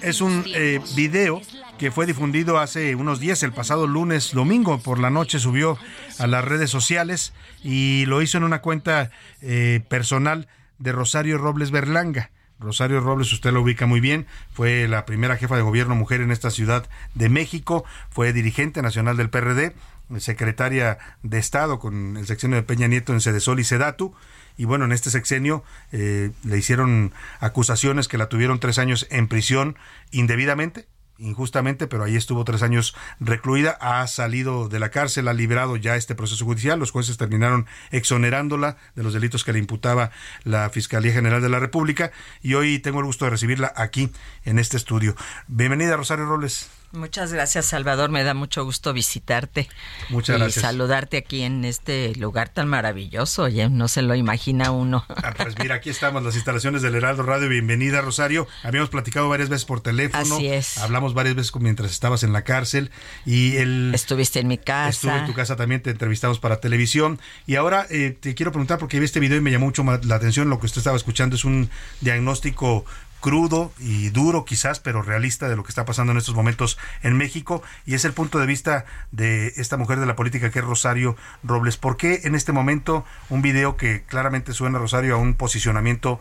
es 0.01 0.21
un 0.21 0.45
eh, 0.49 0.81
video 0.97 1.41
que 1.79 1.93
fue 1.93 2.07
difundido 2.07 2.59
hace 2.59 2.97
unos 2.97 3.21
días, 3.21 3.43
el 3.43 3.53
pasado 3.53 3.87
lunes, 3.87 4.33
domingo 4.33 4.79
por 4.79 4.99
la 4.99 5.11
noche, 5.11 5.39
subió 5.39 5.79
a 6.19 6.27
las 6.27 6.45
redes 6.45 6.71
sociales 6.71 7.33
y 7.63 8.05
lo 8.07 8.23
hizo 8.23 8.39
en 8.39 8.45
una 8.45 8.61
cuenta 8.61 9.11
eh, 9.41 9.81
personal 9.89 10.49
de 10.79 10.93
Rosario 10.93 11.39
Robles 11.39 11.71
Berlanga. 11.71 12.31
Rosario 12.59 13.01
Robles, 13.01 13.33
usted 13.33 13.53
lo 13.53 13.63
ubica 13.63 13.87
muy 13.87 14.01
bien, 14.01 14.27
fue 14.53 14.87
la 14.89 15.05
primera 15.05 15.37
jefa 15.37 15.57
de 15.57 15.63
gobierno 15.63 15.95
mujer 15.95 16.21
en 16.21 16.31
esta 16.31 16.51
ciudad 16.51 16.87
de 17.15 17.29
México, 17.29 17.85
fue 18.11 18.33
dirigente 18.33 18.83
nacional 18.83 19.17
del 19.17 19.31
PRD, 19.31 19.75
secretaria 20.21 20.99
de 21.23 21.39
Estado 21.39 21.79
con 21.79 22.17
el 22.17 22.27
sexenio 22.27 22.57
de 22.57 22.63
Peña 22.63 22.89
Nieto 22.89 23.13
en 23.13 23.21
Sedesol 23.21 23.61
y 23.61 23.65
Sedatu. 23.65 24.15
Y 24.57 24.65
bueno, 24.65 24.85
en 24.85 24.93
este 24.93 25.11
sexenio 25.11 25.65
eh, 25.93 26.31
le 26.45 26.59
hicieron 26.59 27.13
acusaciones 27.41 28.09
que 28.09 28.19
la 28.19 28.29
tuvieron 28.29 28.61
tres 28.61 28.79
años 28.79 29.07
en 29.11 29.29
prisión 29.29 29.77
indebidamente, 30.11 30.87
injustamente, 31.19 31.87
pero 31.87 32.05
ahí 32.05 32.17
estuvo 32.17 32.45
tres 32.45 32.63
años 32.63 32.95
recluida, 33.21 33.71
ha 33.81 34.07
salido 34.07 34.69
de 34.69 34.81
la 34.81 34.91
cárcel, 34.91 35.29
ha 35.29 35.33
liberado 35.33 35.77
ya 35.77 35.97
este 35.97 36.15
proceso 36.15 36.45
judicial, 36.45 36.79
los 36.79 36.91
jueces 36.91 37.17
terminaron 37.17 37.67
exonerándola 37.91 38.77
de 38.95 39.03
los 39.03 39.15
delitos 39.15 39.45
que 39.45 39.53
le 39.53 39.59
imputaba 39.59 40.11
la 40.45 40.69
Fiscalía 40.71 41.13
General 41.13 41.41
de 41.41 41.49
la 41.49 41.61
República 41.61 42.11
y 42.43 42.55
hoy 42.55 42.79
tengo 42.79 42.99
el 43.01 43.07
gusto 43.07 43.25
de 43.25 43.31
recibirla 43.31 43.73
aquí 43.77 44.11
en 44.45 44.59
este 44.59 44.77
estudio. 44.77 45.15
Bienvenida, 45.47 45.97
Rosario 45.97 46.27
Robles. 46.27 46.82
Muchas 46.93 47.33
gracias, 47.33 47.67
Salvador. 47.67 48.11
Me 48.11 48.23
da 48.23 48.35
mucho 48.35 48.65
gusto 48.65 48.93
visitarte. 48.93 49.69
Muchas 50.11 50.37
y 50.37 50.41
gracias. 50.41 50.63
saludarte 50.63 51.17
aquí 51.17 51.43
en 51.43 51.65
este 51.65 52.15
lugar 52.17 52.51
tan 52.51 52.69
maravilloso. 52.69 53.49
Ya 53.49 53.71
no 53.71 53.89
se 53.89 54.03
lo 54.03 54.15
imagina 54.15 54.71
uno. 54.71 55.05
Ah, 55.09 55.33
pues 55.37 55.59
mira, 55.59 55.77
aquí 55.77 55.89
estamos, 55.89 56.23
las 56.23 56.35
instalaciones 56.35 56.83
del 56.83 56.95
Heraldo 56.95 57.23
Radio. 57.23 57.49
Bienvenida, 57.49 58.01
Rosario. 58.01 58.47
Habíamos 58.63 58.91
platicado 58.91 59.29
varias 59.29 59.49
veces 59.49 59.65
por 59.65 59.81
teléfono. 59.81 60.35
Así 60.35 60.49
es. 60.49 60.79
Hablamos 60.79 61.15
varias 61.15 61.35
veces 61.35 61.55
mientras 61.61 61.91
estabas 61.91 62.23
en 62.25 62.33
la 62.33 62.43
cárcel. 62.43 62.91
Y 63.25 63.57
el, 63.57 63.93
Estuviste 63.95 64.41
en 64.41 64.49
mi 64.49 64.59
casa. 64.59 64.91
Estuve 64.91 65.19
en 65.19 65.27
tu 65.27 65.35
casa 65.35 65.57
también, 65.57 65.81
te 65.81 65.91
entrevistamos 65.91 66.41
para 66.41 66.61
televisión. 66.61 67.21
Y 67.47 67.57
ahora 67.57 67.87
eh, 67.89 68.17
te 68.19 68.35
quiero 68.35 68.53
preguntar, 68.53 68.79
porque 68.79 68.99
vi 68.99 69.07
este 69.07 69.21
video 69.21 69.39
y 69.39 69.41
me 69.41 69.51
llamó 69.51 69.67
mucho 69.67 69.85
la 70.03 70.17
atención, 70.17 70.51
lo 70.51 70.61
que 70.61 70.67
usted 70.67 70.79
estaba 70.79 70.97
escuchando 70.97 71.37
es 71.37 71.45
un 71.45 71.71
diagnóstico 72.01 72.85
crudo 73.23 73.73
y 73.79 74.11
duro 74.11 74.45
quizás, 74.45 74.81
pero 74.81 75.01
realista 75.01 75.49
de 75.49 75.57
lo 75.57 75.63
que 75.63 75.71
está 75.71 75.87
pasando 75.87 76.13
en 76.13 76.19
estos 76.19 76.35
momentos 76.35 76.77
en 77.03 77.17
México 77.17 77.63
y 77.87 77.95
es 77.95 78.05
el 78.05 78.13
punto 78.13 78.39
de 78.39 78.47
vista 78.47 78.85
de 79.13 79.55
esta 79.57 79.79
mujer 79.79 80.01
de 80.01 80.07
la 80.07 80.17
política 80.17 80.51
que 80.51 80.59
es 80.59 80.65
Rosario 80.65 81.17
Robles. 81.43 81.79
¿Por 81.79 81.97
qué 81.97 82.23
en 82.25 82.35
este 82.35 82.53
momento 82.53 83.07
un 83.31 83.41
video 83.41 83.79
que 83.79 84.03
claramente 84.03 84.53
suena 84.53 84.79
Rosario 84.79 85.15
a 85.15 85.19
un 85.19 85.35
posicionamiento 85.35 86.21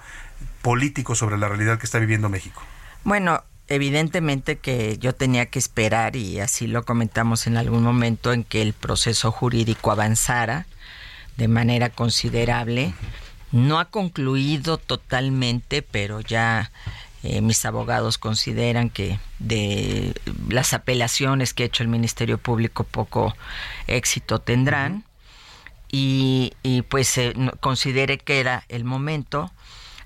político 0.62 1.16
sobre 1.16 1.38
la 1.38 1.50
realidad 1.50 1.80
que 1.80 1.86
está 1.86 2.00
viviendo 2.00 2.30
México? 2.30 2.62
Bueno, 3.04 3.44
evidentemente 3.68 4.60
que 4.60 4.98
yo 5.00 5.16
tenía 5.16 5.48
que 5.48 5.58
esperar, 5.58 6.16
y 6.16 6.40
así 6.40 6.68
lo 6.68 6.86
comentamos 6.86 7.48
en 7.48 7.58
algún 7.58 7.82
momento, 7.82 8.32
en 8.32 8.44
que 8.44 8.62
el 8.62 8.74
proceso 8.74 9.32
jurídico 9.32 9.92
avanzara 9.92 10.68
de 11.38 11.48
manera 11.48 11.90
considerable. 11.90 12.94
No 13.52 13.80
ha 13.80 13.86
concluido 13.86 14.78
totalmente, 14.78 15.82
pero 15.82 16.22
ya 16.22 16.72
eh, 17.24 17.42
mis 17.42 17.66
abogados 17.66 18.18
consideran 18.18 18.90
que 18.90 19.20
de 19.40 20.14
las 20.50 20.74
apelaciones 20.74 21.54
que 21.54 21.64
ha 21.64 21.66
hecho 21.68 21.84
el 21.84 21.90
Ministerio 21.90 22.38
Público 22.38 22.84
poco 22.84 23.36
éxito 23.88 24.40
tendrán. 24.40 25.04
Y, 25.92 26.54
y, 26.64 26.84
pues 26.84 27.18
eh, 27.18 27.34
consideré 27.60 28.18
que 28.18 28.40
era 28.40 28.64
el 28.70 28.86
momento 28.86 29.52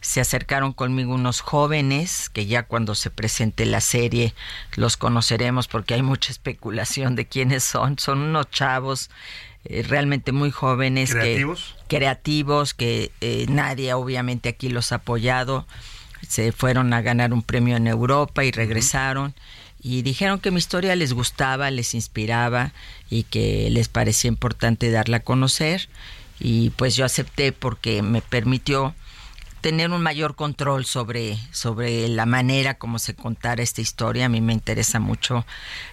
se 0.05 0.21
acercaron 0.21 0.71
conmigo 0.71 1.15
unos 1.15 1.41
jóvenes 1.41 2.29
que 2.29 2.45
ya 2.45 2.61
cuando 2.61 2.93
se 2.93 3.09
presente 3.09 3.65
la 3.65 3.81
serie 3.81 4.35
los 4.75 4.97
conoceremos 4.97 5.67
porque 5.67 5.95
hay 5.95 6.03
mucha 6.03 6.31
especulación 6.31 7.15
de 7.15 7.25
quiénes 7.25 7.63
son. 7.63 7.97
Son 7.97 8.19
unos 8.19 8.51
chavos 8.51 9.09
eh, 9.66 9.84
realmente 9.88 10.32
muy 10.32 10.51
jóvenes. 10.51 11.11
¿Creativos? 11.11 11.76
Que, 11.88 11.97
creativos, 11.97 12.74
que 12.74 13.11
eh, 13.22 13.45
nadie 13.49 13.93
obviamente 13.93 14.49
aquí 14.49 14.70
los 14.70 14.91
ha 14.91 14.95
apoyado. 14.95 15.66
Se 16.28 16.51
fueron 16.51 16.93
a 16.93 17.01
ganar 17.01 17.34
un 17.34 17.41
premio 17.41 17.78
en 17.78 17.88
Europa 17.88 18.43
y 18.43 18.51
regresaron. 18.51 19.34
Y 19.82 20.01
dijeron 20.01 20.39
que 20.39 20.49
mi 20.49 20.57
historia 20.57 20.95
les 20.95 21.13
gustaba, 21.13 21.70
les 21.70 21.93
inspiraba 21.93 22.72
y 23.09 23.24
que 23.24 23.70
les 23.70 23.88
parecía 23.88 24.30
importante 24.30 24.89
darla 24.89 25.18
a 25.18 25.20
conocer. 25.20 25.89
Y 26.39 26.72
pues 26.72 26.95
yo 26.95 27.05
acepté 27.05 27.51
porque 27.51 28.01
me 28.01 28.22
permitió 28.22 28.95
tener 29.66 29.89
un 29.89 30.03
mayor 30.03 30.36
control 30.36 30.86
sobre, 30.86 31.39
sobre 31.51 32.07
la 32.07 32.28
manera 32.28 32.76
como 32.76 32.99
se 32.99 33.16
contara 33.16 33.63
esta 33.63 33.82
historia. 33.82 34.28
A 34.28 34.30
mí 34.30 34.39
me 34.39 34.53
interesa 34.53 34.99
mucho 34.99 35.43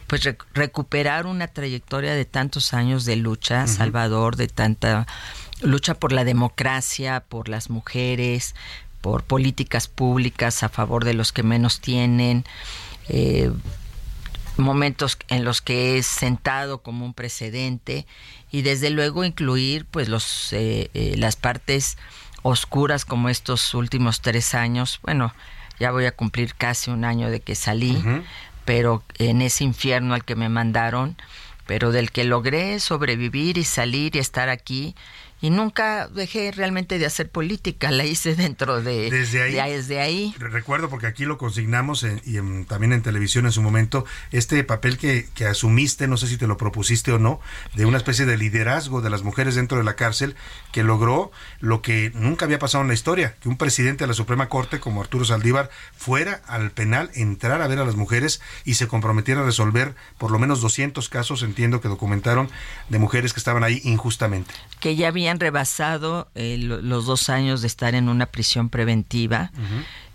pues 0.06 0.24
rec- 0.26 0.44
recuperar 0.52 1.24
una 1.24 1.46
trayectoria 1.48 2.14
de 2.14 2.26
tantos 2.26 2.74
años 2.74 3.06
de 3.06 3.16
lucha. 3.16 3.66
Salvador, 3.66 4.36
de 4.36 4.48
tanta 4.48 5.06
lucha 5.62 5.94
por 5.94 6.12
la 6.12 6.24
democracia, 6.24 7.24
por 7.26 7.48
las 7.48 7.70
mujeres, 7.70 8.54
por 9.00 9.22
políticas 9.22 9.88
públicas 9.88 10.62
a 10.62 10.68
favor 10.68 11.06
de 11.06 11.14
los 11.14 11.32
que 11.32 11.42
menos 11.42 11.80
tienen. 11.80 12.44
eh, 13.08 13.50
momentos 14.58 15.16
en 15.28 15.44
los 15.44 15.62
que 15.62 15.96
es 15.96 16.06
sentado 16.06 16.82
como 16.82 17.06
un 17.06 17.14
precedente 17.14 18.06
y 18.50 18.60
desde 18.60 18.90
luego 18.90 19.24
incluir 19.24 19.86
pues 19.86 20.10
los 20.10 20.52
eh, 20.52 20.90
eh, 20.92 21.14
las 21.16 21.36
partes 21.36 21.96
oscuras 22.42 23.04
como 23.04 23.28
estos 23.28 23.74
últimos 23.74 24.20
tres 24.20 24.54
años. 24.54 25.00
Bueno, 25.02 25.34
ya 25.78 25.90
voy 25.90 26.06
a 26.06 26.12
cumplir 26.12 26.54
casi 26.54 26.90
un 26.90 27.04
año 27.04 27.30
de 27.30 27.40
que 27.40 27.54
salí, 27.54 28.02
pero 28.64 29.02
en 29.18 29.42
ese 29.42 29.64
infierno 29.64 30.14
al 30.14 30.24
que 30.24 30.36
me 30.36 30.48
mandaron, 30.48 31.16
pero 31.66 31.92
del 31.92 32.10
que 32.10 32.24
logré 32.24 32.78
sobrevivir 32.80 33.58
y 33.58 33.64
salir 33.64 34.16
y 34.16 34.18
estar 34.18 34.48
aquí 34.48 34.94
y 35.42 35.50
nunca 35.50 36.08
dejé 36.08 36.52
realmente 36.52 36.98
de 36.98 37.04
hacer 37.04 37.28
política, 37.28 37.90
la 37.90 38.04
hice 38.04 38.36
dentro 38.36 38.80
de 38.80 39.10
desde 39.10 39.42
ahí. 39.42 39.72
desde 39.72 40.00
ahí. 40.00 40.34
Recuerdo 40.38 40.88
porque 40.88 41.08
aquí 41.08 41.24
lo 41.24 41.36
consignamos 41.36 42.06
y 42.24 42.36
también 42.66 42.92
en 42.92 43.02
televisión 43.02 43.44
en 43.44 43.52
su 43.52 43.60
momento, 43.60 44.06
este 44.30 44.62
papel 44.62 44.96
que, 44.98 45.28
que, 45.34 45.46
asumiste, 45.46 46.06
no 46.06 46.16
sé 46.16 46.28
si 46.28 46.36
te 46.36 46.46
lo 46.46 46.56
propusiste 46.56 47.12
o 47.12 47.18
no, 47.18 47.40
de 47.74 47.84
una 47.84 47.96
especie 47.96 48.24
de 48.24 48.38
liderazgo 48.38 49.02
de 49.02 49.10
las 49.10 49.24
mujeres 49.24 49.56
dentro 49.56 49.78
de 49.78 49.84
la 49.84 49.96
cárcel 49.96 50.36
que 50.70 50.84
logró 50.84 51.32
lo 51.58 51.82
que 51.82 52.12
nunca 52.14 52.44
había 52.44 52.60
pasado 52.60 52.82
en 52.82 52.88
la 52.88 52.94
historia, 52.94 53.34
que 53.40 53.48
un 53.48 53.56
presidente 53.56 54.04
de 54.04 54.08
la 54.08 54.14
Suprema 54.14 54.48
Corte 54.48 54.78
como 54.78 55.00
Arturo 55.00 55.24
Saldívar 55.24 55.70
fuera 55.96 56.40
al 56.46 56.70
penal, 56.70 57.10
entrar 57.14 57.62
a 57.62 57.66
ver 57.66 57.80
a 57.80 57.84
las 57.84 57.96
mujeres 57.96 58.40
y 58.64 58.74
se 58.74 58.86
comprometiera 58.86 59.40
a 59.40 59.44
resolver 59.44 59.96
por 60.18 60.30
lo 60.30 60.38
menos 60.38 60.60
200 60.60 61.08
casos, 61.08 61.42
entiendo 61.42 61.80
que 61.80 61.88
documentaron, 61.88 62.48
de 62.88 62.98
mujeres 63.00 63.32
que 63.32 63.40
estaban 63.40 63.64
ahí 63.64 63.80
injustamente. 63.82 64.54
Que 64.78 64.94
ya 64.94 65.10
habían 65.32 65.40
rebasado 65.40 66.28
eh, 66.34 66.56
los 66.58 67.06
dos 67.06 67.30
años 67.30 67.62
de 67.62 67.66
estar 67.66 67.94
en 67.94 68.08
una 68.08 68.26
prisión 68.26 68.68
preventiva 68.68 69.50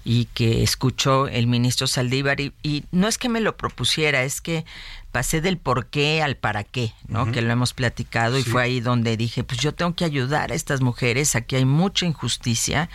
y 0.06 0.26
que 0.26 0.62
escuchó 0.64 1.28
el 1.28 1.48
ministro 1.48 1.88
Saldívar 1.88 2.40
y, 2.40 2.84
no 2.92 3.08
es 3.08 3.18
que 3.18 3.28
me 3.28 3.42
lo 3.42 3.58
propusiera, 3.58 4.24
es 4.24 4.42
que 4.42 4.64
pasé 5.12 5.42
del 5.42 5.58
por 5.58 5.88
qué 5.88 6.22
al 6.22 6.38
para 6.38 6.64
qué, 6.64 6.94
¿no? 7.08 7.32
Que 7.32 7.42
lo 7.42 7.52
hemos 7.52 7.74
platicado 7.74 8.38
y 8.38 8.44
fue 8.44 8.62
ahí 8.62 8.80
donde 8.80 9.18
dije, 9.18 9.44
pues 9.44 9.60
yo 9.60 9.74
tengo 9.74 9.96
que 9.96 10.06
ayudar 10.06 10.52
a 10.52 10.56
estas 10.56 10.82
mujeres, 10.82 11.36
aquí 11.36 11.56
hay 11.56 11.66
mucha 11.66 12.06
injusticia, 12.06 12.90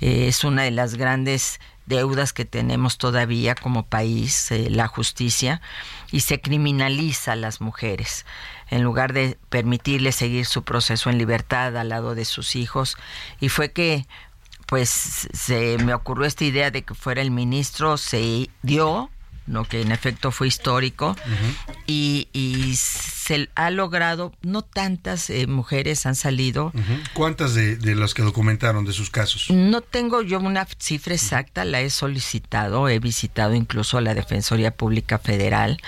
eh, 0.00 0.28
es 0.28 0.44
una 0.44 0.62
de 0.62 0.70
las 0.70 0.94
grandes 0.94 1.60
deudas 1.84 2.32
que 2.32 2.44
tenemos 2.44 2.96
todavía 2.96 3.54
como 3.54 3.84
país, 3.84 4.50
eh, 4.52 4.70
la 4.70 4.86
justicia, 4.86 5.60
y 6.10 6.20
se 6.20 6.40
criminaliza 6.40 7.32
a 7.32 7.36
las 7.36 7.60
mujeres 7.60 8.24
en 8.72 8.82
lugar 8.82 9.12
de 9.12 9.36
permitirles 9.50 10.16
seguir 10.16 10.46
su 10.46 10.64
proceso 10.64 11.10
en 11.10 11.18
libertad 11.18 11.76
al 11.76 11.90
lado 11.90 12.14
de 12.14 12.24
sus 12.24 12.56
hijos. 12.56 12.96
Y 13.38 13.50
fue 13.50 13.70
que 13.70 14.06
pues 14.66 15.28
se 15.34 15.76
me 15.84 15.92
ocurrió 15.92 16.24
esta 16.24 16.44
idea 16.44 16.70
de 16.70 16.82
que 16.82 16.94
fuera 16.94 17.20
el 17.20 17.30
ministro, 17.30 17.98
se 17.98 18.48
dio, 18.62 19.10
lo 19.52 19.64
que 19.64 19.82
en 19.82 19.92
efecto 19.92 20.32
fue 20.32 20.48
histórico, 20.48 21.16
y, 21.86 22.28
y, 22.32 22.74
se 22.76 23.48
ha 23.54 23.70
logrado, 23.70 24.32
no 24.42 24.62
tantas 24.62 25.30
eh, 25.30 25.46
mujeres 25.46 26.06
han 26.06 26.16
salido. 26.16 26.72
¿Cuántas 27.14 27.54
de, 27.54 27.76
de 27.76 27.94
las 27.94 28.14
que 28.14 28.22
documentaron 28.22 28.84
de 28.84 28.92
sus 28.92 29.10
casos? 29.10 29.48
No 29.50 29.80
tengo 29.80 30.22
yo 30.22 30.40
una 30.40 30.66
cifra 30.78 31.14
exacta, 31.14 31.64
la 31.64 31.80
he 31.80 31.90
solicitado, 31.90 32.88
he 32.88 32.98
visitado 32.98 33.54
incluso 33.54 33.98
a 33.98 34.00
la 34.00 34.14
Defensoría 34.14 34.72
Pública 34.72 35.18
Federal, 35.18 35.78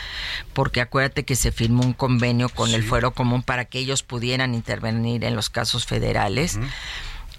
porque 0.53 0.81
acuérdate 0.81 1.25
que 1.25 1.35
se 1.35 1.51
firmó 1.51 1.83
un 1.83 1.93
convenio 1.93 2.49
con 2.49 2.71
el 2.73 2.85
Fuero 2.85 3.13
Común 3.13 3.43
para 3.43 3.65
que 3.65 3.81
ellos 3.81 4.03
pudieran 4.03 4.55
intervenir 4.55 5.25
en 5.25 5.35
los 5.35 5.51
casos 5.51 5.87
federales, 5.87 6.59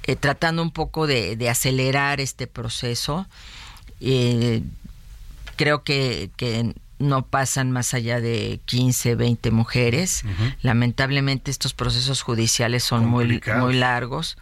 eh, 0.03 0.15
tratando 0.15 0.61
un 0.61 0.71
poco 0.71 1.07
de, 1.07 1.37
de 1.37 1.49
acelerar 1.49 2.19
este 2.19 2.47
proceso. 2.47 3.27
Eh, 4.01 4.61
creo 5.55 5.83
que, 5.83 6.31
que 6.37 6.73
no 6.99 7.25
pasan 7.27 7.71
más 7.71 7.93
allá 7.93 8.21
de 8.21 8.59
15, 8.65 9.15
20 9.15 9.51
mujeres. 9.51 10.23
Lamentablemente 10.61 11.51
estos 11.51 11.73
procesos 11.73 12.21
judiciales 12.21 12.83
son 12.83 13.05
muy, 13.05 13.41
muy 13.57 13.73
largos. 13.73 14.37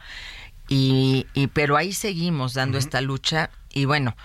Y, 0.70 1.28
y, 1.34 1.48
pero 1.48 1.78
ahí 1.78 1.94
seguimos 1.94 2.54
dando 2.54 2.78
esta 2.78 3.02
lucha 3.02 3.50
y 3.74 3.86
bueno. 3.86 4.16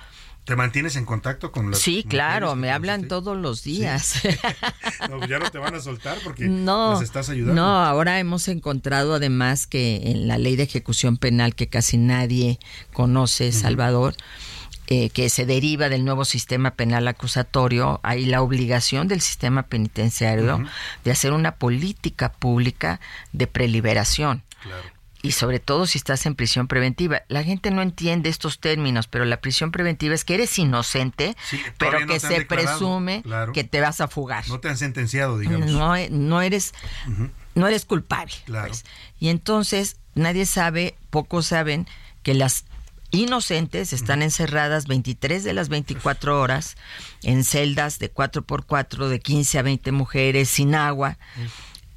¿Te 0.45 0.57
mantienes 0.57 0.97
en 0.97 1.05
contacto 1.05 1.53
con 1.53 1.71
las 1.71 1.81
Sí, 1.81 2.07
claro, 2.09 2.57
me 2.57 2.71
hablan 2.71 3.07
todos 3.07 3.37
los 3.37 3.65
días. 3.65 4.23
no, 5.11 5.27
ya 5.27 5.39
no 5.39 5.51
te 5.51 5.59
van 5.59 5.75
a 5.75 5.81
soltar 5.81 6.17
porque 6.25 6.45
no, 6.49 7.03
estás 7.03 7.29
ayudando. 7.29 7.61
No, 7.61 7.85
ahora 7.85 8.19
hemos 8.19 8.49
encontrado 8.49 9.15
además 9.15 9.67
que 9.67 10.01
en 10.11 10.27
la 10.27 10.39
ley 10.39 10.57
de 10.57 10.63
ejecución 10.63 11.19
penal 11.19 11.55
que 11.55 11.69
casi 11.69 11.99
nadie 11.99 12.59
conoce, 12.95 13.53
Salvador, 13.53 14.15
eh, 14.91 15.11
que 15.11 15.29
se 15.29 15.45
deriva 15.45 15.91
del 15.91 16.03
nuevo 16.03 16.25
sistema 16.25 16.71
penal 16.71 17.07
acusatorio, 17.09 18.01
hay 18.03 18.25
la 18.25 18.41
obligación 18.41 19.07
del 19.07 19.21
sistema 19.21 19.65
penitenciario 19.65 20.65
de 21.05 21.11
hacer 21.11 21.35
una 21.35 21.57
política 21.57 22.33
pública 22.33 22.99
de 23.33 23.47
preliberación. 23.47 24.43
Y 25.21 25.33
sobre 25.33 25.61
todo 25.61 25.87
si 25.87 25.99
estás 25.99 26.25
en 26.25 26.35
prisión 26.35 26.69
preventiva. 26.69 27.21
La 27.29 27.45
gente 27.45 27.71
no 27.71 27.83
entiende 27.83 28.31
estos 28.31 28.61
términos, 28.61 29.09
pero 29.09 29.27
la 29.27 29.43
prisión 29.43 29.73
preventiva 29.73 30.15
es 30.15 30.25
que 30.25 30.37
eres 30.37 30.59
inocente, 30.59 31.37
pero 31.77 32.07
que 32.07 32.19
se 32.19 32.47
presume 32.47 33.23
que 33.53 33.65
te 33.65 33.83
vas 33.83 34.01
a 34.01 34.09
fugar. 34.09 34.49
No 34.49 34.59
te 34.59 34.71
han 34.71 34.79
sentenciado, 34.79 35.39
digamos. 35.39 35.71
No, 35.71 35.97
no 36.09 36.41
eres, 36.41 36.73
no 37.55 37.69
eres 37.69 37.85
culpable. 37.85 38.33
Pues. 38.47 38.87
Y 39.21 39.29
entonces 39.29 39.97
nadie 40.15 40.47
sabe, 40.47 40.97
pocos 41.11 41.45
saben 41.45 41.87
que 42.23 42.33
las 42.33 42.65
inocentes 43.11 43.93
están 43.93 44.23
encerradas 44.23 44.87
23 44.87 45.45
de 45.45 45.53
las 45.53 45.69
24 45.69 46.41
horas 46.41 46.77
en 47.23 47.45
celdas 47.45 47.99
de 47.99 48.13
4x4 48.13 49.09
de 49.09 49.21
15 49.21 49.59
a 49.59 49.63
20 49.63 49.93
mujeres 49.93 50.49
sin 50.49 50.75
agua. 50.75 51.19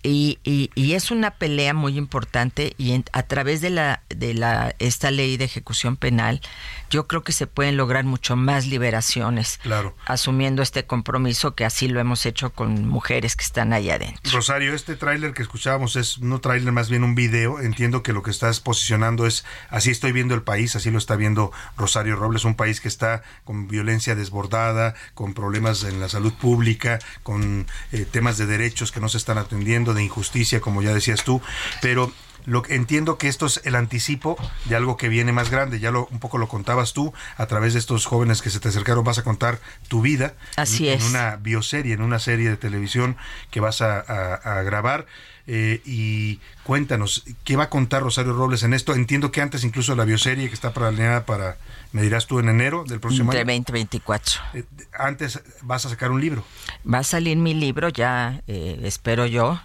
Y, 0.03 0.39
y, 0.43 0.93
es 0.93 1.11
una 1.11 1.31
pelea 1.31 1.73
muy 1.73 1.97
importante 1.97 2.73
y 2.77 3.03
a 3.13 3.23
través 3.23 3.61
de 3.61 3.69
la 3.69 4.01
de 4.09 4.33
la 4.33 4.75
esta 4.79 5.09
ley 5.11 5.37
de 5.37 5.45
ejecución 5.45 5.95
penal 5.95 6.41
yo 6.89 7.07
creo 7.07 7.23
que 7.23 7.31
se 7.31 7.47
pueden 7.47 7.77
lograr 7.77 8.03
mucho 8.03 8.35
más 8.35 8.67
liberaciones 8.67 9.59
claro. 9.63 9.95
asumiendo 10.05 10.61
este 10.61 10.85
compromiso 10.85 11.55
que 11.55 11.63
así 11.63 11.87
lo 11.87 12.01
hemos 12.01 12.25
hecho 12.25 12.51
con 12.51 12.87
mujeres 12.87 13.37
que 13.37 13.45
están 13.45 13.71
ahí 13.71 13.89
adentro. 13.89 14.31
Rosario 14.33 14.75
este 14.75 14.95
tráiler 14.97 15.33
que 15.33 15.41
escuchábamos 15.41 15.95
es 15.95 16.19
no 16.19 16.41
tráiler 16.41 16.73
más 16.73 16.89
bien 16.89 17.03
un 17.03 17.15
video. 17.15 17.61
Entiendo 17.61 18.03
que 18.03 18.11
lo 18.11 18.23
que 18.23 18.31
estás 18.31 18.59
posicionando 18.59 19.25
es 19.25 19.45
así 19.69 19.89
estoy 19.91 20.11
viendo 20.11 20.35
el 20.35 20.41
país 20.41 20.75
así 20.75 20.91
lo 20.91 20.97
está 20.97 21.15
viendo 21.15 21.51
Rosario 21.77 22.15
Robles 22.17 22.43
un 22.43 22.55
país 22.55 22.81
que 22.81 22.89
está 22.89 23.23
con 23.45 23.67
violencia 23.67 24.15
desbordada 24.15 24.93
con 25.13 25.33
problemas 25.33 25.83
en 25.83 25.99
la 25.99 26.09
salud 26.09 26.33
pública 26.33 26.99
con 27.23 27.67
eh, 27.91 28.05
temas 28.09 28.37
de 28.37 28.47
derechos 28.47 28.91
que 28.91 28.99
no 28.99 29.07
se 29.07 29.17
están 29.17 29.37
atendiendo 29.37 29.90
de 29.93 30.03
injusticia, 30.03 30.61
como 30.61 30.81
ya 30.81 30.93
decías 30.93 31.23
tú, 31.23 31.41
pero 31.81 32.11
lo 32.45 32.63
entiendo 32.69 33.17
que 33.17 33.27
esto 33.27 33.45
es 33.45 33.61
el 33.65 33.75
anticipo 33.75 34.37
de 34.65 34.75
algo 34.75 34.97
que 34.97 35.09
viene 35.09 35.31
más 35.31 35.49
grande. 35.49 35.79
Ya 35.79 35.91
lo 35.91 36.07
un 36.11 36.19
poco 36.19 36.37
lo 36.37 36.47
contabas 36.47 36.93
tú 36.93 37.13
a 37.37 37.45
través 37.45 37.73
de 37.73 37.79
estos 37.79 38.05
jóvenes 38.05 38.41
que 38.41 38.49
se 38.49 38.59
te 38.59 38.69
acercaron. 38.69 39.03
Vas 39.03 39.17
a 39.17 39.23
contar 39.23 39.59
tu 39.87 40.01
vida. 40.01 40.33
Así 40.55 40.89
en, 40.89 40.95
es. 40.95 41.03
En 41.03 41.09
una 41.11 41.35
bioserie, 41.37 41.93
en 41.93 42.01
una 42.01 42.19
serie 42.19 42.49
de 42.49 42.57
televisión 42.57 43.17
que 43.49 43.59
vas 43.59 43.81
a, 43.81 44.61
grabar. 44.63 45.05
Eh, 45.47 45.81
y 45.85 46.39
cuéntanos, 46.63 47.23
¿qué 47.43 47.55
va 47.55 47.63
a 47.63 47.69
contar 47.69 48.03
Rosario 48.03 48.33
Robles 48.33 48.63
en 48.63 48.73
esto? 48.73 48.93
Entiendo 48.93 49.31
que 49.31 49.41
antes 49.41 49.63
incluso 49.63 49.95
la 49.95 50.05
bioserie 50.05 50.47
que 50.47 50.53
está 50.53 50.71
planeada 50.71 51.25
para, 51.25 51.57
me 51.91 52.03
dirás 52.03 52.27
tú, 52.27 52.39
en 52.39 52.47
enero 52.47 52.83
del 52.87 52.99
próximo 52.99 53.31
de 53.31 53.39
año. 53.39 53.45
2024. 53.47 54.41
Eh, 54.53 54.63
antes 54.97 55.41
vas 55.61 55.85
a 55.85 55.89
sacar 55.89 56.11
un 56.11 56.21
libro. 56.21 56.45
Va 56.91 56.99
a 56.99 57.03
salir 57.03 57.37
mi 57.37 57.53
libro 57.53 57.89
ya, 57.89 58.41
eh, 58.47 58.79
espero 58.83 59.25
yo, 59.25 59.59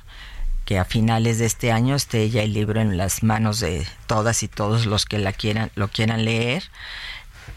que 0.67 0.79
a 0.79 0.85
finales 0.85 1.39
de 1.39 1.47
este 1.47 1.73
año 1.73 1.95
esté 1.95 2.29
ya 2.29 2.43
el 2.43 2.53
libro 2.53 2.81
en 2.81 2.99
las 2.99 3.23
manos 3.23 3.61
de 3.61 3.87
todas 4.07 4.43
y 4.43 4.49
todos 4.49 4.85
los 4.85 5.07
que 5.07 5.19
la 5.19 5.33
quieran, 5.33 5.71
lo 5.77 5.89
quieran 5.89 6.25
leer. 6.25 6.65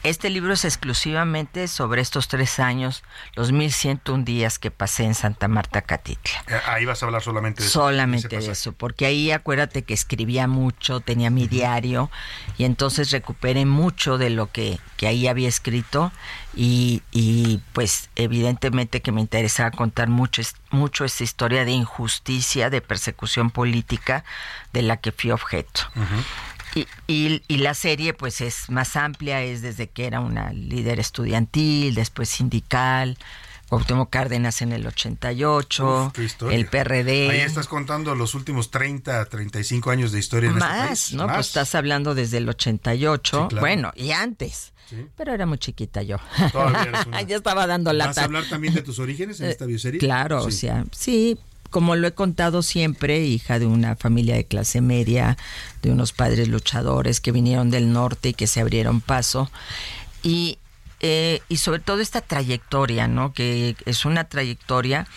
Este 0.04 0.30
libro 0.30 0.54
es 0.54 0.64
exclusivamente 0.64 1.68
sobre 1.68 2.02
estos 2.02 2.30
tres 2.30 2.60
años, 2.60 3.04
los 3.36 3.52
1101 3.52 4.24
días 4.24 4.58
que 4.58 4.72
pasé 4.72 5.04
en 5.04 5.14
Santa 5.14 5.50
Marta 5.50 5.82
Catitla. 5.82 6.44
Eh, 6.48 6.60
ahí 6.68 6.86
vas 6.86 7.04
a 7.04 7.08
hablar 7.08 7.22
solamente 7.22 7.62
de 7.62 7.68
eso. 7.68 7.80
Solamente 7.82 8.28
de 8.30 8.52
eso, 8.52 8.72
porque 8.72 9.06
ahí 9.06 9.32
acuérdate 9.32 9.84
que 9.84 9.94
escribía 9.94 10.48
mucho, 10.48 11.02
tenía 11.02 11.30
mi 11.30 11.48
diario 11.48 12.10
y 12.58 12.64
entonces 12.64 13.12
recuperé 13.12 13.66
mucho 13.66 14.18
de 14.18 14.30
lo 14.30 14.50
que, 14.50 14.80
que 14.96 15.08
ahí 15.08 15.28
había 15.28 15.50
escrito 15.50 16.14
y, 16.56 17.04
y, 17.12 17.62
pues 17.74 18.10
evidentemente 18.16 19.02
que 19.02 19.12
me 19.12 19.22
interesaba 19.22 19.70
contar 19.72 20.08
mucho, 20.08 20.42
mucho 20.72 21.06
esta 21.06 21.24
historia 21.24 21.66
de 21.66 21.72
injusticia, 21.72 22.70
de 22.70 22.82
persecución 22.82 23.52
política 23.52 24.24
de 24.74 24.82
la 24.82 24.98
que 24.98 25.12
fui 25.12 25.32
objeto. 25.32 25.82
Y, 26.76 27.42
y, 27.48 27.58
la 27.58 27.74
serie 27.74 28.14
pues 28.14 28.42
es 28.42 28.70
más 28.70 28.96
amplia, 28.96 29.42
es 29.42 29.62
desde 29.62 29.90
que 29.90 30.06
era 30.06 30.20
una 30.20 30.54
líder 30.54 31.00
estudiantil, 31.00 31.96
después 31.96 32.30
sindical, 32.30 33.18
Cuauhtémoc 33.70 34.10
Cárdenas 34.10 34.62
en 34.62 34.72
el 34.74 34.86
88, 34.86 36.14
el 36.50 36.66
PRD. 36.66 37.30
Ahí 37.30 37.40
estás 37.42 37.68
contando 37.68 38.16
los 38.16 38.34
últimos 38.34 38.72
30, 38.72 39.26
35 39.26 39.92
años 39.92 40.12
de 40.12 40.20
historia 40.20 40.50
en 40.50 40.58
Más, 40.58 40.72
este 40.72 40.88
país. 40.88 41.14
¿no? 41.14 41.28
Pues 41.28 41.48
estás 41.48 41.76
hablando 41.76 42.16
desde 42.16 42.38
el 42.38 42.50
88, 42.50 43.50
bueno, 43.60 43.92
y 43.96 44.12
antes. 44.12 44.74
Pero 45.16 45.34
era 45.34 45.46
muy 45.46 45.60
chiquita 45.60 46.02
yo. 46.02 46.18
Todavía 46.52 46.82
eres 46.82 47.06
una... 47.08 47.22
ya 47.22 47.36
estaba 47.36 47.68
dando 47.68 47.94
lata. 47.94 48.10
¿Vas 48.10 48.18
a 48.18 48.24
hablar 48.24 48.50
también 48.50 48.74
de 48.74 48.82
tus 48.82 48.98
orígenes 48.98 49.40
en 49.40 49.50
esta 49.50 49.68
bioserie? 49.68 50.00
Claro, 50.00 50.44
o 50.44 50.50
sea, 50.50 50.84
sí, 50.92 51.38
como 51.70 51.96
lo 51.96 52.08
he 52.08 52.14
contado 52.14 52.62
siempre, 52.62 53.22
hija 53.22 53.60
de 53.60 53.66
una 53.66 53.96
familia 53.96 54.36
de 54.36 54.46
clase 54.46 54.82
media, 54.82 55.38
de 55.82 55.92
unos 55.92 56.14
padres 56.14 56.48
luchadores 56.48 57.22
que 57.22 57.32
vinieron 57.32 57.70
del 57.70 57.92
norte 57.92 58.30
y 58.30 58.34
que 58.34 58.48
se 58.48 58.62
abrieron 58.62 59.02
paso. 59.02 59.52
Y, 60.24 60.60
eh, 61.00 61.42
y 61.50 61.58
sobre 61.58 61.80
todo 61.80 62.00
esta 62.00 62.22
trayectoria, 62.22 63.08
¿no? 63.08 63.34
Que 63.34 63.76
es 63.86 64.06
una 64.06 64.26
trayectoria 64.26 65.08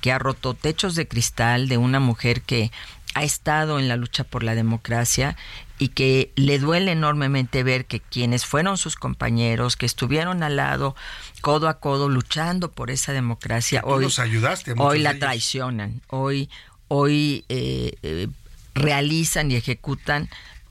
que 0.00 0.12
ha 0.12 0.18
roto 0.18 0.54
techos 0.54 0.94
de 0.94 1.06
cristal 1.06 1.68
de 1.68 1.76
una 1.76 2.00
mujer 2.00 2.42
que 2.42 2.70
ha 3.14 3.24
estado 3.24 3.78
en 3.78 3.88
la 3.88 3.96
lucha 3.96 4.24
por 4.24 4.42
la 4.42 4.54
democracia 4.54 5.36
y 5.80 5.88
que 5.88 6.30
le 6.36 6.58
duele 6.58 6.92
enormemente 6.92 7.62
ver 7.62 7.86
que 7.86 8.00
quienes 8.00 8.44
fueron 8.44 8.76
sus 8.76 8.96
compañeros, 8.96 9.76
que 9.76 9.86
estuvieron 9.86 10.42
al 10.42 10.56
lado, 10.56 10.94
codo 11.40 11.68
a 11.68 11.80
codo, 11.80 12.10
luchando 12.10 12.70
por 12.70 12.90
esa 12.90 13.14
democracia, 13.14 13.80
hoy, 13.84 14.06
ayudaste 14.18 14.74
hoy 14.76 14.98
la 14.98 15.18
traicionan, 15.18 16.02
hoy, 16.08 16.50
hoy 16.88 17.46
eh, 17.48 17.94
eh, 18.02 18.28
realizan 18.74 19.50
y 19.50 19.56
ejecutan 19.56 20.28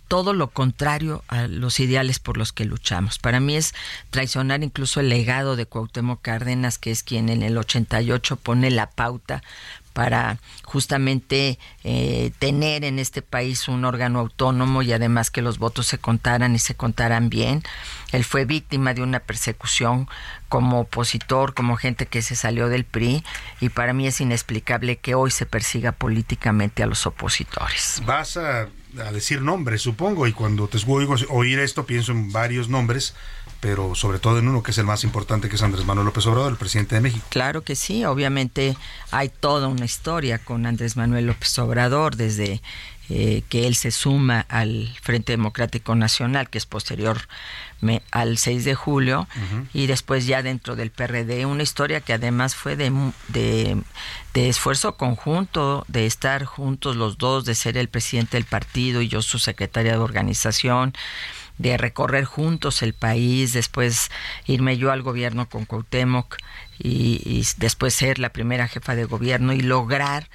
todo 0.10 0.34
lo 0.34 0.49
contrario 0.49 1.24
a 1.28 1.47
los 1.47 1.80
ideales 1.80 2.20
por 2.20 2.36
los 2.36 2.51
que 2.51 2.66
luchamos. 2.66 3.20
Para 3.20 3.39
mí 3.39 3.55
es 3.55 3.74
traicionar 4.10 4.64
incluso 4.64 4.99
el 4.99 5.07
legado 5.07 5.55
de 5.55 5.68
Cuauhtémoc 5.68 6.22
Cárdenas, 6.22 6.80
que 6.80 6.91
es 6.91 7.03
quien 7.03 7.30
en 7.30 7.43
el 7.43 7.57
88 7.57 8.36
pone 8.36 8.72
la 8.72 8.89
pauta 8.89 9.43
para 9.93 10.38
justamente 10.64 11.60
eh, 11.84 12.32
tener 12.39 12.86
en 12.86 12.99
este 12.99 13.22
país 13.22 13.68
un 13.68 13.86
órgano 13.86 14.20
autónomo 14.20 14.82
y 14.82 14.93
además 14.93 15.30
que 15.30 15.41
los 15.41 15.60
votos 15.60 15.88
se 15.88 15.97
contaran 15.97 16.55
y 16.55 16.60
se 16.60 16.74
contaran 16.74 17.30
bien. 17.30 17.64
Él 18.12 18.24
fue 18.24 18.45
víctima 18.45 18.93
de 18.93 19.01
una 19.01 19.20
persecución 19.20 20.07
como 20.47 20.80
opositor, 20.82 21.53
como 21.53 21.76
gente 21.76 22.05
que 22.05 22.22
se 22.22 22.36
salió 22.36 22.70
del 22.70 22.86
PRI 22.86 23.24
y 23.60 23.70
para 23.70 23.93
mí 23.93 24.07
es 24.07 24.22
inexplicable 24.22 24.97
que 24.97 25.16
hoy 25.16 25.32
se 25.32 25.45
persiga 25.45 25.91
políticamente 25.91 26.82
a 26.82 26.88
los 26.88 27.05
opositores. 27.05 28.01
Vas 28.05 28.38
a, 28.38 28.70
a 28.98 29.12
decir 29.12 29.42
nombres, 29.42 29.82
supongo, 29.82 30.28
y 30.28 30.34
cuando 30.34 30.68
te 30.68 30.78
oigo 30.88 31.16
oír 31.30 31.60
esto 31.60 31.86
pienso 31.86 32.12
en 32.12 32.32
varios 32.32 32.70
nombres 32.70 33.14
pero 33.60 33.94
sobre 33.96 34.20
todo 34.20 34.40
en 34.40 34.48
uno 34.48 34.64
que 34.64 34.72
es 34.72 34.78
el 34.78 34.86
más 34.86 35.04
importante, 35.04 35.50
que 35.50 35.56
es 35.56 35.62
Andrés 35.62 35.86
Manuel 35.86 36.06
López 36.06 36.26
Obrador, 36.28 36.52
el 36.52 36.58
presidente 36.58 36.96
de 36.96 37.02
México. 37.02 37.26
Claro 37.30 37.62
que 37.64 37.76
sí, 37.76 38.06
obviamente 38.06 38.78
hay 39.12 39.30
toda 39.30 39.68
una 39.68 39.86
historia 39.86 40.40
con 40.40 40.66
Andrés 40.66 40.96
Manuel 40.96 41.28
López 41.28 41.58
Obrador, 41.60 42.16
desde 42.16 42.62
eh, 43.10 43.43
que 43.49 43.68
él 43.68 43.76
se 43.76 43.91
suma 43.91 44.45
al 44.49 44.89
Frente 45.01 45.34
Democrático 45.34 45.95
Nacional, 45.95 46.49
que 46.49 46.57
es 46.57 46.66
posterior 46.66 47.28
al 48.12 48.38
6 48.38 48.66
de 48.66 48.76
julio, 48.76 49.28
y 49.74 49.88
después 49.88 50.28
ya 50.28 50.43
dentro 50.43 50.76
del 50.76 50.91
PRD, 50.91 51.45
una 51.45 51.64
historia 51.64 52.01
que 52.01 52.14
además 52.14 52.55
fue 52.55 52.76
de, 52.76 52.91
de, 53.30 53.82
de, 54.34 54.49
esfuerzo 54.49 54.97
conjunto, 54.97 55.86
de 55.88 56.05
estar 56.05 56.43
juntos 56.43 56.97
los 56.97 57.18
dos, 57.18 57.45
de 57.45 57.55
ser 57.55 57.78
el 57.78 57.88
presidente 57.88 58.36
del 58.36 58.45
partido 58.45 59.01
y 59.01 59.07
yo 59.07 59.22
su 59.22 59.39
secretaria 59.39 59.93
de 59.93 59.99
organización, 59.99 60.93
de 61.60 61.78
recorrer 61.78 62.26
juntos 62.26 62.82
el 62.82 62.93
país, 62.93 63.53
después 63.53 64.10
irme 64.45 64.78
yo 64.78 64.91
al 64.91 65.03
gobierno 65.03 65.47
con 65.47 65.66
Cuauhtémoc 65.66 66.38
y, 66.80 67.45
después 67.57 67.93
ser 67.93 68.18
la 68.18 68.30
primera 68.30 68.68
jefa 68.68 68.95
de 68.95 69.03
gobierno 69.03 69.53
y 69.53 69.62
lograr 69.62 70.30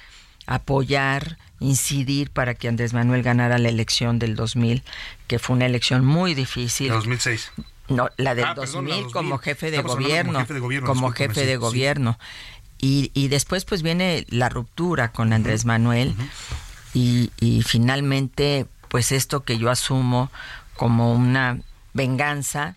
apoyar, 0.45 1.37
incidir 1.59 2.29
para 2.29 2.53
que 2.53 2.67
Andrés 2.67 2.93
Manuel 2.93 3.23
ganara 3.23 3.57
la 3.57 3.69
elección 3.69 4.19
del 4.19 4.35
2000, 4.35 4.83
que 5.27 5.39
fue 5.39 5.55
una 5.55 5.65
elección 5.65 6.05
muy 6.05 6.33
difícil. 6.33 6.89
2006. 6.89 7.51
No, 7.87 8.09
la 8.17 8.33
del 8.33 8.47
2000, 8.55 9.11
como 9.11 9.37
jefe 9.37 9.69
de 9.69 9.81
gobierno, 9.81 10.33
como 10.33 10.39
jefe 10.39 10.53
de 10.53 10.59
gobierno, 10.59 10.87
como 10.87 11.11
jefe 11.11 11.45
de 11.45 11.57
gobierno. 11.57 12.19
Y, 12.79 13.11
y, 13.13 13.29
después 13.29 13.63
pues 13.63 13.83
viene 13.83 14.25
la 14.29 14.49
ruptura 14.49 15.11
con 15.11 15.33
Andrés 15.33 15.65
Manuel 15.65 16.13
y, 16.93 17.31
y 17.39 17.63
finalmente 17.63 18.65
pues 18.89 19.11
esto 19.11 19.43
que 19.43 19.57
yo 19.57 19.71
asumo 19.71 20.29
como 20.75 21.13
una 21.13 21.59
venganza 21.93 22.75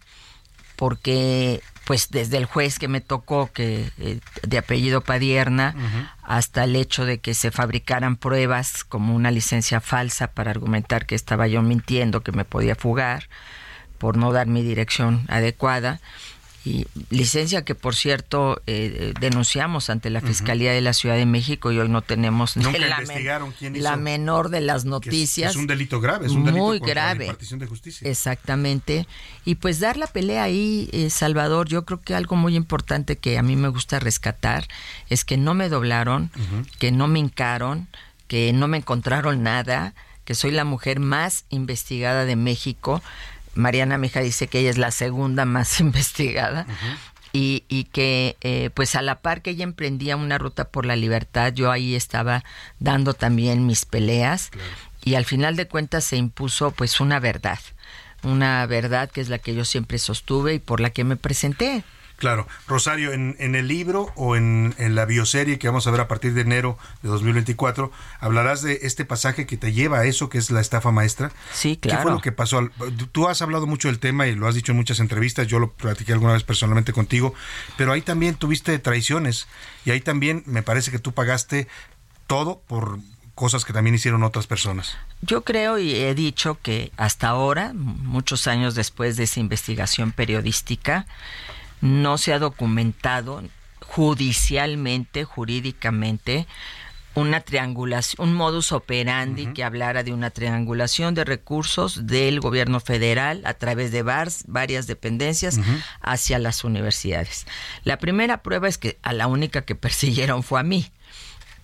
porque 0.77 1.63
pues 1.89 2.11
desde 2.11 2.37
el 2.37 2.45
juez 2.45 2.79
que 2.79 2.87
me 2.87 3.01
tocó 3.01 3.51
que 3.51 3.91
eh, 3.97 4.21
de 4.43 4.59
apellido 4.59 5.01
Padierna 5.01 5.75
hasta 6.23 6.65
el 6.65 6.77
hecho 6.77 7.07
de 7.07 7.17
que 7.17 7.33
se 7.33 7.51
fabricaran 7.51 8.17
pruebas 8.17 8.85
como 8.85 9.15
una 9.15 9.31
licencia 9.31 9.81
falsa 9.81 10.27
para 10.27 10.51
argumentar 10.51 11.07
que 11.07 11.15
estaba 11.15 11.49
yo 11.49 11.63
mintiendo 11.63 12.21
que 12.21 12.31
me 12.31 12.45
podía 12.45 12.75
fugar 12.75 13.31
por 13.97 14.19
no 14.19 14.33
dar 14.33 14.49
mi 14.49 14.63
dirección 14.63 15.25
adecuada 15.29 15.99
y 16.69 16.87
licencia 17.09 17.65
que 17.65 17.75
por 17.75 17.95
cierto 17.95 18.61
eh, 18.67 18.95
eh, 18.95 19.15
denunciamos 19.21 19.89
ante 19.89 20.11
la 20.11 20.21
Fiscalía 20.21 20.73
de 20.73 20.83
la 20.83 20.93
Ciudad 20.93 21.17
de 21.17 21.25
México 21.25 21.73
y 21.73 21.79
hoy 21.79 21.89
no 21.89 22.03
tenemos 22.03 22.57
la, 22.57 23.97
menor 23.97 24.51
de 24.51 24.61
las 24.61 24.85
noticias. 24.85 25.53
Es, 25.53 25.57
un 25.57 25.67
delito 25.67 25.99
grave, 26.01 26.27
es 26.27 26.33
un 26.33 26.45
delito 26.45 26.63
muy 26.63 26.79
grave. 26.79 27.35
de 27.41 27.67
justicia. 27.67 28.11
Exactamente. 28.11 29.07
Y 29.47 29.55
pues 29.55 29.81
dar 29.81 29.97
la 29.97 30.09
pelea 30.09 30.43
ahí, 30.43 30.91
eh, 30.93 31.09
Salvador, 31.09 31.69
yo 31.69 31.87
creo 31.87 32.03
que 32.03 32.15
algo 32.15 32.37
muy 32.37 32.55
importante 32.55 33.17
que 33.17 33.39
a 33.39 33.43
mí 33.43 33.57
me 33.57 33.69
gusta 33.69 33.99
rescatar 33.99 34.69
es 35.09 35.25
que 35.25 35.39
no 35.39 35.55
me 35.55 35.71
doblaron, 35.71 36.31
que 36.79 36.93
no 36.93 37.09
me 37.09 37.19
hincaron, 37.19 37.89
que 38.27 38.53
no 38.53 38.69
me 38.69 38.77
encontraron 38.77 39.43
nada, 39.43 39.95
que 40.27 40.35
soy 40.35 40.51
la 40.51 40.65
mujer 40.65 41.01
más 41.01 41.47
investigada 41.49 42.27
de 42.27 42.37
México 42.37 43.01
Mariana 43.59 43.99
Mija 43.99 44.21
dice 44.21 44.47
que 44.47 44.61
ella 44.61 44.71
es 44.71 44.79
la 44.79 44.93
segunda 44.93 45.45
más 45.45 45.81
investigada. 45.81 46.67
Y, 47.33 47.85
que 47.93 48.37
eh, 48.41 48.71
pues 48.75 48.97
a 48.97 49.03
la 49.03 49.21
par 49.21 49.43
que 49.43 49.51
ella 49.51 49.63
emprendía 49.63 50.17
una 50.17 50.39
ruta 50.39 50.71
por 50.71 50.85
la 50.85 50.97
libertad, 50.97 51.53
yo 51.53 51.71
ahí 51.71 51.95
estaba 51.95 52.43
dando 52.81 53.15
también 53.15 53.65
mis 53.65 53.85
peleas 53.85 54.51
y 55.05 55.15
al 55.15 55.25
final 55.25 55.55
de 55.55 55.69
cuentas 55.69 56.03
se 56.05 56.17
impuso 56.17 56.73
pues 56.73 56.99
una 56.99 57.21
verdad, 57.21 57.61
una 58.25 58.67
verdad 58.67 59.09
que 59.09 59.21
es 59.21 59.29
la 59.29 59.39
que 59.39 59.55
yo 59.55 59.65
siempre 59.65 59.99
sostuve 59.99 60.55
y 60.55 60.59
por 60.59 60.81
la 60.81 60.91
que 60.91 61.05
me 61.05 61.15
presenté. 61.15 61.85
Claro. 62.19 62.49
Rosario, 62.67 63.13
en, 63.13 63.37
en 63.39 63.55
el 63.55 63.69
libro 63.69 64.13
o 64.17 64.35
en, 64.35 64.75
la 64.79 65.05
bioserie 65.05 65.59
que 65.59 65.69
vamos 65.69 65.87
a 65.87 65.93
ver 65.93 66.01
a 66.01 66.09
partir 66.09 66.35
de 66.35 66.41
enero 66.41 66.77
de 67.03 67.09
2024, 67.09 67.93
hablarás 68.19 68.63
de 68.63 68.81
este 68.83 69.05
pasaje 69.05 69.47
que 69.47 69.57
te 69.57 69.73
lleva 69.73 70.01
a 70.01 70.05
eso, 70.05 70.29
que 70.29 70.39
es 70.39 70.51
la 70.51 70.61
estafa 70.61 70.91
maestra. 70.91 71.31
Sí, 71.53 71.77
claro. 71.77 71.99
¿Qué 71.99 72.03
fue 72.03 72.13
lo 72.13 72.21
que 72.21 72.33
pasó? 72.33 72.69
Tú 73.13 73.29
has 73.29 73.41
hablado 73.41 73.69
mucho 73.69 73.87
del 73.87 74.01
tema 74.01 74.27
y 74.27 74.35
lo 74.35 74.49
has 74.49 74.57
dicho 74.57 74.73
en 74.73 74.79
muchas 74.79 74.99
entrevistas, 74.99 75.47
yo 75.47 75.61
lo 75.61 75.71
platiqué 75.71 76.13
alguna 76.13 76.33
vez 76.33 76.43
personalmente 76.43 76.93
contigo, 76.93 77.35
pero 77.77 77.93
ahí 77.93 78.03
también 78.03 78.35
tuviste 78.35 78.77
traiciones 78.81 79.47
y 79.85 79.93
ahí 79.93 80.01
también 80.01 80.43
me 80.45 80.65
parece 80.65 80.91
que 80.91 80.99
tú 80.99 81.13
pagaste 81.13 81.69
todo 82.27 82.61
por 82.67 82.99
cosas 83.37 83.65
que 83.65 83.73
también 83.73 83.95
hicieron 83.95 84.25
otras 84.25 84.49
personas. 84.49 84.97
Yo 85.23 85.45
creo 85.45 85.79
y 85.79 85.95
he 85.95 86.13
dicho 86.17 86.59
que 86.61 86.91
hasta 86.97 87.29
ahora, 87.29 87.73
muchos 87.73 88.49
años 88.49 88.75
después 88.75 89.17
de 89.17 89.25
esa 89.25 89.39
investigación 89.39 90.11
periodística, 90.11 91.07
no 91.81 92.19
se 92.19 92.33
ha 92.33 92.39
documentado 92.39 93.43
judicialmente, 93.81 95.25
jurídicamente, 95.25 96.47
una 97.15 97.41
triangulación, 97.41 98.29
un 98.29 98.35
modus 98.35 98.73
operandi 98.73 99.47
que 99.53 99.65
hablara 99.65 100.03
de 100.03 100.13
una 100.13 100.31
triangulación 100.31 101.15
de 101.15 101.25
recursos 101.25 102.07
del 102.07 102.41
gobierno 102.41 102.81
federal 102.81 103.43
a 103.45 103.55
través 103.55 103.91
de 103.91 104.03
varias 104.03 104.87
dependencias 104.87 105.59
hacia 106.01 106.39
las 106.39 106.65
universidades. 106.65 107.47
La 107.85 107.99
primera 107.99 108.43
prueba 108.43 108.69
es 108.69 108.79
que 108.79 108.99
a 109.03 109.13
la 109.13 109.27
única 109.27 109.63
que 109.63 109.75
persiguieron 109.75 110.43
fue 110.43 110.61
a 110.61 110.63
mí, 110.63 110.91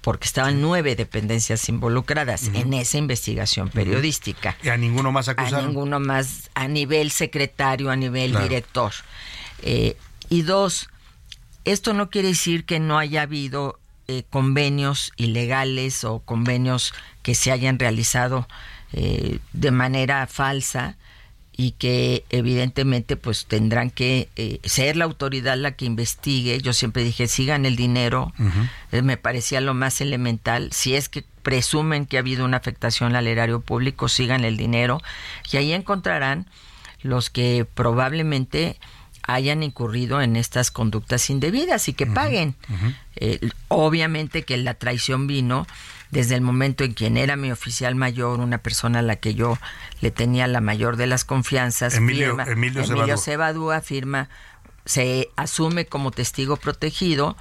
porque 0.00 0.26
estaban 0.26 0.60
nueve 0.60 0.96
dependencias 0.96 1.68
involucradas 1.68 2.50
en 2.52 2.74
esa 2.74 2.98
investigación 2.98 3.70
periodística. 3.70 4.56
¿Y 4.62 4.68
a 4.68 4.76
ninguno 4.76 5.12
más 5.12 5.28
acusaron? 5.28 5.64
A 5.64 5.68
ninguno 5.68 6.00
más, 6.00 6.50
a 6.54 6.68
nivel 6.68 7.10
secretario, 7.10 7.90
a 7.90 7.96
nivel 7.96 8.36
director. 8.38 8.92
Eh, 9.64 9.96
y 10.28 10.42
dos, 10.42 10.90
esto 11.64 11.94
no 11.94 12.10
quiere 12.10 12.28
decir 12.28 12.64
que 12.64 12.78
no 12.78 12.98
haya 12.98 13.22
habido 13.22 13.80
eh, 14.08 14.22
convenios 14.28 15.12
ilegales 15.16 16.04
o 16.04 16.20
convenios 16.20 16.92
que 17.22 17.34
se 17.34 17.50
hayan 17.50 17.78
realizado 17.78 18.46
eh, 18.92 19.38
de 19.54 19.70
manera 19.70 20.26
falsa 20.26 20.98
y 21.56 21.70
que 21.72 22.24
evidentemente 22.28 23.16
pues 23.16 23.46
tendrán 23.46 23.90
que 23.90 24.28
ser 24.64 24.96
la 24.96 25.04
autoridad 25.04 25.56
la 25.56 25.76
que 25.76 25.84
investigue. 25.84 26.60
Yo 26.60 26.72
siempre 26.72 27.04
dije, 27.04 27.28
sigan 27.28 27.64
el 27.64 27.76
dinero, 27.76 28.32
me 28.90 29.16
parecía 29.16 29.60
lo 29.60 29.72
más 29.72 30.00
elemental. 30.00 30.72
Si 30.72 30.96
es 30.96 31.08
que 31.08 31.24
presumen 31.44 32.06
que 32.06 32.16
ha 32.16 32.20
habido 32.20 32.44
una 32.44 32.56
afectación 32.56 33.14
al 33.14 33.28
erario 33.28 33.60
público, 33.60 34.08
sigan 34.08 34.44
el 34.44 34.56
dinero 34.56 35.00
y 35.52 35.58
ahí 35.58 35.72
encontrarán 35.72 36.48
los 37.02 37.30
que 37.30 37.64
probablemente 37.72 38.80
hayan 39.26 39.62
incurrido 39.62 40.20
en 40.20 40.36
estas 40.36 40.70
conductas 40.70 41.30
indebidas 41.30 41.88
y 41.88 41.94
que 41.94 42.06
paguen. 42.06 42.54
Eh, 43.16 43.40
obviamente 43.68 44.42
que 44.42 44.56
la 44.56 44.74
traición 44.74 45.26
vino 45.26 45.66
desde 46.10 46.36
el 46.36 46.42
momento 46.42 46.84
en 46.84 46.92
quien 46.92 47.16
era 47.16 47.36
mi 47.36 47.50
oficial 47.50 47.94
mayor, 47.94 48.40
una 48.40 48.58
persona 48.58 49.00
a 49.00 49.02
la 49.02 49.16
que 49.16 49.34
yo 49.34 49.58
le 50.00 50.10
tenía 50.10 50.46
la 50.46 50.60
mayor 50.60 50.96
de 50.96 51.06
las 51.06 51.24
confianzas. 51.24 51.94
Emilio, 51.94 52.38
Emilio, 52.46 52.84
Emilio 52.84 53.18
Cebadúa 53.18 53.80
firma, 53.80 54.28
se 54.84 55.30
asume 55.36 55.86
como 55.86 56.10
testigo 56.10 56.56
protegido 56.56 57.36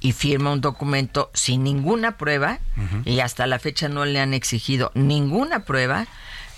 y 0.00 0.12
firma 0.12 0.52
un 0.52 0.60
documento 0.60 1.30
sin 1.34 1.62
ninguna 1.62 2.16
prueba 2.16 2.58
y 3.04 3.20
hasta 3.20 3.46
la 3.46 3.58
fecha 3.58 3.88
no 3.88 4.04
le 4.04 4.20
han 4.20 4.34
exigido 4.34 4.90
ninguna 4.94 5.64
prueba 5.64 6.06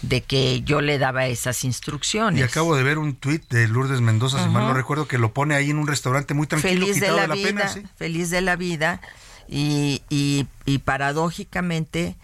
de 0.02 0.22
que 0.22 0.62
yo 0.62 0.80
le 0.80 0.98
daba 0.98 1.26
esas 1.26 1.64
instrucciones. 1.64 2.40
Y 2.40 2.42
acabo 2.42 2.76
de 2.76 2.82
ver 2.82 2.98
un 2.98 3.14
tuit 3.14 3.48
de 3.48 3.66
Lourdes 3.68 4.00
Mendoza, 4.00 4.42
si 4.42 4.48
mal 4.48 4.64
no 4.64 4.74
recuerdo, 4.74 5.08
que 5.08 5.18
lo 5.18 5.32
pone 5.32 5.54
ahí 5.54 5.70
en 5.70 5.78
un 5.78 5.86
restaurante 5.86 6.34
muy 6.34 6.46
tranquilo, 6.46 6.86
feliz 6.86 7.00
de 7.00 7.10
la, 7.10 7.26
la 7.26 7.34
vida, 7.34 7.46
pena, 7.48 7.68
¿sí? 7.68 7.82
feliz 7.96 8.30
de 8.30 8.40
la 8.40 8.56
vida 8.56 9.00
y, 9.48 10.02
y, 10.08 10.46
y 10.66 10.78
paradójicamente, 10.78 12.16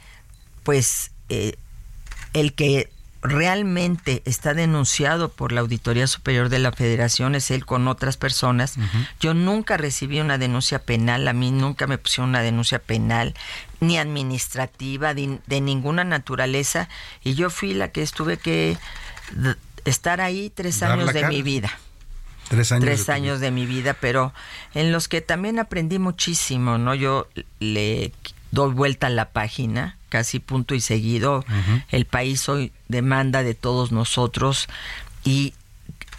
pues 0.63 1.11
eh, 1.29 1.57
el 2.33 2.53
que 2.53 2.91
realmente 3.25 4.23
está 4.27 4.53
denunciado 4.53 5.31
por 5.31 5.51
la 5.51 5.63
Auditoría 5.63 6.07
Superior 6.07 6.51
de 6.51 6.59
la 6.59 6.73
Federación 6.73 7.35
es 7.35 7.51
él 7.51 7.65
con 7.65 7.89
otras 7.89 8.19
personas. 8.19 8.75
Yo 9.19 9.33
nunca 9.33 9.79
recibí 9.79 10.21
una 10.21 10.37
denuncia 10.37 10.81
penal, 10.81 11.27
a 11.27 11.33
mí 11.33 11.51
nunca 11.51 11.87
me 11.87 11.97
pusieron 11.97 12.29
una 12.29 12.43
denuncia 12.43 12.79
penal, 12.81 13.35
ni 13.87 13.99
administrativa, 13.99 15.15
de, 15.15 15.39
de 15.47 15.61
ninguna 15.61 16.05
naturaleza, 16.05 16.89
y 17.23 17.35
yo 17.35 17.51
fui 17.51 17.75
la 17.75 17.89
que 17.93 18.03
estuve 18.03 18.37
que 18.37 18.77
estar 19.85 20.21
ahí 20.21 20.51
tres 20.51 20.81
Dar 20.81 20.93
años 20.93 21.13
de 21.13 21.21
cara. 21.21 21.29
mi 21.29 21.43
vida. 21.43 21.71
Tres 22.49 22.73
años. 22.73 22.85
Tres 22.85 23.09
años 23.09 23.41
de 23.41 23.51
mi 23.51 23.65
vida, 23.67 23.95
pero 23.95 24.33
en 24.75 24.93
los 24.93 25.09
que 25.09 25.21
también 25.21 25.59
aprendí 25.59 25.99
muchísimo, 25.99 26.77
¿no? 26.79 26.95
Yo 26.95 27.27
le 27.59 28.13
doy 28.51 28.73
vuelta 28.73 29.07
a 29.07 29.11
la 29.11 29.31
página, 29.31 29.97
casi 30.11 30.41
punto 30.41 30.75
y 30.75 30.81
seguido. 30.81 31.45
El 31.91 32.05
país 32.05 32.49
hoy 32.49 32.73
demanda 32.89 33.43
de 33.43 33.55
todos 33.55 33.93
nosotros 33.93 34.69
y 35.25 35.55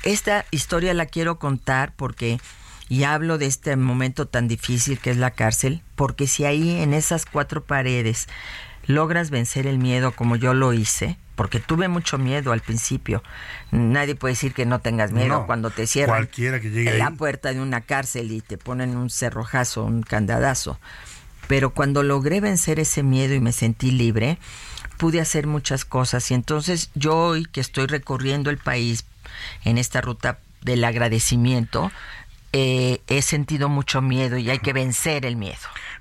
esta 0.04 0.46
historia 0.52 0.94
la 0.94 1.06
quiero 1.06 1.38
contar 1.40 1.94
porque 1.96 2.40
y 2.88 3.04
hablo 3.04 3.38
de 3.38 3.48
este 3.48 3.76
momento 3.76 4.28
tan 4.28 4.48
difícil 4.48 5.00
que 5.00 5.12
es 5.12 5.18
la 5.18 5.32
cárcel, 5.32 5.82
porque 5.96 6.28
si 6.28 6.46
ahí 6.46 6.82
en 6.82 6.94
esas 6.94 7.26
cuatro 7.26 7.64
paredes 7.64 8.28
logras 8.86 9.30
vencer 9.32 9.66
el 9.68 9.80
miedo 9.80 10.12
como 10.12 10.36
yo 10.36 10.54
lo 10.54 10.74
hice, 10.74 11.18
porque 11.36 11.60
tuve 11.60 11.88
mucho 11.88 12.18
miedo 12.18 12.52
al 12.52 12.62
principio. 12.62 13.24
Nadie 13.72 14.16
puede 14.16 14.34
decir 14.34 14.54
que 14.54 14.66
no 14.66 14.80
tengas 14.80 15.12
miedo 15.12 15.40
No, 15.40 15.46
cuando 15.48 15.70
te 15.70 15.88
cierran 15.88 16.18
cualquiera 16.18 16.62
que 16.62 16.70
llegue 16.70 16.92
en 16.92 17.00
la 17.00 17.08
ahí. 17.08 17.16
puerta 17.16 17.52
de 17.54 17.60
una 17.60 17.82
cárcel 17.82 18.32
y 18.32 18.42
te 18.42 18.58
ponen 18.58 18.96
un 18.96 19.10
cerrojazo, 19.10 19.84
un 19.84 20.02
candadazo. 20.04 20.80
Pero 21.48 21.72
cuando 21.72 22.04
logré 22.04 22.40
vencer 22.42 22.80
ese 22.80 23.04
miedo 23.04 23.34
y 23.34 23.40
me 23.40 23.52
sentí 23.52 23.92
libre, 23.92 24.38
pude 24.98 25.20
hacer 25.20 25.46
muchas 25.46 25.86
cosas. 25.86 26.32
Y 26.32 26.34
entonces 26.34 26.90
yo 26.96 27.16
hoy 27.18 27.46
que 27.46 27.62
estoy 27.62 27.88
recorriendo 27.88 28.50
el 28.50 28.58
país 28.58 29.06
en 29.64 29.78
esta 29.78 30.02
ruta 30.02 30.40
del 30.62 30.84
agradecimiento, 30.84 31.92
eh, 32.58 33.02
he 33.08 33.22
sentido 33.22 33.68
mucho 33.68 34.02
miedo 34.02 34.38
y 34.38 34.50
hay 34.50 34.60
que 34.60 34.72
vencer 34.72 35.26
el 35.26 35.36
miedo. 35.36 35.58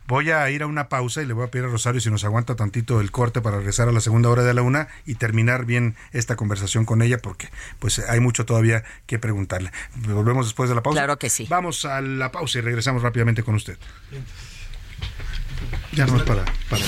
Voy 0.07 0.31
a 0.31 0.49
ir 0.51 0.63
a 0.63 0.69
una 0.69 0.89
pausa 0.89 1.21
y 1.21 1.27
le 1.27 1.33
voy 1.33 1.45
a 1.45 1.51
pedir 1.51 1.65
a 1.67 1.69
Rosario 1.69 2.01
si 2.01 2.11
nos 2.11 2.23
aguanta 2.23 2.55
tantito 2.55 3.01
el 3.01 3.11
corte 3.11 3.41
para 3.41 3.57
regresar 3.57 3.89
a 3.89 3.93
la 3.93 4.01
segunda 4.01 4.29
hora 4.29 4.45
de 4.45 4.55
la 4.55 4.63
una 4.63 4.87
y 5.05 5.17
terminar 5.17 5.65
bien 5.65 5.97
esta 6.13 6.37
conversación 6.37 6.85
con 6.85 7.03
ella 7.03 7.19
porque 7.19 7.49
pues 7.81 7.99
hay 7.99 8.21
mucho 8.21 8.47
todavía 8.47 8.85
que 9.07 9.19
preguntarle. 9.19 9.73
Volvemos 9.97 10.47
después 10.47 10.69
de 10.69 10.77
la 10.77 10.83
pausa. 10.85 11.01
Claro 11.01 11.19
que 11.19 11.29
sí. 11.29 11.49
Vamos 11.51 11.85
a 11.87 12.01
la 12.01 12.31
pausa 12.31 12.59
y 12.59 12.61
regresamos 12.61 13.03
rápidamente 13.03 13.43
con 13.43 13.57
usted. 13.57 13.77
Ya 15.91 16.07
no 16.07 16.17
es 16.19 16.23
para, 16.23 16.45
para. 16.71 16.85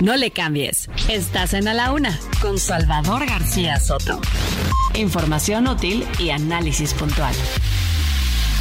No 0.00 0.16
le 0.16 0.32
cambies. 0.32 0.90
Estás 1.08 1.54
en 1.54 1.66
A 1.66 1.72
la 1.72 1.92
Una 1.92 2.20
con 2.42 2.58
Salvador 2.58 3.24
García 3.24 3.80
Soto. 3.80 4.20
Información 4.92 5.66
útil 5.66 6.06
y 6.18 6.28
análisis 6.28 6.92
puntual. 6.92 7.34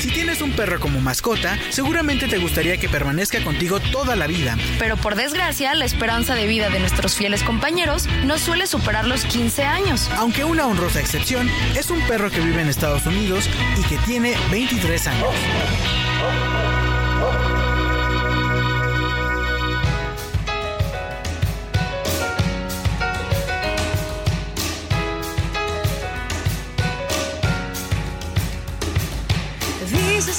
Si 0.00 0.08
tienes 0.08 0.40
un 0.40 0.52
perro 0.52 0.80
como 0.80 0.98
mascota, 0.98 1.58
seguramente 1.68 2.26
te 2.26 2.38
gustaría 2.38 2.78
que 2.78 2.88
permanezca 2.88 3.44
contigo 3.44 3.80
toda 3.80 4.16
la 4.16 4.26
vida. 4.26 4.56
Pero 4.78 4.96
por 4.96 5.14
desgracia, 5.14 5.74
la 5.74 5.84
esperanza 5.84 6.34
de 6.34 6.46
vida 6.46 6.70
de 6.70 6.80
nuestros 6.80 7.14
fieles 7.14 7.42
compañeros 7.42 8.06
no 8.24 8.38
suele 8.38 8.66
superar 8.66 9.06
los 9.06 9.26
15 9.26 9.64
años. 9.64 10.10
Aunque 10.16 10.44
una 10.44 10.66
honrosa 10.66 11.00
excepción, 11.00 11.50
es 11.76 11.90
un 11.90 12.00
perro 12.06 12.30
que 12.30 12.40
vive 12.40 12.62
en 12.62 12.68
Estados 12.68 13.04
Unidos 13.04 13.46
y 13.78 13.82
que 13.88 13.98
tiene 13.98 14.34
23 14.50 15.06
años. 15.06 15.34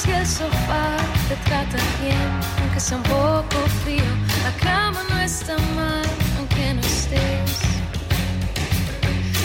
Que 0.04 0.16
el 0.16 0.26
sofá 0.26 0.96
te 1.28 1.36
trata 1.48 1.76
bien, 2.02 2.40
aunque 2.60 2.80
sea 2.80 2.96
un 2.96 3.04
poco 3.04 3.56
frío. 3.84 4.02
La 4.42 4.52
cama 4.60 5.00
no 5.08 5.20
está 5.20 5.56
mal, 5.76 6.02
aunque 6.38 6.74
no 6.74 6.80
estés. 6.80 7.60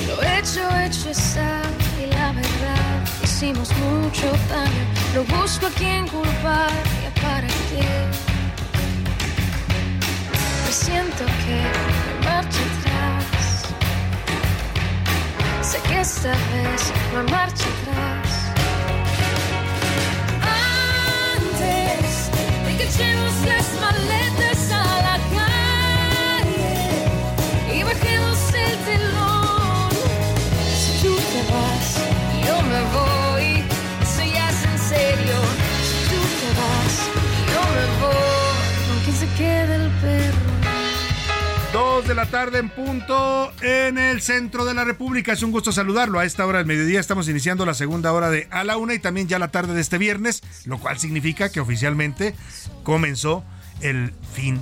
Lo 0.07 0.15
hecho, 0.23 0.61
hecho 0.79 1.11
está, 1.11 1.61
y 2.01 2.07
la 2.07 2.31
verdad, 2.31 3.05
hicimos 3.23 3.69
mucho 3.77 4.31
daño. 4.49 4.83
Lo 5.13 5.23
busco 5.37 5.67
a 5.67 5.69
quien 5.69 6.07
culpar 6.07 6.71
y 7.03 7.05
a 7.05 7.21
para 7.21 7.47
qué. 7.69 7.87
Presiento 10.63 11.23
que 11.45 11.53
hay 11.53 12.25
marcha 12.25 12.61
atrás. 12.79 13.23
Sé 15.61 15.77
que 15.87 15.99
esta 16.01 16.31
vez 16.31 16.91
no 17.13 17.23
marcha 17.31 17.65
atrás. 17.75 18.26
Antes 21.67 22.29
de 22.79 22.87
que 22.97 23.07
las 23.45 23.67
maletas 23.81 24.61
a 24.71 24.85
la 25.07 25.17
calle 25.35 26.73
y 27.73 27.83
bajemos 27.83 28.39
el 28.53 28.77
telón. 28.89 29.89
Si 30.81 30.91
tú 31.01 31.13
te 31.15 31.41
vas, 31.51 31.87
yo 32.45 32.55
me 32.71 32.81
voy. 32.97 33.47
Eso 34.01 34.23
ya 34.35 34.45
es 34.49 34.61
en 34.71 34.77
serio. 34.91 35.37
Si 35.87 35.97
tú 36.09 36.19
te 36.39 36.49
vas, 36.59 36.95
yo 37.53 37.61
me 37.75 37.85
voy. 38.01 38.91
Aunque 38.91 39.11
se 39.11 39.27
quede 39.37 39.76
de 42.07 42.15
la 42.15 42.25
tarde 42.25 42.59
en 42.59 42.69
punto 42.69 43.51
en 43.61 43.97
el 43.97 44.21
centro 44.21 44.63
de 44.63 44.73
la 44.73 44.85
República. 44.85 45.33
Es 45.33 45.43
un 45.43 45.51
gusto 45.51 45.73
saludarlo. 45.73 46.19
A 46.19 46.25
esta 46.25 46.45
hora 46.45 46.59
del 46.59 46.67
mediodía 46.67 47.01
estamos 47.01 47.27
iniciando 47.27 47.65
la 47.65 47.73
segunda 47.73 48.13
hora 48.13 48.29
de 48.29 48.47
A 48.49 48.63
la 48.63 48.77
Una 48.77 48.93
y 48.93 48.99
también 48.99 49.27
ya 49.27 49.39
la 49.39 49.49
tarde 49.49 49.73
de 49.73 49.81
este 49.81 49.97
viernes, 49.97 50.41
lo 50.65 50.77
cual 50.77 50.97
significa 50.99 51.49
que 51.49 51.59
oficialmente 51.59 52.33
comenzó 52.83 53.43
el 53.81 54.13
fin 54.33 54.61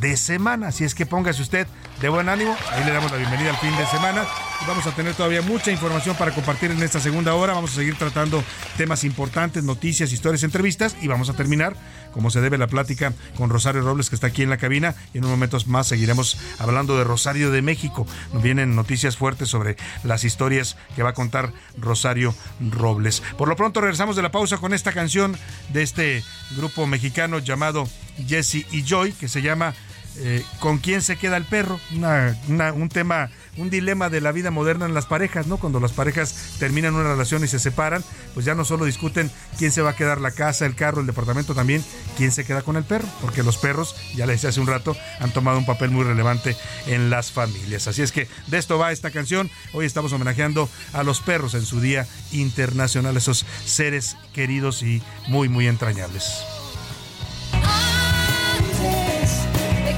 de 0.00 0.16
semana. 0.16 0.68
Así 0.68 0.84
es 0.84 0.94
que 0.94 1.04
póngase 1.04 1.42
usted 1.42 1.66
de 2.00 2.08
buen 2.08 2.28
ánimo. 2.28 2.56
Ahí 2.72 2.84
le 2.84 2.92
damos 2.92 3.10
la 3.10 3.16
bienvenida 3.16 3.50
al 3.50 3.56
fin 3.56 3.74
de 3.76 3.86
semana. 3.86 4.24
Vamos 4.66 4.86
a 4.86 4.92
tener 4.92 5.14
todavía 5.14 5.42
mucha 5.42 5.70
información 5.70 6.16
para 6.16 6.32
compartir 6.32 6.70
en 6.70 6.82
esta 6.82 7.00
segunda 7.00 7.34
hora. 7.34 7.54
Vamos 7.54 7.72
a 7.72 7.76
seguir 7.76 7.96
tratando 7.96 8.42
temas 8.76 9.04
importantes, 9.04 9.64
noticias, 9.64 10.12
historias, 10.12 10.42
entrevistas 10.42 10.96
y 11.00 11.08
vamos 11.08 11.30
a 11.30 11.34
terminar 11.34 11.74
como 12.12 12.30
se 12.30 12.40
debe 12.40 12.56
la 12.56 12.66
plática 12.66 13.12
con 13.36 13.50
Rosario 13.50 13.82
Robles 13.82 14.08
que 14.08 14.14
está 14.14 14.28
aquí 14.28 14.42
en 14.42 14.50
la 14.50 14.56
cabina 14.56 14.94
y 15.12 15.18
en 15.18 15.24
unos 15.24 15.36
momentos 15.36 15.66
más 15.66 15.86
seguiremos 15.86 16.38
hablando 16.58 16.96
de 16.96 17.04
Rosario 17.04 17.50
de 17.50 17.62
México. 17.62 18.06
Nos 18.32 18.42
vienen 18.42 18.74
noticias 18.74 19.16
fuertes 19.16 19.48
sobre 19.48 19.76
las 20.02 20.24
historias 20.24 20.76
que 20.94 21.02
va 21.02 21.10
a 21.10 21.14
contar 21.14 21.52
Rosario 21.78 22.34
Robles. 22.70 23.22
Por 23.36 23.48
lo 23.48 23.56
pronto 23.56 23.80
regresamos 23.80 24.16
de 24.16 24.22
la 24.22 24.32
pausa 24.32 24.58
con 24.58 24.72
esta 24.72 24.92
canción 24.92 25.36
de 25.72 25.82
este 25.82 26.24
grupo 26.56 26.86
mexicano 26.86 27.38
llamado 27.38 27.86
Jesse 28.26 28.66
y 28.72 28.82
Joy 28.82 29.12
que 29.12 29.28
se 29.28 29.42
llama 29.42 29.74
eh, 30.18 30.44
¿Con 30.60 30.78
quién 30.78 31.02
se 31.02 31.16
queda 31.16 31.36
el 31.36 31.44
perro? 31.44 31.78
Un 31.92 32.88
tema, 32.88 33.30
un 33.56 33.70
dilema 33.70 34.08
de 34.08 34.20
la 34.20 34.32
vida 34.32 34.50
moderna 34.50 34.86
en 34.86 34.94
las 34.94 35.06
parejas, 35.06 35.46
¿no? 35.46 35.58
Cuando 35.58 35.80
las 35.80 35.92
parejas 35.92 36.56
terminan 36.58 36.94
una 36.94 37.10
relación 37.10 37.44
y 37.44 37.48
se 37.48 37.58
separan, 37.58 38.02
pues 38.34 38.46
ya 38.46 38.54
no 38.54 38.64
solo 38.64 38.84
discuten 38.84 39.30
quién 39.58 39.72
se 39.72 39.82
va 39.82 39.90
a 39.90 39.96
quedar 39.96 40.20
la 40.20 40.30
casa, 40.30 40.64
el 40.64 40.74
carro, 40.74 41.00
el 41.00 41.06
departamento, 41.06 41.54
también 41.54 41.84
quién 42.16 42.32
se 42.32 42.44
queda 42.44 42.62
con 42.62 42.76
el 42.76 42.84
perro, 42.84 43.06
porque 43.20 43.42
los 43.42 43.58
perros, 43.58 43.94
ya 44.14 44.26
les 44.26 44.36
decía 44.36 44.50
hace 44.50 44.60
un 44.60 44.66
rato, 44.66 44.96
han 45.20 45.32
tomado 45.32 45.58
un 45.58 45.66
papel 45.66 45.90
muy 45.90 46.04
relevante 46.04 46.56
en 46.86 47.10
las 47.10 47.30
familias. 47.30 47.86
Así 47.86 48.02
es 48.02 48.12
que 48.12 48.28
de 48.46 48.58
esto 48.58 48.78
va 48.78 48.92
esta 48.92 49.10
canción. 49.10 49.50
Hoy 49.72 49.84
estamos 49.84 50.12
homenajeando 50.12 50.68
a 50.92 51.02
los 51.02 51.20
perros 51.20 51.54
en 51.54 51.66
su 51.66 51.80
Día 51.80 52.06
Internacional, 52.32 53.16
esos 53.16 53.44
seres 53.64 54.16
queridos 54.32 54.82
y 54.82 55.02
muy, 55.28 55.48
muy 55.48 55.66
entrañables. 55.66 56.55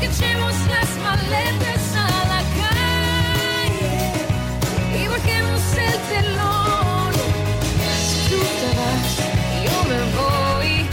El 0.01 0.13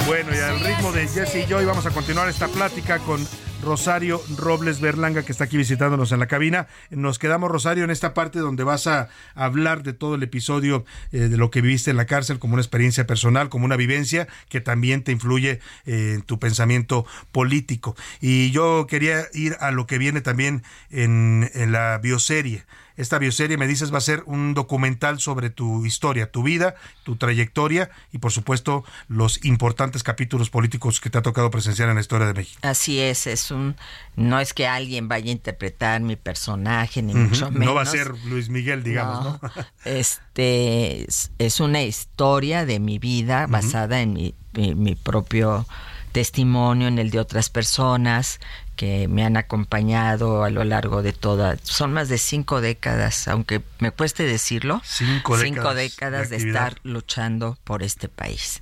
Bueno, 0.07 0.35
y 0.35 0.39
al 0.39 0.59
ritmo 0.59 0.91
de 0.91 1.07
Jesse 1.07 1.35
y 1.35 1.45
yo, 1.45 1.61
y 1.61 1.65
vamos 1.65 1.85
a 1.85 1.91
continuar 1.91 2.29
esta 2.29 2.47
plática 2.47 2.99
con 2.99 3.27
Rosario 3.65 4.21
Robles 4.37 4.79
Berlanga, 4.79 5.23
que 5.23 5.31
está 5.31 5.45
aquí 5.45 5.57
visitándonos 5.57 6.11
en 6.11 6.19
la 6.19 6.27
cabina. 6.27 6.67
Nos 6.91 7.17
quedamos, 7.19 7.49
Rosario, 7.49 7.83
en 7.83 7.89
esta 7.89 8.13
parte 8.13 8.39
donde 8.39 8.63
vas 8.63 8.85
a 8.85 9.09
hablar 9.33 9.81
de 9.81 9.93
todo 9.93 10.15
el 10.15 10.23
episodio 10.23 10.85
eh, 11.11 11.17
de 11.17 11.35
lo 11.35 11.49
que 11.49 11.61
viviste 11.61 11.89
en 11.89 11.97
la 11.97 12.05
cárcel 12.05 12.37
como 12.37 12.53
una 12.53 12.61
experiencia 12.61 13.07
personal, 13.07 13.49
como 13.49 13.65
una 13.65 13.75
vivencia 13.75 14.27
que 14.49 14.61
también 14.61 15.03
te 15.03 15.11
influye 15.11 15.59
eh, 15.85 16.13
en 16.15 16.21
tu 16.21 16.37
pensamiento 16.39 17.05
político. 17.31 17.95
Y 18.21 18.51
yo 18.51 18.85
quería 18.87 19.25
ir 19.33 19.57
a 19.59 19.71
lo 19.71 19.87
que 19.87 19.97
viene 19.97 20.21
también 20.21 20.63
en, 20.91 21.49
en 21.55 21.71
la 21.71 21.97
bioserie. 21.97 22.65
Esta 22.97 23.19
bioserie, 23.19 23.57
me 23.57 23.67
dices, 23.67 23.93
va 23.93 23.97
a 23.97 24.01
ser 24.01 24.23
un 24.25 24.53
documental 24.53 25.19
sobre 25.19 25.49
tu 25.49 25.85
historia, 25.85 26.31
tu 26.31 26.43
vida, 26.43 26.75
tu 27.03 27.15
trayectoria 27.15 27.89
y, 28.11 28.19
por 28.19 28.31
supuesto, 28.31 28.83
los 29.07 29.43
importantes 29.43 30.03
capítulos 30.03 30.49
políticos 30.49 31.01
que 31.01 31.09
te 31.09 31.17
ha 31.17 31.21
tocado 31.21 31.51
presenciar 31.51 31.89
en 31.89 31.95
la 31.95 32.01
historia 32.01 32.27
de 32.27 32.33
México. 32.33 32.59
Así 32.63 32.99
es, 32.99 33.27
es 33.27 33.51
un 33.51 33.75
no 34.15 34.39
es 34.39 34.53
que 34.53 34.67
alguien 34.67 35.07
vaya 35.07 35.29
a 35.29 35.33
interpretar 35.33 36.01
mi 36.01 36.15
personaje 36.15 37.01
ni 37.01 37.13
mucho 37.13 37.51
menos. 37.51 37.65
No 37.67 37.73
va 37.73 37.81
a 37.81 37.85
ser 37.85 38.13
Luis 38.25 38.49
Miguel, 38.49 38.83
digamos, 38.83 39.25
¿no? 39.25 39.51
este 39.83 41.03
es, 41.03 41.31
es 41.37 41.59
una 41.59 41.83
historia 41.83 42.65
de 42.65 42.79
mi 42.79 42.97
vida 42.97 43.47
basada 43.47 44.01
en 44.01 44.13
mi, 44.13 44.35
mi, 44.53 44.73
mi 44.73 44.95
propio 44.95 45.65
testimonio, 46.13 46.87
en 46.87 46.97
el 46.97 47.11
de 47.11 47.19
otras 47.19 47.49
personas 47.49 48.39
que 48.75 49.07
me 49.07 49.23
han 49.25 49.37
acompañado 49.37 50.43
a 50.43 50.49
lo 50.49 50.63
largo 50.63 51.01
de 51.01 51.13
toda, 51.13 51.57
son 51.63 51.93
más 51.93 52.09
de 52.09 52.17
cinco 52.17 52.61
décadas, 52.61 53.27
aunque 53.27 53.61
me 53.79 53.91
cueste 53.91 54.23
decirlo, 54.23 54.81
Cinco 54.83 55.37
décadas 55.37 55.75
de 55.75 55.81
décadas 55.83 56.29
de, 56.29 56.37
estar 56.37 56.75
luchando 56.83 57.57
por 57.63 57.83
este 57.83 58.09
país. 58.09 58.61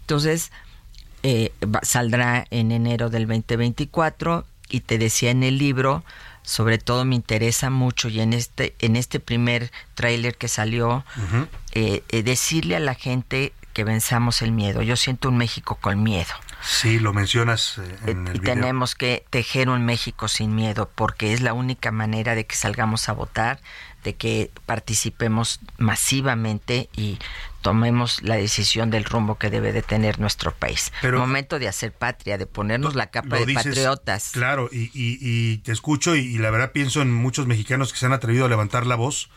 Entonces, 0.00 0.52
eh, 1.22 1.52
saldrá 1.82 2.46
en 2.50 2.70
enero 2.70 3.08
del 3.08 3.26
2024 3.26 4.46
y 4.68 4.80
te 4.80 4.98
decía 4.98 5.30
en 5.30 5.42
el 5.42 5.58
libro, 5.58 6.04
sobre 6.42 6.76
todo 6.78 7.04
me 7.06 7.14
interesa 7.14 7.70
mucho 7.70 8.08
y 8.08 8.20
en 8.20 8.34
este, 8.34 8.74
en 8.78 8.96
este 8.96 9.20
primer 9.20 9.70
tráiler 9.94 10.36
que 10.36 10.48
salió, 10.48 11.04
eh, 11.72 12.02
eh, 12.10 12.22
decirle 12.22 12.76
a 12.76 12.80
la 12.80 12.94
gente 12.94 13.54
que 13.74 13.84
venzamos 13.84 14.40
el 14.40 14.52
miedo. 14.52 14.80
Yo 14.80 14.96
siento 14.96 15.28
un 15.28 15.36
México 15.36 15.76
con 15.78 16.02
miedo. 16.02 16.32
Sí, 16.62 16.98
lo 16.98 17.12
mencionas 17.12 17.76
eh, 17.78 17.96
en 18.06 18.26
el 18.28 18.36
Y 18.36 18.38
video. 18.38 18.54
tenemos 18.54 18.94
que 18.94 19.26
tejer 19.28 19.68
un 19.68 19.84
México 19.84 20.28
sin 20.28 20.54
miedo, 20.54 20.90
porque 20.94 21.34
es 21.34 21.42
la 21.42 21.52
única 21.52 21.90
manera 21.90 22.34
de 22.34 22.46
que 22.46 22.56
salgamos 22.56 23.10
a 23.10 23.12
votar, 23.12 23.60
de 24.02 24.14
que 24.14 24.50
participemos 24.64 25.60
masivamente 25.78 26.88
y 26.94 27.18
tomemos 27.62 28.22
la 28.22 28.36
decisión 28.36 28.90
del 28.90 29.04
rumbo 29.04 29.36
que 29.38 29.48
debe 29.50 29.72
de 29.72 29.82
tener 29.82 30.20
nuestro 30.20 30.52
país. 30.52 30.92
Pero- 31.00 31.18
Momento 31.18 31.58
de 31.58 31.68
hacer 31.68 31.92
patria, 31.92 32.36
de 32.38 32.46
ponernos 32.46 32.94
la 32.94 33.06
capa 33.10 33.36
de 33.36 33.46
dices, 33.46 33.64
patriotas. 33.66 34.30
Claro, 34.32 34.68
y, 34.70 34.90
y- 34.94 35.18
y 35.20 35.58
te 35.58 35.72
escucho 35.72 36.14
y, 36.14 36.20
y 36.20 36.38
la 36.38 36.50
verdad 36.50 36.72
pienso 36.72 37.00
en 37.02 37.12
muchos 37.12 37.46
mexicanos 37.46 37.92
que 37.92 37.98
se 37.98 38.06
han 38.06 38.12
atrevido 38.12 38.44
a 38.44 38.48
levantar 38.48 38.86
la 38.86 38.96
voz, 38.96 39.30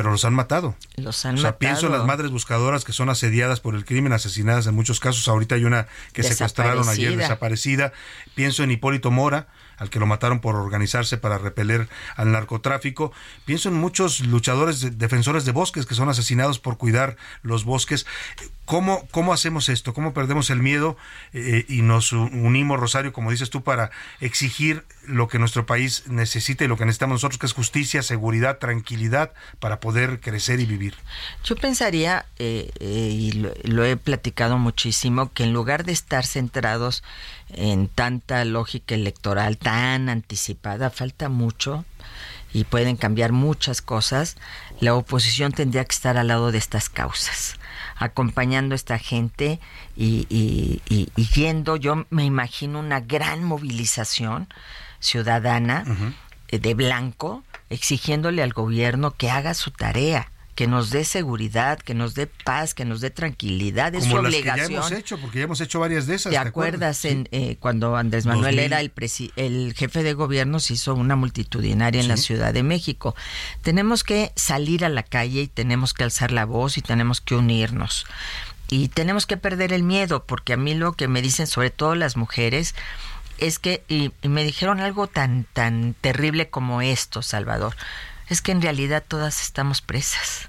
pero 0.00 0.12
los 0.12 0.24
han 0.24 0.32
matado. 0.32 0.74
Los 0.96 1.26
han 1.26 1.34
o 1.34 1.36
sea, 1.36 1.48
matado. 1.48 1.58
pienso 1.58 1.86
en 1.88 1.92
las 1.92 2.06
madres 2.06 2.30
buscadoras 2.30 2.86
que 2.86 2.92
son 2.94 3.10
asediadas 3.10 3.60
por 3.60 3.74
el 3.74 3.84
crimen, 3.84 4.14
asesinadas 4.14 4.66
en 4.66 4.74
muchos 4.74 4.98
casos. 4.98 5.28
Ahorita 5.28 5.56
hay 5.56 5.66
una 5.66 5.88
que 6.14 6.22
secuestraron 6.22 6.88
ayer 6.88 7.18
Desaparecida. 7.18 7.88
desaparecida. 7.90 7.92
Pienso 8.34 8.62
en 8.62 8.70
Hipólito 8.70 9.10
Mora, 9.10 9.48
al 9.80 9.90
que 9.90 9.98
lo 9.98 10.06
mataron 10.06 10.38
por 10.40 10.54
organizarse 10.54 11.16
para 11.18 11.38
repeler 11.38 11.88
al 12.14 12.30
narcotráfico. 12.30 13.12
Pienso 13.44 13.68
en 13.70 13.74
muchos 13.74 14.20
luchadores, 14.20 14.80
de- 14.80 14.90
defensores 14.92 15.44
de 15.44 15.50
bosques 15.50 15.86
que 15.86 15.96
son 15.96 16.08
asesinados 16.08 16.60
por 16.60 16.78
cuidar 16.78 17.16
los 17.42 17.64
bosques. 17.64 18.06
¿Cómo, 18.66 19.08
cómo 19.10 19.32
hacemos 19.32 19.68
esto? 19.68 19.92
¿Cómo 19.94 20.12
perdemos 20.14 20.48
el 20.50 20.62
miedo 20.62 20.96
eh, 21.32 21.64
y 21.68 21.82
nos 21.82 22.12
unimos, 22.12 22.78
Rosario, 22.78 23.12
como 23.12 23.32
dices 23.32 23.50
tú, 23.50 23.64
para 23.64 23.90
exigir 24.20 24.84
lo 25.08 25.26
que 25.26 25.40
nuestro 25.40 25.66
país 25.66 26.04
necesita 26.06 26.62
y 26.64 26.68
lo 26.68 26.76
que 26.76 26.84
necesitamos 26.84 27.14
nosotros, 27.14 27.38
que 27.38 27.46
es 27.46 27.52
justicia, 27.52 28.02
seguridad, 28.02 28.58
tranquilidad, 28.58 29.32
para 29.58 29.80
poder 29.80 30.20
crecer 30.20 30.60
y 30.60 30.66
vivir? 30.66 30.94
Yo 31.42 31.56
pensaría, 31.56 32.26
eh, 32.38 32.70
eh, 32.78 33.08
y 33.10 33.32
lo 33.64 33.84
he 33.84 33.96
platicado 33.96 34.56
muchísimo, 34.58 35.32
que 35.32 35.42
en 35.42 35.52
lugar 35.52 35.84
de 35.84 35.92
estar 35.92 36.24
centrados 36.24 37.02
en 37.54 37.88
tanta 37.88 38.44
lógica 38.44 38.94
electoral 38.94 39.56
tan 39.58 40.08
anticipada, 40.08 40.90
falta 40.90 41.28
mucho 41.28 41.84
y 42.52 42.64
pueden 42.64 42.96
cambiar 42.96 43.32
muchas 43.32 43.80
cosas, 43.82 44.36
la 44.80 44.94
oposición 44.94 45.52
tendría 45.52 45.84
que 45.84 45.94
estar 45.94 46.16
al 46.16 46.26
lado 46.28 46.50
de 46.52 46.58
estas 46.58 46.88
causas, 46.88 47.56
acompañando 47.96 48.74
a 48.74 48.76
esta 48.76 48.98
gente 48.98 49.60
y, 49.96 50.26
y- 50.28 50.82
y- 50.88 51.08
y 51.14 51.26
yendo, 51.28 51.76
yo 51.76 52.06
me 52.10 52.24
imagino 52.24 52.80
una 52.80 53.00
gran 53.00 53.44
movilización 53.44 54.48
ciudadana 54.98 55.84
de 56.50 56.74
blanco, 56.74 57.44
exigiéndole 57.68 58.42
al 58.42 58.52
gobierno 58.52 59.12
que 59.12 59.30
haga 59.30 59.54
su 59.54 59.70
tarea, 59.70 60.32
que 60.54 60.66
nos 60.66 60.90
dé 60.90 61.04
seguridad, 61.04 61.78
que 61.78 61.94
nos 61.94 62.14
dé 62.14 62.26
paz, 62.26 62.74
que 62.74 62.84
nos 62.84 63.00
dé 63.00 63.10
tranquilidad, 63.10 63.94
es 63.94 64.04
su 64.04 64.10
Como 64.10 64.22
las 64.22 64.32
que 64.32 64.38
obligación. 64.40 64.68
ya 64.70 64.76
hemos 64.76 64.92
hecho, 64.92 65.18
porque 65.18 65.38
ya 65.38 65.44
hemos 65.44 65.60
hecho 65.60 65.80
varias 65.80 66.06
de 66.06 66.16
esas. 66.16 66.30
¿Te 66.32 66.38
acuerdas 66.38 67.04
en, 67.04 67.28
eh, 67.32 67.56
cuando 67.60 67.96
Andrés 67.96 68.26
Manuel 68.26 68.56
2000. 68.56 68.60
era 68.64 68.80
el, 68.80 68.94
presi- 68.94 69.32
el 69.36 69.72
jefe 69.76 70.02
de 70.02 70.12
gobierno, 70.12 70.60
se 70.60 70.74
hizo 70.74 70.94
una 70.94 71.16
multitudinaria 71.16 72.00
en 72.00 72.08
la. 72.08 72.16
Ciudad 72.16 72.52
de 72.52 72.62
México? 72.62 73.14
Tenemos 73.62 74.04
que 74.04 74.32
salir 74.36 74.84
a 74.84 74.88
la 74.90 75.02
calle 75.02 75.42
y 75.42 75.48
tenemos 75.48 75.94
que 75.94 76.04
alzar 76.04 76.32
la 76.32 76.44
voz 76.44 76.76
y 76.76 76.82
tenemos 76.82 77.20
que 77.22 77.34
unirnos. 77.34 78.04
Y 78.68 78.88
tenemos 78.88 79.26
que 79.26 79.36
perder 79.36 79.72
el 79.72 79.82
miedo, 79.82 80.24
porque 80.26 80.52
a 80.52 80.56
mí 80.56 80.74
lo 80.74 80.92
que 80.92 81.08
me 81.08 81.22
dicen, 81.22 81.46
sobre 81.46 81.70
todo 81.70 81.94
las 81.94 82.16
mujeres, 82.16 82.74
es 83.38 83.58
que, 83.58 83.82
y, 83.88 84.12
y 84.22 84.28
me 84.28 84.44
dijeron 84.44 84.80
algo 84.80 85.06
tan, 85.06 85.44
tan 85.54 85.94
terrible 86.00 86.50
como 86.50 86.82
esto, 86.82 87.22
Salvador, 87.22 87.74
es 88.30 88.40
que 88.40 88.52
en 88.52 88.62
realidad 88.62 89.04
todas 89.06 89.42
estamos 89.42 89.82
presas. 89.82 90.48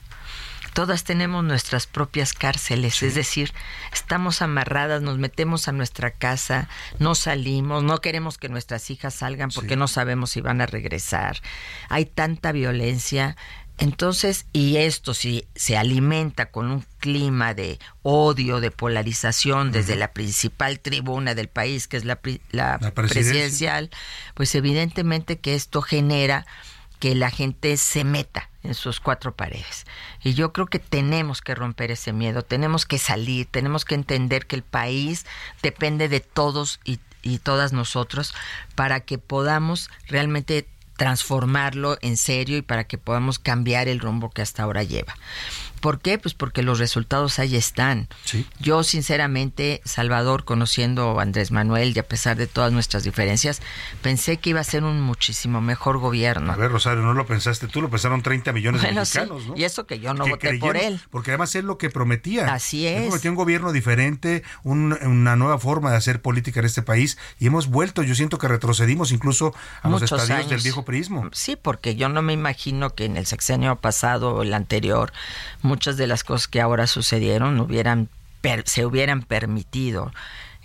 Todas 0.73 1.03
tenemos 1.03 1.43
nuestras 1.43 1.85
propias 1.85 2.31
cárceles, 2.33 3.03
es 3.03 3.13
decir, 3.13 3.51
estamos 3.91 4.41
amarradas, 4.41 5.01
nos 5.01 5.17
metemos 5.17 5.67
a 5.67 5.73
nuestra 5.73 6.11
casa, 6.11 6.69
no 6.97 7.13
salimos, 7.13 7.83
no 7.83 7.99
queremos 7.99 8.37
que 8.37 8.47
nuestras 8.47 8.89
hijas 8.89 9.15
salgan 9.15 9.49
porque 9.49 9.75
no 9.75 9.89
sabemos 9.89 10.29
si 10.31 10.39
van 10.39 10.61
a 10.61 10.67
regresar. 10.67 11.41
Hay 11.89 12.05
tanta 12.05 12.53
violencia. 12.53 13.35
Entonces, 13.79 14.45
y 14.53 14.77
esto 14.77 15.13
si 15.13 15.45
se 15.55 15.75
alimenta 15.75 16.51
con 16.51 16.71
un 16.71 16.85
clima 16.99 17.53
de 17.53 17.79
odio, 18.03 18.61
de 18.61 18.71
polarización 18.71 19.71
desde 19.73 19.95
la 19.97 20.13
principal 20.13 20.79
tribuna 20.79 21.35
del 21.35 21.49
país, 21.49 21.87
que 21.89 21.97
es 21.97 22.05
la, 22.05 22.19
la 22.51 22.77
La 22.79 22.91
presidencia. 22.91 22.93
presidencial, 22.93 23.89
pues 24.35 24.55
evidentemente 24.55 25.39
que 25.39 25.55
esto 25.55 25.81
genera 25.81 26.45
que 27.01 27.15
la 27.15 27.31
gente 27.31 27.75
se 27.77 28.03
meta 28.03 28.51
en 28.61 28.75
sus 28.75 28.99
cuatro 28.99 29.35
paredes. 29.35 29.87
Y 30.21 30.35
yo 30.35 30.53
creo 30.53 30.67
que 30.67 30.77
tenemos 30.77 31.41
que 31.41 31.55
romper 31.55 31.89
ese 31.89 32.13
miedo, 32.13 32.43
tenemos 32.43 32.85
que 32.85 32.99
salir, 32.99 33.47
tenemos 33.47 33.85
que 33.85 33.95
entender 33.95 34.45
que 34.45 34.55
el 34.55 34.61
país 34.61 35.25
depende 35.63 36.07
de 36.09 36.19
todos 36.19 36.79
y, 36.85 36.99
todas 37.43 37.73
nosotros 37.73 38.33
para 38.75 38.99
que 38.99 39.17
podamos 39.17 39.89
realmente 40.07 40.67
transformarlo 40.95 41.97
en 42.01 42.17
serio 42.17 42.57
y 42.57 42.61
para 42.61 42.83
que 42.83 42.99
podamos 42.99 43.39
cambiar 43.39 43.87
el 43.87 43.99
rumbo 43.99 44.29
que 44.29 44.43
hasta 44.43 44.63
ahora 44.63 44.83
lleva. 44.83 45.15
¿Por 45.81 45.99
qué? 45.99 46.17
Pues 46.17 46.33
porque 46.33 46.61
los 46.61 46.79
resultados 46.79 47.39
ahí 47.39 47.55
están. 47.55 48.07
Yo 48.59 48.83
sinceramente, 48.83 49.81
Salvador, 49.83 50.45
conociendo 50.45 51.19
a 51.19 51.23
Andrés 51.23 51.51
Manuel 51.51 51.93
y 51.95 51.99
a 51.99 52.03
pesar 52.07 52.37
de 52.37 52.47
todas 52.47 52.71
nuestras 52.71 53.03
diferencias, 53.03 53.61
pensé 54.01 54.37
que 54.37 54.51
iba 54.51 54.59
a 54.59 54.63
ser 54.63 54.83
un 54.83 55.01
muchísimo 55.01 55.59
mejor 55.59 55.97
gobierno. 55.97 56.53
A 56.53 56.55
ver, 56.55 56.71
Rosario, 56.71 57.01
no 57.03 57.13
lo 57.13 57.25
pensaste 57.25 57.67
tú, 57.67 57.81
lo 57.81 57.89
pensaron 57.89 58.21
30 58.21 58.53
millones 58.53 58.81
de 58.81 58.87
Bueno, 58.87 59.05
sí, 59.05 59.17
mexicanos, 59.19 59.47
¿no? 59.47 59.57
y 59.57 59.63
eso 59.63 59.85
que 59.85 59.99
yo 59.99 60.13
no 60.13 60.23
Que 60.25 60.31
voté 60.31 60.59
por 60.59 60.71
creyeron, 60.71 60.93
él. 60.93 61.01
Porque 61.09 61.31
además 61.31 61.53
es 61.55 61.63
lo 61.63 61.77
que 61.77 61.89
prometía. 61.89 62.53
Así 62.53 62.85
Él 62.87 63.03
es. 63.03 63.07
prometía 63.07 63.31
un 63.31 63.37
gobierno 63.37 63.71
diferente, 63.71 64.43
un- 64.63 64.93
una 65.03 65.35
nueva 65.35 65.57
forma 65.59 65.91
de 65.91 65.97
hacer 65.97 66.21
política 66.21 66.59
en 66.59 66.67
este 66.67 66.83
país 66.83 67.17
y 67.39 67.47
hemos 67.47 67.67
vuelto, 67.67 68.03
yo 68.03 68.15
siento 68.15 68.37
que 68.37 68.47
retrocedimos 68.47 69.11
incluso 69.11 69.55
a 69.81 69.89
los 69.89 70.01
Muchos 70.01 70.21
estadios 70.21 70.45
del 70.45 70.53
años. 70.55 70.63
viejo 70.63 70.85
prismo. 70.85 71.27
Sí, 71.33 71.55
porque 71.61 71.95
yo 71.95 72.07
no 72.09 72.21
me 72.21 72.33
imagino 72.33 72.91
que 72.95 73.05
en 73.05 73.17
el 73.17 73.25
sexenio 73.25 73.75
pasado 73.77 74.35
o 74.35 74.41
el 74.43 74.53
anterior 74.53 75.11
muchas 75.71 75.95
de 75.97 76.07
las 76.07 76.23
cosas 76.23 76.47
que 76.47 76.61
ahora 76.61 76.85
sucedieron 76.87 77.59
hubieran 77.59 78.07
per- 78.41 78.67
se 78.67 78.85
hubieran 78.85 79.21
permitido. 79.23 80.11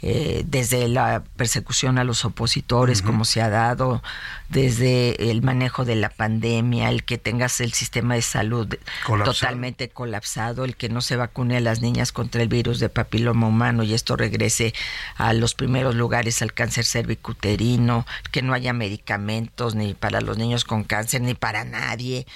eh, 0.03 0.43
desde 0.47 0.89
la 0.89 1.23
persecución 1.37 1.97
a 1.99 2.05
los 2.05 2.27
opositores, 2.27 3.01
como 3.01 3.25
se 3.25 3.41
ha 3.41 3.49
dado, 3.49 4.03
desde 4.51 5.31
el 5.31 5.41
manejo 5.41 5.87
de 5.87 5.97
la 5.97 6.11
pandemia, 6.11 6.91
el 6.91 7.03
que 7.03 7.17
tengas 7.17 7.63
el 7.63 7.73
sistema 7.73 8.15
de 8.15 8.21
salud 8.21 8.69
Colapsado. 9.07 9.33
totalmente 9.35 9.89
colapsado, 9.89 10.67
el 10.67 10.77
que 10.77 10.91
no 10.91 11.01
se 11.01 11.17
vacune 11.17 11.57
a 11.57 11.61
las 11.61 11.81
niñas 11.81 12.13
contra 12.13 12.43
el 12.43 12.49
virus 12.49 12.79
de 12.79 12.91
papiloma 12.91 13.47
humano 13.49 13.83
y 13.85 13.95
esto 13.95 14.17
regrese 14.17 14.75
a 15.17 15.33
los 15.33 15.55
primeros 15.55 15.95
lugares 15.95 16.43
al 16.43 16.53
cáncer 16.53 16.85
cervicuterino, 16.85 18.07
que 18.33 18.43
no 18.43 18.53
haya 18.53 18.75
medicamentos 18.75 19.75
ni 19.75 19.95
para 19.95 20.21
los 20.21 20.37
niños 20.37 20.65
con 20.65 20.85
cáncer 20.85 21.23
ni 21.23 21.33
para 21.35 21.65
nadie, 21.65 22.27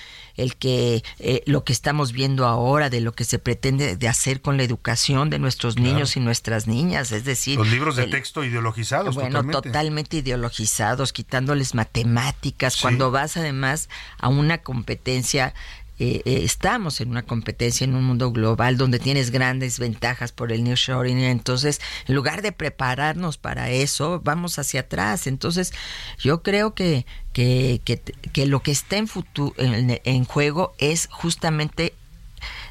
el 0.42 0.56
que 0.56 1.02
eh, 1.18 1.42
lo 1.46 1.64
que 1.64 1.72
estamos 1.72 2.12
viendo 2.12 2.46
ahora 2.46 2.90
de 2.90 3.00
lo 3.00 3.12
que 3.12 3.24
se 3.24 3.38
pretende 3.38 3.96
de 3.96 4.08
hacer 4.08 4.40
con 4.40 4.56
la 4.56 4.62
educación 4.62 5.30
de 5.30 5.38
nuestros 5.38 5.76
niños 5.78 6.16
y 6.16 6.20
nuestras 6.20 6.66
niñas, 6.66 7.12
es 7.12 7.24
decir. 7.24 7.58
Los 7.58 7.68
libros 7.68 7.96
de 7.96 8.04
el- 8.04 8.10
texto 8.10 8.42
ideologizados 8.44 9.14
bueno, 9.14 9.30
totalmente. 9.40 9.68
totalmente 9.68 10.16
ideologizados, 10.18 11.12
quitándoles 11.12 11.74
matemáticas, 11.74 12.76
cuando 12.80 13.10
vas 13.10 13.36
además 13.36 13.88
a 14.18 14.28
una 14.28 14.58
competencia, 14.58 15.54
eh, 16.00 16.22
eh, 16.24 16.40
estamos 16.42 17.00
en 17.00 17.10
una 17.10 17.22
competencia 17.22 17.84
en 17.84 17.94
un 17.94 18.02
mundo 18.02 18.32
global 18.32 18.76
donde 18.76 18.98
tienes 18.98 19.30
grandes 19.30 19.78
ventajas 19.78 20.32
por 20.32 20.50
el 20.50 20.64
nearshoring, 20.64 21.18
entonces 21.18 21.80
en 22.08 22.14
lugar 22.16 22.42
de 22.42 22.50
prepararnos 22.52 23.36
para 23.36 23.70
eso, 23.70 24.20
vamos 24.24 24.58
hacia 24.58 24.80
atrás. 24.80 25.26
Entonces 25.26 25.72
yo 26.18 26.42
creo 26.42 26.74
que, 26.74 27.06
que, 27.32 27.80
que, 27.84 28.00
que 28.32 28.46
lo 28.46 28.62
que 28.62 28.72
está 28.72 28.96
en, 28.96 29.06
futu- 29.06 29.54
en, 29.58 30.00
en 30.02 30.24
juego 30.24 30.72
es 30.78 31.08
justamente 31.12 31.94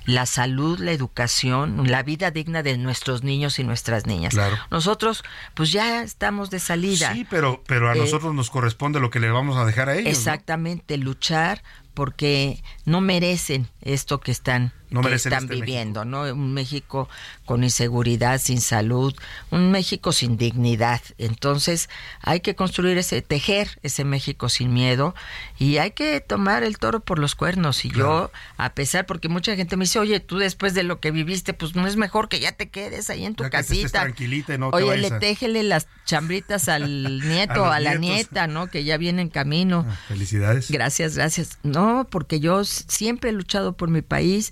la 0.10 0.26
salud, 0.26 0.80
la 0.80 0.92
educación, 0.92 1.90
la 1.90 2.02
vida 2.02 2.32
digna 2.32 2.64
de 2.64 2.78
nuestros 2.78 3.24
niños 3.24 3.60
y 3.60 3.64
nuestras 3.64 4.08
niñas. 4.08 4.34
Claro. 4.34 4.58
Nosotros, 4.72 5.24
pues 5.54 5.72
ya 5.72 6.02
estamos 6.02 6.50
de 6.50 6.60
salida. 6.60 7.14
Sí, 7.14 7.28
pero, 7.30 7.64
pero 7.68 7.90
a 7.90 7.96
Eh, 7.96 8.00
nosotros 8.00 8.34
nos 8.34 8.50
corresponde 8.50 9.00
lo 9.00 9.12
que 9.12 9.20
le 9.20 9.30
vamos 9.30 9.58
a 9.58 9.66
dejar 9.66 9.90
a 9.90 9.94
ellos. 9.94 10.06
¿no? 10.06 10.10
Exactamente, 10.10 10.98
luchar 10.98 11.62
porque 11.94 12.64
no 12.86 13.02
merecen 13.02 13.68
esto 13.82 14.20
que 14.20 14.32
están, 14.32 14.74
No 14.90 15.02
que 15.02 15.14
están 15.14 15.44
este 15.44 15.56
viviendo, 15.56 16.04
¿no? 16.06 16.24
Un 16.24 16.54
México 16.54 17.08
con 17.46 17.64
inseguridad, 17.64 18.40
sin 18.42 18.60
salud, 18.62 19.14
un 19.52 19.72
México 19.72 20.12
sin 20.12 20.38
dignidad. 20.38 21.02
Entonces, 21.18 21.90
hay 22.22 22.40
que 22.40 22.56
construir 22.56 22.98
ese, 22.98 23.22
tejer 23.22 23.80
ese 23.84 24.04
México 24.04 24.50
sin 24.50 24.74
miedo 24.74 25.14
y 25.58 25.78
hay 25.78 25.92
que 25.92 26.22
tomar 26.22 26.64
el 26.64 26.78
toro 26.78 27.00
por 27.02 27.20
los 27.20 27.36
cuernos. 27.36 27.86
Y 27.86 27.90
yo, 27.92 28.32
a 28.58 28.74
pesar, 28.74 29.06
porque 29.06 29.30
mucha 29.30 29.56
gente 29.56 29.78
me 29.78 29.84
dice, 29.86 30.00
oye, 30.00 30.20
tú 30.20 30.38
después 30.38 30.74
de 30.74 30.84
lo 30.84 31.00
que 31.00 31.12
viviste, 31.12 31.54
pues 31.54 31.76
no 31.76 31.86
es 31.88 31.96
mejor 31.96 32.30
que 32.30 32.40
ya 32.40 32.52
te 32.54 32.70
quedes 32.70 33.10
ahí 33.10 33.26
en 33.26 33.36
tu 33.36 33.44
Ya 33.44 33.50
casita. 33.50 34.02
tranquilita 34.02 34.56
y 34.56 34.58
no 34.58 34.70
Oye, 34.70 34.98
le 34.98 35.08
a- 35.08 35.20
téjele 35.20 35.64
las 35.64 35.88
chambritas 36.06 36.68
al 36.70 37.20
nieto, 37.28 37.66
a, 37.66 37.80
la 37.80 37.96
nietos. 37.96 38.02
nieta, 38.32 38.48
¿no? 38.48 38.68
Que 38.68 38.84
ya 38.84 38.98
viene 38.98 39.22
en 39.22 39.30
camino. 39.30 39.86
Felicidades. 40.08 40.72
Gracias, 40.72 41.16
gracias. 41.16 41.60
No, 41.64 42.08
porque 42.10 42.40
yo 42.40 42.64
siempre 42.64 43.30
he 43.30 43.34
luchado 43.34 43.74
por 43.74 43.90
mi 43.90 44.02
país 44.02 44.52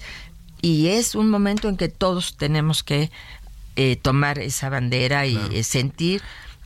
y 0.61 0.87
es 0.87 1.15
un 1.15 1.29
momento 1.29 1.69
en 1.69 1.77
que 1.77 1.87
todos 1.89 2.37
tenemos 2.37 2.83
que 2.83 3.11
eh, 3.75 3.95
tomar 3.95 4.39
esa 4.39 4.69
bandera 4.69 5.25
y 5.27 5.37
eh, 5.51 5.63
sentir 5.63 6.21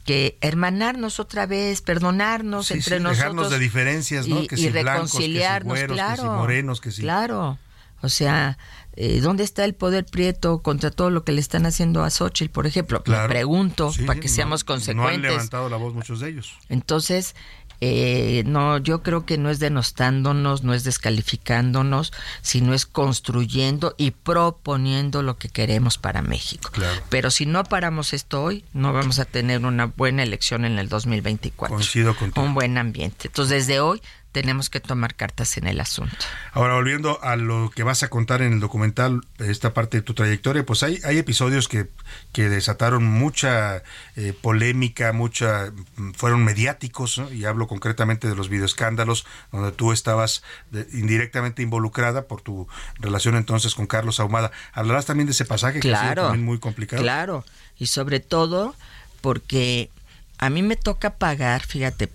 que 0.06 0.38
hermanarnos 0.42 1.20
otra 1.20 1.46
vez, 1.46 1.82
perdonarnos 1.82 2.68
Sí, 2.68 2.76
entre 2.76 2.98
sí, 2.98 3.04
nosotros. 3.04 3.18
dejarnos 3.18 3.50
de 3.52 3.60
diferencias, 3.60 4.28
¿no? 4.28 4.42
Y, 4.44 4.48
Que 4.48 4.56
y 4.56 4.58
si 4.60 4.70
blancos, 4.70 5.12
que 5.12 5.18
si 5.18 5.18
reconciliarnos, 5.24 5.74
güeros, 5.78 5.98
que 5.98 6.04
si 6.04 6.16
claro. 6.16 6.38
morenos, 6.38 6.82
que 6.82 6.92
si- 6.92 7.02
Claro. 7.02 7.60
O 8.04 8.10
sea, 8.10 8.58
eh, 8.96 9.20
¿dónde 9.22 9.44
está 9.44 9.64
el 9.64 9.76
poder 9.76 10.06
prieto 10.06 10.64
contra 10.64 10.90
todo 10.90 11.12
lo 11.12 11.24
que 11.24 11.32
le 11.34 11.40
están 11.40 11.68
haciendo 11.68 12.04
a 12.04 12.10
Xochitl, 12.10 12.52
por 12.52 12.66
ejemplo? 12.66 13.04
Claro. 13.04 13.28
Me 13.28 13.30
pregunto, 13.36 13.92
Sí, 13.94 14.04
para 14.06 14.20
que 14.20 14.28
no- 14.28 14.34
seamos 14.34 14.62
No 14.68 14.74
han 14.74 14.78
consecuentes. 14.80 15.22
levantado 15.22 15.70
la 15.70 15.78
voz 15.78 15.94
muchos 15.94 16.20
de 16.20 16.30
ellos. 16.30 16.58
Entonces, 16.68 17.36
eh, 17.84 18.44
no, 18.46 18.78
yo 18.78 19.02
creo 19.02 19.26
que 19.26 19.40
no 19.40 19.50
es 19.50 19.58
denostándonos, 19.58 20.64
no 20.64 20.76
es 20.76 20.84
descalificándonos, 20.84 22.14
sino 22.44 22.76
es 22.76 22.86
construyendo 22.86 23.96
y 23.98 24.12
proponiendo 24.12 25.24
lo 25.24 25.40
que 25.40 25.50
queremos 25.50 25.98
para 25.98 26.22
México. 26.22 26.70
Claro. 26.72 27.02
Pero 27.10 27.32
si 27.32 27.48
no 27.48 27.64
paramos 27.64 28.14
esto 28.14 28.44
hoy, 28.44 28.64
no 28.74 28.94
vamos 28.94 29.18
a 29.18 29.26
tener 29.26 29.66
una 29.66 29.86
buena 29.88 30.22
elección 30.22 30.64
en 30.64 30.78
el 30.78 30.90
2024. 30.90 31.76
Coincido 31.76 32.16
contigo. 32.16 32.46
Un 32.46 32.54
buen 32.54 32.78
ambiente. 32.78 33.28
Entonces, 33.30 33.66
desde 33.66 33.80
hoy 33.80 34.00
tenemos 34.32 34.70
que 34.70 34.80
tomar 34.80 35.16
cartas 35.16 35.58
en 35.58 35.68
el 35.68 35.80
asunto. 35.82 36.16
Ahora, 36.54 36.76
volviendo 36.76 37.22
a 37.24 37.36
lo 37.36 37.70
que 37.70 37.84
vas 37.84 38.04
a 38.04 38.08
contar 38.10 38.42
en 38.42 38.54
el 38.54 38.60
documental, 38.60 39.22
esta 39.40 39.74
parte 39.74 39.98
de 39.98 40.04
tu 40.04 40.14
trayectoria, 40.14 40.66
pues 40.66 40.84
hay, 40.84 41.00
hay 41.04 41.18
episodios 41.18 41.68
que, 41.68 41.88
que 42.32 42.48
desataron 42.50 43.04
mucha 43.04 43.84
eh, 44.16 44.34
polémica, 44.42 45.12
mucha 45.14 45.72
mm, 45.98 46.12
fueron 46.14 46.44
mediáticos, 46.46 47.18
¿no? 47.18 47.32
y 47.32 47.46
hablo 47.46 47.68
concretamente 47.68 48.28
de 48.28 48.36
los 48.36 48.50
videoescándalos, 48.50 49.26
donde 49.52 49.72
tú 49.74 49.92
estabas 49.92 50.44
de- 50.72 50.88
indirectamente 50.94 51.62
involucrada 51.62 52.24
por 52.28 52.42
tu 52.42 52.68
relación 53.00 53.36
entonces 53.36 53.76
con 53.76 53.88
Carlos 53.88 54.20
Ahumada. 54.20 54.52
¿Hablarás 54.74 55.06
también 55.06 55.28
de 55.28 55.32
ese 55.34 55.46
pasaje 55.46 55.80
que 55.80 55.92
ha 55.94 55.98
sido 56.00 56.02
Claro. 56.14 56.24
también 56.24 56.46
muy 56.46 56.60
complicado? 56.60 57.02
Claro, 57.02 57.46
y 57.78 57.88
sobre 57.88 58.20
todo 58.22 58.76
porque 59.22 59.90
a 60.38 60.50
mí 60.50 60.62
me 60.64 60.76
toca 60.76 61.12
pagar, 61.16 61.62
fíjate, 61.66 62.10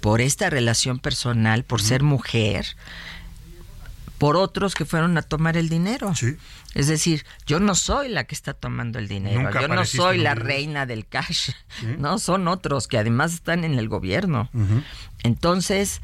por 0.00 0.20
esta 0.20 0.50
relación 0.50 0.98
personal, 0.98 1.64
por 1.64 1.82
ser 1.82 2.02
mujer, 2.02 2.66
por 4.18 4.36
otros 4.36 4.74
que 4.74 4.84
fueron 4.84 5.16
a 5.18 5.22
tomar 5.22 5.56
el 5.56 5.68
dinero. 5.68 6.12
Es 6.74 6.86
decir, 6.86 7.24
yo 7.46 7.60
no 7.60 7.74
soy 7.74 8.08
la 8.08 8.24
que 8.24 8.34
está 8.34 8.52
tomando 8.52 8.98
el 8.98 9.08
dinero, 9.08 9.42
Nunca 9.42 9.60
yo 9.60 9.68
no 9.68 9.84
soy 9.84 10.18
la 10.18 10.34
reina 10.34 10.86
del 10.86 11.06
cash, 11.06 11.50
no, 11.98 12.18
son 12.18 12.48
otros 12.48 12.88
que 12.88 12.98
además 12.98 13.32
están 13.34 13.64
en 13.64 13.78
el 13.78 13.88
gobierno. 13.88 14.50
Entonces, 15.22 16.02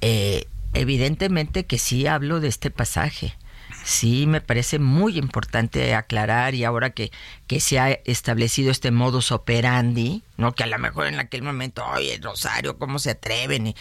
eh, 0.00 0.46
evidentemente 0.74 1.66
que 1.66 1.78
sí 1.78 2.06
hablo 2.06 2.40
de 2.40 2.48
este 2.48 2.70
pasaje. 2.70 3.36
Sí, 3.84 4.26
me 4.26 4.40
parece 4.40 4.78
muy 4.78 5.18
importante 5.18 5.94
aclarar 5.94 6.54
y 6.54 6.64
ahora 6.64 6.90
que, 6.90 7.10
que 7.46 7.60
se 7.60 7.78
ha 7.78 7.90
establecido 7.90 8.70
este 8.70 8.90
modus 8.90 9.32
operandi, 9.32 10.22
¿no? 10.36 10.52
Que 10.52 10.64
a 10.64 10.66
lo 10.66 10.78
mejor 10.78 11.06
en 11.06 11.18
aquel 11.18 11.42
momento, 11.42 11.84
oye, 11.86 12.18
Rosario, 12.22 12.78
¿cómo 12.78 12.98
se 12.98 13.10
atreven? 13.10 13.68
Y 13.68 13.76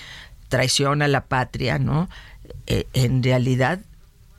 traiciona 0.47 1.05
a 1.05 1.09
la 1.09 1.25
patria, 1.25 1.79
¿no? 1.79 2.09
Eh, 2.65 2.87
en 2.93 3.21
realidad 3.23 3.79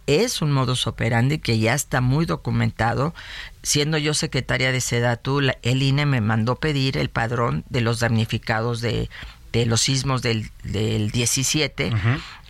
es 0.07 0.43
un 0.43 0.51
modus 0.51 0.87
operandi 0.87 1.39
que 1.39 1.59
ya 1.59 1.75
está 1.75 2.01
muy 2.01 2.27
documentado. 2.27 3.15
Siendo 3.63 3.99
yo 3.99 4.15
secretaria 4.15 4.73
de 4.73 4.81
Sedatu, 4.81 5.41
el 5.63 5.83
INE 5.83 6.07
me 6.07 6.21
mandó 6.21 6.57
pedir 6.57 6.97
el 6.97 7.11
padrón 7.11 7.65
de 7.69 7.81
los 7.81 8.01
damnificados 8.01 8.81
de, 8.81 9.09
de 9.53 9.67
los 9.67 9.83
sismos 9.83 10.23
del, 10.23 10.51
del 10.65 11.11
17 11.11 11.93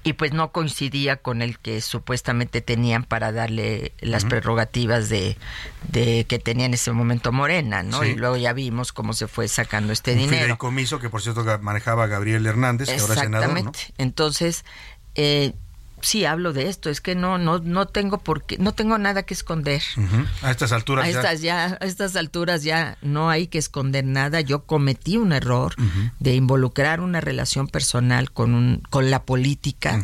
y 0.02 0.14
pues 0.14 0.32
no 0.32 0.50
coincidía 0.52 1.16
con 1.16 1.42
el 1.42 1.58
que 1.58 1.80
supuestamente 1.80 2.60
tenían 2.62 3.04
para 3.04 3.32
darle 3.32 3.92
las 4.00 4.22
Ujú. 4.22 4.30
prerrogativas 4.30 5.08
de, 5.08 5.36
de 5.88 6.24
que 6.24 6.38
tenía 6.38 6.66
en 6.66 6.74
ese 6.74 6.90
momento 6.92 7.32
Morena, 7.32 7.82
¿no? 7.82 8.02
Sí. 8.02 8.08
Y 8.10 8.14
luego 8.16 8.36
ya 8.36 8.52
vimos 8.52 8.92
cómo 8.92 9.12
se 9.12 9.26
fue 9.28 9.46
sacando 9.48 9.92
este 9.92 10.12
Un 10.12 10.18
dinero. 10.18 10.44
fideicomiso 10.44 10.98
que 11.00 11.10
por 11.10 11.20
cierto 11.22 11.44
manejaba 11.60 12.06
Gabriel 12.06 12.46
Hernández, 12.46 12.88
que 12.88 12.98
ahora 12.98 13.14
es 13.14 13.20
senador, 13.20 13.48
¿no? 13.48 13.56
Exactamente. 13.58 13.94
Entonces, 13.98 14.64
eh, 15.16 15.52
sí 16.02 16.24
hablo 16.24 16.52
de 16.52 16.68
esto, 16.68 16.90
es 16.90 17.00
que 17.00 17.14
no, 17.14 17.38
no, 17.38 17.58
no 17.58 17.86
tengo 17.86 18.18
por 18.18 18.44
qué, 18.44 18.58
no 18.58 18.72
tengo 18.72 18.98
nada 18.98 19.22
que 19.24 19.34
esconder. 19.34 19.82
A 20.42 20.50
estas 20.50 20.72
alturas 20.72 21.04
A 21.06 21.10
ya- 21.10 21.18
estas 21.18 21.40
ya, 21.40 21.78
a 21.80 21.84
estas 21.84 22.16
alturas 22.16 22.62
ya 22.62 22.96
no 23.02 23.30
hay 23.30 23.46
que 23.46 23.58
esconder 23.58 24.04
nada. 24.04 24.40
Yo 24.40 24.64
cometí 24.64 25.16
un 25.16 25.32
error 25.32 25.74
de 26.18 26.34
involucrar 26.34 27.00
una 27.00 27.20
relación 27.20 27.66
personal 27.68 28.32
con 28.32 28.54
un, 28.54 28.82
con 28.90 29.10
la 29.10 29.22
política. 29.24 30.02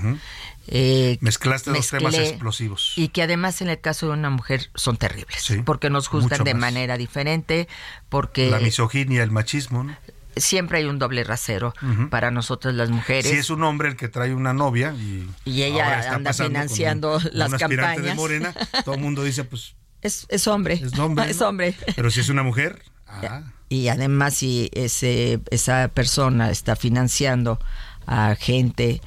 Eh, 0.69 1.19
Mezclaste 1.21 1.71
dos 1.71 1.89
temas 1.91 2.15
explosivos. 2.15 2.93
Y 2.97 3.09
que 3.09 3.23
además 3.23 3.61
en 3.63 3.69
el 3.69 3.81
caso 3.81 4.07
de 4.07 4.13
una 4.15 4.31
mujer 4.31 4.69
son 4.75 4.97
terribles, 4.97 5.41
Sí, 5.43 5.63
porque 5.65 5.91
nos 5.91 6.09
juzgan 6.09 6.43
de 6.43 6.55
manera 6.55 6.97
diferente, 6.97 7.69
porque 8.09 8.51
La 8.51 8.59
misoginia, 8.59 9.23
el 9.23 9.31
machismo, 9.31 9.85
¿no? 9.85 9.97
Siempre 10.37 10.79
hay 10.79 10.85
un 10.85 10.99
doble 10.99 11.25
rasero 11.25 11.73
para 12.11 12.31
nosotras 12.31 12.75
las 12.75 12.91
mujeres. 12.91 13.31
Si 13.31 13.37
es 13.37 13.51
un 13.51 13.63
hombre 13.65 13.89
el 13.89 13.97
que 13.97 14.09
trae 14.09 14.35
una 14.35 14.53
novia 14.53 14.95
y, 14.95 15.29
Y 15.45 15.63
ella 15.63 16.13
anda 16.15 16.33
financiando 16.33 17.17
un- 17.17 17.31
las 17.33 17.53
un 17.53 17.59
campañas. 17.59 18.03
de 18.03 18.15
Morena, 18.15 18.55
todo 18.85 18.95
el 18.97 19.01
mundo 19.01 19.25
dice, 19.25 19.45
pues 19.45 19.75
Es, 20.03 20.27
es 20.29 20.47
hombre. 20.47 20.75
es 20.75 20.97
hombre. 20.99 21.25
Es 21.31 21.41
¿no? 21.41 21.49
hombre. 21.49 21.75
Pero 21.97 22.11
si 22.11 22.21
es 22.21 22.29
una 22.29 22.43
mujer, 22.43 22.83
ah, 23.09 23.43
Y 23.69 23.89
además 23.89 24.35
si 24.35 24.71
ese, 24.75 25.41
esa 25.51 25.89
persona 25.89 26.51
está 26.51 26.77
financiando 26.77 27.59
a 28.07 28.37
gente 28.39 29.01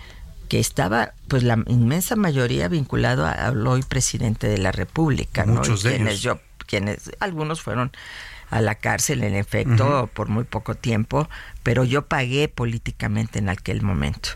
que 0.49 0.59
estaba, 0.59 1.13
pues 1.27 1.43
la 1.43 1.63
inmensa 1.67 2.15
mayoría 2.15 2.67
vinculado 2.67 3.25
a- 3.25 3.31
al 3.31 3.65
hoy 3.67 3.83
presidente 3.83 4.47
de 4.47 4.57
la 4.57 4.71
República, 4.71 5.45
¿no? 5.45 5.53
Muchos 5.53 5.85
Y 5.85 5.89
de 5.89 5.95
quienes 5.95 6.13
ellos. 6.15 6.21
yo, 6.23 6.39
quienes, 6.65 7.11
algunos 7.19 7.61
fueron 7.61 7.91
a 8.49 8.61
la 8.61 8.75
cárcel 8.75 9.23
en 9.23 9.35
efecto 9.35 10.09
por 10.13 10.27
muy 10.27 10.43
poco 10.43 10.75
tiempo, 10.75 11.29
pero 11.63 11.83
yo 11.83 12.07
pagué 12.07 12.47
políticamente 12.47 13.39
en 13.39 13.49
aquel 13.49 13.81
momento. 13.81 14.29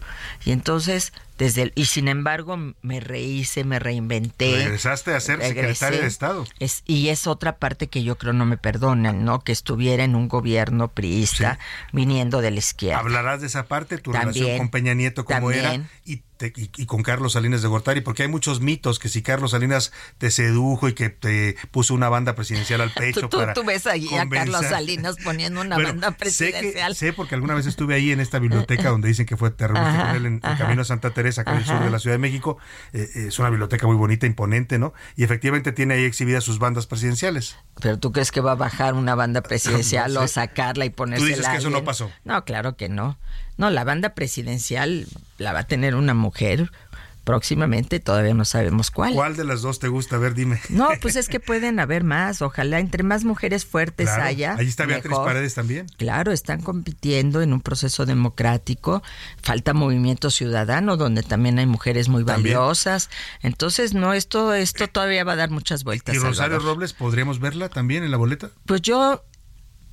Y 0.45 0.51
entonces, 0.51 1.14
desde 1.38 1.64
el, 1.64 1.74
y 1.76 1.86
sin 1.86 2.07
embargo 2.07 2.57
me 2.82 2.99
rehice, 2.99 3.64
me 3.64 3.80
reinventé. 3.80 4.55
regresaste 4.55 5.14
a 5.14 5.20
ser 5.20 5.39
regresé. 5.39 5.61
secretaria 5.61 6.01
de 6.01 6.07
Estado. 6.07 6.45
Es, 6.59 6.84
y 6.86 7.09
es 7.09 7.28
otra 7.28 7.57
parte 7.57 7.88
que 7.88 8.03
yo 8.03 8.18
creo 8.18 8.34
no 8.34 8.45
me 8.45 8.57
perdonan, 8.57 9.26
¿no? 9.26 9.43
Que 9.43 9.51
estuviera 9.51 10.03
en 10.03 10.16
un 10.16 10.28
gobierno 10.28 10.89
priista 10.89 11.57
viniendo 11.91 12.41
de 12.41 12.51
la 12.51 12.59
izquierda. 12.59 12.99
Hablarás 12.99 13.41
de 13.41 13.47
esa 13.47 13.66
parte, 13.66 13.97
tu 13.97 14.11
También, 14.11 14.34
relación 14.34 14.57
con 14.57 14.70
Peña 14.70 14.93
Nieto, 14.93 15.26
cómo 15.26 15.51
era, 15.51 15.82
y 16.05 16.22
te- 16.38 16.53
y, 16.55 16.69
y 16.77 16.86
con 16.86 17.03
Carlos 17.03 17.34
Salinas 17.34 17.61
de 17.61 17.67
Gortari, 17.67 18.01
porque 18.01 18.23
hay 18.23 18.29
muchos 18.29 18.61
mitos 18.61 18.99
que 18.99 19.09
si 19.09 19.21
Carlos 19.21 19.51
Salinas 19.51 19.91
te 20.17 20.31
sedujo 20.31 20.88
y 20.89 20.93
que 20.93 21.09
te 21.09 21.55
puso 21.71 21.93
una 21.93 22.09
banda 22.09 22.36
presidencial 22.36 22.81
al 22.81 22.91
pecho 22.93 23.21
Tú, 23.21 23.29
tú- 23.29 23.38
para 23.38 23.53
tú 23.53 23.63
ves 23.63 23.88
ahí 23.88 24.07
a 24.15 24.27
Carlos 24.27 24.65
Salinas 24.65 25.15
poniendo 25.23 25.61
una 25.61 25.75
Bueno, 25.84 25.89
banda 25.89 26.07
sé 26.09 26.13
que- 26.13 26.19
presidencial. 26.19 26.95
Sé, 26.95 27.13
porque 27.13 27.36
alguna 27.36 27.53
vez 27.53 27.65
estuve 27.65 27.95
ahí 27.95 28.11
en 28.11 28.19
esta 28.19 28.39
biblioteca 28.39 28.89
donde 28.89 29.07
dicen 29.07 29.25
que 29.25 29.38
fue 29.38 29.51
te 29.51 29.67
reuniste 29.67 29.89
Ajá, 29.97 30.07
con 30.07 30.15
él 30.17 30.25
en, 30.25 30.39
ajá. 30.43 30.57
Camino 30.57 30.81
a 30.81 30.86
Santa 30.86 31.11
Teresa, 31.11 31.41
acá 31.41 31.51
en 31.53 31.57
el 31.59 31.65
sur 31.65 31.79
de 31.84 31.89
la 31.89 31.99
Ciudad 31.99 32.15
de 32.15 32.19
México. 32.19 32.57
Eh, 32.93 33.09
eh, 33.15 33.25
es 33.27 33.39
una 33.39 33.49
biblioteca 33.49 33.88
muy 33.88 33.95
bonita, 33.95 34.25
imponente, 34.25 34.79
¿no? 34.79 34.93
Y 35.15 35.23
efectivamente 35.23 35.71
tiene 35.71 35.95
ahí 35.95 36.03
exhibidas 36.03 36.43
sus 36.43 36.59
bandas 36.59 36.88
presidenciales. 36.88 37.57
Pero 37.81 37.99
tú 37.99 38.11
crees 38.11 38.31
que 38.31 38.41
va 38.41 38.53
a 38.53 38.55
bajar 38.55 38.93
una 38.93 39.15
banda 39.15 39.41
presidencial 39.41 40.13
No 40.13 40.19
sé. 40.21 40.25
o 40.25 40.27
sacarla 40.27 40.86
y 40.86 40.89
ponerse 40.89 41.23
Tú 41.23 41.27
dices 41.29 41.47
que 41.47 41.57
eso 41.57 41.69
no 41.69 41.84
pasó. 41.84 42.11
No, 42.23 42.43
claro 42.45 42.75
que 42.77 42.89
no. 42.89 43.17
No, 43.57 43.69
la 43.69 43.83
banda 43.83 44.13
presidencial 44.15 45.07
la 45.37 45.53
va 45.53 45.59
a 45.59 45.67
tener 45.67 45.95
una 45.95 46.13
mujer 46.13 46.71
próximamente, 47.23 48.01
todavía 48.01 48.33
no 48.33 48.43
sabemos 48.43 48.91
cuál. 48.91 49.13
¿Cuál 49.13 49.37
de 49.37 49.45
las 49.45 49.61
dos 49.61 49.79
te 49.79 49.87
gusta? 49.87 50.17
A 50.17 50.19
ver, 50.19 50.33
dime. 50.33 50.59
No, 50.67 50.89
pues 51.01 51.15
es 51.15 51.29
que 51.29 51.39
pueden 51.39 51.79
haber 51.79 52.03
más. 52.03 52.41
Ojalá 52.41 52.79
entre 52.79 53.01
más 53.03 53.23
mujeres 53.23 53.65
fuertes 53.65 54.07
Claro. 54.09 54.23
haya. 54.23 54.55
Ahí 54.57 54.67
está 54.67 54.85
Beatriz 54.85 55.11
mejor. 55.11 55.25
Paredes 55.25 55.53
también. 55.53 55.85
Claro, 55.97 56.33
están 56.33 56.61
compitiendo 56.61 57.41
en 57.41 57.53
un 57.53 57.61
proceso 57.61 58.05
democrático. 58.05 59.03
Falta 59.41 59.73
movimiento 59.73 60.29
ciudadano, 60.31 60.97
donde 60.97 61.23
también 61.23 61.59
hay 61.59 61.65
mujeres 61.65 62.09
muy 62.09 62.25
También. 62.25 62.57
valiosas. 62.57 63.09
Entonces, 63.41 63.93
no, 63.93 64.11
esto, 64.13 64.53
esto 64.53 64.87
todavía 64.87 65.23
va 65.23 65.33
a 65.33 65.37
dar 65.37 65.49
muchas 65.49 65.85
vueltas. 65.85 66.15
¿Y 66.15 66.19
Rosario 66.19 66.35
Salvador. 66.57 66.63
Robles 66.75 66.91
podríamos 66.91 67.39
verla 67.39 67.69
también 67.69 68.03
en 68.03 68.11
la 68.11 68.17
boleta? 68.17 68.49
Pues 68.65 68.81
yo 68.81 69.23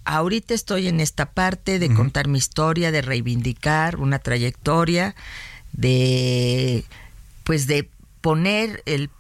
ahorita 0.05 0.55
estoy 0.55 0.88
en 0.88 1.01
esta 1.01 1.32
parte 1.32 1.78
de 1.78 1.92
contar 1.94 2.28
mi 2.28 2.38
historia, 2.38 2.90
de 2.90 3.03
reivindicar 3.03 3.96
una 3.96 4.18
trayectoria, 4.18 5.14
de 5.72 6.84
pues 7.44 7.66
de 7.66 7.88
poner 8.20 8.82
el 8.86 9.11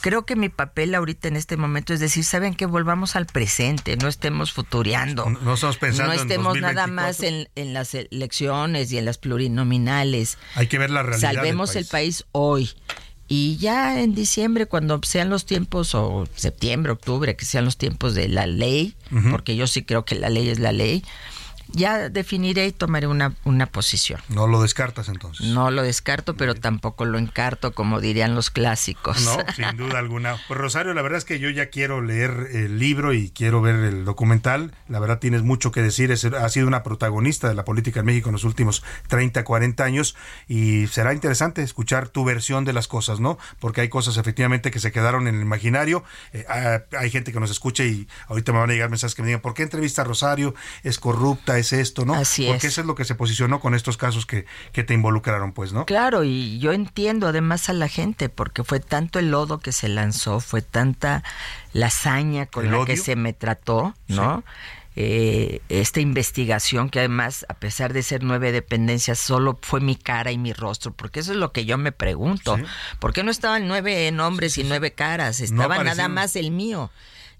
creo 0.00 0.26
que 0.26 0.34
mi 0.36 0.48
papel 0.48 0.94
ahorita 0.94 1.28
en 1.28 1.36
este 1.36 1.56
momento 1.56 1.94
es 1.94 2.00
decir, 2.00 2.24
saben 2.24 2.54
que 2.54 2.66
volvamos 2.66 3.16
al 3.16 3.26
presente, 3.26 3.96
no 3.96 4.08
estemos 4.08 4.52
futureando. 4.52 5.28
No 5.30 5.54
estamos 5.54 5.76
pensando 5.76 6.12
no 6.12 6.20
en 6.20 6.26
estemos 6.26 6.60
nada 6.60 6.86
2024. 6.86 6.94
más 6.94 7.20
en, 7.20 7.48
en 7.54 7.72
las 7.72 7.94
elecciones 7.94 8.90
y 8.92 8.98
en 8.98 9.04
las 9.04 9.18
plurinominales. 9.18 10.38
Hay 10.54 10.66
que 10.66 10.78
ver 10.78 10.90
la 10.90 11.02
realidad. 11.02 11.28
del 11.28 11.36
Salvemos 11.36 11.76
el 11.76 11.86
país 11.86 12.24
hoy. 12.32 12.70
Y 13.28 13.56
ya 13.56 14.00
en 14.00 14.14
diciembre, 14.14 14.66
cuando 14.66 15.00
sean 15.02 15.30
los 15.30 15.46
tiempos, 15.46 15.94
o 15.94 16.28
septiembre, 16.36 16.92
octubre, 16.92 17.34
que 17.34 17.44
sean 17.44 17.64
los 17.64 17.76
tiempos 17.76 18.14
de 18.14 18.28
la 18.28 18.46
ley, 18.46 18.94
porque 19.30 19.56
yo 19.56 19.66
sí 19.66 19.82
creo 19.82 20.04
que 20.04 20.14
la 20.14 20.30
ley 20.30 20.48
es 20.48 20.60
la 20.60 20.72
ley, 20.72 21.02
ya 21.72 22.08
definiré 22.08 22.66
y 22.66 22.72
tomaré 22.72 23.06
una, 23.06 23.34
una 23.44 23.66
posición. 23.66 24.20
No 24.28 24.46
lo 24.46 24.62
descartas 24.62 25.08
entonces. 25.08 25.46
No 25.46 25.70
lo 25.70 25.82
descarto, 25.82 26.36
pero 26.36 26.54
tampoco 26.54 27.04
lo 27.04 27.18
encarto, 27.18 27.72
como 27.72 28.00
dirían 28.00 28.34
los 28.34 28.50
clásicos. 28.50 29.24
No, 29.24 29.36
sin 29.56 29.76
duda 29.76 29.98
alguna. 29.98 30.36
Pues 30.48 30.58
Rosario, 30.58 30.94
la 30.94 31.02
verdad 31.02 31.18
es 31.18 31.24
que 31.24 31.38
yo 31.38 31.50
ya 31.50 31.70
quiero 31.70 32.00
leer 32.02 32.48
el 32.52 32.78
libro 32.78 33.12
y 33.12 33.30
quiero 33.30 33.60
ver 33.60 33.76
el 33.76 34.04
documental. 34.04 34.72
La 34.88 34.98
verdad 34.98 35.18
tienes 35.18 35.42
mucho 35.42 35.72
que 35.72 35.82
decir. 35.82 36.10
Es, 36.10 36.24
ha 36.24 36.48
sido 36.48 36.66
una 36.66 36.82
protagonista 36.82 37.48
de 37.48 37.54
la 37.54 37.64
política 37.64 38.00
en 38.00 38.06
México 38.06 38.28
en 38.28 38.34
los 38.34 38.44
últimos 38.44 38.82
30, 39.08 39.44
40 39.44 39.84
años 39.84 40.16
y 40.48 40.86
será 40.88 41.12
interesante 41.12 41.62
escuchar 41.62 42.08
tu 42.08 42.24
versión 42.24 42.64
de 42.64 42.72
las 42.72 42.88
cosas, 42.88 43.20
¿no? 43.20 43.38
Porque 43.58 43.80
hay 43.80 43.88
cosas 43.88 44.16
efectivamente 44.16 44.70
que 44.70 44.80
se 44.80 44.92
quedaron 44.92 45.28
en 45.28 45.36
el 45.36 45.42
imaginario. 45.42 46.04
Eh, 46.32 46.44
ah, 46.48 46.82
hay 46.98 47.10
gente 47.10 47.32
que 47.32 47.40
nos 47.40 47.50
escucha 47.50 47.84
y 47.84 48.08
ahorita 48.28 48.52
me 48.52 48.58
van 48.58 48.70
a 48.70 48.72
llegar 48.72 48.90
mensajes 48.90 49.14
que 49.14 49.22
me 49.22 49.28
digan, 49.28 49.40
¿por 49.40 49.54
qué 49.54 49.62
entrevista 49.62 50.02
a 50.02 50.04
Rosario? 50.04 50.54
¿Es 50.82 50.98
corrupta? 50.98 51.55
¿Es 51.58 51.72
esto? 51.72 52.04
¿No? 52.04 52.14
Así 52.14 52.46
Porque 52.46 52.66
es. 52.66 52.72
eso 52.72 52.80
es 52.82 52.86
lo 52.86 52.94
que 52.94 53.04
se 53.04 53.14
posicionó 53.14 53.60
con 53.60 53.74
estos 53.74 53.96
casos 53.96 54.26
que, 54.26 54.46
que 54.72 54.84
te 54.84 54.94
involucraron, 54.94 55.52
pues, 55.52 55.72
¿no? 55.72 55.86
Claro, 55.86 56.24
y 56.24 56.58
yo 56.58 56.72
entiendo 56.72 57.26
además 57.28 57.68
a 57.68 57.72
la 57.72 57.88
gente, 57.88 58.28
porque 58.28 58.64
fue 58.64 58.80
tanto 58.80 59.18
el 59.18 59.30
lodo 59.30 59.58
que 59.58 59.72
se 59.72 59.88
lanzó, 59.88 60.40
fue 60.40 60.62
tanta 60.62 61.22
la 61.72 61.86
hazaña 61.86 62.46
con 62.46 62.64
¿El 62.64 62.72
la 62.72 62.78
odio? 62.78 62.86
que 62.86 62.96
se 62.96 63.16
me 63.16 63.32
trató, 63.32 63.94
¿no? 64.08 64.44
Eh, 64.98 65.60
esta 65.68 66.00
investigación 66.00 66.88
que 66.88 67.00
además, 67.00 67.44
a 67.50 67.54
pesar 67.54 67.92
de 67.92 68.02
ser 68.02 68.22
nueve 68.22 68.50
dependencias, 68.50 69.18
solo 69.18 69.58
fue 69.60 69.80
mi 69.80 69.94
cara 69.94 70.32
y 70.32 70.38
mi 70.38 70.54
rostro, 70.54 70.90
porque 70.92 71.20
eso 71.20 71.32
es 71.32 71.38
lo 71.38 71.52
que 71.52 71.66
yo 71.66 71.76
me 71.76 71.92
pregunto. 71.92 72.56
¿Por 72.98 73.12
qué 73.12 73.22
no 73.22 73.30
estaban 73.30 73.68
nueve 73.68 74.10
nombres 74.10 74.56
y 74.56 74.64
nueve 74.64 74.92
caras? 74.92 75.40
Estaba 75.40 75.84
nada 75.84 76.08
más 76.08 76.34
el 76.34 76.50
mío. 76.50 76.90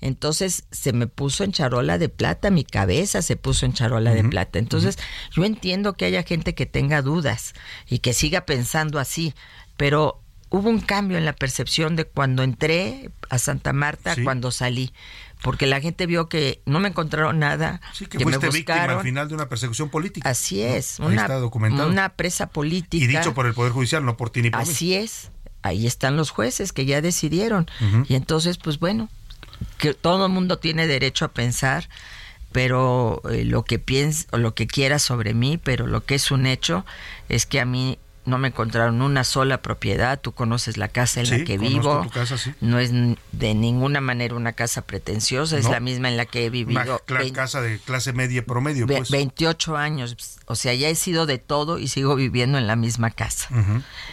Entonces 0.07 0.65
se 0.71 0.93
me 0.93 1.07
puso 1.07 1.43
en 1.45 1.53
charola 1.53 1.99
de 1.99 2.09
plata, 2.09 2.51
mi 2.51 2.65
cabeza 2.65 3.23
se 3.23 3.37
puso 3.37 3.67
en 3.67 3.73
charola 3.73 4.15
de 4.15 4.25
plata. 4.25 4.59
Entonces 4.59 4.99
yo 5.35 5.45
entiendo 5.45 5.95
que 5.95 6.05
haya 6.05 6.23
gente 6.23 6.55
que 6.55 6.67
tenga 6.67 7.03
dudas 7.03 7.55
y 7.89 7.99
que 7.99 8.13
siga 8.13 8.47
pensando 8.47 8.99
así, 9.01 9.35
pero 9.77 10.21
hubo 10.49 10.69
un 10.71 10.81
cambio 10.81 11.19
en 11.19 11.25
la 11.25 11.33
percepción 11.33 11.97
de 11.97 12.05
cuando 12.05 12.43
entré 12.45 13.11
a 13.31 13.39
Santa 13.39 13.73
Marta, 13.73 14.15
Sí. 14.15 14.23
cuando 14.23 14.53
salí, 14.53 14.93
porque 15.43 15.67
la 15.67 15.81
gente 15.81 16.07
vio 16.07 16.29
que 16.29 16.63
no 16.67 16.79
me 16.79 16.89
encontraron 16.89 17.41
nada, 17.41 17.81
Sí, 17.93 18.07
que, 18.07 18.19
que 18.19 18.25
me 18.25 18.33
fuiste 18.39 18.47
víctima 18.57 18.77
buscaron. 18.77 18.99
al 18.99 19.05
final 19.05 19.29
de 19.29 19.35
una 19.35 19.49
persecución 19.49 19.91
política. 19.91 20.31
Así 20.31 20.61
¿no? 20.63 20.67
es, 20.69 21.01
Ahí 21.01 21.07
una, 21.09 21.23
está 21.23 21.35
documentado. 21.41 21.89
una 21.91 22.11
presa 22.11 22.47
política. 22.47 23.05
Y 23.05 23.09
dicho 23.09 23.35
por 23.35 23.47
el 23.47 23.55
Poder 23.55 23.73
Judicial, 23.73 24.05
no 24.05 24.17
por 24.17 24.31
ti 24.31 24.41
ni 24.43 24.51
por 24.51 24.63
mí. 24.65 24.71
Así 24.71 24.95
es. 24.95 25.31
Ahí 25.63 25.85
están 25.87 26.17
los 26.17 26.31
jueces 26.31 26.73
que 26.73 26.87
ya 26.87 27.01
decidieron. 27.03 27.67
Y 28.09 28.15
entonces, 28.15 28.57
pues 28.57 28.79
bueno, 28.79 29.09
que 29.79 29.95
todo 29.95 30.27
el 30.27 30.33
mundo 30.33 30.59
tiene 30.59 30.87
derecho 30.87 31.25
a 31.25 31.29
pensar, 31.29 31.89
pero 32.53 33.21
eh, 33.31 33.45
lo 33.45 33.65
que 33.65 33.79
piensa 33.79 34.27
o 34.33 34.39
lo 34.39 34.55
que 34.55 34.67
quiera 34.67 34.99
sobre 34.99 35.35
mí, 35.35 35.59
pero 35.59 35.87
lo 35.87 36.05
que 36.05 36.15
es 36.15 36.31
un 36.31 36.47
hecho 36.47 36.85
es 37.29 37.45
que 37.47 37.61
a 37.61 37.65
mí 37.67 37.99
no 38.25 38.39
me 38.39 38.49
encontraron 38.49 39.03
una 39.03 39.23
sola 39.23 39.63
propiedad. 39.63 40.19
Tú 40.21 40.33
conoces 40.33 40.77
la 40.79 40.89
casa 40.89 41.21
en 41.21 41.27
Sí, 41.27 41.39
la 41.39 41.45
que 41.45 41.59
vivo. 41.59 42.03
tu 42.03 42.11
casa, 42.11 42.37
sí. 42.37 42.53
No 42.61 42.81
es 42.81 42.91
de 42.93 43.55
ninguna 43.55 44.01
manera 44.01 44.35
una 44.35 44.53
casa 44.53 44.83
pretenciosa, 44.83 45.57
es 45.59 45.67
la 45.67 45.79
misma 45.79 46.09
en 46.09 46.17
la 46.17 46.25
que 46.27 46.41
he 46.45 46.49
Una 46.49 46.51
vivido. 46.51 47.03
vein- 47.07 47.33
casa 47.33 47.61
de 47.61 47.79
clase 47.79 48.13
media 48.13 48.45
promedio, 48.45 48.87
pues. 48.89 49.11
28 49.13 49.77
años. 49.77 50.17
O 50.47 50.57
sea, 50.57 50.75
ya 50.75 50.89
he 50.89 50.97
sido 50.97 51.27
de 51.27 51.39
todo 51.39 51.79
y 51.79 51.87
sigo 51.87 52.17
viviendo 52.17 52.59
en 52.59 52.67
la 52.67 52.75
misma 52.75 53.11
casa. 53.13 53.49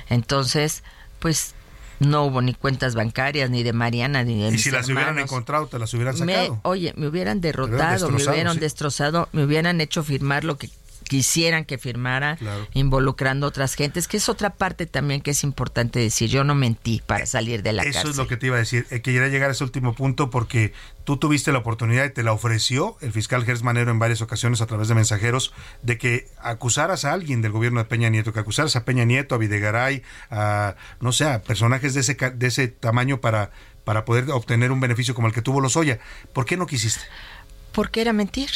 Entonces, 0.09 0.83
pues 1.19 1.55
no 1.99 2.25
hubo 2.25 2.41
ni 2.41 2.53
cuentas 2.53 2.95
bancarias, 2.95 3.49
ni 3.49 3.63
de 3.63 3.73
Mariana, 3.73 4.23
ni 4.23 4.41
de 4.41 4.47
Y 4.49 4.51
mis 4.51 4.63
si 4.63 4.71
las 4.71 4.87
hubieran 4.89 5.19
encontrado, 5.19 5.67
te 5.67 5.79
las 5.79 5.93
hubieran 5.93 6.19
Me- 6.25 6.33
sacado. 6.35 6.59
oye, 6.63 6.93
me 6.97 7.07
hubieran 7.07 7.41
derrotado, 7.41 7.77
me 8.07 8.13
destrozado, 8.17 8.31
hubieran 8.33 8.53
sí. 8.55 8.59
destrozado, 8.59 9.29
me 9.31 9.43
hubieran 9.45 9.79
hecho 9.81 10.03
firmar 10.03 10.43
lo 10.43 10.57
que 10.57 10.69
quisieran 11.03 11.65
que 11.65 11.77
firmara, 11.77 12.35
Claro. 12.37 12.67
involucrando 12.73 13.47
otras 13.47 13.75
gentes, 13.75 14.07
que 14.07 14.17
es 14.17 14.29
otra 14.29 14.51
parte 14.51 14.85
también 14.85 15.21
que 15.21 15.31
es 15.31 15.43
importante 15.43 15.99
decir. 15.99 16.29
Yo 16.29 16.43
no 16.43 16.55
mentí 16.55 17.01
para 17.05 17.25
salir 17.25 17.63
de 17.63 17.73
la 17.73 17.83
Eso 17.83 17.93
cárcel. 17.93 18.11
es 18.11 18.17
lo 18.17 18.27
que 18.27 18.37
te 18.37 18.47
iba 18.47 18.55
a 18.55 18.59
decir. 18.59 18.87
Eh, 18.89 19.01
quería 19.01 19.27
llegar 19.27 19.49
a 19.49 19.53
ese 19.53 19.63
último 19.63 19.93
punto 19.93 20.29
porque 20.29 20.73
tú 21.03 21.17
tuviste 21.17 21.51
la 21.51 21.59
oportunidad 21.59 22.05
y 22.05 22.09
te 22.09 22.23
la 22.23 22.31
ofreció 22.33 22.97
el 23.01 23.11
fiscal 23.11 23.43
Gers 23.45 23.63
Manero 23.63 23.91
en 23.91 23.99
varias 23.99 24.21
ocasiones 24.21 24.61
a 24.61 24.65
través 24.65 24.87
de 24.87 24.95
mensajeros 24.95 25.53
de 25.81 25.97
que 25.97 26.27
acusaras 26.41 27.05
a 27.05 27.13
alguien 27.13 27.41
del 27.41 27.51
gobierno 27.51 27.79
de 27.79 27.85
Peña 27.85 28.09
Nieto, 28.09 28.33
que 28.33 28.39
acusaras 28.39 28.75
a 28.75 28.85
Peña 28.85 29.03
Nieto, 29.05 29.35
a 29.35 29.37
Videgaray, 29.37 30.01
a, 30.31 30.75
no 31.01 31.11
sé, 31.11 31.25
a 31.25 31.41
personajes 31.43 31.93
de 31.93 32.01
ese, 32.01 32.15
de 32.15 32.47
ese 32.47 32.67
tamaño 32.69 33.19
para, 33.21 33.51
para 33.83 34.05
poder 34.05 34.31
obtener 34.31 34.71
un 34.71 34.79
beneficio 34.79 35.13
como 35.13 35.27
el 35.27 35.33
que 35.33 35.41
tuvo 35.41 35.59
Lozoya. 35.61 35.99
¿Por 36.33 36.45
qué 36.45 36.57
no 36.57 36.65
quisiste? 36.67 37.01
porque 37.73 38.01
era 38.01 38.13
mentir, 38.13 38.51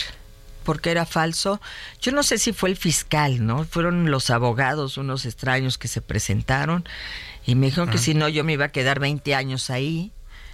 porque 0.68 0.92
era 0.92 1.06
falso. 1.06 1.62
Yo 2.02 2.12
no 2.12 2.24
sé 2.24 2.38
si 2.38 2.52
fue 2.52 2.68
el 2.70 2.76
fiscal, 2.76 3.46
¿no? 3.46 3.64
Fueron 3.64 4.12
los 4.12 4.30
abogados, 4.30 4.98
unos 4.98 5.26
extraños 5.26 5.78
que 5.78 5.88
se 5.88 6.02
presentaron 6.02 6.84
y 7.46 7.56
me 7.56 7.68
dijeron 7.68 7.90
que 7.90 7.96
Ah. 7.98 8.02
si 8.02 8.14
no 8.14 8.28
yo 8.28 8.44
me 8.44 8.52
iba 8.54 8.66
a 8.66 8.70
quedar 8.74 9.00
20 9.00 9.34
años 9.34 9.70
ahí. 9.70 10.12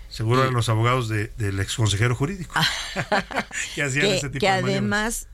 Seguro 0.09 0.43
eran 0.43 0.53
los 0.53 0.70
abogados 0.70 1.09
de- 1.09 1.30
del 1.39 1.59
exconsejero 1.59 2.16
jurídico 2.16 2.53
que 3.74 3.82
hacían 3.82 4.05
que, 4.05 4.18
ese 4.18 4.30
tipo 4.30 4.39
que 4.39 4.45
de 4.45 4.51
además 4.51 5.28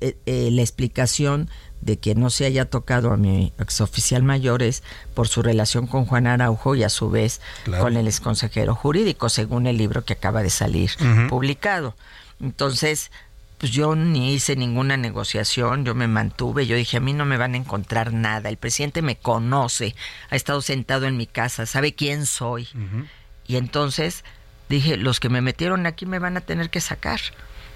eh, 0.00 0.16
eh, 0.24 0.48
la 0.50 0.62
explicación 0.62 1.50
de 1.82 1.98
que 1.98 2.14
no 2.14 2.30
se 2.30 2.46
haya 2.46 2.64
tocado 2.64 3.12
a 3.12 3.18
mi 3.18 3.52
exoficial 3.58 4.22
mayor 4.22 4.62
es 4.62 4.82
por 5.14 5.28
su 5.28 5.42
relación 5.42 5.86
con 5.86 6.06
Juan 6.06 6.26
Araujo 6.26 6.74
y 6.74 6.82
a 6.84 6.88
su 6.88 7.10
vez 7.10 7.42
Claro. 7.64 7.84
con 7.84 7.96
el 7.98 8.06
exconsejero 8.08 8.74
jurídico, 8.74 9.28
según 9.28 9.66
el 9.66 9.76
libro 9.76 10.04
que 10.06 10.14
acaba 10.14 10.42
de 10.42 10.50
salir 10.50 10.90
publicado. 11.28 11.94
Entonces, 12.40 13.10
pues 13.58 13.72
yo 13.72 13.96
ni 13.96 14.34
hice 14.34 14.54
ninguna 14.54 14.96
negociación, 14.96 15.84
yo 15.84 15.94
me 15.94 16.06
mantuve, 16.06 16.66
yo 16.66 16.76
dije, 16.76 16.96
a 16.96 17.00
mí 17.00 17.12
no 17.12 17.24
me 17.24 17.36
van 17.36 17.54
a 17.54 17.58
encontrar 17.58 18.12
nada, 18.12 18.48
el 18.48 18.56
presidente 18.56 19.02
me 19.02 19.16
conoce, 19.16 19.96
ha 20.30 20.36
estado 20.36 20.62
sentado 20.62 21.06
en 21.06 21.16
mi 21.16 21.26
casa, 21.26 21.66
sabe 21.66 21.92
quién 21.92 22.24
soy. 22.24 22.68
Y 23.46 23.56
entonces 23.56 24.24
dije, 24.68 24.96
los 24.96 25.18
que 25.18 25.28
me 25.28 25.40
metieron 25.40 25.86
aquí 25.86 26.06
me 26.06 26.20
van 26.20 26.36
a 26.36 26.40
tener 26.40 26.70
que 26.70 26.80
sacar, 26.80 27.20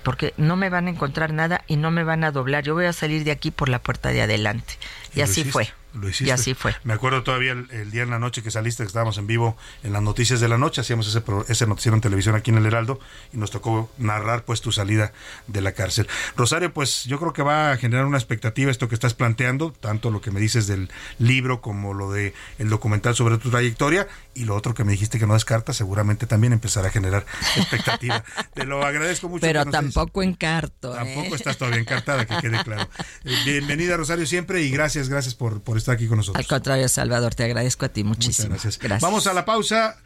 porque 0.05 0.35
no 0.37 0.57
me 0.57 0.71
van 0.71 0.87
a 0.87 0.91
encontrar 0.91 1.33
nada 1.33 1.65
y 1.67 1.77
no 1.77 1.91
me 1.91 2.05
van 2.05 2.23
a 2.23 2.31
doblar. 2.31 2.63
Yo 2.63 2.75
voy 2.75 2.87
a 2.87 2.93
salir 2.93 3.25
de 3.25 3.33
aquí 3.33 3.51
por 3.51 3.69
la 3.69 3.81
puerta 3.81 4.11
de 4.11 4.23
adelante. 4.23 4.75
Y, 5.15 5.21
así 5.21 5.41
hiciste. 5.41 5.53
fue. 5.53 5.82
Lo 5.95 6.09
hiciste. 6.09 6.25
Y 6.27 6.31
así 6.31 6.55
fue. 6.55 6.75
Me 6.85 6.93
acuerdo 6.95 7.23
todavía 7.23 7.53
el, 7.53 7.71
el 7.71 7.91
día 7.91 8.03
en 8.03 8.11
la 8.11 8.19
noche 8.19 8.43
que 8.43 8.51
saliste, 8.51 8.83
que 8.83 8.87
estábamos 8.87 9.19
en 9.19 9.27
vivo 9.27 9.57
en 9.83 9.93
las 9.93 10.03
noticias 10.03 10.41
de 10.41 10.49
la 10.49 10.59
noche, 10.59 10.81
hacíamos 10.81 11.07
ese, 11.07 11.21
pro- 11.21 11.45
ese 11.49 11.67
noticiero 11.67 11.95
en 11.97 12.01
televisión 12.01 12.35
aquí 12.35 12.51
en 12.51 12.59
el 12.59 12.67
Heraldo 12.67 12.99
y 13.33 13.37
nos 13.37 13.51
tocó 13.51 13.91
narrar 13.99 14.45
pues 14.45 14.61
tu 14.61 14.73
salida 14.73 15.13
de 15.47 15.61
la 15.61 15.73
cárcel. 15.73 16.09
Rosario, 16.37 16.73
pues 16.73 17.05
yo 17.05 17.19
creo 17.19 17.33
que 17.33 17.43
va 17.43 17.73
a 17.73 17.77
generar 17.77 18.07
una 18.07 18.17
expectativa 18.19 18.71
esto 18.71 18.89
que 18.89 18.95
estás 18.95 19.15
planteando, 19.15 19.73
tanto 19.73 20.11
lo 20.11 20.21
que 20.21 20.31
me 20.31 20.41
dices 20.41 20.67
del 20.67 20.91
libro 21.19 21.61
como 21.61 21.93
lo 21.95 22.11
de 22.11 22.33
el 22.59 22.69
documental 22.71 23.15
sobre 23.15 23.39
tu 23.39 23.51
trayectoria 23.51 24.09
y 24.35 24.45
lo 24.45 24.55
otro 24.57 24.73
que 24.75 24.85
me 24.85 24.93
dijiste 24.93 25.19
que 25.19 25.27
no 25.27 25.35
descartas, 25.35 25.77
seguramente 25.77 26.27
también 26.27 26.53
empezará 26.53 26.89
a 26.89 26.91
generar 26.91 27.27
expectativa. 27.57 28.25
Te 28.55 28.65
lo 28.65 28.85
agradezco 28.85 29.29
mucho. 29.29 29.41
Pero 29.43 29.65
tampoco 29.67 30.23
encarto. 30.23 30.95
¿eh? 30.95 30.97
Tampoco 30.97 31.35
estás 31.37 31.57
todavía 31.59 31.81
encartada, 31.81 32.27
que 32.27 32.37
quede 32.39 32.63
claro. 32.65 32.89
Eh, 33.25 33.37
Bienvenida, 33.45 33.97
Rosario, 33.97 34.27
siempre 34.27 34.63
y 34.63 34.71
gracias, 34.71 35.09
gracias 35.09 35.35
por, 35.35 35.61
por 35.63 35.77
estar 35.83 35.95
aquí 35.95 36.07
con 36.07 36.19
nosotros. 36.19 36.43
Al 36.43 36.49
contrario, 36.49 36.89
Salvador, 36.89 37.35
te 37.35 37.45
agradezco 37.45 37.85
a 37.85 37.89
ti 37.89 38.05
muchísimo. 38.05 38.51
Muchas 38.55 38.79
gracias. 38.79 39.03
Vamos 39.03 39.27
a 39.27 39.35
la 39.35 39.45
pausa. 39.45 39.97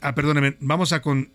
Ah, 0.00 0.14
perdóneme, 0.14 0.56
vamos 0.60 0.92
a 0.92 1.00
con. 1.02 1.32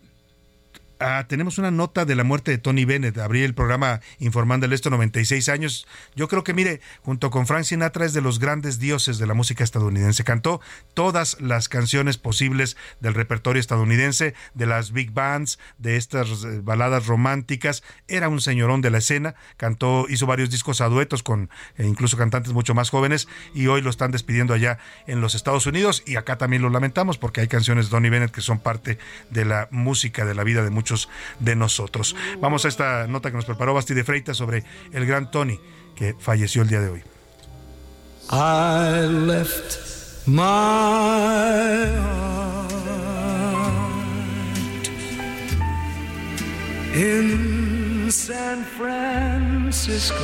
Ah, 1.00 1.24
tenemos 1.28 1.58
una 1.58 1.70
nota 1.70 2.04
de 2.04 2.14
la 2.14 2.24
muerte 2.24 2.50
de 2.50 2.58
Tony 2.58 2.84
Bennett. 2.84 3.18
Abrí 3.18 3.42
el 3.42 3.54
programa 3.54 4.00
informándole 4.18 4.74
esto, 4.74 4.90
96 4.90 5.48
años. 5.48 5.86
Yo 6.14 6.28
creo 6.28 6.44
que, 6.44 6.54
mire, 6.54 6.80
junto 7.02 7.30
con 7.30 7.46
Frank 7.46 7.64
Sinatra 7.64 8.04
es 8.04 8.12
de 8.12 8.20
los 8.20 8.38
grandes 8.38 8.78
dioses 8.78 9.18
de 9.18 9.26
la 9.26 9.34
música 9.34 9.64
estadounidense. 9.64 10.24
Cantó 10.24 10.60
todas 10.94 11.40
las 11.40 11.68
canciones 11.68 12.18
posibles 12.18 12.76
del 13.00 13.14
repertorio 13.14 13.60
estadounidense, 13.60 14.34
de 14.54 14.66
las 14.66 14.92
big 14.92 15.12
bands, 15.12 15.58
de 15.78 15.96
estas 15.96 16.44
eh, 16.44 16.60
baladas 16.62 17.06
románticas. 17.06 17.82
Era 18.08 18.28
un 18.28 18.40
señorón 18.40 18.80
de 18.80 18.90
la 18.90 18.98
escena. 18.98 19.34
Cantó, 19.56 20.06
hizo 20.08 20.26
varios 20.26 20.50
discos 20.50 20.80
a 20.80 20.88
duetos 20.88 21.22
con 21.22 21.50
eh, 21.76 21.86
incluso 21.86 22.16
cantantes 22.16 22.52
mucho 22.52 22.74
más 22.74 22.90
jóvenes 22.90 23.28
y 23.54 23.66
hoy 23.66 23.82
lo 23.82 23.90
están 23.90 24.10
despidiendo 24.10 24.54
allá 24.54 24.78
en 25.06 25.20
los 25.20 25.34
Estados 25.34 25.66
Unidos 25.66 26.02
y 26.06 26.16
acá 26.16 26.38
también 26.38 26.62
lo 26.62 26.70
lamentamos 26.70 27.18
porque 27.18 27.40
hay 27.40 27.48
canciones 27.48 27.86
de 27.86 27.90
Tony 27.90 28.10
Bennett 28.10 28.30
que 28.30 28.40
son 28.40 28.58
parte 28.58 28.98
de 29.30 29.44
la 29.44 29.68
música, 29.70 30.24
de 30.24 30.34
la 30.34 30.44
vida 30.44 30.62
de 30.62 30.70
muchos 30.84 31.08
de 31.40 31.56
nosotros. 31.56 32.14
Vamos 32.40 32.66
a 32.66 32.68
esta 32.68 33.06
nota 33.06 33.30
que 33.30 33.36
nos 33.36 33.46
preparó 33.46 33.72
Basti 33.72 33.94
de 33.94 34.04
Freitas 34.04 34.36
sobre 34.36 34.64
el 34.92 35.06
gran 35.06 35.30
Tony 35.30 35.58
que 35.96 36.14
falleció 36.18 36.60
el 36.60 36.68
día 36.68 36.80
de 36.80 36.90
hoy. 36.90 37.02
I 38.30 39.06
left 39.06 40.26
my 40.26 40.36
heart 41.96 42.68
in 46.94 48.10
San 48.10 48.62
Francisco. 48.76 50.14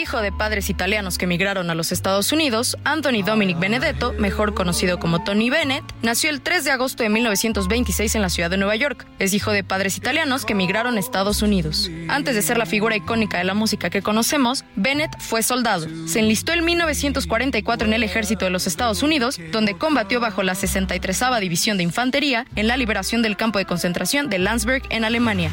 Hijo 0.00 0.22
de 0.22 0.32
padres 0.32 0.70
italianos 0.70 1.18
que 1.18 1.26
emigraron 1.26 1.68
a 1.68 1.74
los 1.74 1.92
Estados 1.92 2.32
Unidos, 2.32 2.78
Anthony 2.84 3.22
Dominic 3.22 3.58
Benedetto, 3.58 4.14
mejor 4.14 4.54
conocido 4.54 4.98
como 4.98 5.22
Tony 5.24 5.50
Bennett, 5.50 5.84
nació 6.00 6.30
el 6.30 6.40
3 6.40 6.64
de 6.64 6.70
agosto 6.70 7.02
de 7.02 7.10
1926 7.10 8.14
en 8.14 8.22
la 8.22 8.30
ciudad 8.30 8.48
de 8.48 8.56
Nueva 8.56 8.76
York. 8.76 9.06
Es 9.18 9.34
hijo 9.34 9.50
de 9.50 9.62
padres 9.62 9.98
italianos 9.98 10.46
que 10.46 10.54
emigraron 10.54 10.96
a 10.96 11.00
Estados 11.00 11.42
Unidos. 11.42 11.90
Antes 12.08 12.34
de 12.34 12.40
ser 12.40 12.56
la 12.56 12.64
figura 12.64 12.96
icónica 12.96 13.36
de 13.36 13.44
la 13.44 13.52
música 13.52 13.90
que 13.90 14.00
conocemos, 14.00 14.64
Bennett 14.74 15.20
fue 15.20 15.42
soldado. 15.42 15.86
Se 16.06 16.20
enlistó 16.20 16.54
en 16.54 16.64
1944 16.64 17.86
en 17.86 17.92
el 17.92 18.02
ejército 18.02 18.46
de 18.46 18.50
los 18.50 18.66
Estados 18.66 19.02
Unidos, 19.02 19.38
donde 19.52 19.76
combatió 19.76 20.18
bajo 20.18 20.42
la 20.42 20.54
63 20.54 21.20
División 21.42 21.76
de 21.76 21.82
Infantería 21.82 22.46
en 22.56 22.68
la 22.68 22.78
liberación 22.78 23.20
del 23.20 23.36
campo 23.36 23.58
de 23.58 23.66
concentración 23.66 24.30
de 24.30 24.38
Landsberg 24.38 24.82
en 24.88 25.04
Alemania. 25.04 25.50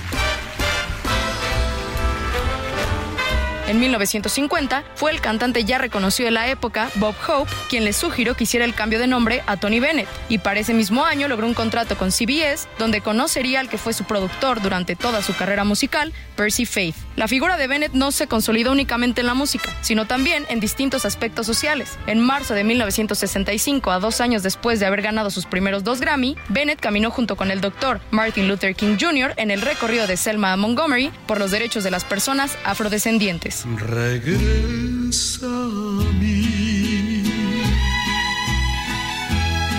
En 3.67 3.81
1950 3.81 4.85
fue 4.95 5.11
el 5.11 5.19
cantante 5.19 5.65
ya 5.65 5.77
reconocido 5.77 6.27
de 6.27 6.31
la 6.31 6.47
época, 6.47 6.89
Bob 6.95 7.15
Hope, 7.27 7.51
quien 7.69 7.83
le 7.83 7.91
sugirió 7.91 8.33
que 8.33 8.45
hiciera 8.45 8.65
el 8.65 8.73
cambio 8.73 8.97
de 8.97 9.07
nombre 9.07 9.43
a 9.45 9.57
Tony 9.57 9.81
Bennett, 9.81 10.07
y 10.29 10.37
para 10.37 10.61
ese 10.61 10.73
mismo 10.73 11.03
año 11.03 11.27
logró 11.27 11.45
un 11.45 11.53
contrato 11.53 11.97
con 11.97 12.11
CBS, 12.11 12.69
donde 12.79 13.01
conocería 13.01 13.59
al 13.59 13.67
que 13.67 13.77
fue 13.77 13.91
su 13.91 14.05
productor 14.05 14.61
durante 14.61 14.95
toda 14.95 15.21
su 15.21 15.35
carrera 15.35 15.65
musical, 15.65 16.13
Percy 16.37 16.65
Faith. 16.65 17.06
La 17.17 17.27
figura 17.27 17.57
de 17.57 17.65
Bennett 17.65 17.93
no 17.93 18.11
se 18.11 18.27
consolidó 18.27 18.71
únicamente 18.71 19.21
en 19.21 19.27
la 19.27 19.33
música, 19.33 19.75
sino 19.81 20.05
también 20.05 20.45
en 20.49 20.59
distintos 20.59 21.03
aspectos 21.03 21.47
sociales. 21.47 21.97
En 22.05 22.19
marzo 22.19 22.53
de 22.53 22.63
1965, 22.63 23.89
a 23.89 23.99
dos 23.99 24.21
años 24.21 24.43
después 24.43 24.79
de 24.79 24.85
haber 24.85 25.01
ganado 25.01 25.31
sus 25.31 25.47
primeros 25.47 25.83
dos 25.83 25.99
Grammy, 25.99 26.37
Bennett 26.49 26.79
caminó 26.79 27.09
junto 27.09 27.35
con 27.35 27.49
el 27.49 27.59
doctor 27.59 28.01
Martin 28.11 28.47
Luther 28.47 28.75
King 28.75 28.97
Jr. 29.01 29.33
en 29.37 29.49
el 29.49 29.61
recorrido 29.61 30.05
de 30.05 30.15
Selma 30.15 30.53
a 30.53 30.57
Montgomery 30.57 31.11
por 31.25 31.39
los 31.39 31.49
derechos 31.49 31.83
de 31.83 31.89
las 31.89 32.05
personas 32.05 32.55
afrodescendientes. 32.63 33.65
Regresa 33.77 35.47
a. 35.47 36.46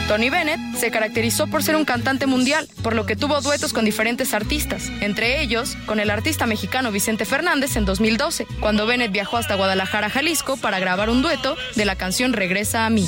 Tony 0.08 0.30
Bennett 0.30 0.58
se 0.74 0.90
caracterizó 0.90 1.48
por 1.48 1.62
ser 1.62 1.76
un 1.76 1.84
cantante 1.84 2.26
mundial, 2.26 2.66
por 2.82 2.94
lo 2.94 3.04
que 3.04 3.14
tuvo 3.14 3.42
duetos 3.42 3.74
con 3.74 3.84
diferentes 3.84 4.32
artistas, 4.32 4.90
entre 5.02 5.42
ellos 5.42 5.76
con 5.84 6.00
el 6.00 6.08
artista 6.08 6.46
mexicano 6.46 6.90
Vicente 6.90 7.26
Fernández 7.26 7.76
en 7.76 7.84
2012, 7.84 8.46
cuando 8.58 8.86
Bennett 8.86 9.12
viajó 9.12 9.36
hasta 9.36 9.54
Guadalajara, 9.54 10.08
Jalisco, 10.08 10.56
para 10.56 10.78
grabar 10.78 11.10
un 11.10 11.20
dueto 11.20 11.58
de 11.74 11.84
la 11.84 11.96
canción 11.96 12.32
Regresa 12.32 12.86
a 12.86 12.90
mí. 12.90 13.06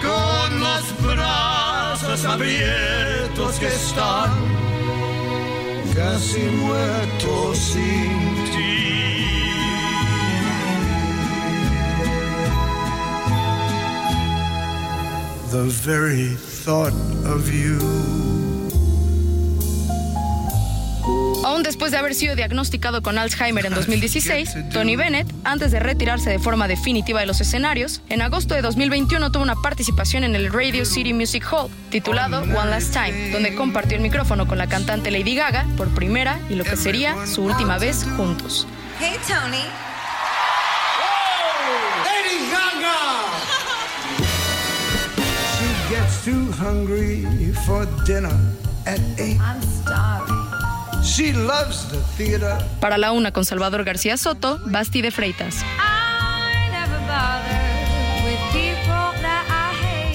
Con 0.00 0.60
los 0.60 1.14
brazos 1.14 2.24
abiertos 2.24 3.58
que 3.58 3.66
están 3.66 4.30
casi 5.94 6.40
muertos 6.40 7.58
sin 7.58 8.39
The 15.50 15.64
very 15.84 16.36
thought 16.64 16.92
of 17.26 17.50
you. 17.50 17.76
Aún 21.44 21.64
después 21.64 21.90
de 21.90 21.98
haber 21.98 22.14
sido 22.14 22.36
diagnosticado 22.36 23.02
con 23.02 23.18
Alzheimer 23.18 23.66
en 23.66 23.74
2016, 23.74 24.70
Tony 24.72 24.94
Bennett, 24.94 25.26
antes 25.42 25.72
de 25.72 25.80
retirarse 25.80 26.30
de 26.30 26.38
forma 26.38 26.68
definitiva 26.68 27.18
de 27.18 27.26
los 27.26 27.40
escenarios, 27.40 28.00
en 28.08 28.22
agosto 28.22 28.54
de 28.54 28.62
2021 28.62 29.32
tuvo 29.32 29.42
una 29.42 29.56
participación 29.56 30.22
en 30.22 30.36
el 30.36 30.52
Radio 30.52 30.84
City 30.84 31.12
Music 31.12 31.44
Hall, 31.50 31.68
titulado 31.90 32.42
One 32.42 32.70
Last 32.70 32.92
Time, 32.92 33.30
donde 33.30 33.56
compartió 33.56 33.96
el 33.96 34.02
micrófono 34.04 34.46
con 34.46 34.56
la 34.56 34.68
cantante 34.68 35.10
Lady 35.10 35.34
Gaga 35.34 35.66
por 35.76 35.88
primera 35.88 36.38
y 36.48 36.54
lo 36.54 36.62
que 36.62 36.76
sería 36.76 37.26
su 37.26 37.42
última 37.42 37.76
vez 37.78 38.06
juntos. 38.16 38.68
Hey, 39.00 39.16
Tony. 39.26 39.64
Lady 42.04 42.50
Gaga! 42.52 43.29
Hungry 46.80 47.52
for 47.66 47.86
dinner 48.06 48.36
at 48.86 49.00
eight. 49.18 49.38
I'm 49.40 49.60
starving. 49.62 51.04
She 51.04 51.32
loves 51.32 51.88
the 51.90 51.98
theater. 52.16 52.56
Para 52.80 52.98
la 52.98 53.12
una 53.12 53.32
con 53.32 53.44
Salvador 53.44 53.84
García 53.84 54.16
Soto, 54.16 54.58
Basti 54.64 55.02
de 55.02 55.10
Freitas. 55.10 55.64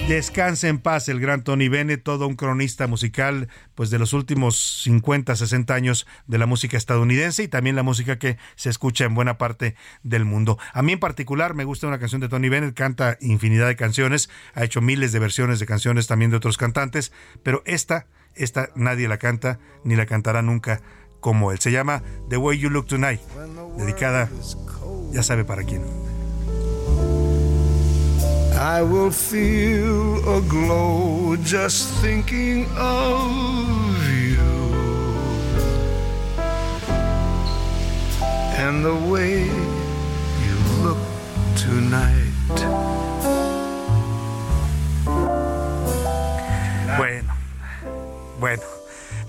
Descanse 0.08 0.68
en 0.68 0.78
paz 0.78 1.10
el 1.10 1.20
gran 1.20 1.44
Tony 1.44 1.68
Bennett, 1.68 2.04
todo 2.04 2.28
un 2.28 2.36
cronista 2.36 2.86
musical 2.86 3.50
pues 3.74 3.90
de 3.90 3.98
los 3.98 4.14
últimos 4.14 4.84
50, 4.84 5.36
60 5.36 5.74
años 5.74 6.06
de 6.28 6.38
la 6.38 6.46
música 6.46 6.78
estadounidense 6.78 7.42
y 7.42 7.48
también 7.48 7.76
la 7.76 7.82
música 7.82 8.20
que 8.20 8.38
se 8.56 8.70
escucha 8.70 9.06
en 9.06 9.16
buena 9.16 9.40
parte 9.40 9.76
del 10.04 10.24
mundo. 10.24 10.60
A 10.74 10.84
mí 10.84 10.94
en 10.94 11.00
particular 11.00 11.56
me 11.56 11.64
gusta 11.64 11.88
una 11.88 11.98
canción 11.98 12.22
de 12.22 12.30
Tony 12.30 12.50
Bennett, 12.50 12.76
canta 12.76 13.18
infinidad 13.20 13.66
de 13.66 13.76
canciones, 13.76 14.30
ha 14.54 14.64
hecho 14.64 14.80
miles 14.80 15.12
de 15.12 15.18
versiones 15.18 15.60
de 15.60 15.66
canciones 15.66 16.06
también 16.06 16.30
de 16.30 16.38
otros 16.38 16.58
cantantes, 16.58 17.12
pero 17.42 17.64
esta, 17.66 18.06
esta 18.36 18.70
nadie 18.76 19.08
la 19.08 19.18
canta 19.18 19.58
ni 19.84 19.96
la 19.96 20.06
cantará 20.06 20.44
nunca 20.44 20.82
como 21.20 21.52
él. 21.52 21.58
Se 21.58 21.72
llama 21.72 22.04
The 22.30 22.38
Way 22.38 22.60
You 22.60 22.70
Look 22.70 22.86
Tonight, 22.86 23.22
dedicada 23.76 24.30
ya 25.12 25.24
sabe 25.24 25.46
para 25.46 25.64
quién. 25.64 25.82
I 28.58 28.82
will 28.82 29.12
feel 29.12 30.38
a 30.38 30.42
glow 30.42 31.36
just 31.44 31.90
thinking 32.02 32.68
of 32.78 34.08
you 34.08 34.76
and 38.56 38.84
the 38.84 38.96
way 39.12 39.44
you 39.44 40.56
look 40.84 40.98
tonight. 41.56 42.32
Bueno, 46.98 47.34
bueno. 48.40 48.75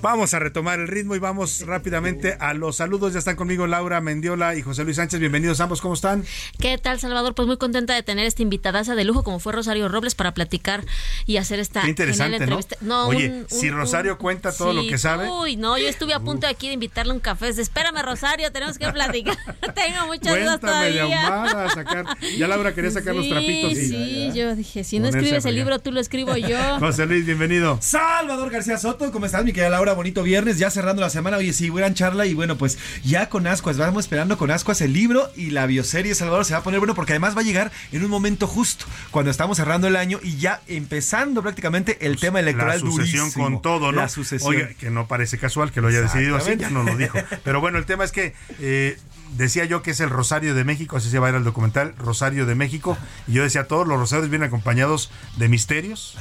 Vamos 0.02 0.34
a 0.34 0.38
retomar 0.38 0.78
el 0.78 0.86
ritmo 0.88 1.16
y 1.16 1.18
vamos 1.18 1.62
rápidamente 1.66 2.36
a 2.38 2.54
los 2.54 2.76
saludos. 2.76 3.12
Ya 3.14 3.18
están 3.18 3.34
conmigo 3.34 3.66
Laura 3.66 4.00
Mendiola 4.00 4.54
y 4.54 4.62
José 4.62 4.84
Luis 4.84 4.96
Sánchez. 4.96 5.18
Bienvenidos 5.18 5.58
ambos, 5.60 5.80
¿cómo 5.80 5.94
están? 5.94 6.24
¿Qué 6.60 6.78
tal, 6.78 7.00
Salvador? 7.00 7.34
Pues 7.34 7.48
muy 7.48 7.56
contenta 7.56 7.94
de 7.94 8.02
tener 8.04 8.24
esta 8.26 8.42
invitadaza 8.42 8.94
de 8.94 9.04
lujo 9.04 9.24
como 9.24 9.40
fue 9.40 9.52
Rosario 9.52 9.88
Robles 9.88 10.14
para 10.14 10.32
platicar 10.32 10.84
y 11.24 11.38
hacer 11.38 11.58
esta 11.58 11.80
Qué 11.82 11.88
interesante, 11.88 12.38
genial 12.38 12.50
¿no? 12.50 12.60
entrevista. 12.60 13.06
Oye, 13.06 13.28
un- 13.30 13.46
si 13.48 13.68
un- 13.70 13.76
Rosario 13.76 14.12
un- 14.12 14.18
cuenta 14.18 14.52
todo 14.52 14.72
lo 14.74 14.82
sí, 14.82 14.88
que 14.88 14.98
sabe. 14.98 15.28
Uy, 15.28 15.56
no, 15.56 15.76
yo 15.76 15.88
estuve 15.88 16.12
a 16.14 16.20
punto 16.20 16.46
aquí 16.46 16.68
de 16.68 16.74
invitarle 16.74 17.12
un 17.12 17.20
café. 17.20 17.46
Dice, 17.48 17.62
Espérame, 17.62 18.02
Rosario, 18.02 18.52
tenemos 18.52 18.78
que 18.78 18.88
platicar. 18.92 19.36
Tengo 19.74 20.06
muchas 20.06 20.38
dudas 20.38 20.60
de 20.60 20.66
todavía. 20.68 21.02
ahumada, 21.26 21.64
a 21.64 21.70
sacar. 21.70 22.06
Ya 22.36 22.46
Laura 22.46 22.74
quería 22.74 22.90
sacar 22.92 23.14
los 23.14 23.24
Sí, 23.24 23.30
trapitos. 23.30 23.72
Sí, 23.72 24.30
yo 24.34 24.54
dije, 24.54 24.84
si 24.84 24.98
no 24.98 25.06
Ponerse 25.06 25.18
escribes 25.26 25.44
el 25.46 25.54
libro, 25.56 25.78
tú 25.80 25.90
lo 25.90 26.00
escribo 26.00 26.36
yo. 26.36 26.58
José 26.78 27.06
Luis, 27.06 27.24
bienvenido. 27.26 27.78
Salvador 27.80 28.50
García 28.50 28.78
Soto, 28.78 29.10
¿cómo 29.10 29.26
estás, 29.26 29.42
mi 29.44 29.52
querida 29.52 29.70
Laura? 29.70 29.95
Bonito 29.96 30.22
viernes, 30.22 30.58
ya 30.58 30.70
cerrando 30.70 31.02
la 31.02 31.10
semana. 31.10 31.38
Oye, 31.38 31.52
sí, 31.52 31.70
gran 31.70 31.94
charla. 31.94 32.26
Y 32.26 32.34
bueno, 32.34 32.56
pues 32.56 32.78
ya 33.02 33.28
con 33.28 33.46
Ascuas, 33.46 33.78
vamos 33.78 34.04
esperando 34.04 34.36
con 34.38 34.50
Ascuas 34.50 34.80
el 34.80 34.92
libro 34.92 35.30
y 35.34 35.50
la 35.50 35.66
bioserie 35.66 36.14
Salvador 36.14 36.44
se 36.44 36.52
va 36.52 36.60
a 36.60 36.62
poner 36.62 36.80
bueno 36.80 36.94
porque 36.94 37.12
además 37.12 37.36
va 37.36 37.40
a 37.40 37.44
llegar 37.44 37.72
en 37.92 38.04
un 38.04 38.10
momento 38.10 38.46
justo 38.46 38.86
cuando 39.10 39.30
estamos 39.30 39.56
cerrando 39.56 39.88
el 39.88 39.96
año 39.96 40.20
y 40.22 40.36
ya 40.36 40.60
empezando 40.66 41.42
prácticamente 41.42 42.06
el 42.06 42.18
tema 42.18 42.40
electoral 42.40 42.80
la 42.80 42.86
sucesión 42.90 43.24
durísimo. 43.24 43.44
con 43.44 43.62
todo, 43.62 43.92
¿no? 43.92 44.02
La 44.02 44.08
sucesión. 44.08 44.54
Oiga, 44.54 44.68
que 44.74 44.90
no 44.90 45.08
parece 45.08 45.38
casual 45.38 45.72
que 45.72 45.80
lo 45.80 45.88
haya 45.88 46.00
decidido 46.00 46.36
así, 46.36 46.56
ya 46.56 46.70
no 46.70 46.82
lo 46.82 46.96
dijo. 46.96 47.18
Pero 47.44 47.60
bueno, 47.60 47.78
el 47.78 47.86
tema 47.86 48.04
es 48.04 48.12
que 48.12 48.34
eh, 48.60 48.98
decía 49.36 49.64
yo 49.64 49.82
que 49.82 49.92
es 49.92 50.00
el 50.00 50.10
Rosario 50.10 50.54
de 50.54 50.64
México, 50.64 50.96
así 50.96 51.10
se 51.10 51.18
va 51.18 51.28
a 51.28 51.30
ir 51.30 51.36
el 51.36 51.44
documental, 51.44 51.94
Rosario 51.98 52.46
de 52.46 52.54
México. 52.54 52.96
Y 53.26 53.32
yo 53.32 53.42
decía, 53.42 53.66
todos 53.66 53.86
los 53.86 53.98
rosarios 53.98 54.28
vienen 54.30 54.48
acompañados 54.48 55.10
de 55.36 55.48
misterios. 55.48 56.16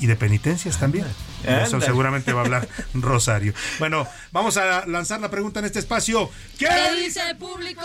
Y 0.00 0.06
de 0.06 0.16
penitencias 0.16 0.78
también. 0.78 1.06
De 1.44 1.62
Eso 1.62 1.80
seguramente 1.80 2.32
va 2.32 2.40
a 2.40 2.44
hablar 2.44 2.68
Rosario. 2.94 3.52
Bueno, 3.78 4.06
vamos 4.32 4.56
a 4.56 4.86
lanzar 4.86 5.20
la 5.20 5.30
pregunta 5.30 5.60
en 5.60 5.66
este 5.66 5.78
espacio. 5.78 6.30
¿Qué, 6.58 6.66
dice 7.04 7.20
el 7.30 7.36
público? 7.36 7.82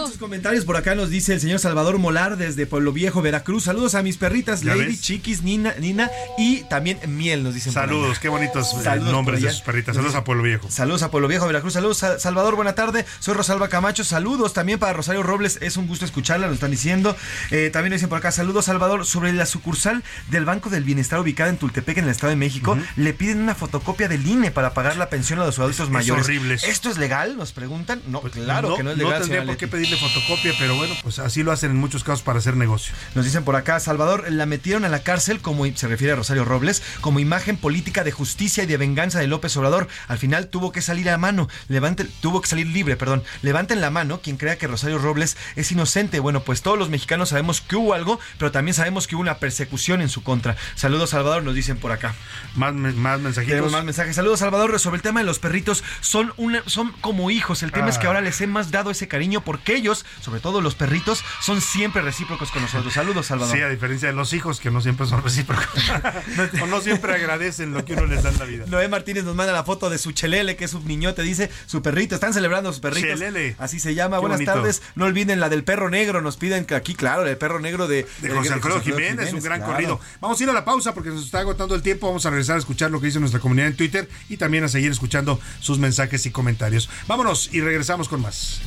Muchos 0.00 0.18
comentarios 0.18 0.64
por 0.64 0.76
acá 0.76 0.94
nos 0.94 1.10
dice 1.10 1.34
el 1.34 1.40
señor 1.40 1.58
Salvador 1.60 1.98
Molar 1.98 2.36
desde 2.36 2.66
Pueblo 2.66 2.92
Viejo, 2.92 3.20
Veracruz. 3.22 3.64
Saludos 3.64 3.94
a 3.94 4.02
mis 4.02 4.16
perritas, 4.16 4.62
¿Ya 4.62 4.74
Lady, 4.74 4.86
ves? 4.86 5.02
Chiquis, 5.02 5.42
Nina, 5.42 5.74
Nina 5.78 6.10
y 6.38 6.62
también 6.64 6.98
Miel, 7.06 7.42
nos 7.44 7.54
dicen. 7.54 7.72
por 7.72 7.82
Saludos, 7.82 8.18
qué 8.18 8.28
bonitos 8.28 8.72
eh, 8.72 8.82
Saludos 8.82 9.12
nombres 9.12 9.42
de 9.42 9.50
sus 9.50 9.60
perritas. 9.60 9.94
Saludos 9.94 10.14
a 10.16 10.24
Pueblo 10.24 10.42
Viejo. 10.42 10.70
Saludos 10.70 11.02
a 11.02 11.10
Pueblo 11.10 11.28
Viejo, 11.28 11.46
Veracruz. 11.46 11.74
Saludos, 11.74 11.98
Sa- 11.98 12.18
Salvador, 12.18 12.56
buena 12.56 12.74
tarde. 12.74 13.04
Soy 13.20 13.34
Rosalba 13.34 13.68
Camacho. 13.68 14.04
Saludos 14.04 14.52
también 14.54 14.78
para 14.78 14.94
Rosario 14.94 15.22
Robles. 15.22 15.58
Es 15.60 15.76
un 15.76 15.86
gusto 15.86 16.04
escucharla, 16.06 16.46
nos 16.46 16.54
están 16.54 16.70
diciendo. 16.70 17.14
Eh, 17.50 17.70
también 17.72 17.90
nos 17.90 17.98
dicen 17.98 18.08
por 18.08 18.18
acá, 18.18 18.32
saludos, 18.32 18.64
Salvador. 18.64 19.06
Sobre 19.06 19.32
la 19.32 19.46
sucursal 19.46 20.02
del 20.30 20.44
Banco 20.44 20.70
del 20.70 20.82
Bienestar 20.84 21.20
ubicada 21.20 21.51
en 21.52 21.58
Tultepec, 21.58 21.98
en 21.98 22.04
el 22.04 22.10
Estado 22.10 22.30
de 22.30 22.36
México, 22.36 22.76
le 22.96 23.12
piden 23.14 23.40
una 23.40 23.54
fotocopia 23.54 24.08
del 24.08 24.26
INE 24.26 24.50
para 24.50 24.74
pagar 24.74 24.96
la 24.96 25.08
pensión 25.08 25.38
a 25.38 25.46
los 25.46 25.58
adultos 25.58 25.90
mayores. 25.90 26.24
horrible 26.24 26.54
eso. 26.54 26.66
¿Esto 26.66 26.90
es 26.90 26.98
legal? 26.98 27.36
Nos 27.36 27.52
preguntan. 27.52 28.02
No, 28.06 28.20
claro 28.20 28.76
que 28.76 28.82
no 28.82 28.90
es 28.90 28.98
legal. 28.98 29.20
tendría 29.20 29.26
señora 29.26 29.46
por 29.46 29.56
qué 29.56 29.68
pedirle 29.68 29.96
fotocopia, 29.96 30.52
pero 30.58 30.76
bueno, 30.76 30.94
pues 31.02 31.18
así 31.18 31.42
lo 31.42 31.52
hacen 31.52 31.70
en 31.72 31.76
muchos 31.76 32.04
casos 32.04 32.22
para 32.22 32.38
hacer 32.38 32.56
negocio. 32.56 32.94
Nos 33.14 33.24
dicen 33.24 33.44
por 33.44 33.56
acá, 33.56 33.78
Salvador, 33.80 34.30
la 34.30 34.46
metieron 34.46 34.84
a 34.84 34.88
la 34.88 35.02
cárcel, 35.02 35.40
como 35.40 35.64
se 35.74 35.88
refiere 35.88 36.12
a 36.12 36.16
Rosario 36.16 36.44
Robles, 36.44 36.82
como 37.00 37.20
imagen 37.20 37.56
política 37.56 38.04
de 38.04 38.12
justicia 38.12 38.64
y 38.64 38.66
de 38.66 38.76
venganza 38.76 39.18
de 39.20 39.26
López 39.26 39.56
Obrador. 39.56 39.88
Al 40.08 40.18
final 40.18 40.48
tuvo 40.48 40.72
que 40.72 40.82
salir 40.82 41.10
a 41.10 41.18
mano, 41.18 41.48
levanten, 41.68 42.10
tuvo 42.20 42.40
que 42.40 42.48
salir 42.48 42.66
libre, 42.66 42.96
perdón. 42.96 43.22
Levanten 43.42 43.80
la 43.80 43.90
mano 43.90 44.20
quien 44.20 44.36
crea 44.36 44.56
que 44.56 44.66
Rosario 44.66 44.98
Robles 44.98 45.36
es 45.56 45.70
inocente. 45.72 46.20
Bueno, 46.20 46.42
pues 46.42 46.62
todos 46.62 46.78
los 46.78 46.90
mexicanos 46.90 47.30
sabemos 47.30 47.60
que 47.60 47.76
hubo 47.76 47.94
algo, 47.94 48.18
pero 48.38 48.52
también 48.52 48.74
sabemos 48.74 49.06
que 49.06 49.14
hubo 49.14 49.22
una 49.22 49.38
persecución 49.38 50.00
en 50.00 50.08
su 50.08 50.22
contra. 50.22 50.56
Saludos, 50.74 51.10
Salvador, 51.10 51.41
nos 51.42 51.54
dicen 51.54 51.76
por 51.76 51.92
acá. 51.92 52.14
Más, 52.54 52.74
más 52.74 53.20
mensajitos. 53.20 53.50
Tenemos 53.50 53.72
más 53.72 53.84
mensajes. 53.84 54.14
Saludos, 54.16 54.40
Salvador. 54.40 54.78
Sobre 54.80 54.96
el 54.96 55.02
tema 55.02 55.20
de 55.20 55.26
los 55.26 55.38
perritos, 55.38 55.82
son, 56.00 56.32
una, 56.36 56.62
son 56.66 56.92
como 57.00 57.30
hijos. 57.30 57.62
El 57.62 57.72
tema 57.72 57.88
es 57.88 57.98
que 57.98 58.06
Ah. 58.06 58.10
ahora 58.10 58.20
les 58.20 58.40
he 58.40 58.46
más 58.46 58.70
dado 58.70 58.90
ese 58.90 59.08
cariño 59.08 59.42
porque 59.44 59.74
ellos, 59.74 60.04
sobre 60.20 60.40
todo 60.40 60.60
los 60.60 60.74
perritos, 60.74 61.24
son 61.40 61.60
siempre 61.60 62.02
recíprocos 62.02 62.50
con 62.50 62.62
nosotros. 62.62 62.92
Saludos, 62.92 63.26
Salvador. 63.26 63.56
Sí, 63.56 63.62
a 63.62 63.68
diferencia 63.68 64.08
de 64.08 64.14
los 64.14 64.32
hijos 64.32 64.60
que 64.60 64.70
no 64.70 64.80
siempre 64.80 65.06
son 65.06 65.22
recíprocos. 65.22 65.66
o 66.62 66.66
no 66.66 66.80
siempre 66.80 67.14
agradecen 67.14 67.72
lo 67.72 67.84
que 67.84 67.94
uno 67.94 68.06
les 68.06 68.22
da 68.22 68.30
en 68.30 68.38
la 68.38 68.44
vida. 68.44 68.64
Noé 68.68 68.88
Martínez 68.88 69.24
nos 69.24 69.34
manda 69.34 69.52
la 69.52 69.64
foto 69.64 69.90
de 69.90 69.98
su 69.98 70.12
chelele, 70.12 70.56
que 70.56 70.64
es 70.64 70.74
un 70.74 70.86
niñote, 70.86 71.22
dice 71.22 71.50
su 71.66 71.82
perrito. 71.82 72.14
Están 72.14 72.32
celebrando 72.34 72.70
sus 72.72 72.80
perritos. 72.80 73.18
Chelele. 73.18 73.56
Así 73.58 73.80
se 73.80 73.94
llama. 73.94 74.16
Qué 74.16 74.20
Buenas 74.20 74.38
bonito. 74.38 74.52
tardes. 74.52 74.82
No 74.94 75.04
olviden 75.06 75.40
la 75.40 75.48
del 75.48 75.64
perro 75.64 75.90
negro. 75.90 76.20
Nos 76.22 76.36
piden 76.36 76.64
que 76.64 76.74
aquí, 76.74 76.94
claro, 76.94 77.26
el 77.26 77.36
perro 77.36 77.60
negro 77.60 77.88
de, 77.88 78.06
De 78.20 78.30
José 78.30 78.52
Alfredo 78.52 78.80
Jiménez, 78.80 79.32
un 79.32 79.40
gran 79.42 79.58
claro. 79.60 79.72
corrido. 79.72 80.00
Vamos 80.20 80.40
a 80.40 80.44
ir 80.44 80.50
a 80.50 80.52
la 80.52 80.64
pausa 80.64 80.94
porque 80.94 81.10
nos 81.10 81.22
está 81.32 81.40
agotando 81.40 81.74
el 81.74 81.80
tiempo. 81.80 82.08
Vamos 82.08 82.26
a 82.26 82.30
regresar 82.30 82.56
a 82.56 82.58
escuchar 82.58 82.90
lo 82.90 83.00
que 83.00 83.06
dice 83.06 83.18
nuestra 83.18 83.40
comunidad 83.40 83.68
en 83.68 83.76
Twitter 83.76 84.06
y 84.28 84.36
también 84.36 84.64
a 84.64 84.68
seguir 84.68 84.92
escuchando 84.92 85.40
sus 85.60 85.78
mensajes 85.78 86.26
y 86.26 86.30
comentarios. 86.30 86.90
Vámonos 87.06 87.48
y 87.54 87.62
regresamos 87.62 88.06
con 88.06 88.20
más. 88.20 88.60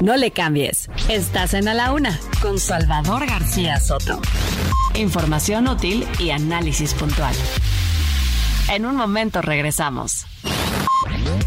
No 0.00 0.16
le 0.16 0.30
cambies. 0.30 0.88
Estás 1.08 1.54
en 1.54 1.66
A 1.66 1.74
la 1.74 1.92
Una 1.92 2.20
con 2.40 2.60
Salvador 2.60 3.26
García 3.26 3.80
Soto. 3.80 4.20
Información 4.94 5.66
útil 5.66 6.06
y 6.20 6.30
análisis 6.30 6.94
puntual. 6.94 7.34
En 8.68 8.86
un 8.86 8.94
momento 8.94 9.42
regresamos. 9.42 10.24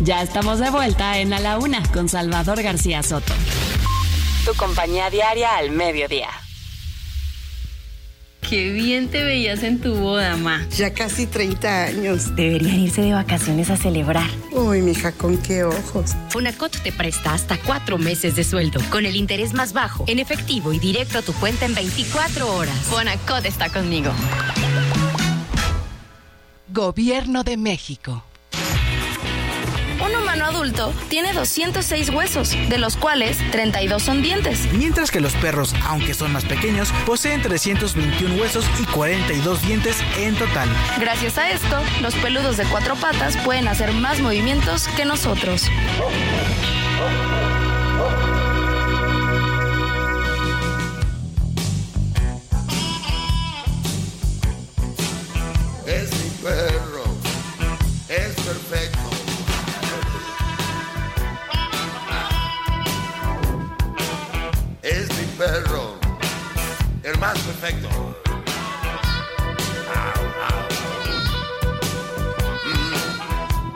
Ya 0.02 0.22
estamos 0.22 0.60
de 0.60 0.70
vuelta 0.70 1.20
en 1.20 1.34
A 1.34 1.40
la 1.40 1.58
Una 1.58 1.84
con 1.92 2.10
Salvador 2.10 2.62
García 2.62 3.04
Soto. 3.04 3.34
Tu 4.46 4.54
compañía 4.56 5.10
diaria 5.10 5.58
al 5.58 5.72
mediodía. 5.72 6.30
Qué 8.52 8.72
bien 8.74 9.08
te 9.10 9.24
veías 9.24 9.64
en 9.64 9.80
tu 9.80 9.96
boda, 9.96 10.36
ma. 10.36 10.68
Ya 10.76 10.94
casi 10.94 11.26
30 11.26 11.84
años. 11.86 12.36
Deberían 12.36 12.80
irse 12.80 13.02
de 13.02 13.14
vacaciones 13.14 13.70
a 13.70 13.78
celebrar. 13.78 14.30
Uy, 14.52 14.82
mija, 14.82 15.14
con 15.14 15.38
qué 15.38 15.64
ojos. 15.64 16.12
Fonacot 16.30 16.76
te 16.82 16.92
presta 16.92 17.34
hasta 17.34 17.58
cuatro 17.58 17.98
meses 17.98 18.36
de 18.36 18.44
sueldo, 18.44 18.82
con 18.90 19.06
el 19.06 19.16
interés 19.16 19.54
más 19.54 19.72
bajo, 19.72 20.04
en 20.08 20.20
efectivo 20.20 20.74
y 20.74 20.80
directo 20.80 21.20
a 21.20 21.22
tu 21.22 21.32
cuenta 21.34 21.66
en 21.66 21.76
24 21.76 22.54
horas. 22.54 22.76
Fonacot 22.80 23.46
está 23.46 23.70
conmigo. 23.70 24.12
Gobierno 26.68 27.44
de 27.44 27.56
México. 27.56 28.26
Adulto 30.52 30.94
tiene 31.08 31.32
206 31.32 32.10
huesos, 32.10 32.52
de 32.68 32.78
los 32.78 32.98
cuales 32.98 33.38
32 33.52 34.04
son 34.04 34.22
dientes. 34.22 34.68
Mientras 34.74 35.10
que 35.10 35.22
los 35.22 35.34
perros, 35.36 35.74
aunque 35.86 36.14
son 36.14 36.34
más 36.34 36.44
pequeños, 36.44 36.92
poseen 37.06 37.42
321 37.42 38.36
huesos 38.36 38.66
y 38.78 38.84
42 38.84 39.62
dientes 39.62 39.96
en 40.18 40.36
total. 40.36 40.68
Gracias 41.00 41.38
a 41.38 41.52
esto, 41.52 41.78
los 42.02 42.16
peludos 42.16 42.58
de 42.58 42.66
cuatro 42.66 42.96
patas 42.96 43.38
pueden 43.38 43.70
hacer 43.70 43.94
más 43.94 44.20
movimientos 44.20 44.90
que 44.90 45.06
nosotros. 45.06 45.70
Más 67.22 67.38
perfecto. 67.38 67.88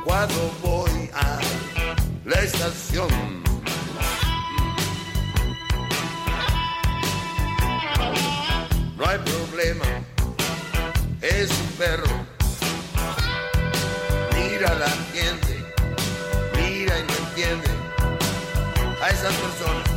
Cuando 0.04 0.52
voy 0.64 1.10
a 1.14 1.40
la 2.26 2.42
estación. 2.42 3.08
No 8.98 9.08
hay 9.08 9.20
problema 9.20 9.86
es 11.22 11.52
un 11.52 11.68
perro. 11.78 12.26
Mira 14.34 14.74
la 14.74 14.90
gente, 15.14 15.64
mira 16.56 17.00
y 17.00 17.04
no 17.04 17.14
entiende 17.28 17.70
a 19.04 19.10
esas 19.10 19.34
personas 19.36 19.96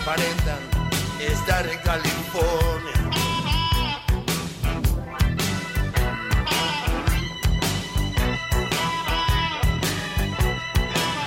aparentan 0.00 0.75
estar 1.20 1.66
en 1.66 1.78
California. 1.78 3.15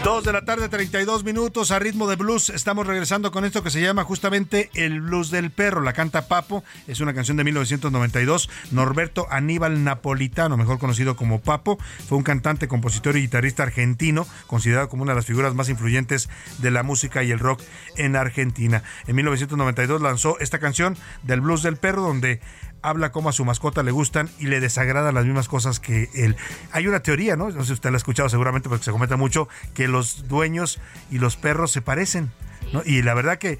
Dos 0.09 0.23
de 0.23 0.33
la 0.33 0.43
tarde, 0.43 0.69
32 0.69 1.23
minutos 1.23 1.69
a 1.69 1.77
ritmo 1.77 2.07
de 2.07 2.15
blues. 2.15 2.49
Estamos 2.49 2.87
regresando 2.87 3.31
con 3.31 3.45
esto 3.45 3.61
que 3.61 3.69
se 3.69 3.79
llama 3.79 4.03
justamente 4.03 4.71
El 4.73 5.01
Blues 5.01 5.29
del 5.29 5.51
Perro. 5.51 5.81
La 5.81 5.93
canta 5.93 6.27
Papo. 6.27 6.63
Es 6.87 6.99
una 6.99 7.13
canción 7.13 7.37
de 7.37 7.43
1992. 7.43 8.49
Norberto 8.71 9.27
Aníbal 9.29 9.83
Napolitano, 9.83 10.57
mejor 10.57 10.79
conocido 10.79 11.15
como 11.15 11.41
Papo, 11.41 11.77
fue 12.07 12.17
un 12.17 12.23
cantante, 12.23 12.67
compositor 12.67 13.17
y 13.17 13.21
guitarrista 13.21 13.61
argentino, 13.61 14.25
considerado 14.47 14.89
como 14.89 15.03
una 15.03 15.11
de 15.11 15.17
las 15.17 15.27
figuras 15.27 15.53
más 15.53 15.69
influyentes 15.69 16.27
de 16.57 16.71
la 16.71 16.81
música 16.81 17.21
y 17.21 17.29
el 17.29 17.37
rock 17.37 17.61
en 17.95 18.15
Argentina. 18.15 18.81
En 19.05 19.15
1992 19.15 20.01
lanzó 20.01 20.39
esta 20.39 20.57
canción 20.57 20.97
del 21.21 21.41
Blues 21.41 21.61
del 21.61 21.77
Perro, 21.77 22.01
donde 22.01 22.41
habla 22.81 23.11
como 23.11 23.29
a 23.29 23.31
su 23.31 23.45
mascota 23.45 23.83
le 23.83 23.91
gustan 23.91 24.29
y 24.39 24.47
le 24.47 24.59
desagradan 24.59 25.15
las 25.15 25.25
mismas 25.25 25.47
cosas 25.47 25.79
que 25.79 26.09
él. 26.13 26.35
Hay 26.71 26.87
una 26.87 27.01
teoría, 27.01 27.35
¿no? 27.35 27.49
No 27.49 27.61
sé 27.61 27.67
si 27.67 27.73
usted 27.73 27.89
la 27.89 27.95
ha 27.95 27.97
escuchado 27.97 28.29
seguramente 28.29 28.69
porque 28.69 28.85
se 28.85 28.91
comenta 28.91 29.17
mucho, 29.17 29.47
que 29.73 29.87
los 29.87 30.27
dueños 30.27 30.79
y 31.11 31.19
los 31.19 31.35
perros 31.35 31.71
se 31.71 31.81
parecen. 31.81 32.31
¿No? 32.73 32.81
Y 32.85 33.01
la 33.01 33.13
verdad 33.13 33.37
que 33.37 33.59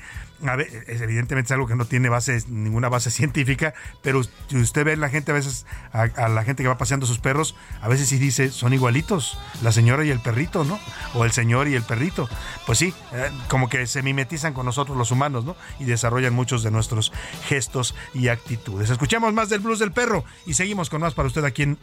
es- 0.88 1.02
evidentemente 1.02 1.48
es 1.48 1.52
algo 1.52 1.68
que 1.68 1.76
no 1.76 1.86
tiene 1.86 2.08
base, 2.10 2.44
ninguna 2.48 2.88
base 2.90 3.12
científica, 3.12 3.74
pero 4.02 4.22
si 4.24 4.58
usted 4.58 4.86
ve 4.86 4.96
la 4.98 5.10
gente 5.10 5.32
a 5.32 5.34
veces, 5.36 5.66
a, 5.92 6.30
la 6.30 6.44
gente 6.44 6.64
que 6.64 6.70
va 6.70 6.78
paseando 6.78 7.06
sus 7.06 7.20
perros, 7.20 7.56
a 7.82 7.88
veces 7.88 8.10
sí 8.10 8.18
dice, 8.18 8.50
son 8.50 8.74
igualitos, 8.74 9.38
la 9.62 9.72
señora 9.72 10.06
y 10.06 10.10
el 10.12 10.20
perrito, 10.20 10.64
¿no? 10.64 10.80
O 11.14 11.26
el 11.26 11.32
señor 11.32 11.68
y 11.68 11.76
el 11.76 11.84
perrito. 11.84 12.30
Pues 12.66 12.78
sí, 12.78 12.94
eh, 13.14 13.30
como 13.50 13.68
que 13.70 13.86
se 13.88 14.02
mimetizan 14.02 14.54
con 14.54 14.66
nosotros 14.66 14.98
los 14.98 15.12
humanos, 15.12 15.44
¿no? 15.46 15.56
Y 15.80 15.86
desarrollan 15.86 16.34
muchos 16.34 16.64
de 16.64 16.72
nuestros 16.72 17.12
gestos 17.48 17.96
y 18.14 18.30
actitudes. 18.30 18.90
Escuchemos 18.90 19.34
más 19.34 19.50
del 19.50 19.60
blues 19.60 19.80
del 19.80 19.92
perro 19.92 20.24
y 20.46 20.54
seguimos 20.54 20.90
con 20.90 21.02
más 21.02 21.14
para 21.14 21.28
usted 21.28 21.44
aquí 21.44 21.64
en 21.64 21.78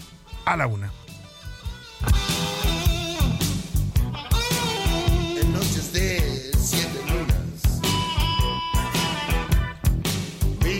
A 0.44 0.56
la 0.56 0.66
Una. 0.66 0.90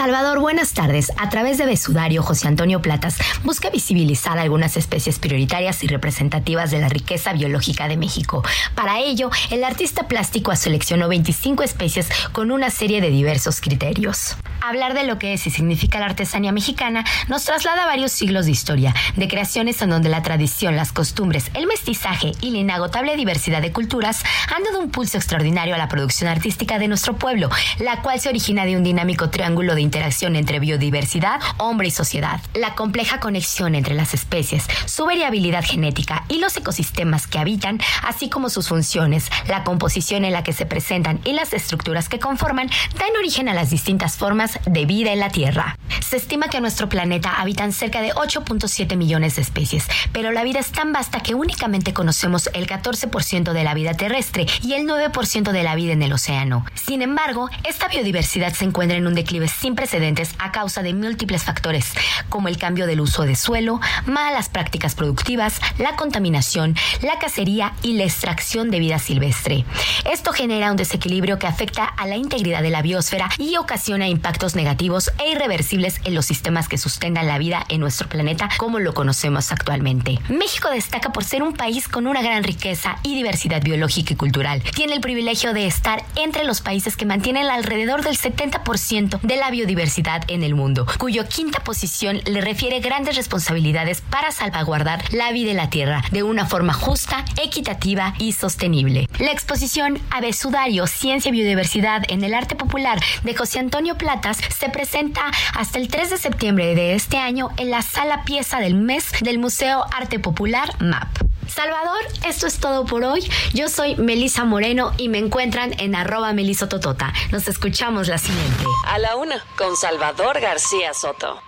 Salvador, 0.00 0.40
buenas 0.40 0.72
tardes. 0.72 1.12
A 1.18 1.28
través 1.28 1.58
de 1.58 1.66
Besudario, 1.66 2.22
José 2.22 2.48
Antonio 2.48 2.80
Platas 2.80 3.18
busca 3.44 3.68
visibilizar 3.68 4.38
algunas 4.38 4.78
especies 4.78 5.18
prioritarias 5.18 5.84
y 5.84 5.88
representativas 5.88 6.70
de 6.70 6.78
la 6.78 6.88
riqueza 6.88 7.34
biológica 7.34 7.86
de 7.86 7.98
México. 7.98 8.42
Para 8.74 8.98
ello, 9.00 9.28
el 9.50 9.62
artista 9.62 10.08
plástico 10.08 10.56
seleccionó 10.56 11.06
25 11.06 11.62
especies 11.62 12.08
con 12.32 12.50
una 12.50 12.70
serie 12.70 13.02
de 13.02 13.10
diversos 13.10 13.60
criterios. 13.60 14.36
Hablar 14.60 14.92
de 14.94 15.04
lo 15.04 15.18
que 15.18 15.32
es 15.32 15.46
y 15.46 15.50
significa 15.50 15.98
la 15.98 16.06
artesanía 16.06 16.52
mexicana 16.52 17.04
nos 17.28 17.44
traslada 17.44 17.84
a 17.84 17.86
varios 17.86 18.12
siglos 18.12 18.44
de 18.44 18.52
historia, 18.52 18.94
de 19.16 19.26
creaciones 19.26 19.80
en 19.80 19.90
donde 19.90 20.10
la 20.10 20.22
tradición, 20.22 20.76
las 20.76 20.92
costumbres, 20.92 21.50
el 21.54 21.66
mestizaje 21.66 22.32
y 22.42 22.50
la 22.50 22.58
inagotable 22.58 23.16
diversidad 23.16 23.62
de 23.62 23.72
culturas 23.72 24.22
han 24.54 24.62
dado 24.62 24.80
un 24.80 24.90
pulso 24.90 25.16
extraordinario 25.16 25.74
a 25.74 25.78
la 25.78 25.88
producción 25.88 26.28
artística 26.28 26.78
de 26.78 26.88
nuestro 26.88 27.16
pueblo, 27.16 27.48
la 27.78 28.02
cual 28.02 28.20
se 28.20 28.28
origina 28.28 28.66
de 28.66 28.76
un 28.76 28.82
dinámico 28.82 29.30
triángulo 29.30 29.74
de 29.74 29.80
interacción 29.80 30.36
entre 30.36 30.60
biodiversidad, 30.60 31.40
hombre 31.56 31.88
y 31.88 31.90
sociedad. 31.90 32.40
La 32.54 32.74
compleja 32.74 33.18
conexión 33.18 33.74
entre 33.74 33.94
las 33.94 34.12
especies, 34.12 34.66
su 34.84 35.06
variabilidad 35.06 35.64
genética 35.64 36.24
y 36.28 36.38
los 36.38 36.56
ecosistemas 36.56 37.26
que 37.26 37.38
habitan, 37.38 37.80
así 38.02 38.28
como 38.28 38.50
sus 38.50 38.68
funciones, 38.68 39.30
la 39.48 39.64
composición 39.64 40.24
en 40.24 40.32
la 40.32 40.42
que 40.42 40.52
se 40.52 40.66
presentan 40.66 41.20
y 41.24 41.32
las 41.32 41.54
estructuras 41.54 42.08
que 42.08 42.18
conforman, 42.18 42.68
dan 42.98 43.16
origen 43.18 43.48
a 43.48 43.54
las 43.54 43.70
distintas 43.70 44.16
formas 44.16 44.49
de 44.66 44.86
vida 44.86 45.12
en 45.12 45.20
la 45.20 45.30
Tierra. 45.30 45.78
Se 46.00 46.16
estima 46.16 46.48
que 46.48 46.56
en 46.56 46.62
nuestro 46.62 46.88
planeta 46.88 47.40
habitan 47.40 47.72
cerca 47.72 48.00
de 48.00 48.12
8.7 48.12 48.96
millones 48.96 49.36
de 49.36 49.42
especies, 49.42 49.86
pero 50.12 50.32
la 50.32 50.42
vida 50.42 50.58
es 50.58 50.72
tan 50.72 50.92
vasta 50.92 51.20
que 51.20 51.34
únicamente 51.34 51.92
conocemos 51.92 52.50
el 52.52 52.66
14% 52.66 53.52
de 53.52 53.64
la 53.64 53.74
vida 53.74 53.94
terrestre 53.94 54.46
y 54.62 54.72
el 54.72 54.88
9% 54.88 55.52
de 55.52 55.62
la 55.62 55.74
vida 55.74 55.92
en 55.92 56.02
el 56.02 56.12
océano. 56.12 56.64
Sin 56.74 57.02
embargo, 57.02 57.48
esta 57.62 57.86
biodiversidad 57.88 58.52
se 58.52 58.64
encuentra 58.64 58.96
en 58.96 59.06
un 59.06 59.14
declive 59.14 59.46
sin 59.46 59.74
precedentes 59.74 60.34
a 60.38 60.50
causa 60.50 60.82
de 60.82 60.94
múltiples 60.94 61.44
factores, 61.44 61.92
como 62.28 62.48
el 62.48 62.58
cambio 62.58 62.86
del 62.86 63.00
uso 63.00 63.22
de 63.22 63.36
suelo, 63.36 63.80
malas 64.06 64.48
prácticas 64.48 64.94
productivas, 64.94 65.60
la 65.78 65.96
contaminación, 65.96 66.74
la 67.02 67.18
cacería 67.18 67.72
y 67.82 67.92
la 67.92 68.04
extracción 68.04 68.70
de 68.70 68.80
vida 68.80 68.98
silvestre. 68.98 69.64
Esto 70.10 70.32
genera 70.32 70.70
un 70.70 70.76
desequilibrio 70.76 71.38
que 71.38 71.46
afecta 71.46 71.84
a 71.84 72.06
la 72.06 72.16
integridad 72.16 72.62
de 72.62 72.70
la 72.70 72.82
biosfera 72.82 73.28
y 73.38 73.56
ocasiona 73.56 74.08
impactos 74.08 74.39
negativos 74.54 75.10
e 75.18 75.30
irreversibles 75.30 76.00
en 76.04 76.14
los 76.14 76.26
sistemas 76.26 76.68
que 76.68 76.78
sustentan 76.78 77.26
la 77.26 77.38
vida 77.38 77.64
en 77.68 77.80
nuestro 77.80 78.08
planeta 78.08 78.48
como 78.56 78.78
lo 78.78 78.94
conocemos 78.94 79.52
actualmente. 79.52 80.18
México 80.28 80.70
destaca 80.70 81.12
por 81.12 81.24
ser 81.24 81.42
un 81.42 81.52
país 81.52 81.88
con 81.88 82.06
una 82.06 82.22
gran 82.22 82.42
riqueza 82.42 82.96
y 83.02 83.14
diversidad 83.14 83.62
biológica 83.62 84.14
y 84.14 84.16
cultural. 84.16 84.62
Tiene 84.74 84.94
el 84.94 85.00
privilegio 85.00 85.52
de 85.52 85.66
estar 85.66 86.04
entre 86.16 86.44
los 86.44 86.60
países 86.60 86.96
que 86.96 87.06
mantienen 87.06 87.46
alrededor 87.46 88.02
del 88.02 88.16
70% 88.16 89.20
de 89.20 89.36
la 89.36 89.50
biodiversidad 89.50 90.24
en 90.28 90.42
el 90.42 90.54
mundo, 90.54 90.86
cuyo 90.98 91.26
quinta 91.28 91.62
posición 91.62 92.20
le 92.24 92.40
refiere 92.40 92.80
grandes 92.80 93.16
responsabilidades 93.16 94.00
para 94.00 94.30
salvaguardar 94.30 95.02
la 95.12 95.32
vida 95.32 95.50
en 95.50 95.56
la 95.56 95.70
Tierra 95.70 96.02
de 96.10 96.22
una 96.22 96.46
forma 96.46 96.72
justa, 96.72 97.24
equitativa 97.42 98.14
y 98.18 98.32
sostenible. 98.32 99.08
La 99.18 99.32
exposición 99.32 99.98
Abesudario, 100.10 100.86
Ciencia 100.86 101.28
y 101.28 101.32
Biodiversidad 101.32 102.04
en 102.08 102.24
el 102.24 102.34
Arte 102.34 102.54
Popular 102.54 103.00
de 103.22 103.34
José 103.34 103.58
Antonio 103.58 103.96
Se 104.38 104.68
presenta 104.68 105.22
hasta 105.54 105.78
el 105.78 105.88
3 105.88 106.10
de 106.10 106.18
septiembre 106.18 106.74
de 106.74 106.94
este 106.94 107.16
año 107.16 107.50
en 107.56 107.70
la 107.70 107.82
sala 107.82 108.24
pieza 108.24 108.60
del 108.60 108.74
mes 108.74 109.12
del 109.20 109.38
Museo 109.38 109.84
Arte 109.92 110.18
Popular 110.18 110.70
MAP. 110.80 111.08
Salvador, 111.48 112.00
esto 112.26 112.46
es 112.46 112.58
todo 112.58 112.86
por 112.86 113.04
hoy. 113.04 113.28
Yo 113.52 113.68
soy 113.68 113.96
Melisa 113.96 114.44
Moreno 114.44 114.92
y 114.96 115.08
me 115.08 115.18
encuentran 115.18 115.74
en 115.78 115.94
arroba 115.94 116.32
melisototota. 116.32 117.12
Nos 117.32 117.48
escuchamos 117.48 118.08
la 118.08 118.18
siguiente. 118.18 118.64
A 118.86 118.98
la 118.98 119.16
una. 119.16 119.44
Con 119.56 119.76
Salvador 119.76 120.40
García 120.40 120.94
Soto. 120.94 121.42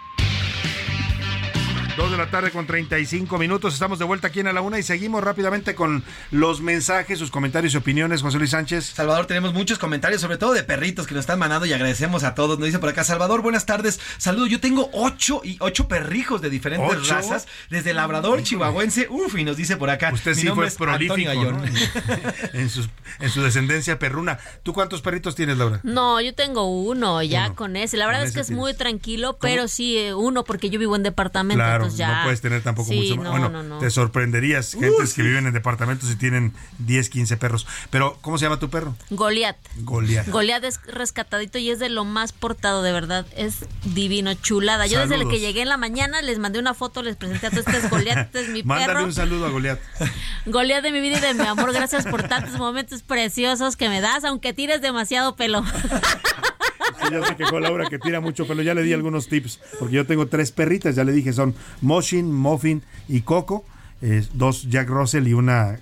Dos 1.96 2.10
de 2.10 2.16
la 2.16 2.30
tarde 2.30 2.50
con 2.50 2.66
35 2.66 3.36
minutos. 3.36 3.74
Estamos 3.74 3.98
de 3.98 4.06
vuelta 4.06 4.28
aquí 4.28 4.40
en 4.40 4.46
A 4.46 4.52
la 4.54 4.62
Una 4.62 4.78
y 4.78 4.82
seguimos 4.82 5.22
rápidamente 5.22 5.74
con 5.74 6.02
los 6.30 6.62
mensajes, 6.62 7.18
sus 7.18 7.30
comentarios 7.30 7.74
y 7.74 7.76
opiniones. 7.76 8.22
José 8.22 8.38
Luis 8.38 8.50
Sánchez. 8.50 8.86
Salvador, 8.86 9.26
tenemos 9.26 9.52
muchos 9.52 9.78
comentarios, 9.78 10.22
sobre 10.22 10.38
todo 10.38 10.54
de 10.54 10.62
perritos 10.62 11.06
que 11.06 11.12
nos 11.14 11.20
están 11.20 11.38
mandando 11.38 11.66
y 11.66 11.72
agradecemos 11.74 12.24
a 12.24 12.34
todos. 12.34 12.58
Nos 12.58 12.64
dice 12.66 12.78
por 12.78 12.88
acá, 12.88 13.04
Salvador, 13.04 13.42
buenas 13.42 13.66
tardes. 13.66 14.00
Saludos, 14.16 14.48
yo 14.48 14.58
tengo 14.58 14.88
ocho 14.94 15.42
y 15.44 15.58
ocho 15.60 15.86
perrijos 15.86 16.40
de 16.40 16.48
diferentes 16.48 16.96
¿Ocho? 16.96 17.14
razas, 17.14 17.46
desde 17.68 17.92
labrador, 17.92 18.42
chihuahuense, 18.42 19.08
uf, 19.10 19.36
y 19.36 19.44
nos 19.44 19.58
dice 19.58 19.76
por 19.76 19.90
acá. 19.90 20.12
Usted 20.14 20.34
mi 20.34 20.40
sí 20.40 20.46
nombre 20.46 20.70
fue 20.70 20.86
prolífico. 20.86 21.34
¿no? 21.44 21.62
en, 22.54 22.70
sus- 22.70 22.88
en 23.20 23.28
su 23.28 23.42
descendencia 23.42 23.98
perruna. 23.98 24.38
¿Tú 24.62 24.72
cuántos 24.72 25.02
perritos 25.02 25.34
tienes, 25.34 25.58
Laura? 25.58 25.80
No, 25.82 26.22
yo 26.22 26.34
tengo 26.34 26.70
uno 26.70 27.22
ya 27.22 27.48
Uno. 27.48 27.54
con 27.56 27.76
ese. 27.76 27.98
La 27.98 28.06
verdad 28.06 28.24
es 28.24 28.32
que 28.32 28.40
es 28.40 28.50
muy 28.50 28.72
tranquilo, 28.72 29.36
pero 29.38 29.68
sí 29.68 29.98
eh, 29.98 30.14
uno 30.14 30.42
porque 30.44 30.70
yo 30.70 30.78
vivo 30.78 30.96
en 30.96 31.02
departamento, 31.02 31.62
Claro, 31.62 31.81
ya. 31.90 32.18
no 32.18 32.24
puedes 32.24 32.40
tener 32.40 32.62
tampoco 32.62 32.88
Sí, 32.90 32.96
mucho 33.00 33.16
más. 33.16 33.24
no, 33.24 33.30
bueno, 33.30 33.48
no, 33.50 33.62
no. 33.62 33.78
te 33.78 33.90
sorprenderías, 33.90 34.72
gentes 34.72 35.14
que 35.14 35.22
viven 35.22 35.46
en 35.46 35.52
departamentos 35.52 36.10
y 36.10 36.16
tienen 36.16 36.52
10, 36.78 37.08
15 37.10 37.36
perros. 37.36 37.66
Pero, 37.90 38.18
¿cómo 38.20 38.38
se 38.38 38.44
llama 38.46 38.58
tu 38.58 38.70
perro? 38.70 38.94
Goliat. 39.10 39.56
Goliat. 39.78 40.28
Goliat 40.28 40.64
es 40.64 40.80
rescatadito 40.86 41.58
y 41.58 41.70
es 41.70 41.78
de 41.78 41.88
lo 41.88 42.04
más 42.04 42.32
portado, 42.32 42.82
de 42.82 42.92
verdad. 42.92 43.26
Es 43.36 43.64
divino, 43.84 44.34
chulada. 44.34 44.86
Yo 44.86 45.00
desde 45.00 45.14
el 45.14 45.20
Saludos. 45.20 45.32
que 45.34 45.40
llegué 45.40 45.62
en 45.62 45.68
la 45.68 45.76
mañana 45.76 46.22
les 46.22 46.38
mandé 46.38 46.58
una 46.58 46.74
foto, 46.74 47.02
les 47.02 47.16
presenté 47.16 47.46
a 47.46 47.50
todos. 47.50 47.66
Este 47.66 47.78
es 47.78 47.90
Goliat, 47.90 48.18
este 48.26 48.40
es 48.42 48.48
mi 48.48 48.62
Mándale 48.64 48.92
perro. 48.92 49.04
un 49.04 49.12
saludo 49.12 49.46
a 49.46 49.50
Goliat. 49.50 49.78
Goliat 50.46 50.82
de 50.82 50.90
mi 50.92 51.00
vida 51.00 51.18
y 51.18 51.20
de 51.20 51.34
mi 51.34 51.46
amor. 51.46 51.72
Gracias 51.72 52.06
por 52.06 52.22
tantos 52.24 52.58
momentos 52.58 53.02
preciosos 53.02 53.76
que 53.76 53.88
me 53.88 54.00
das, 54.00 54.24
aunque 54.24 54.52
tires 54.52 54.80
demasiado 54.82 55.36
pelo. 55.36 55.64
Sí, 57.00 57.08
ya 57.12 57.24
se 57.26 57.36
quejó 57.36 57.60
Laura 57.60 57.88
que 57.88 57.98
tira 57.98 58.20
mucho 58.20 58.46
pelo. 58.46 58.62
Ya 58.62 58.74
le 58.74 58.82
di 58.82 58.92
algunos 58.92 59.28
tips, 59.28 59.60
porque 59.78 59.94
yo 59.96 60.06
tengo 60.06 60.26
tres 60.26 60.52
perritas, 60.52 60.94
ya 60.96 61.04
le 61.04 61.12
dije, 61.12 61.32
son 61.32 61.54
Moshin, 61.80 62.32
Muffin 62.32 62.82
y 63.08 63.20
Coco, 63.22 63.64
eh, 64.00 64.24
dos 64.34 64.68
Jack 64.68 64.88
Russell 64.88 65.26
y 65.26 65.32
una 65.34 65.74
eh, 65.74 65.80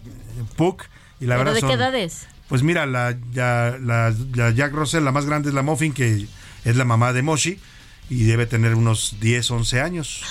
Puck. 0.57 0.85
Y 1.21 1.27
la 1.27 1.35
¿Pero 1.37 1.39
verdad 1.39 1.55
de 1.55 1.61
son, 1.61 1.69
qué 1.71 1.75
edades? 1.75 2.27
Pues 2.49 2.63
mira, 2.63 2.87
la, 2.87 3.17
ya- 3.33 3.77
la- 3.81 4.15
la 4.35 4.51
Jack 4.51 4.73
Russell, 4.73 5.05
la 5.05 5.13
más 5.13 5.27
grande 5.27 5.49
es 5.51 5.55
la 5.55 5.63
Muffin, 5.63 5.93
que 5.93 6.27
es 6.65 6.77
la 6.77 6.85
mamá 6.85 7.13
de 7.13 7.23
Moshi, 7.23 7.61
y 8.09 8.25
debe 8.25 8.47
tener 8.47 8.75
unos 8.75 9.17
10, 9.21 9.51
11 9.51 9.81
años, 9.81 10.23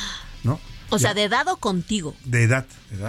¿no? 0.43 0.59
O 0.89 0.99
sea, 0.99 1.13
de 1.13 1.23
edad 1.23 1.47
o 1.47 1.57
contigo. 1.57 2.15
De 2.25 2.43
edad, 2.43 2.65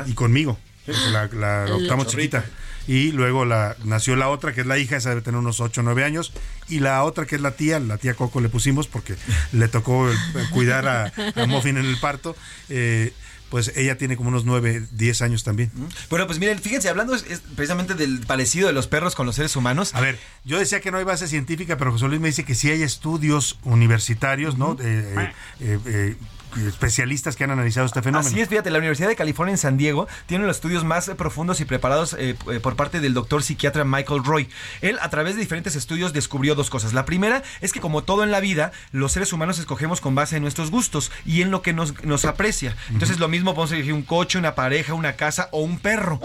y 0.07 0.13
conmigo. 0.13 0.59
porque 0.87 1.01
La, 1.11 1.27
la 1.33 1.65
adoptamos 1.65 2.07
chiquita. 2.07 2.45
Y 2.91 3.13
luego 3.13 3.45
la, 3.45 3.77
nació 3.85 4.17
la 4.17 4.29
otra, 4.29 4.53
que 4.53 4.63
es 4.63 4.67
la 4.67 4.77
hija, 4.79 4.97
esa 4.97 5.11
debe 5.11 5.21
tener 5.23 5.39
unos 5.39 5.61
8 5.61 5.81
o 5.81 5.85
9 5.85 6.03
años. 6.03 6.33
y 6.69 6.81
la 6.81 7.05
otra 7.05 7.25
que 7.27 7.37
es 7.37 7.41
la 7.43 7.53
tía, 7.53 7.79
la 7.79 7.99
tía 7.99 8.15
Coco 8.15 8.41
le 8.41 8.49
pusimos 8.49 8.89
porque 8.89 9.15
le 9.53 9.69
tocó 9.69 10.11
eh, 10.11 10.15
cuidar 10.53 10.89
a, 10.89 11.13
a 11.37 11.47
Muffin 11.47 11.77
en 11.77 11.85
el 11.87 11.99
parto. 11.99 12.35
eh, 12.69 13.13
pues 13.49 13.73
ella 13.75 13.99
tiene 13.99 14.17
como 14.17 14.29
unos 14.29 14.45
9, 14.45 14.87
10 14.93 15.23
años 15.23 15.43
también. 15.43 15.73
Bueno, 16.09 16.27
pues 16.29 16.39
miren, 16.39 16.61
fíjense, 16.61 16.89
hablando 16.89 17.17
es- 17.17 17.25
es 17.29 17.41
precisamente 17.57 17.95
del 17.95 18.21
parecido 18.21 18.69
de 18.69 18.73
los 18.73 18.87
perros 18.87 19.17
con 19.17 19.27
los 19.27 19.35
seres 19.35 19.57
humanos. 19.57 19.93
A 19.95 20.01
ver, 20.01 20.21
yo 20.45 20.57
decía 20.61 20.81
que 20.81 20.93
no 20.93 20.99
hay 20.99 21.05
base 21.05 21.27
científica, 21.27 21.77
pero 21.77 21.91
José 21.91 22.07
Luis 22.07 22.21
me 22.21 22.29
dice 22.29 22.45
que 22.45 22.55
sí 22.55 22.71
hay 22.71 22.83
estudios 22.83 23.59
universitarios, 23.65 24.57
¿no? 24.57 24.77
Eh, 24.81 25.15
eh, 25.19 25.33
eh, 25.61 25.79
eh, 25.85 26.17
especialistas 26.57 27.37
que 27.37 27.45
han 27.45 27.51
analizado 27.51 27.87
este 27.87 28.03
fenómeno. 28.03 28.29
Así 28.29 28.41
es, 28.41 28.49
fíjate, 28.49 28.71
la 28.71 28.79
Universidad 28.79 29.09
de 29.09 29.17
California 29.17 29.53
en 29.53 29.59
San 29.59 29.77
Diego 29.77 30.09
tiene 30.27 30.47
los 30.47 30.57
estudios 30.57 30.85
más 30.85 31.11
profundos 31.11 31.61
y 31.61 31.65
preparados 31.65 32.15
eh, 32.15 32.37
eh, 32.51 32.61
por 32.61 32.77
parte 32.77 33.01
del 33.01 33.15
doctor 33.15 33.43
psiquiatra 33.43 33.85
Michael 33.85 34.25
Roy. 34.25 34.49
Él, 34.81 34.99
a 35.01 35.11
través 35.11 35.35
de 35.35 35.41
diferentes 35.41 35.77
estudios, 35.77 36.13
descubrió 36.13 36.55
dos 36.55 36.71
cosas. 36.71 36.93
La 36.93 37.05
primera 37.05 37.43
es 37.61 37.73
que, 37.73 37.81
como 37.81 38.03
todo 38.03 38.25
en 38.25 38.31
la 38.31 38.41
vida, 38.41 38.73
los 38.93 39.13
seres 39.13 39.33
humanos 39.33 39.59
escogemos 39.59 40.01
con 40.01 40.15
base 40.15 40.37
en 40.37 40.43
nuestros 40.43 40.71
gustos 40.71 41.11
y 41.25 41.43
en 41.43 41.51
lo 41.51 41.63
que 41.63 41.73
nos, 41.73 42.05
nos 42.05 42.25
aprecia. 42.25 42.77
Entonces, 42.91 43.19
lo 43.19 43.29
mismo 43.29 43.55
podemos 43.55 43.73
elegir 43.73 43.93
un 43.93 44.03
coche, 44.03 44.39
una 44.39 44.55
pareja, 44.55 44.95
una 44.95 45.15
casa 45.15 45.49
o 45.53 45.61
un 45.61 45.79
perro. 45.79 46.21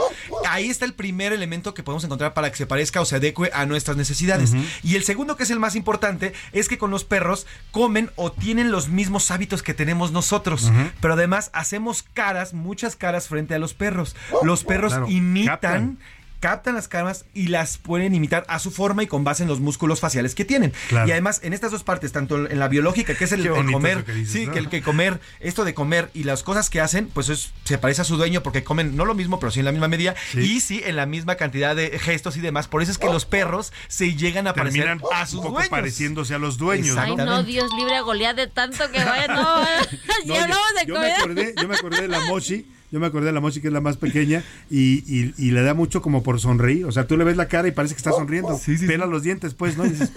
Ahí 0.47 0.69
está 0.69 0.85
el 0.85 0.93
primer 0.93 1.34
elemento 1.34 1.73
que 1.73 1.84
podemos 1.84 2.03
encontrar 2.03 2.34
para 2.34 2.49
que 2.49 2.57
se 2.57 2.65
parezca 2.65 3.02
o 3.02 3.06
se 3.06 3.15
adecue 3.15 3.52
a 3.53 3.65
nuestras 3.65 3.97
necesidades. 3.97 4.53
Y 4.84 4.95
el 4.95 5.03
segundo, 5.03 5.35
que 5.35 5.43
es 5.43 5.49
el 5.49 5.60
más 5.60 5.76
importante, 5.76 6.34
es 6.52 6.68
que 6.68 6.77
con 6.77 6.91
los 6.91 7.03
perros 7.03 7.45
comen 7.72 8.11
o 8.15 8.31
tienen 8.31 8.72
los 8.72 8.89
mismos 8.89 9.31
hábitos 9.31 9.64
que 9.64 9.73
tenemos 9.73 10.11
nosotros. 10.15 10.71
Pero 10.99 11.13
además 11.13 11.51
hacemos 11.53 12.01
caras, 12.01 12.53
muchas 12.55 12.95
caras 12.95 13.27
frente 13.27 13.53
a 13.53 13.59
los 13.59 13.73
perros. 13.75 14.15
Los 14.41 14.63
perros 14.63 14.93
Claro, 14.93 15.07
imitan. 15.09 15.51
captan. 15.51 15.99
Captan. 16.39 16.75
las 16.75 16.87
caras 16.87 17.25
y 17.33 17.47
las 17.47 17.77
pueden 17.77 18.13
imitar 18.15 18.43
a 18.47 18.59
su 18.59 18.71
forma 18.71 19.03
y 19.03 19.07
con 19.07 19.23
base 19.23 19.43
en 19.43 19.49
los 19.49 19.59
músculos 19.59 19.99
faciales 19.99 20.35
que 20.35 20.45
tienen. 20.45 20.73
Claro. 20.89 21.07
Y 21.07 21.11
además, 21.11 21.39
en 21.43 21.53
estas 21.53 21.71
dos 21.71 21.83
partes, 21.83 22.11
tanto 22.11 22.49
en 22.49 22.59
la 22.59 22.67
biológica, 22.67 23.15
que 23.15 23.23
es 23.25 23.31
el, 23.31 23.45
el 23.45 23.71
comer, 23.71 24.03
que 24.03 24.13
dices, 24.13 24.33
sí, 24.33 24.45
¿no? 24.47 24.53
que 24.53 24.59
el 24.59 24.69
que 24.69 24.81
comer, 24.81 25.19
esto 25.39 25.63
de 25.63 25.73
comer 25.73 26.09
y 26.13 26.23
las 26.23 26.43
cosas 26.43 26.69
que 26.69 26.81
hacen, 26.81 27.07
pues 27.13 27.29
es- 27.29 27.51
se 27.63 27.77
parece 27.77 28.01
a 28.01 28.03
su 28.03 28.17
dueño 28.17 28.41
porque 28.43 28.63
comen 28.63 28.95
no 28.95 29.05
lo 29.05 29.13
mismo, 29.15 29.39
pero 29.39 29.51
sí 29.51 29.59
en 29.59 29.65
la 29.65 29.71
misma 29.71 29.87
medida 29.87 30.15
y 30.33 30.59
sí 30.59 30.81
en 30.85 30.95
la 30.95 31.05
misma 31.05 31.35
cantidad 31.35 31.75
de 31.75 31.97
gestos 31.99 32.35
y 32.37 32.41
demás. 32.41 32.67
Por 32.67 32.81
eso 32.81 32.91
es 32.91 32.97
que 32.97 33.07
los 33.07 33.25
perros 33.25 33.71
se 33.87 34.15
llegan 34.15 34.47
a 34.47 34.53
parecer 34.53 34.83
Terminan 34.85 35.01
a 35.13 35.25
sus 35.25 35.35
un 35.35 35.41
poco 35.43 35.53
dueños. 35.55 35.69
pareciéndose 35.69 36.33
a 36.33 36.39
los 36.39 36.57
dueños. 36.57 36.97
Ay, 36.97 37.15
¿no? 37.15 37.25
no, 37.25 37.43
Dios 37.43 37.69
libre 37.77 37.95
a 37.95 38.01
Goliat 38.01 38.35
de 38.35 38.47
tanto 38.47 38.89
que 38.91 39.03
vaya. 39.03 39.27
No, 39.27 39.61
No, 40.25 40.35
hablamos 40.35 40.65
de 40.79 40.85
yo, 40.87 40.99
me 40.99 41.13
acordé, 41.13 41.55
yo 41.61 41.67
me 41.67 41.75
acordé 41.75 42.01
de 42.01 42.07
la 42.07 42.19
Mochi, 42.21 42.65
yo 42.91 42.99
me 42.99 43.07
acordé 43.07 43.27
de 43.27 43.31
la 43.33 43.41
Mochi 43.41 43.61
que 43.61 43.67
es 43.67 43.73
la 43.73 43.81
más 43.81 43.97
pequeña 43.97 44.43
y, 44.69 45.03
y- 45.05 45.33
y 45.37 45.51
le 45.51 45.61
da 45.63 45.73
mucho 45.73 46.01
como 46.01 46.23
por 46.23 46.39
sonreír. 46.39 46.85
O 46.85 46.91
sea, 46.91 47.07
tú 47.07 47.17
le 47.17 47.23
ves 47.23 47.35
la 47.37 47.47
cara 47.47 47.67
y 47.67 47.71
parece 47.71 47.93
que 47.95 47.99
está 47.99 48.11
sonriendo. 48.11 48.57
Pela 48.87 49.05
los 49.05 49.23
dientes, 49.23 49.53
pues, 49.53 49.77
¿no? 49.77 49.85
Y 49.85 49.89
dices, 49.89 50.11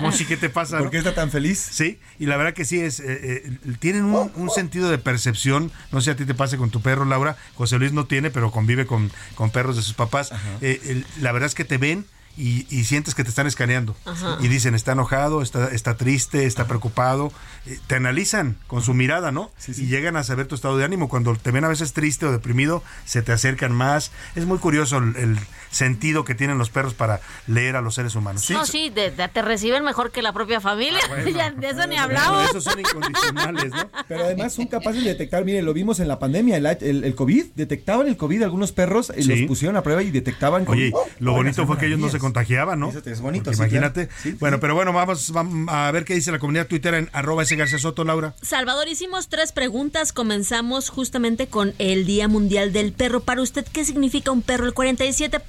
Mochi, 0.00 0.24
¿qué 0.24 0.36
te 0.36 0.48
pasa? 0.48 0.78
¿Por 0.78 0.90
qué 0.90 0.98
está 0.98 1.14
tan 1.14 1.30
feliz? 1.30 1.58
Sí, 1.58 1.98
y 2.18 2.26
la 2.26 2.36
verdad 2.36 2.54
que 2.54 2.64
sí, 2.64 2.80
es 2.80 3.00
eh, 3.00 3.04
eh, 3.46 3.50
tienen 3.80 4.04
un, 4.04 4.30
un 4.36 4.50
sentido 4.50 4.90
de 4.90 4.98
percepción. 4.98 5.70
No 5.90 6.00
sé 6.00 6.04
si 6.06 6.10
a 6.10 6.16
ti 6.16 6.24
te 6.24 6.34
pase 6.34 6.56
con 6.56 6.70
tu 6.70 6.80
perro, 6.80 7.04
Laura. 7.04 7.36
José 7.54 7.78
Luis 7.78 7.92
no 7.92 8.06
tiene, 8.06 8.30
pero 8.30 8.50
convive 8.50 8.86
con, 8.86 9.10
con 9.34 9.50
perros 9.50 9.76
de 9.76 9.82
sus 9.82 9.94
papás. 9.94 10.32
Eh, 10.60 10.80
el- 10.84 11.06
la 11.20 11.32
verdad 11.32 11.46
es 11.46 11.54
que 11.54 11.64
te 11.64 11.78
ven. 11.78 12.04
Y, 12.36 12.66
y 12.70 12.84
sientes 12.84 13.14
que 13.14 13.24
te 13.24 13.30
están 13.30 13.46
escaneando. 13.46 13.94
Ajá. 14.06 14.38
Y 14.40 14.48
dicen, 14.48 14.74
está 14.74 14.92
enojado, 14.92 15.42
está, 15.42 15.68
está 15.68 15.96
triste, 15.96 16.46
está 16.46 16.66
preocupado. 16.66 17.32
Eh, 17.66 17.78
te 17.86 17.96
analizan 17.96 18.56
con 18.66 18.82
su 18.82 18.94
mirada, 18.94 19.32
¿no? 19.32 19.50
Y 19.68 19.86
llegan 19.86 20.16
a 20.16 20.24
saber 20.24 20.46
tu 20.46 20.54
estado 20.54 20.78
de 20.78 20.84
ánimo. 20.84 21.08
Cuando 21.08 21.36
te 21.36 21.50
ven 21.50 21.64
a 21.64 21.68
veces 21.68 21.92
triste 21.92 22.26
o 22.26 22.32
deprimido, 22.32 22.82
se 23.04 23.22
te 23.22 23.32
acercan 23.32 23.72
más. 23.72 24.12
Es 24.34 24.46
muy 24.46 24.58
curioso 24.58 24.98
el, 24.98 25.14
el 25.16 25.38
sentido 25.72 26.24
que 26.24 26.36
tienen 26.36 26.58
los 26.58 26.70
perros 26.70 26.94
para 26.94 27.20
leer 27.48 27.74
a 27.74 27.80
los 27.80 27.96
seres 27.96 28.14
humanos. 28.14 28.48
no, 28.50 28.64
sí, 28.64 28.90
de- 28.90 29.10
de- 29.10 29.28
te 29.28 29.42
reciben 29.42 29.82
mejor 29.84 30.12
que 30.12 30.22
la 30.22 30.32
propia 30.32 30.60
familia. 30.60 31.00
Ya 31.34 31.50
de 31.50 31.70
eso 31.70 31.86
ni 31.88 31.96
hablamos. 31.96 32.50
Esos 32.50 32.62
son 32.64 32.78
incondicionales, 32.78 33.70
¿no? 33.70 33.90
Pero 34.06 34.24
además 34.24 34.52
son 34.52 34.66
capaces 34.66 35.02
de 35.02 35.10
detectar, 35.10 35.44
mire, 35.44 35.62
lo 35.62 35.72
vimos 35.72 35.98
en 36.00 36.06
la 36.08 36.18
pandemia, 36.18 36.56
el, 36.58 36.66
el- 36.66 37.04
el 37.04 37.14
COVID, 37.14 37.46
detectaban 37.54 38.06
el 38.06 38.16
COVID, 38.16 38.42
algunos 38.42 38.72
perros 38.72 39.10
eh, 39.10 39.22
Sí. 39.22 39.28
los 39.36 39.48
pusieron 39.48 39.76
a 39.76 39.82
prueba 39.82 40.02
y 40.02 40.10
detectaban 40.10 40.64
Oye, 40.68 40.90
COVID. 40.92 41.10
lo 41.20 41.32
bonito 41.32 41.66
fue 41.66 41.78
que 41.78 41.86
ellos 41.86 41.98
no 41.98 42.08
se 42.10 42.18
contagiaban, 42.18 42.78
¿no? 42.80 42.90
Eso 42.90 43.00
es 43.04 43.20
bonito, 43.20 43.50
sí, 43.52 43.56
imagínate. 43.56 44.06
claro. 44.08 44.20
Sí, 44.22 44.32
bueno, 44.38 44.56
sí. 44.56 44.60
pero 44.60 44.74
bueno, 44.74 44.92
vamos, 44.92 45.30
vamos 45.32 45.68
a 45.72 45.90
ver 45.90 46.04
qué 46.04 46.14
dice 46.14 46.30
la 46.32 46.38
comunidad 46.38 46.66
Twitter 46.66 46.94
en 46.94 47.08
arroba 47.12 47.42
ese 47.44 47.56
García 47.56 47.78
Soto, 47.78 48.04
Laura. 48.04 48.34
Salvador, 48.42 48.88
hicimos 48.88 49.28
tres 49.28 49.52
preguntas. 49.52 50.12
Comenzamos 50.12 50.90
justamente 50.90 51.46
con 51.46 51.72
el 51.78 52.04
Día 52.04 52.28
Mundial 52.28 52.72
del 52.72 52.92
Perro. 52.92 53.20
Para 53.20 53.40
usted, 53.42 53.66
¿qué 53.72 53.84
significa 53.84 54.30
un 54.32 54.42
perro? 54.42 54.66
El 54.66 54.74
47%, 54.74 55.40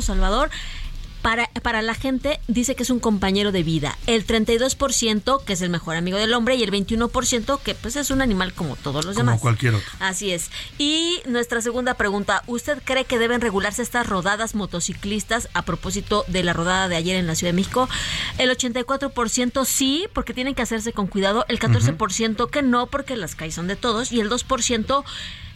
Salvador. 0.00 0.50
Para, 1.22 1.46
para 1.62 1.82
la 1.82 1.94
gente 1.94 2.40
dice 2.48 2.74
que 2.74 2.82
es 2.82 2.90
un 2.90 2.98
compañero 2.98 3.52
de 3.52 3.62
vida. 3.62 3.96
El 4.08 4.26
32% 4.26 5.44
que 5.44 5.52
es 5.52 5.62
el 5.62 5.70
mejor 5.70 5.94
amigo 5.94 6.18
del 6.18 6.34
hombre 6.34 6.56
y 6.56 6.64
el 6.64 6.72
21% 6.72 7.60
que 7.60 7.76
pues 7.76 7.94
es 7.94 8.10
un 8.10 8.22
animal 8.22 8.52
como 8.54 8.74
todos 8.74 9.04
los 9.04 9.14
Como 9.14 9.30
demás. 9.30 9.40
cualquier 9.40 9.76
otro. 9.76 9.88
Así 10.00 10.32
es. 10.32 10.50
Y 10.78 11.20
nuestra 11.26 11.60
segunda 11.60 11.94
pregunta, 11.94 12.42
¿usted 12.48 12.82
cree 12.84 13.04
que 13.04 13.20
deben 13.20 13.40
regularse 13.40 13.82
estas 13.82 14.04
rodadas 14.08 14.56
motociclistas 14.56 15.48
a 15.54 15.62
propósito 15.62 16.24
de 16.26 16.42
la 16.42 16.54
rodada 16.54 16.88
de 16.88 16.96
ayer 16.96 17.14
en 17.14 17.28
la 17.28 17.36
Ciudad 17.36 17.52
de 17.52 17.56
México? 17.56 17.88
El 18.38 18.50
84% 18.50 19.64
sí, 19.64 20.08
porque 20.12 20.34
tienen 20.34 20.56
que 20.56 20.62
hacerse 20.62 20.92
con 20.92 21.06
cuidado, 21.06 21.44
el 21.48 21.60
14% 21.60 22.50
que 22.50 22.62
no, 22.62 22.88
porque 22.88 23.14
las 23.14 23.36
calles 23.36 23.54
son 23.54 23.68
de 23.68 23.76
todos, 23.76 24.10
y 24.10 24.18
el 24.18 24.28
2% 24.28 25.04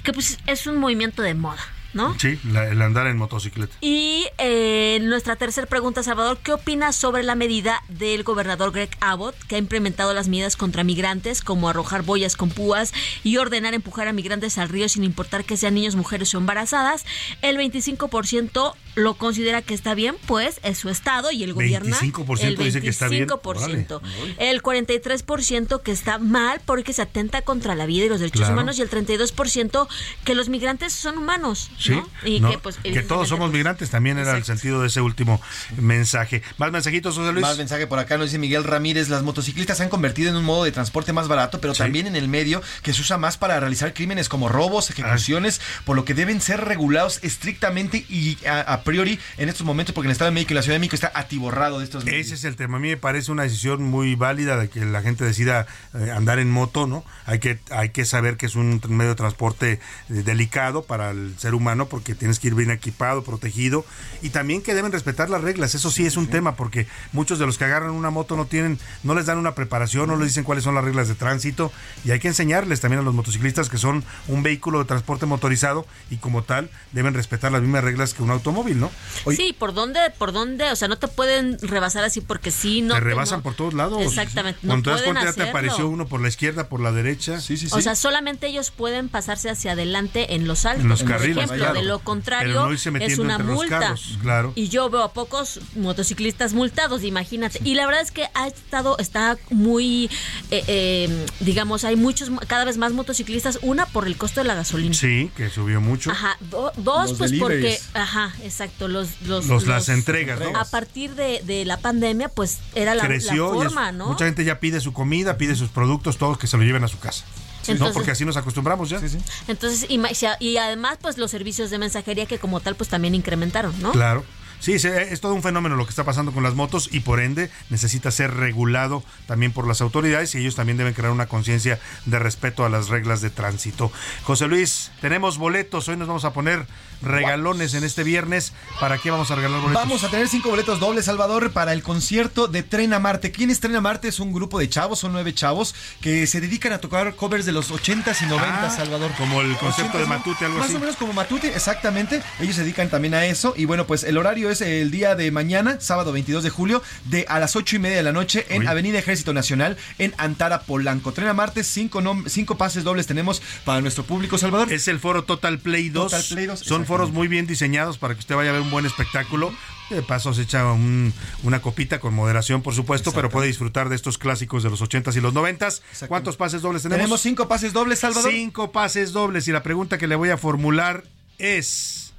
que 0.04 0.12
pues 0.12 0.38
es 0.46 0.68
un 0.68 0.76
movimiento 0.76 1.22
de 1.22 1.34
moda, 1.34 1.58
¿no? 1.97 2.14
Sí, 2.18 2.39
la- 2.52 2.68
el 2.68 2.81
andar 2.82 3.06
en 3.09 3.16
motocicleta. 3.16 3.74
Y 3.81 4.27
eh, 4.39 4.98
nuestra 5.02 5.35
tercera 5.36 5.66
pregunta, 5.66 6.02
Salvador, 6.02 6.39
¿qué 6.43 6.52
opinas 6.52 6.94
sobre 6.94 7.23
la 7.24 7.35
medida 7.35 7.82
del 7.89 8.23
gobernador 8.23 8.70
Greg 8.70 8.90
Abbott, 9.01 9.35
que 9.48 9.56
ha 9.56 9.59
implementado 9.59 10.14
las 10.14 10.28
medidas 10.28 10.56
contra 10.56 10.85
migrantes, 10.85 11.43
como 11.43 11.68
arrojar 11.68 12.02
boyas 12.02 12.36
con 12.36 12.51
púas 12.51 12.93
y 13.24 13.39
ordenar 13.39 13.74
empujar 13.74 14.06
a 14.09 14.12
migrantes 14.12 14.59
al 14.59 14.68
río 14.68 14.89
sin 14.89 15.02
importar 15.02 15.44
que 15.44 15.56
sean 15.56 15.74
niños, 15.74 15.97
mujeres 15.97 16.35
o 16.35 16.39
embarazadas? 16.39 17.05
El 17.43 17.56
25% 17.56 18.74
lo 18.97 19.14
considera 19.14 19.62
que 19.62 19.74
está 19.74 19.94
bien, 19.94 20.16
pues 20.27 20.59
es 20.64 20.78
su 20.78 20.89
estado 20.89 21.31
y 21.31 21.44
el 21.44 21.52
gobierno. 21.55 21.94
25% 21.97 22.40
el 22.43 22.56
dice 22.56 22.81
que 22.81 22.89
está 22.89 23.06
bien. 23.09 23.28
25%. 23.28 24.01
El 24.39 24.62
43% 24.62 25.82
que 25.82 25.93
está 25.93 26.18
mal 26.18 26.60
porque 26.64 26.93
se 26.93 27.02
atenta 27.02 27.43
contra 27.43 27.74
la 27.74 27.86
vida 27.86 28.06
y 28.06 28.09
los 28.09 28.18
derechos 28.20 28.40
Claro. 28.40 28.55
humanos 28.55 28.78
y 28.78 28.82
el 28.82 28.90
32% 28.90 29.86
que 30.24 30.35
los 30.35 30.48
migrantes 30.48 30.93
son 30.93 31.18
humanos. 31.18 31.70
Sí, 31.78 31.93
¿no? 31.93 32.09
Y 32.24 32.40
no, 32.40 32.51
que, 32.51 32.59
pues, 32.59 32.77
que 32.78 33.02
todos 33.02 33.28
somos 33.28 33.52
migrantes, 33.52 33.90
también 33.90 34.18
era 34.18 34.36
el 34.36 34.44
sentido 34.44 34.81
de 34.81 34.89
ese 34.89 35.01
último 35.01 35.40
mensaje. 35.81 36.43
Más 36.59 36.73
mensajitos, 36.73 37.14
José 37.16 37.32
Luis. 37.32 37.43
Más 37.43 37.59
mensaje 37.59 37.86
por 37.86 37.98
acá, 37.98 38.16
nos 38.18 38.27
dice 38.27 38.39
Miguel 38.39 38.64
Ramírez, 38.64 39.09
las 39.09 39.23
motociclistas 39.23 39.77
se 39.78 39.82
han 39.85 39.89
convertido 39.89 40.31
en 40.31 40.36
un 40.36 40.44
modo 40.44 40.64
de 40.64 40.73
transporte 40.73 41.12
más 41.12 41.28
barato, 41.28 41.60
pero 41.60 41.74
también 41.74 42.06
en 42.06 42.16
el 42.16 42.28
medio 42.28 42.62
que 42.82 42.93
se 42.93 43.01
usa 43.02 43.18
más 43.18 43.36
para 43.36 43.60
realizar 43.60 43.93
crímenes 43.94 44.28
como 44.28 44.48
robos, 44.48 44.90
ejecuciones, 44.90 45.60
por 45.85 45.97
lo 45.97 46.05
que 46.05 46.14
deben 46.14 46.40
ser 46.40 46.62
regulados 46.64 47.18
estrictamente 47.23 48.05
y 48.09 48.39
a, 48.47 48.60
a 48.60 48.82
priori 48.86 49.18
en 49.36 49.50
estos 49.50 49.66
momentos, 49.66 49.94
porque 49.94 50.06
el 50.06 50.12
Estado 50.12 50.30
de 50.30 50.34
México 50.34 50.54
y 50.54 50.54
la 50.54 50.62
Ciudad 50.62 50.76
de 50.76 50.80
México 50.80 50.94
está 50.94 51.12
atiborrado 51.14 51.80
de 51.80 51.84
estos 51.84 52.06
medios. 52.06 52.26
Ese 52.26 52.36
es 52.36 52.44
el 52.44 52.56
tema. 52.56 52.78
A 52.78 52.80
mí 52.80 52.88
me 52.88 52.96
parece 52.96 53.30
una 53.30 53.42
decisión 53.42 53.82
muy 53.82 54.14
válida 54.14 54.56
de 54.56 54.70
que 54.70 54.86
la 54.86 55.02
gente 55.02 55.24
decida 55.24 55.66
eh, 55.92 56.10
andar 56.10 56.38
en 56.38 56.50
moto, 56.50 56.86
¿no? 56.86 57.04
Hay 57.26 57.38
que, 57.40 57.58
hay 57.70 57.90
que 57.90 58.06
saber 58.06 58.38
que 58.38 58.46
es 58.46 58.54
un 58.54 58.80
medio 58.88 59.10
de 59.10 59.16
transporte 59.16 59.72
eh, 59.72 59.78
delicado 60.08 60.84
para 60.84 61.10
el 61.10 61.34
ser 61.38 61.54
humano 61.54 61.86
porque 61.86 62.14
tienes 62.14 62.38
que 62.38 62.48
ir 62.48 62.54
bien 62.54 62.70
equipado, 62.70 63.24
protegido 63.24 63.84
y 64.22 64.30
también 64.30 64.62
que 64.62 64.74
deben 64.74 64.92
respetar 64.92 65.28
las 65.28 65.42
reglas. 65.42 65.74
Eso 65.74 65.90
sí 65.90 66.06
es 66.06 66.16
un 66.16 66.28
tema 66.28 66.56
porque 66.56 66.86
muchos 67.12 67.38
de 67.38 67.46
los 67.46 67.58
que 67.58 67.64
agarran 67.64 67.90
una 67.90 68.10
moto 68.10 68.36
no 68.36 68.46
tienen, 68.46 68.78
no 69.02 69.14
les 69.14 69.26
dan 69.26 69.38
una 69.38 69.54
preparación, 69.54 70.08
no 70.08 70.16
les 70.16 70.28
dicen 70.28 70.44
cuáles 70.44 70.64
son 70.64 70.74
las 70.74 70.84
reglas 70.84 71.08
de 71.08 71.14
tránsito 71.14 71.72
y 72.04 72.12
hay 72.12 72.20
que 72.20 72.28
enseñarles 72.28 72.80
también 72.80 73.00
a 73.00 73.02
los 73.02 73.14
motociclistas 73.14 73.68
que 73.68 73.78
son 73.78 74.04
un 74.28 74.42
vehículo 74.42 74.78
de 74.78 74.84
transporte 74.84 75.26
motorizado 75.26 75.86
y 76.10 76.16
como 76.18 76.42
tal 76.42 76.70
deben 76.92 77.14
respetar 77.14 77.50
las 77.50 77.62
mismas 77.62 77.82
reglas 77.82 78.14
que 78.14 78.22
un 78.22 78.30
automóvil, 78.30 78.76
¿no? 78.77 78.90
Sí, 79.35 79.55
¿por 79.59 79.74
dónde, 79.74 79.98
por 80.19 80.32
dónde? 80.32 80.70
O 80.70 80.77
sea, 80.77 80.89
no 80.89 80.97
te 80.98 81.09
pueden 81.09 81.59
rebasar 81.61 82.05
así 82.05 82.20
porque 82.20 82.51
sí, 82.51 82.81
no. 82.82 82.94
te 82.94 83.01
rebasan 83.01 83.39
no- 83.39 83.43
por 83.43 83.55
todos 83.55 83.74
lados. 83.74 84.03
Exactamente. 84.03 84.61
No 84.62 84.69
Cuando 84.70 84.85
te 84.85 84.90
das 84.90 85.01
pueden 85.01 85.15
cuenta 85.15 85.31
ya 85.39 85.44
te 85.44 85.51
apareció 85.51 85.89
uno 85.89 86.07
por 86.07 86.20
la 86.20 86.28
izquierda, 86.28 86.69
por 86.69 86.81
la 86.81 86.93
derecha. 86.93 87.40
Sí, 87.40 87.57
sí, 87.57 87.69
O 87.73 87.81
sea, 87.81 87.94
solamente 87.97 88.47
ellos 88.47 88.70
pueden 88.70 89.09
pasarse 89.09 89.51
hacia 89.51 89.73
adelante 89.73 90.35
en 90.35 90.47
los 90.47 90.65
altos. 90.66 90.82
En 90.85 90.89
los 90.89 91.01
por 91.03 91.11
carriles, 91.12 91.36
ejemplo, 91.44 91.57
claro. 91.57 91.74
de 91.81 91.85
lo 91.86 91.98
contrario, 92.01 92.55
no 92.66 92.73
es 92.73 92.86
una 92.86 93.35
entre 93.35 93.47
los 93.47 93.57
multa. 93.57 93.78
carros, 93.81 94.19
claro. 94.23 94.53
Y 94.55 94.69
yo 94.69 94.89
veo 94.90 95.03
a 95.03 95.12
pocos 95.12 95.61
motociclistas 95.74 96.53
multados, 96.53 97.03
imagínate. 97.05 97.61
Y 97.65 97.74
la 97.74 97.86
verdad 97.86 98.03
es 98.03 98.11
que 98.11 98.28
ha 98.35 98.47
estado, 98.47 98.97
está 98.98 99.36
muy, 99.51 100.11
eh, 100.51 100.62
eh, 100.66 101.27
digamos, 101.40 101.85
hay 101.85 101.97
muchos, 101.97 102.31
cada 102.47 102.65
vez 102.65 102.77
más 102.77 102.93
motociclistas. 102.93 103.59
Una, 103.62 103.86
por 103.86 104.07
el 104.07 104.16
costo 104.16 104.40
de 104.40 104.44
la 104.47 104.55
gasolina. 104.55 104.94
Sí, 104.94 105.31
que 105.36 105.48
subió 105.51 105.81
mucho. 105.81 106.11
Ajá, 106.11 106.36
do- 106.51 106.73
dos, 106.77 107.11
Los 107.11 107.19
pues 107.19 107.32
porque, 107.39 107.78
ajá, 107.94 108.32
exacto, 108.43 108.65
los, 108.80 109.20
los, 109.22 109.47
Los- 109.47 109.66
las 109.66 109.88
entregas, 109.88 110.38
¿no? 110.40 110.59
A 110.59 110.64
partir 110.64 111.14
de, 111.14 111.43
de 111.44 111.64
la 111.64 111.76
pandemia, 111.78 112.28
pues 112.28 112.59
era 112.74 112.94
la, 112.94 113.02
la 113.02 113.09
Creció 113.09 113.55
es- 113.55 113.64
forma, 113.64 113.93
¿no? 113.93 114.06
mucha 114.09 114.24
gente 114.26 114.44
ya 114.44 114.60
pide 114.60 114.80
su 114.80 114.93
comida, 114.93 115.36
pide 115.38 115.55
sus 115.56 115.68
productos, 115.70 116.16
todos 116.18 116.38
que 116.38 116.47
se 116.47 116.56
lo 116.56 116.62
lleven 116.62 116.84
a 116.84 116.88
su 116.88 116.98
casa. 116.98 117.24
no, 117.66 117.72
Entonces- 117.72 117.94
porque 117.94 118.10
así 118.12 118.24
nos 118.24 118.36
acostumbramos 118.36 118.88
ya. 118.90 119.01
Entonces, 119.48 119.86
y, 119.88 119.98
ma- 119.98 120.09
y 120.40 120.56
además, 120.56 120.98
pues 121.01 121.18
los 121.18 121.30
servicios 121.30 121.70
de 121.70 121.78
mensajería 121.78 122.26
que 122.26 122.38
como 122.38 122.60
tal, 122.60 122.76
pues 122.76 122.88
también 122.88 123.14
incrementaron, 123.14 123.74
¿no? 123.82 123.93
Claro. 123.93 124.24
Sí, 124.60 124.78
se- 124.78 125.12
es 125.12 125.20
todo 125.20 125.34
un 125.34 125.42
fenómeno 125.42 125.76
lo 125.76 125.84
que 125.84 125.90
está 125.90 126.04
pasando 126.04 126.32
con 126.32 126.42
las 126.42 126.54
motos 126.54 126.88
y 126.92 127.00
por 127.00 127.20
ende 127.20 127.50
necesita 127.70 128.10
ser 128.10 128.34
regulado 128.34 129.02
también 129.26 129.52
por 129.52 129.66
las 129.68 129.80
autoridades 129.80 130.34
y 130.34 130.38
ellos 130.38 130.54
también 130.56 130.76
deben 130.78 130.94
crear 130.94 131.12
una 131.12 131.26
conciencia 131.26 131.78
de 132.06 132.18
respeto 132.18 132.64
a 132.64 132.68
las 132.68 132.88
reglas 132.88 133.20
de 133.20 133.30
tránsito. 133.30 133.92
José 134.24 134.46
Luis, 134.48 134.90
tenemos 135.00 135.38
boletos, 135.38 135.88
hoy 135.88 135.96
nos 135.96 136.08
vamos 136.08 136.24
a 136.24 136.32
poner 136.32 136.66
regalones 137.02 137.74
en 137.74 137.84
este 137.84 138.02
viernes. 138.04 138.52
¿Para 138.80 138.98
qué 138.98 139.10
vamos 139.10 139.30
a 139.30 139.34
regalar 139.36 139.60
boletos? 139.60 139.82
Vamos 139.82 140.04
a 140.04 140.10
tener 140.10 140.28
cinco 140.28 140.48
boletos 140.50 140.80
dobles, 140.80 141.04
Salvador, 141.04 141.52
para 141.52 141.72
el 141.72 141.82
concierto 141.82 142.48
de 142.48 142.62
Tren 142.62 142.92
a 142.94 142.98
Marte. 142.98 143.30
¿Quién 143.32 143.50
es 143.50 143.60
Tren 143.60 143.76
a 143.76 143.80
Marte? 143.80 144.08
Es 144.08 144.20
un 144.20 144.32
grupo 144.32 144.58
de 144.58 144.68
chavos, 144.68 144.98
son 144.98 145.12
nueve 145.12 145.34
chavos, 145.34 145.74
que 146.00 146.26
se 146.26 146.40
dedican 146.40 146.72
a 146.72 146.78
tocar 146.78 147.14
covers 147.14 147.44
de 147.46 147.52
los 147.52 147.70
80s 147.70 148.22
y 148.22 148.26
90s, 148.26 148.66
Ah, 148.66 148.70
Salvador. 148.74 149.10
como 149.18 149.40
el 149.42 149.56
concepto 149.58 149.98
80s, 149.98 150.00
de. 150.00 150.06
Matute, 150.06 150.44
algo 150.46 150.58
Más 150.58 150.66
así. 150.68 150.76
o 150.76 150.80
menos 150.80 150.96
como 150.96 151.12
Matute, 151.12 151.48
exactamente. 151.54 152.22
Ellos 152.40 152.56
se 152.56 152.62
dedican 152.62 152.88
también 152.88 153.14
a 153.14 153.26
eso. 153.26 153.54
Y 153.56 153.64
bueno, 153.66 153.86
pues 153.86 154.02
el 154.04 154.16
horario 154.16 154.45
es 154.51 154.60
el 154.60 154.90
día 154.90 155.14
de 155.14 155.31
mañana, 155.31 155.78
sábado 155.81 156.12
22 156.12 156.44
de 156.44 156.51
julio, 156.51 156.82
de 157.05 157.24
a 157.28 157.39
las 157.39 157.56
ocho 157.56 157.77
y 157.77 157.78
media 157.78 157.97
de 157.97 158.02
la 158.02 158.12
noche 158.12 158.47
en. 158.51 158.66
Avenida 158.68 158.98
Ejército 158.98 159.32
Nacional, 159.32 159.77
en 159.98 160.12
Antara, 160.18 160.62
Polanco. 160.62 161.12
Tren 161.12 161.28
a 161.28 161.35
Marte, 161.35 161.64
cinco, 161.64 162.02
cinco 162.27 162.56
pases 162.56 162.85
dobles 162.85 163.06
tenemos 163.06 163.40
para 163.64 163.81
nuestro 163.81 164.05
público, 164.05 164.39
Salvador. 164.39 164.73
Es 164.73 164.89
el 164.89 164.98
foro 165.01 165.24
Total 165.24 165.59
Play 165.59 165.89
2. 165.89 166.10
Total 166.12 166.24
Play 166.31 166.47
2, 166.47 166.60
Son 166.60 166.85
foros 166.86 167.12
muy 167.12 167.28
bien 167.28 167.47
diseñados 167.47 167.98
para 167.98 168.14
que 168.14 168.20
usted 168.20 168.35
vaya 168.35 168.51
a 168.51 168.52
ver 168.55 168.62
un 168.62 168.70
buen 168.70 168.86
espectáculo. 168.86 169.52
De 169.90 170.02
paso 170.02 170.35
se 170.35 170.43
echa 170.43 170.73
un- 170.73 171.14
una 171.44 171.62
copita 171.62 172.01
con 172.01 172.12
moderación, 172.12 172.60
por 172.60 172.74
supuesto, 172.74 173.12
pero 173.12 173.31
puede 173.31 173.47
disfrutar 173.47 173.89
de 173.89 173.94
estos 173.94 174.18
clásicos 174.18 174.64
de 174.64 174.70
los 174.70 174.82
80s 174.82 175.14
y 175.16 175.20
los 175.20 175.32
90s. 175.32 175.81
¿Cuántos 176.09 176.36
pases 176.36 176.60
dobles 176.60 176.82
tenemos? 176.82 176.98
Tenemos 177.02 177.20
cinco 177.20 177.47
pases 177.47 177.73
dobles, 177.73 178.01
Salvador. 178.01 178.32
Cinco 178.32 178.73
pases 178.73 179.12
dobles 179.12 179.47
y 179.47 179.52
la 179.52 179.62
pregunta 179.62 179.97
que 179.97 180.09
le 180.09 180.16
voy 180.16 180.31
a 180.31 180.36
formular 180.39 181.05
es... 181.39 182.12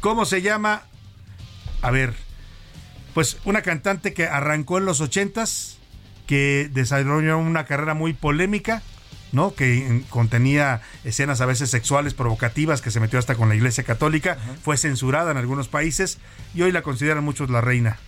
¿Cómo 0.00 0.24
se 0.24 0.42
llama? 0.42 0.82
A 1.82 1.90
ver, 1.90 2.14
pues 3.14 3.38
una 3.44 3.62
cantante 3.62 4.14
que 4.14 4.26
arrancó 4.26 4.78
en 4.78 4.84
los 4.86 5.00
80s, 5.00 5.76
que 6.26 6.70
desarrolló 6.72 7.38
una 7.38 7.64
carrera 7.64 7.94
muy 7.94 8.12
polémica, 8.12 8.82
¿no? 9.32 9.54
Que 9.54 10.02
contenía 10.08 10.80
escenas 11.04 11.40
a 11.40 11.46
veces 11.46 11.70
sexuales 11.70 12.14
provocativas, 12.14 12.80
que 12.82 12.90
se 12.90 13.00
metió 13.00 13.18
hasta 13.18 13.34
con 13.34 13.48
la 13.48 13.54
Iglesia 13.54 13.84
Católica, 13.84 14.38
fue 14.62 14.76
censurada 14.76 15.30
en 15.30 15.36
algunos 15.36 15.68
países 15.68 16.18
y 16.54 16.62
hoy 16.62 16.72
la 16.72 16.82
consideran 16.82 17.24
muchos 17.24 17.50
la 17.50 17.60
reina. 17.60 17.98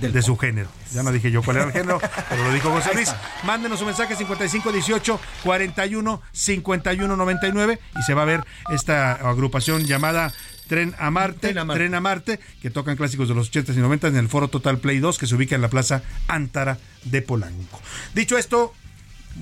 de 0.00 0.22
su 0.22 0.38
género. 0.38 0.70
Ya 0.94 1.02
no 1.02 1.12
dije 1.12 1.30
yo 1.30 1.42
cuál 1.42 1.58
era 1.58 1.66
el 1.66 1.72
género, 1.72 2.00
pero 2.30 2.44
lo 2.44 2.52
dijo 2.54 2.70
José 2.70 2.94
Luis. 2.94 3.14
Mándenos 3.44 3.78
un 3.82 3.88
mensaje 3.88 4.16
5518 4.16 5.20
41 5.44 6.22
51 6.32 7.14
99 7.14 7.78
y 7.98 8.02
se 8.02 8.14
va 8.14 8.22
a 8.22 8.24
ver 8.24 8.42
esta 8.70 9.12
agrupación 9.12 9.84
llamada 9.84 10.32
Tren 10.68 10.94
a 10.98 11.10
Marte, 11.10 11.48
Tren 11.48 11.58
a 11.58 11.64
Marte. 11.64 11.78
Tren 11.78 11.94
a 11.94 12.00
Marte, 12.00 12.40
que 12.60 12.70
tocan 12.70 12.96
clásicos 12.96 13.28
de 13.28 13.34
los 13.34 13.48
80 13.48 13.72
y 13.72 13.76
90 13.76 14.08
en 14.08 14.16
el 14.16 14.28
Foro 14.28 14.48
Total 14.48 14.78
Play 14.78 14.98
2 14.98 15.18
que 15.18 15.26
se 15.26 15.34
ubica 15.34 15.54
en 15.54 15.62
la 15.62 15.68
Plaza 15.68 16.02
Antara 16.28 16.78
de 17.04 17.22
Polanco. 17.22 17.80
Dicho 18.14 18.38
esto, 18.38 18.74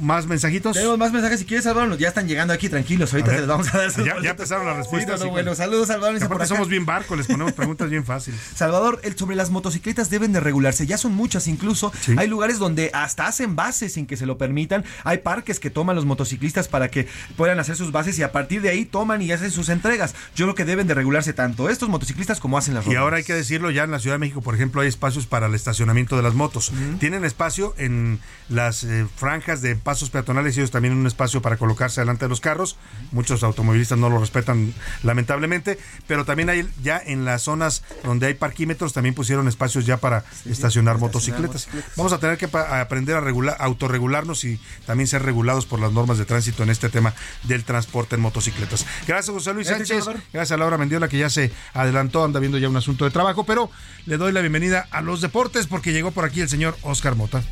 más 0.00 0.26
mensajitos. 0.26 0.74
Tenemos 0.76 0.98
más 0.98 1.12
mensajes 1.12 1.40
si 1.40 1.46
quieres, 1.46 1.64
Salvador. 1.64 1.96
Ya 1.98 2.08
están 2.08 2.28
llegando 2.28 2.54
aquí, 2.54 2.68
tranquilos. 2.68 3.12
Ahorita 3.12 3.30
se 3.32 3.38
les 3.38 3.46
vamos 3.46 3.74
a 3.74 3.78
dar 3.78 3.90
sus 3.90 4.04
Ya- 4.04 4.20
ya 4.22 4.30
empezaron 4.30 4.66
las 4.66 4.76
respuestas, 4.76 5.20
Sí, 5.20 5.26
no, 5.26 5.32
bueno, 5.32 5.54
saludos, 5.54 5.88
Salvador. 5.88 6.16
Aparte 6.16 6.28
por 6.28 6.36
acá. 6.42 6.46
somos 6.46 6.68
bien 6.68 6.86
barcos, 6.86 7.18
les 7.18 7.26
ponemos 7.26 7.52
preguntas 7.52 7.90
bien 7.90 8.04
fáciles. 8.04 8.40
Salvador, 8.54 9.00
el, 9.02 9.16
sobre 9.16 9.36
las 9.36 9.50
motocicletas 9.50 10.10
deben 10.10 10.32
de 10.32 10.40
regularse, 10.40 10.86
ya 10.86 10.98
son 10.98 11.14
muchas 11.14 11.48
incluso. 11.48 11.92
Hay 12.16 12.28
lugares 12.28 12.58
donde 12.58 12.90
hasta 12.94 13.26
hacen 13.26 13.56
bases 13.56 13.94
sin 13.94 14.06
que 14.06 14.16
se 14.16 14.26
lo 14.26 14.38
permitan. 14.38 14.84
Hay 15.04 15.18
parques 15.18 15.58
que 15.60 15.70
toman 15.70 15.96
los 15.96 16.04
motociclistas 16.04 16.68
para 16.68 16.88
que 16.90 17.08
puedan 17.36 17.58
hacer 17.58 17.76
sus 17.76 17.92
bases 17.92 18.18
y 18.18 18.22
a 18.22 18.32
partir 18.32 18.62
de 18.62 18.68
ahí 18.70 18.84
toman 18.84 19.22
y 19.22 19.32
hacen 19.32 19.50
sus 19.50 19.68
entregas. 19.68 20.14
Yo 20.34 20.46
creo 20.46 20.54
que 20.54 20.64
deben 20.64 20.86
de 20.86 20.94
regularse 20.94 21.32
tanto 21.32 21.68
estos 21.68 21.88
motociclistas 21.88 22.40
como 22.40 22.58
hacen 22.58 22.74
las 22.74 22.84
Y 22.84 22.88
rodadas. 22.88 23.02
ahora 23.02 23.16
hay 23.18 23.24
que 23.24 23.34
decirlo, 23.34 23.70
ya 23.70 23.84
en 23.84 23.90
la 23.90 23.98
Ciudad 23.98 24.14
de 24.16 24.20
México, 24.20 24.40
por 24.40 24.54
ejemplo, 24.54 24.80
hay 24.82 24.88
espacios 24.88 25.26
para 25.26 25.46
el 25.46 25.54
estacionamiento 25.54 26.16
de 26.16 26.22
las 26.22 26.34
motos. 26.34 26.72
Tienen 26.98 27.24
espacio 27.24 27.74
en 27.78 28.20
las 28.48 28.84
eh, 28.84 29.06
franjas 29.16 29.62
de 29.62 29.76
pasos 29.80 30.10
peatonales 30.10 30.56
y 30.56 30.60
ellos 30.60 30.70
también 30.70 30.94
un 30.94 31.06
espacio 31.06 31.42
para 31.42 31.56
colocarse 31.56 32.00
delante 32.00 32.24
de 32.24 32.28
los 32.28 32.40
carros. 32.40 32.76
Muchos 33.12 33.42
automovilistas 33.42 33.98
no 33.98 34.08
lo 34.08 34.18
respetan, 34.18 34.72
lamentablemente, 35.02 35.78
pero 36.06 36.24
también 36.24 36.50
hay 36.50 36.68
ya 36.82 37.00
en 37.04 37.24
las 37.24 37.42
zonas 37.42 37.82
donde 38.04 38.26
hay 38.26 38.34
parquímetros 38.34 38.92
también 38.92 39.14
pusieron 39.14 39.48
espacios 39.48 39.86
ya 39.86 39.96
para 39.96 40.24
estacionar 40.48 40.98
motocicletas. 40.98 41.68
Vamos 41.96 42.12
a 42.12 42.18
tener 42.18 42.38
que 42.38 42.48
aprender 42.54 43.16
a 43.16 43.20
regular, 43.20 43.56
a 43.58 43.64
autorregularnos 43.64 44.44
y 44.44 44.60
también 44.86 45.06
ser 45.06 45.22
regulados 45.22 45.66
por 45.66 45.80
las 45.80 45.92
normas 45.92 46.18
de 46.18 46.24
tránsito 46.24 46.62
en 46.62 46.70
este 46.70 46.88
tema 46.88 47.14
del 47.44 47.64
transporte 47.64 48.16
en 48.16 48.22
motocicletas. 48.22 48.86
Gracias, 49.06 49.34
José 49.34 49.54
Luis 49.54 49.68
Sánchez. 49.68 50.04
Gracias 50.32 50.52
a 50.52 50.56
Laura 50.56 50.78
Mendiola 50.78 51.08
que 51.08 51.18
ya 51.18 51.30
se 51.30 51.52
adelantó, 51.74 52.24
anda 52.24 52.40
viendo 52.40 52.58
ya 52.58 52.68
un 52.68 52.76
asunto 52.76 53.04
de 53.04 53.10
trabajo, 53.10 53.44
pero 53.44 53.70
le 54.06 54.16
doy 54.16 54.32
la 54.32 54.40
bienvenida 54.40 54.88
a 54.90 55.00
los 55.00 55.20
deportes 55.20 55.66
porque 55.66 55.92
llegó 55.92 56.10
por 56.10 56.24
aquí 56.24 56.40
el 56.40 56.48
señor 56.48 56.76
Oscar 56.82 57.16
Mota. 57.16 57.42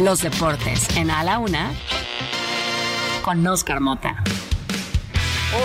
Los 0.00 0.22
deportes 0.22 0.88
en 0.96 1.10
A 1.10 1.22
la 1.24 1.38
Una 1.38 1.70
con 3.22 3.46
Oscar 3.46 3.80
Mota. 3.80 4.22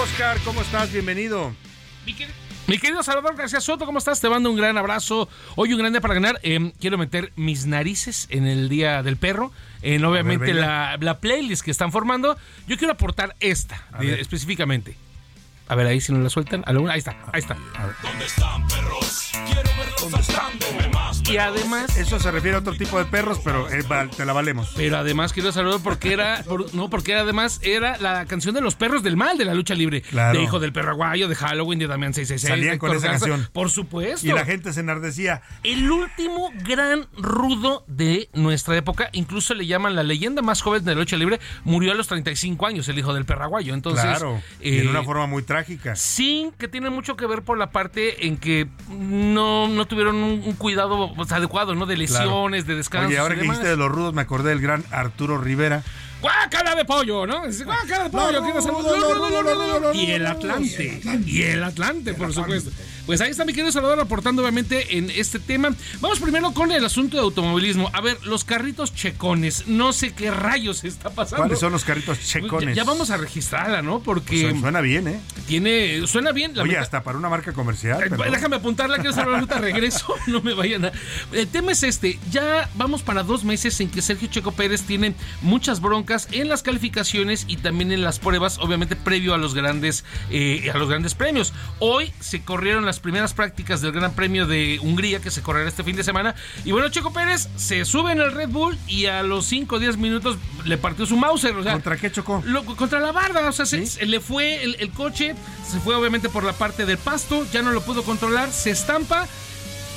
Oscar, 0.04 0.38
¿cómo 0.46 0.62
estás? 0.62 0.92
Bienvenido. 0.92 1.54
Mi 2.68 2.78
querido 2.78 3.02
Salvador 3.02 3.36
García 3.36 3.60
Soto, 3.60 3.86
¿cómo 3.86 3.98
estás? 3.98 4.22
Te 4.22 4.30
mando 4.30 4.50
un 4.52 4.56
gran 4.56 4.78
abrazo. 4.78 5.28
Hoy 5.56 5.74
un 5.74 5.80
gran 5.80 5.92
día 5.92 6.02
para 6.02 6.14
ganar. 6.14 6.40
Eh, 6.44 6.72
quiero 6.80 6.98
meter 7.00 7.34
mis 7.36 7.66
narices 7.66 8.28
en 8.30 8.46
el 8.46 8.70
Día 8.70 9.02
del 9.02 9.18
Perro. 9.18 9.52
En 9.82 10.06
obviamente 10.06 10.54
la, 10.54 10.98
la 11.00 11.20
playlist 11.20 11.64
que 11.64 11.72
están 11.72 11.92
formando. 11.92 12.38
Yo 12.68 12.78
quiero 12.78 12.94
aportar 12.94 13.36
esta 13.40 13.84
de- 14.00 14.22
específicamente. 14.22 14.96
A 15.70 15.76
ver, 15.76 15.88
ahí 15.88 16.02
si 16.02 16.12
nos 16.12 16.24
la 16.24 16.30
sueltan. 16.30 16.64
A 16.66 16.74
la 16.74 16.80
una, 16.80 16.94
ahí 16.94 17.00
está, 17.00 17.16
ahí 17.32 17.40
está. 17.40 17.56
¿Dónde 18.02 18.26
están 18.26 18.68
perros? 18.68 19.32
Quiero 19.46 19.62
verlos 19.78 20.26
saltándome 20.26 20.90
más. 20.90 21.22
Y 21.30 21.38
además... 21.38 21.96
Eso 21.98 22.20
se 22.20 22.32
refiere 22.32 22.58
a 22.58 22.60
otro 22.62 22.74
tipo 22.76 22.98
de 22.98 23.06
perros, 23.06 23.40
pero 23.44 23.70
eh, 23.70 23.84
va- 23.84 24.08
te 24.08 24.26
la 24.26 24.34
valemos. 24.34 24.74
Pero 24.76 24.98
además 24.98 25.32
quiero 25.32 25.52
saludar 25.52 25.80
porque 25.84 26.12
era, 26.12 26.42
por- 26.44 26.74
no, 26.74 26.90
porque 26.90 27.12
era 27.12 27.22
además 27.22 27.60
era 27.62 27.98
la 28.00 28.26
canción 28.26 28.56
de 28.56 28.62
los 28.62 28.74
perros 28.76 29.04
del 29.04 29.16
mal 29.16 29.38
de 29.38 29.46
la 29.46 29.54
lucha 29.54 29.76
libre. 29.76 30.02
Claro. 30.02 30.38
De 30.40 30.44
Hijo 30.44 30.60
del 30.60 30.74
Perro 30.74 30.92
Aguayo, 30.92 31.28
de 31.28 31.36
Halloween, 31.36 31.78
de 31.78 31.86
Damián 31.88 32.16
666. 32.16 32.50
Salían 32.60 32.78
con 32.80 32.96
esa 32.98 33.08
Garza. 33.12 33.28
canción. 33.28 33.50
Por 33.54 33.70
supuesto. 33.70 34.26
Y 34.26 34.32
la 34.32 34.46
gente 34.46 34.74
se 34.74 34.80
enardecía. 34.80 35.44
El 35.64 35.90
último 35.92 36.52
gran 36.64 37.08
rudo 37.16 37.84
de 37.88 38.30
nuestra 38.34 38.76
época, 38.76 39.10
incluso 39.14 39.54
le 39.54 39.68
llaman 39.68 39.96
la 39.96 40.02
leyenda 40.04 40.42
más 40.42 40.62
joven 40.62 40.84
de 40.84 40.96
la 40.96 41.02
lucha 41.02 41.16
libre, 41.18 41.40
murió 41.64 41.92
a 41.92 41.96
los 41.96 42.08
35 42.08 42.66
años, 42.66 42.88
el 42.90 42.98
hijo 42.98 43.14
del 43.14 43.26
perraguayo. 43.26 43.76
Entonces, 43.76 44.04
claro. 44.04 44.42
y 44.62 44.80
en 44.80 44.88
eh, 44.88 44.90
una 44.90 45.04
forma 45.04 45.28
muy 45.28 45.44
trágica. 45.44 45.59
Sí, 45.96 46.52
que 46.58 46.68
tiene 46.68 46.90
mucho 46.90 47.16
que 47.16 47.26
ver 47.26 47.44
por 47.44 47.58
la 47.58 47.72
parte 47.72 48.28
en 48.28 48.38
que 48.38 48.68
no, 48.90 49.68
no 49.68 49.86
tuvieron 49.86 50.16
un, 50.16 50.44
un 50.46 50.54
cuidado 50.54 51.14
pues, 51.16 51.32
adecuado, 51.32 51.76
¿no? 51.76 51.86
De 51.86 51.98
lesiones, 51.98 52.66
de 52.66 52.76
descanso. 52.76 53.08
Oye, 53.08 53.18
ahora 53.18 53.36
que 53.36 53.42
dijiste 53.42 53.68
de 53.68 53.78
los 53.78 53.92
rudos, 53.92 54.14
me 54.14 54.22
acordé 54.22 54.50
del 54.50 54.62
gran 54.62 54.84
Arturo 54.92 55.38
Rivera. 55.38 55.84
¡Guácala 56.22 56.76
de 56.76 56.84
pollo! 56.86 57.26
¿no? 57.26 57.44
¡Guácala 57.44 58.04
de 58.06 58.10
pollo! 58.10 59.94
Y 59.94 60.12
el 60.12 60.26
Atlante. 60.26 61.02
Y 61.26 61.44
el 61.44 61.64
Atlante, 61.64 62.14
por 62.14 62.34
supuesto. 62.34 62.72
Pues 63.10 63.22
ahí 63.22 63.32
está 63.32 63.44
mi 63.44 63.54
querido 63.54 63.72
Salvador 63.72 64.00
aportando 64.00 64.44
obviamente 64.44 65.00
en 65.00 65.10
este 65.10 65.40
tema. 65.40 65.74
Vamos 66.00 66.20
primero 66.20 66.54
con 66.54 66.72
el 66.72 66.86
asunto 66.86 67.18
de 67.18 67.24
automovilismo. 67.24 67.90
A 67.92 68.02
ver, 68.02 68.24
los 68.24 68.44
carritos 68.44 68.94
checones. 68.94 69.64
No 69.66 69.94
sé 69.94 70.14
qué 70.14 70.30
rayos 70.30 70.84
está 70.84 71.10
pasando. 71.10 71.38
¿Cuáles 71.38 71.58
son 71.60 71.72
los 71.72 71.84
carritos 71.84 72.20
checones? 72.20 72.76
Ya, 72.76 72.84
ya 72.84 72.84
vamos 72.84 73.10
a 73.10 73.18
registrarla, 73.18 73.82
¿no? 73.82 74.02
Porque 74.02 74.50
Pues, 74.52 74.62
suena 74.62 74.82
bien, 74.82 75.08
¿eh? 75.08 75.20
tiene 75.48 76.06
suena 76.06 76.34
bien. 76.34 76.56
La 76.56 76.62
Oye, 76.62 76.74
meta- 76.74 76.84
hasta 76.84 77.02
para 77.02 77.18
una 77.18 77.30
marca 77.30 77.52
comercial. 77.52 78.04
eh. 78.04 78.30
Déjame 78.32 78.58
apuntarla, 78.58 78.98
quiero 78.98 79.10
hacer 79.10 79.28
una 79.28 79.40
ruta 79.40 79.58
regreso. 79.58 80.14
No 80.28 80.42
me 80.42 80.54
vayan 80.54 80.86
a. 80.86 80.92
El 81.32 81.48
tema 81.48 81.72
es 81.72 81.82
este: 81.82 82.20
ya 82.30 82.70
vamos 82.76 83.02
para 83.02 83.24
dos 83.24 83.44
meses 83.44 83.82
en 83.82 83.90
que 83.90 84.04
Sergio 84.04 84.28
Checo 84.28 84.52
Pérez 84.52 84.84
tiene 84.84 85.16
muchas 85.42 85.82
broncas 85.82 86.28
en 86.32 86.48
las 86.48 86.62
calificaciones 86.62 87.46
y 87.48 87.58
también 87.58 87.92
en 87.92 88.04
las 88.04 88.20
pruebas, 88.20 88.60
obviamente 88.60 88.96
previo 88.96 89.34
a 89.34 89.40
los 89.40 89.56
grandes, 89.56 90.06
eh, 90.30 90.70
a 90.72 90.78
los 90.78 90.88
grandes 90.90 91.16
premios. 91.16 91.54
Hoy 91.80 92.14
se 92.20 92.44
corrieron 92.44 92.86
las 92.86 92.99
primeras 93.00 93.34
prácticas 93.34 93.82
del 93.82 93.92
Gran 93.92 94.14
Premio 94.14 94.46
de 94.48 94.80
Hungría 94.82 95.20
que 95.20 95.32
se 95.32 95.42
correrá 95.42 95.68
este 95.68 95.84
fin 95.84 95.96
de 95.96 96.04
semana. 96.04 96.36
Y 96.66 96.72
bueno, 96.72 96.90
Checo 96.90 97.12
Pérez 97.14 97.50
se 97.56 97.84
sube 97.86 98.12
en 98.12 98.20
el 98.22 98.32
Red 98.32 98.50
Bull 98.50 98.78
y 98.88 99.06
a 99.08 99.24
los 99.24 99.46
5 99.46 99.76
o 99.76 99.80
10 99.80 99.98
minutos 99.98 100.38
le 100.66 100.78
partió 100.78 101.06
su 101.06 101.18
Mauser. 101.18 101.56
O 101.56 101.64
sea, 101.64 101.74
¿Contra 101.74 101.98
qué 101.98 102.12
chocó? 102.12 102.42
lo- 102.46 102.66
contra 102.66 103.00
la 103.00 103.12
barda, 103.12 103.48
o 103.48 103.52
sea, 103.52 103.66
se, 103.66 103.86
se 103.86 104.06
le 104.06 104.20
fue 104.20 104.64
el, 104.64 104.76
el 104.80 104.92
coche, 104.92 105.36
se 105.70 105.80
fue 105.80 105.96
obviamente 105.96 106.30
por 106.30 106.44
la 106.44 106.54
parte 106.54 106.86
del 106.86 106.98
pasto, 106.98 107.46
ya 107.52 107.62
no 107.62 107.72
lo 107.72 107.82
pudo 107.82 108.04
controlar, 108.04 108.52
se 108.52 108.72
estampa 108.72 109.28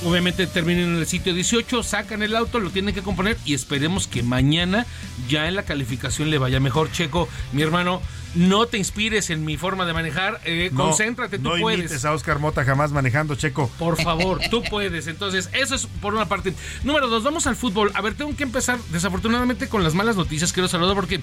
Obviamente 0.05 0.47
terminan 0.49 0.85
en 0.95 0.97
el 0.97 1.07
sitio 1.07 1.33
18, 1.33 1.83
sacan 1.85 2.23
el 2.23 2.35
auto, 2.35 2.59
lo 2.59 2.71
tienen 2.71 2.95
que 2.95 3.03
componer 3.03 3.37
y 3.45 3.55
esperemos 3.55 4.09
que 4.09 4.23
mañana 4.25 4.85
ya 5.29 5.47
en 5.47 5.55
la 5.55 5.63
calificación 5.63 6.29
le 6.31 6.39
vaya 6.39 6.59
mejor. 6.59 6.91
Checo, 6.91 7.29
mi 7.53 7.63
hermano, 7.63 8.03
no 8.35 8.67
te 8.67 8.79
inspires 8.79 9.31
en 9.31 9.45
mi 9.45 9.57
forma 9.57 9.85
de 9.87 9.93
manejar, 9.93 10.41
eh, 10.45 10.71
No, 10.73 10.87
concéntrate, 10.87 11.39
tú 11.39 11.51
no 11.51 11.61
puedes. 11.61 11.79
imites 11.81 12.05
a 12.05 12.13
Oscar 12.13 12.39
Mota 12.41 12.65
jamás 12.65 12.91
manejando, 12.91 13.35
Checo. 13.37 13.69
Por 13.79 13.97
favor, 14.03 14.41
tú 14.51 14.63
puedes. 14.65 15.07
Entonces, 15.07 15.49
eso 15.53 15.75
es 15.77 15.87
por 16.01 16.15
una 16.15 16.27
parte. 16.27 16.53
Número 16.83 17.09
dos, 17.09 17.23
vamos 17.23 17.47
al 17.47 17.55
fútbol. 17.55 17.93
A 17.95 18.01
ver, 18.01 18.15
tengo 18.15 18.35
que 18.35 18.43
empezar 18.43 18.79
desafortunadamente 18.91 19.69
con 19.69 19.85
las 19.85 19.95
malas 19.95 20.17
noticias, 20.17 20.53
quiero 20.53 20.67
saludar 20.69 20.97
porque 20.97 21.21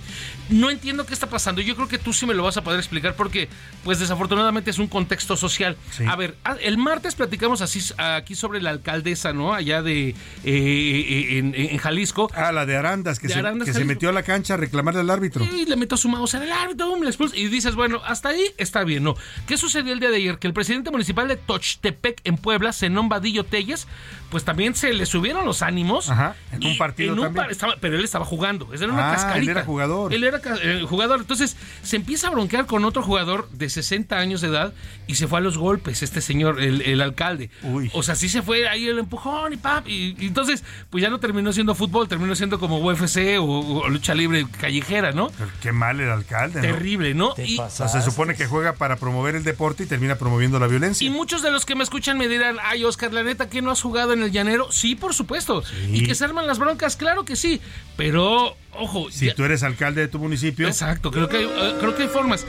no 0.49 0.69
entiendo 0.69 1.05
qué 1.05 1.13
está 1.13 1.27
pasando. 1.29 1.59
Yo 1.61 1.75
creo 1.75 1.87
que 1.89 1.97
tú 1.97 2.13
sí 2.13 2.25
me 2.25 2.33
lo 2.33 2.43
vas 2.43 2.55
a 2.55 2.63
poder 2.63 2.79
explicar 2.79 3.15
porque, 3.15 3.49
pues 3.83 3.99
desafortunadamente 3.99 4.69
es 4.71 4.77
un 4.79 4.87
contexto 4.87 5.35
social. 5.35 5.75
A 6.07 6.15
ver, 6.15 6.37
a- 6.45 6.53
el 6.61 6.77
martes 6.77 7.15
platicamos 7.15 7.61
así 7.61 7.81
aquí 7.97 8.35
sobre 8.35 8.61
la 8.61 8.68
alcaldesa, 8.69 9.33
¿no? 9.33 9.53
Allá 9.53 9.81
de 9.81 10.15
eh, 10.45 11.37
en, 11.37 11.53
en 11.55 11.77
Jalisco. 11.77 12.29
Ah, 12.33 12.51
la 12.51 12.65
de 12.65 12.75
Arandas, 12.77 13.19
que, 13.19 13.27
De 13.27 13.33
se, 13.33 13.39
Arandas, 13.39 13.65
que 13.65 13.73
se 13.73 13.79
Jalisco. 13.79 13.93
metió 13.95 14.09
a 14.09 14.11
la 14.13 14.23
cancha 14.23 14.53
a 14.55 14.57
reclamarle 14.57 15.01
al 15.01 15.09
árbitro. 15.09 15.45
Y 15.45 15.65
le 15.65 15.75
meto 15.75 15.97
su 15.97 16.09
mouse 16.09 16.33
en 16.35 16.43
el 16.43 16.51
árbitro, 16.51 16.95
expulsa. 17.05 17.35
Y 17.37 17.47
dices, 17.47 17.75
bueno, 17.75 18.01
hasta 18.05 18.29
ahí 18.29 18.43
está 18.57 18.83
bien, 18.83 19.03
¿no? 19.03 19.15
¿Qué 19.47 19.57
sucedió 19.57 19.93
el 19.93 19.99
día 19.99 20.09
de 20.09 20.17
ayer? 20.17 20.37
Que 20.39 20.47
el 20.47 20.53
presidente 20.53 20.91
municipal 20.91 21.27
de 21.27 21.37
Tochtepec 21.37 22.21
en 22.23 22.37
Puebla, 22.37 22.73
Zenón 22.73 23.09
Vadillo 23.09 23.43
Telles, 23.43 23.87
pues 24.29 24.43
también 24.45 24.75
se 24.75 24.93
le 24.93 25.05
subieron 25.05 25.45
los 25.45 25.61
ánimos. 25.61 26.09
Ajá, 26.09 26.35
en 26.51 26.65
un 26.65 26.77
partido 26.77 27.13
en 27.13 27.19
un 27.19 27.25
también. 27.25 27.43
par- 27.45 27.51
estaba- 27.51 27.75
pero 27.81 27.97
él 27.97 28.03
estaba 28.03 28.25
jugando, 28.25 28.69
era 28.73 28.85
una 28.87 29.09
Ah, 29.11 29.15
cascarita. 29.15 29.39
él 29.39 29.49
era 29.49 29.63
jugador. 29.65 30.13
Él 30.13 30.23
era 30.23 30.39
eh, 30.61 30.83
jugador. 30.87 31.19
Entonces 31.21 31.57
se 31.83 31.95
empieza 31.95 32.27
a 32.27 32.31
bronquear 32.31 32.65
con 32.65 32.85
otro 32.85 33.01
jugador 33.01 33.49
de 33.51 33.69
60 33.69 34.17
años 34.19 34.41
de 34.41 34.47
edad 34.49 34.73
y 35.07 35.15
se 35.15 35.27
fue 35.27 35.39
a 35.39 35.41
los 35.41 35.57
golpes, 35.57 36.03
este 36.03 36.21
señor, 36.21 36.61
el, 36.61 36.81
el 36.83 37.01
alcalde. 37.01 37.49
O 37.93 38.03
sea, 38.03 38.15
sí 38.15 38.29
se 38.29 38.41
fue 38.41 38.58
ahí 38.67 38.87
el 38.87 38.99
empujón 38.99 39.53
y 39.53 39.57
pap. 39.57 39.87
Y, 39.87 40.15
y 40.19 40.27
entonces, 40.27 40.63
pues 40.89 41.01
ya 41.01 41.09
no 41.09 41.19
terminó 41.19 41.53
siendo 41.53 41.75
fútbol, 41.75 42.07
terminó 42.07 42.35
siendo 42.35 42.59
como 42.59 42.79
UFC 42.79 43.37
o, 43.39 43.43
o 43.43 43.89
lucha 43.89 44.13
libre 44.13 44.45
callejera, 44.59 45.11
¿no? 45.11 45.29
Pero 45.37 45.49
qué 45.61 45.71
mal 45.71 45.99
el 45.99 46.09
alcalde, 46.09 46.61
¿no? 46.61 46.67
Terrible, 46.67 47.13
¿no? 47.13 47.33
Y- 47.37 47.59
O 47.59 47.69
sea, 47.69 47.87
se 47.87 48.01
supone 48.01 48.35
que 48.35 48.45
juega 48.47 48.73
para 48.73 48.95
promover 48.97 49.35
el 49.35 49.43
deporte 49.43 49.83
y 49.83 49.85
termina 49.85 50.15
promoviendo 50.15 50.59
la 50.59 50.67
violencia. 50.67 51.05
Y 51.05 51.09
muchos 51.09 51.41
de 51.41 51.51
los 51.51 51.65
que 51.65 51.75
me 51.75 51.83
escuchan 51.83 52.17
me 52.17 52.27
dirán, 52.27 52.57
ay 52.63 52.83
Oscar, 52.83 53.13
la 53.13 53.23
neta, 53.23 53.49
¿que 53.49 53.61
no 53.61 53.71
has 53.71 53.81
jugado 53.81 54.13
en 54.13 54.23
el 54.23 54.31
llanero? 54.31 54.71
Sí, 54.71 54.95
por 54.95 55.13
supuesto. 55.13 55.63
Y 55.91 56.03
que 56.05 56.15
se 56.15 56.25
arman 56.25 56.47
las 56.47 56.59
broncas, 56.59 56.95
claro 56.95 57.25
que 57.25 57.35
sí. 57.35 57.61
Pero, 57.95 58.55
ojo. 58.73 59.11
Si 59.11 59.31
tú 59.33 59.43
eres 59.43 59.63
alcalde 59.63 60.01
de 60.01 60.07
tu 60.07 60.19
municipio. 60.19 60.67
Exacto, 60.67 61.11
creo 61.11 61.27
que, 61.27 61.37
hay, 61.37 61.45
eh, 61.45 61.75
creo 61.79 61.95
que 61.95 62.03
hay 62.03 62.09
formas. 62.09 62.45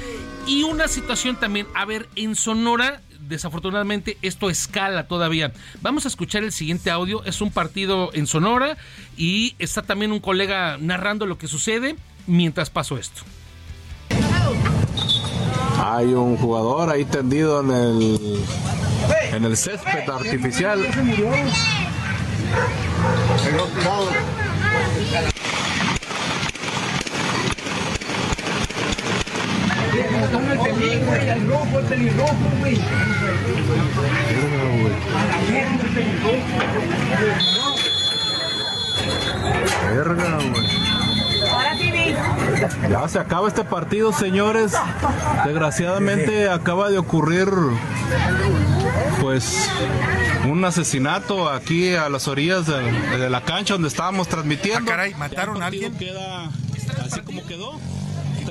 Y 0.46 0.62
una 0.62 0.88
situación 0.88 1.36
también, 1.36 1.66
a 1.74 1.84
ver, 1.84 2.08
en 2.16 2.34
Sonora, 2.34 3.02
desafortunadamente 3.30 4.18
esto 4.20 4.50
escala 4.50 5.08
todavía. 5.08 5.52
Vamos 5.80 6.04
a 6.04 6.08
escuchar 6.08 6.44
el 6.44 6.52
siguiente 6.52 6.90
audio. 6.90 7.24
Es 7.24 7.40
un 7.40 7.50
partido 7.50 8.10
en 8.12 8.26
Sonora 8.26 8.76
y 9.16 9.54
está 9.58 9.82
también 9.82 10.12
un 10.12 10.20
colega 10.20 10.76
narrando 10.78 11.24
lo 11.24 11.38
que 11.38 11.46
sucede 11.46 11.96
mientras 12.26 12.68
pasó 12.68 12.98
esto. 12.98 13.22
Hay 15.82 16.08
un 16.08 16.36
jugador 16.36 16.90
ahí 16.90 17.06
tendido 17.06 17.60
en 17.60 17.70
el 17.70 18.44
en 19.32 19.44
el 19.44 19.56
césped 19.56 20.10
artificial. 20.10 20.84
Verga, 39.94 40.36
güey. 40.36 40.80
Ya 42.90 43.08
se 43.08 43.18
acaba 43.18 43.48
este 43.48 43.64
partido, 43.64 44.12
señores. 44.12 44.72
Desgraciadamente 45.44 46.48
acaba 46.48 46.90
de 46.90 46.98
ocurrir 46.98 47.48
pues 49.20 49.68
un 50.48 50.64
asesinato 50.64 51.48
aquí 51.48 51.94
a 51.94 52.08
las 52.08 52.28
orillas 52.28 52.66
de, 52.66 53.18
de 53.18 53.30
la 53.30 53.42
cancha 53.42 53.74
donde 53.74 53.88
estábamos 53.88 54.28
transmitiendo. 54.28 54.90
Ah, 54.90 54.94
caray, 54.96 55.14
¿mataron 55.14 55.62
a 55.62 55.66
alguien? 55.66 55.94
Queda 55.96 56.50
así 57.04 57.20
como 57.20 57.44
quedó. 57.46 57.78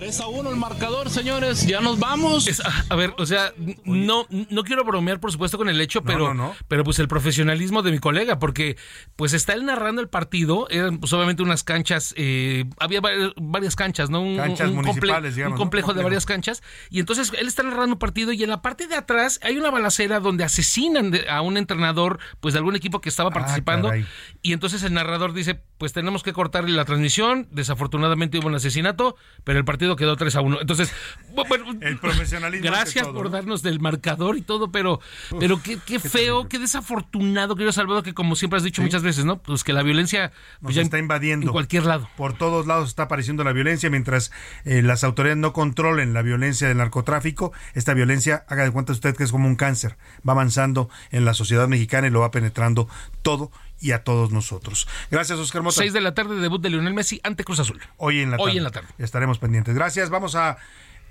3 0.09 0.21
a 0.21 0.27
1 0.27 0.49
el 0.49 0.55
marcador, 0.55 1.11
señores. 1.11 1.67
Ya 1.67 1.81
nos 1.81 1.99
vamos. 1.99 2.47
Es- 2.47 2.61
a- 2.61 2.85
a 2.89 2.95
ver, 2.95 3.13
o 3.19 3.27
sea, 3.27 3.53
no, 3.85 4.25
no 4.29 4.63
quiero 4.63 4.83
bromear, 4.83 5.19
por 5.19 5.31
supuesto, 5.31 5.59
con 5.59 5.69
el 5.69 5.79
hecho, 5.79 6.01
pero, 6.01 6.33
no, 6.33 6.47
no. 6.47 6.55
pero 6.67 6.83
pues 6.83 6.97
el 6.97 7.07
profesionalismo 7.07 7.83
de 7.83 7.91
mi 7.91 7.99
colega, 7.99 8.39
porque 8.39 8.75
pues 9.15 9.33
está 9.33 9.53
él 9.53 9.65
narrando 9.65 10.01
el 10.01 10.09
partido, 10.09 10.67
eran 10.71 10.97
pues 10.97 11.13
obviamente 11.13 11.43
unas 11.43 11.63
canchas, 11.63 12.15
eh, 12.17 12.65
había 12.79 13.01
va- 13.01 13.11
varias 13.37 13.75
canchas, 13.75 14.09
¿no? 14.09 14.21
Un, 14.21 14.35
Canchas 14.37 14.69
un 14.69 14.77
municipales, 14.77 15.35
digamos, 15.35 15.51
un 15.53 15.59
¿no? 15.59 15.63
complejo 15.63 15.93
de 15.93 16.01
varias 16.01 16.25
canchas, 16.25 16.63
y 16.89 16.99
entonces 16.99 17.31
él 17.37 17.47
está 17.47 17.61
narrando 17.61 17.93
un 17.93 17.99
partido 17.99 18.31
y 18.31 18.41
en 18.43 18.49
la 18.49 18.63
parte 18.63 18.87
de 18.87 18.95
atrás 18.95 19.39
hay 19.43 19.57
una 19.57 19.69
balacera 19.69 20.19
donde 20.19 20.43
asesinan 20.43 21.11
a 21.29 21.41
un 21.41 21.55
entrenador, 21.55 22.17
pues 22.39 22.55
de 22.55 22.57
algún 22.57 22.75
equipo 22.75 22.99
que 22.99 23.09
estaba 23.09 23.29
participando, 23.29 23.89
Ah, 23.89 23.91
caray. 23.91 24.07
y 24.41 24.53
entonces 24.53 24.81
el 24.81 24.93
narrador 24.95 25.33
dice, 25.33 25.61
pues 25.77 25.93
tenemos 25.93 26.23
que 26.23 26.33
cortarle 26.33 26.71
la 26.71 26.85
transmisión, 26.85 27.47
desafortunadamente 27.51 28.39
hubo 28.39 28.47
un 28.47 28.55
asesinato, 28.55 29.15
pero 29.43 29.59
el 29.59 29.65
partido 29.65 29.98
quedó 29.99 30.15
3 30.15 30.35
a 30.37 30.41
1. 30.41 30.61
Entonces, 30.61 30.91
bueno, 31.33 31.65
El 31.81 31.99
profesionalismo. 31.99 32.65
Gracias 32.65 33.05
todo, 33.05 33.13
por 33.13 33.25
¿no? 33.25 33.29
darnos 33.29 33.61
del 33.61 33.79
marcador 33.79 34.35
y 34.37 34.41
todo, 34.41 34.71
pero, 34.71 34.99
pero 35.39 35.61
qué, 35.61 35.77
qué 35.85 35.99
feo, 35.99 36.47
qué 36.49 36.57
desafortunado, 36.57 37.55
querido 37.55 37.71
Salvador, 37.71 38.03
que 38.03 38.13
como 38.15 38.35
siempre 38.35 38.57
has 38.57 38.63
dicho 38.63 38.81
Sí. 38.81 38.85
muchas 38.85 39.03
veces, 39.03 39.25
¿no? 39.25 39.37
Pues 39.41 39.63
que 39.63 39.73
la 39.73 39.83
violencia 39.83 40.31
Nos 40.61 40.61
pues 40.61 40.75
ya 40.75 40.81
está 40.81 40.97
invadiendo. 40.97 41.45
en 41.47 41.51
cualquier 41.51 41.85
lado. 41.85 42.09
Por 42.17 42.33
todos 42.33 42.65
lados 42.65 42.89
está 42.89 43.03
apareciendo 43.03 43.43
la 43.43 43.51
violencia 43.53 43.89
mientras 43.89 44.31
eh, 44.65 44.81
las 44.81 45.03
autoridades 45.03 45.37
no 45.37 45.53
controlen 45.53 46.13
la 46.13 46.21
violencia 46.21 46.67
del 46.67 46.77
narcotráfico. 46.77 47.51
Esta 47.73 47.93
violencia, 47.93 48.45
haga 48.47 48.63
de 48.63 48.71
cuenta 48.71 48.93
usted 48.93 49.15
que 49.15 49.23
es 49.25 49.31
como 49.31 49.47
un 49.47 49.55
cáncer. 49.55 49.97
Va 50.27 50.31
avanzando 50.33 50.89
en 51.11 51.25
la 51.25 51.33
sociedad 51.33 51.67
mexicana 51.67 52.07
y 52.07 52.11
lo 52.11 52.21
va 52.21 52.31
penetrando 52.31 52.87
todo 53.21 53.51
y 53.79 53.91
a 53.91 54.03
todos 54.03 54.31
nosotros. 54.31 54.87
Gracias, 55.11 55.39
Oscar 55.39 55.61
Mota. 55.61 55.77
6 55.77 55.93
de 55.93 56.01
la 56.01 56.13
tarde, 56.13 56.35
debut 56.39 56.61
de 56.61 56.69
Lionel 56.69 56.93
Messi 56.93 57.19
ante 57.23 57.43
Cruz 57.43 57.59
Azul. 57.59 57.81
Hoy 57.97 58.19
en 58.21 58.31
la 58.31 58.37
tarde. 58.37 58.51
Hoy 58.51 58.57
en 58.57 58.63
la 58.63 58.71
tarde. 58.71 58.87
Estaremos 58.97 59.39
pendientes. 59.39 59.75
Gracias. 59.75 60.09
Vamos 60.09 60.35
a, 60.35 60.57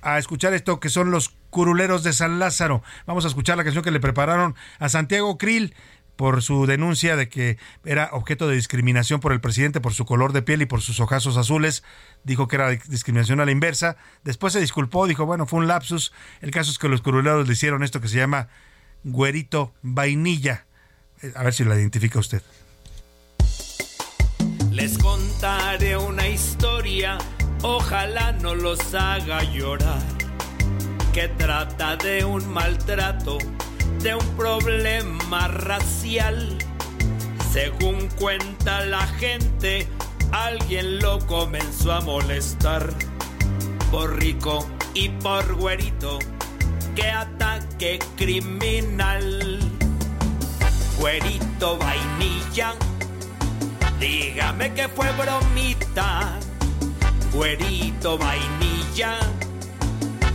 a 0.02 0.18
escuchar 0.18 0.52
esto 0.54 0.80
que 0.80 0.88
son 0.90 1.10
los 1.10 1.30
curuleros 1.50 2.02
de 2.02 2.12
San 2.12 2.38
Lázaro. 2.38 2.82
Vamos 3.06 3.24
a 3.24 3.28
escuchar 3.28 3.56
la 3.56 3.64
canción 3.64 3.82
que 3.84 3.90
le 3.90 4.00
prepararon 4.00 4.54
a 4.78 4.88
Santiago 4.88 5.38
Krill 5.38 5.74
por 6.16 6.42
su 6.42 6.66
denuncia 6.66 7.14
de 7.14 7.28
que 7.28 7.58
era 7.84 8.08
objeto 8.10 8.48
de 8.48 8.56
discriminación 8.56 9.20
por 9.20 9.32
el 9.32 9.40
presidente 9.40 9.80
por 9.80 9.94
su 9.94 10.04
color 10.04 10.32
de 10.32 10.42
piel 10.42 10.60
y 10.62 10.66
por 10.66 10.82
sus 10.82 10.98
ojazos 10.98 11.36
azules. 11.36 11.84
Dijo 12.24 12.48
que 12.48 12.56
era 12.56 12.70
discriminación 12.70 13.38
a 13.40 13.44
la 13.44 13.52
inversa. 13.52 13.96
Después 14.24 14.52
se 14.52 14.60
disculpó, 14.60 15.06
dijo, 15.06 15.26
bueno, 15.26 15.46
fue 15.46 15.60
un 15.60 15.68
lapsus. 15.68 16.12
El 16.40 16.50
caso 16.50 16.72
es 16.72 16.78
que 16.78 16.88
los 16.88 17.02
curuleros 17.02 17.46
le 17.46 17.52
hicieron 17.52 17.84
esto 17.84 18.00
que 18.00 18.08
se 18.08 18.16
llama 18.16 18.48
güerito 19.04 19.72
vainilla. 19.82 20.66
Eh, 21.22 21.32
A 21.36 21.44
ver 21.44 21.54
si 21.54 21.62
la 21.64 21.76
identifica 21.76 22.18
usted. 22.18 22.42
Les 24.78 24.96
contaré 24.96 25.96
una 25.96 26.28
historia, 26.28 27.18
ojalá 27.62 28.30
no 28.30 28.54
los 28.54 28.94
haga 28.94 29.42
llorar, 29.42 30.00
que 31.12 31.26
trata 31.26 31.96
de 31.96 32.24
un 32.24 32.48
maltrato, 32.48 33.38
de 34.00 34.14
un 34.14 34.24
problema 34.36 35.48
racial. 35.48 36.56
Según 37.52 38.06
cuenta 38.20 38.84
la 38.84 39.04
gente, 39.04 39.88
alguien 40.30 41.00
lo 41.00 41.26
comenzó 41.26 41.92
a 41.92 42.00
molestar, 42.00 42.88
por 43.90 44.16
rico 44.16 44.64
y 44.94 45.08
por 45.08 45.56
güerito, 45.56 46.20
que 46.94 47.10
ataque 47.10 47.98
criminal. 48.16 49.58
Güerito 51.00 51.78
vainilla 51.78 52.76
Dígame 54.00 54.72
que 54.74 54.88
fue 54.88 55.10
bromita, 55.12 56.38
güerito 57.32 58.16
vainilla. 58.16 59.18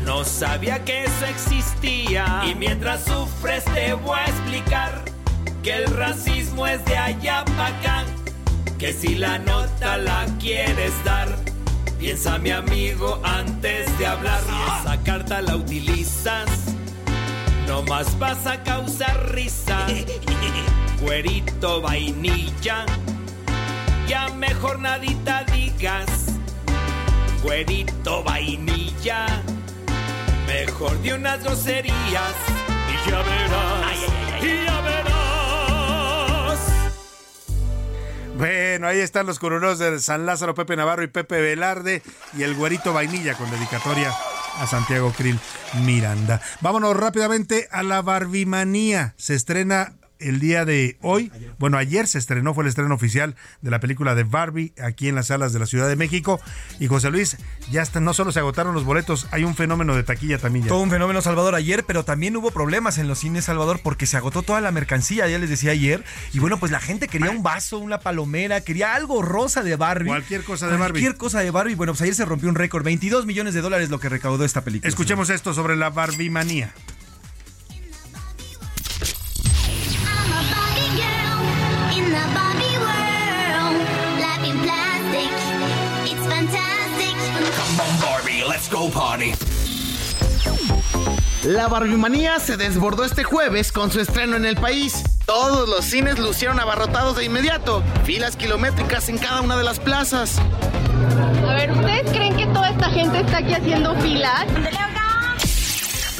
No 0.03 0.25
sabía 0.25 0.83
que 0.83 1.05
eso 1.05 1.25
existía. 1.25 2.43
Y 2.45 2.55
mientras 2.55 3.05
sufres 3.05 3.63
te 3.65 3.93
voy 3.93 4.19
a 4.19 4.25
explicar 4.25 5.05
que 5.63 5.77
el 5.77 5.85
racismo 5.95 6.67
es 6.67 6.83
de 6.83 6.97
allá 6.97 7.45
para 7.45 7.67
acá. 7.67 8.05
Que 8.77 8.91
si 8.91 9.15
la 9.15 9.39
nota 9.39 9.95
la 9.95 10.25
quieres 10.41 10.91
dar, 11.05 11.29
piensa 11.97 12.37
mi 12.39 12.51
amigo 12.51 13.21
antes 13.23 13.97
de 13.97 14.07
hablar. 14.07 14.41
Y 14.45 14.81
esa 14.81 15.01
carta 15.03 15.41
la 15.41 15.55
utilizas, 15.55 16.49
no 17.65 17.81
más 17.83 18.19
vas 18.19 18.45
a 18.45 18.61
causar 18.61 19.31
risa. 19.31 19.87
Güerito 21.01 21.81
vainilla 21.81 22.85
ya 24.07 24.29
mejor 24.29 24.79
nadita 24.79 25.43
digas, 25.45 26.07
güerito 27.41 28.23
vainilla, 28.23 29.25
mejor 30.47 30.97
de 31.01 31.13
unas 31.13 31.43
groserías 31.43 32.33
y 32.89 33.09
ya 33.09 33.17
verás, 33.21 33.97
y 34.41 34.65
ya 34.65 34.81
verás. 34.81 35.13
Bueno, 38.37 38.87
ahí 38.87 38.99
están 38.99 39.25
los 39.25 39.39
curulos 39.39 39.79
de 39.79 39.99
San 39.99 40.25
Lázaro, 40.25 40.55
Pepe 40.55 40.75
Navarro 40.75 41.03
y 41.03 41.07
Pepe 41.07 41.41
Velarde 41.41 42.01
y 42.37 42.43
el 42.43 42.55
güerito 42.55 42.93
vainilla 42.93 43.35
con 43.35 43.49
dedicatoria 43.51 44.11
a 44.59 44.67
Santiago 44.67 45.11
Krill 45.15 45.39
Miranda. 45.85 46.41
Vámonos 46.61 46.95
rápidamente 46.95 47.67
a 47.71 47.83
la 47.83 48.01
Barbimanía. 48.01 49.13
Se 49.17 49.35
estrena 49.35 49.93
el 50.23 50.39
día 50.39 50.65
de 50.65 50.97
hoy, 51.01 51.31
bueno, 51.59 51.77
ayer 51.77 52.07
se 52.07 52.17
estrenó, 52.17 52.53
fue 52.53 52.63
el 52.63 52.69
estreno 52.69 52.95
oficial 52.95 53.35
de 53.61 53.71
la 53.71 53.79
película 53.79 54.15
de 54.15 54.23
Barbie 54.23 54.73
aquí 54.81 55.07
en 55.07 55.15
las 55.15 55.27
salas 55.27 55.53
de 55.53 55.59
la 55.59 55.65
Ciudad 55.65 55.87
de 55.87 55.95
México. 55.95 56.39
Y 56.79 56.87
José 56.87 57.09
Luis, 57.11 57.37
ya 57.71 57.81
está, 57.81 57.99
no 57.99 58.13
solo 58.13 58.31
se 58.31 58.39
agotaron 58.39 58.73
los 58.73 58.83
boletos, 58.83 59.27
hay 59.31 59.43
un 59.43 59.55
fenómeno 59.55 59.95
de 59.95 60.03
taquilla 60.03 60.37
también 60.37 60.65
ya. 60.65 60.69
Todo 60.69 60.81
un 60.81 60.89
fenómeno 60.89 61.21
Salvador 61.21 61.55
ayer, 61.55 61.83
pero 61.85 62.03
también 62.03 62.35
hubo 62.35 62.51
problemas 62.51 62.97
en 62.97 63.07
los 63.07 63.19
cines 63.19 63.45
Salvador 63.45 63.81
porque 63.83 64.05
se 64.05 64.17
agotó 64.17 64.43
toda 64.43 64.61
la 64.61 64.71
mercancía, 64.71 65.27
ya 65.27 65.39
les 65.39 65.49
decía 65.49 65.71
ayer. 65.71 66.03
Y 66.33 66.39
bueno, 66.39 66.59
pues 66.59 66.71
la 66.71 66.79
gente 66.79 67.07
quería 67.07 67.31
un 67.31 67.43
vaso, 67.43 67.77
una 67.79 67.99
palomera, 67.99 68.61
quería 68.61 68.95
algo 68.95 69.21
rosa 69.21 69.63
de 69.63 69.75
Barbie. 69.75 70.07
Cualquier 70.07 70.43
cosa 70.43 70.67
de 70.67 70.77
Barbie. 70.77 71.01
Cualquier 71.01 71.17
cosa 71.17 71.39
de 71.39 71.51
Barbie. 71.51 71.75
Bueno, 71.75 71.93
pues 71.93 72.01
ayer 72.01 72.15
se 72.15 72.25
rompió 72.25 72.49
un 72.49 72.55
récord, 72.55 72.83
22 72.83 73.25
millones 73.25 73.53
de 73.53 73.61
dólares 73.61 73.89
lo 73.89 73.99
que 73.99 74.09
recaudó 74.09 74.45
esta 74.45 74.61
película. 74.61 74.87
Escuchemos 74.87 75.29
esto 75.29 75.53
sobre 75.53 75.75
la 75.75 75.89
Barbie 75.89 76.29
manía. 76.29 76.73
Let's 88.63 88.69
go 88.69 88.89
party. 88.89 89.33
La 91.43 91.67
Barbimanía 91.67 92.39
se 92.39 92.55
desbordó 92.55 93.03
este 93.03 93.23
jueves 93.23 93.71
con 93.71 93.91
su 93.91 93.99
estreno 93.99 94.35
en 94.37 94.45
el 94.45 94.55
país. 94.55 95.03
Todos 95.25 95.67
los 95.67 95.85
cines 95.85 96.19
lucieron 96.19 96.59
abarrotados 96.59 97.17
de 97.17 97.25
inmediato, 97.25 97.83
filas 98.03 98.35
kilométricas 98.35 99.09
en 99.09 99.17
cada 99.17 99.41
una 99.41 99.57
de 99.57 99.63
las 99.63 99.79
plazas. 99.79 100.39
A 101.47 101.53
ver, 101.55 101.71
¿ustedes 101.71 102.11
creen 102.11 102.37
que 102.37 102.45
toda 102.47 102.69
esta 102.69 102.89
gente 102.89 103.19
está 103.19 103.37
aquí 103.37 103.53
haciendo 103.53 103.95
filas? 103.95 104.45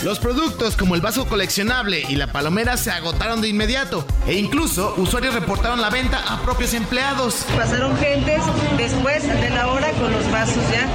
Los 0.03 0.19
productos 0.19 0.75
como 0.75 0.95
el 0.95 1.01
vaso 1.01 1.25
coleccionable 1.27 2.03
y 2.09 2.15
la 2.17 2.27
palomera 2.27 2.75
se 2.75 2.91
agotaron 2.91 3.41
de 3.41 3.47
inmediato 3.47 4.05
e 4.27 4.33
incluso 4.33 4.93
usuarios 4.97 5.33
reportaron 5.33 5.79
la 5.81 5.89
venta 5.89 6.21
a 6.27 6.41
propios 6.41 6.73
empleados. 6.73 7.45
Pasaron 7.55 7.97
gentes 7.97 8.41
después 8.77 9.25
de 9.25 9.49
la 9.49 9.67
hora 9.69 9.91
con 9.93 10.11
los 10.11 10.29
vasos 10.29 10.61
ya. 10.71 10.87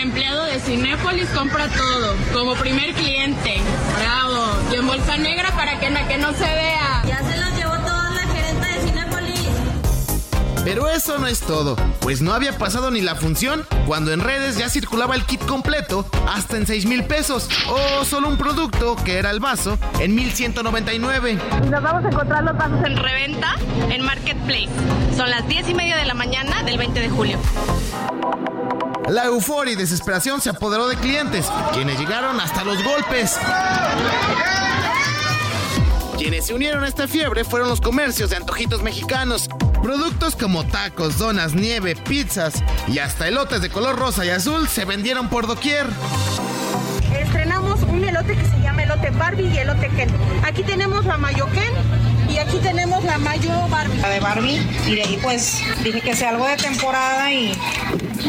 Empleado 0.00 0.44
de 0.44 0.60
Cinépolis 0.60 1.28
compra 1.30 1.66
todo, 1.68 2.14
como 2.32 2.54
primer 2.54 2.94
cliente. 2.94 3.56
Bravo. 3.98 4.46
Y 4.72 4.76
en 4.76 4.86
bolsa 4.86 5.16
negra 5.16 5.50
para 5.56 5.80
que, 5.80 5.90
no- 5.90 6.06
que 6.06 6.16
no 6.18 6.32
se 6.32 6.44
vea. 6.44 7.02
Ya 7.06 7.18
se 7.18 7.36
los 7.36 7.55
Pero 10.66 10.88
eso 10.88 11.16
no 11.18 11.28
es 11.28 11.38
todo, 11.42 11.76
pues 12.00 12.22
no 12.22 12.32
había 12.32 12.58
pasado 12.58 12.90
ni 12.90 13.00
la 13.00 13.14
función 13.14 13.64
cuando 13.86 14.12
en 14.12 14.18
redes 14.18 14.58
ya 14.58 14.68
circulaba 14.68 15.14
el 15.14 15.24
kit 15.24 15.40
completo 15.46 16.04
hasta 16.28 16.56
en 16.56 16.66
6 16.66 16.86
mil 16.86 17.04
pesos 17.04 17.48
o 17.68 18.04
solo 18.04 18.26
un 18.26 18.36
producto 18.36 18.96
que 18.96 19.16
era 19.16 19.30
el 19.30 19.38
vaso 19.38 19.78
en 20.00 20.16
1199. 20.16 21.38
Y 21.64 21.68
nos 21.68 21.82
vamos 21.84 22.04
a 22.04 22.08
encontrar 22.08 22.42
los 22.42 22.58
vasos 22.58 22.84
en 22.84 22.96
reventa 22.96 23.54
en 23.90 24.04
Marketplace. 24.04 24.68
Son 25.16 25.30
las 25.30 25.46
10 25.46 25.68
y 25.68 25.74
media 25.74 25.98
de 25.98 26.04
la 26.04 26.14
mañana 26.14 26.64
del 26.64 26.78
20 26.78 26.98
de 26.98 27.10
julio. 27.10 27.38
La 29.08 29.26
euforia 29.26 29.74
y 29.74 29.76
desesperación 29.76 30.40
se 30.40 30.50
apoderó 30.50 30.88
de 30.88 30.96
clientes, 30.96 31.46
quienes 31.74 31.96
llegaron 31.96 32.40
hasta 32.40 32.64
los 32.64 32.82
golpes. 32.82 33.38
Quienes 36.18 36.46
se 36.46 36.54
unieron 36.54 36.82
a 36.82 36.88
esta 36.88 37.06
fiebre 37.06 37.44
fueron 37.44 37.68
los 37.68 37.80
comercios 37.80 38.30
de 38.30 38.36
antojitos 38.36 38.82
mexicanos. 38.82 39.48
Productos 39.82 40.36
como 40.36 40.66
tacos, 40.66 41.18
donas, 41.18 41.54
nieve, 41.54 41.94
pizzas 41.96 42.62
y 42.88 42.98
hasta 42.98 43.28
elotes 43.28 43.60
de 43.60 43.70
color 43.70 43.96
rosa 43.98 44.24
y 44.24 44.30
azul 44.30 44.68
se 44.68 44.84
vendieron 44.84 45.28
por 45.28 45.46
doquier. 45.46 45.86
Estrenamos 47.18 47.82
un 47.82 48.04
elote 48.04 48.36
que 48.36 48.44
se 48.44 48.60
llama 48.60 48.82
elote 48.82 49.10
Barbie 49.10 49.48
y 49.48 49.58
elote 49.58 49.88
Ken. 49.90 50.08
Aquí 50.44 50.62
tenemos 50.62 51.04
la 51.04 51.18
Mayo 51.18 51.46
Ken 51.52 51.72
y 52.28 52.38
aquí 52.38 52.58
tenemos 52.58 53.04
la 53.04 53.18
Mayo 53.18 53.52
Barbie. 53.68 54.00
La 54.00 54.08
de 54.08 54.20
Barbie 54.20 54.60
y 54.86 54.94
de 54.96 55.02
ahí 55.02 55.18
pues 55.22 55.62
dije 55.84 56.00
que 56.00 56.16
sea 56.16 56.30
algo 56.30 56.46
de 56.46 56.56
temporada 56.56 57.32
y 57.32 57.56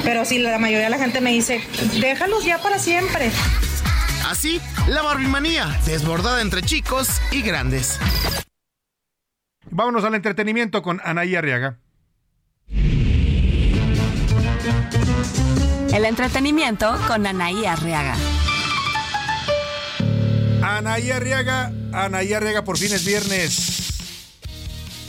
pero 0.04 0.26
sí 0.26 0.40
la 0.40 0.60
mayoría 0.60 0.86
de 0.86 0.92
la 0.92 1.00
gente 1.00 1.22
me 1.22 1.32
dice 1.32 1.62
déjalos 2.00 2.46
ya 2.46 2.60
para 2.60 2.80
siempre. 2.80 3.32
Así, 4.28 4.60
la 4.88 5.02
barbimanía, 5.02 5.80
desbordada 5.86 6.42
entre 6.42 6.62
chicos 6.62 7.08
y 7.32 7.42
grandes. 7.42 7.98
Vámonos 9.78 10.04
al 10.06 10.16
entretenimiento 10.16 10.82
con 10.82 11.00
Anaí 11.04 11.36
Arriaga. 11.36 11.78
El 15.94 16.04
entretenimiento 16.04 16.98
con 17.08 17.28
Anaí 17.28 17.64
Arriaga. 17.64 18.16
Anaí 20.64 21.12
Arriaga, 21.12 21.72
Anaí 21.94 22.34
Arriaga, 22.34 22.64
por 22.64 22.80
fin 22.80 22.92
es 22.92 23.06
viernes. 23.06 23.87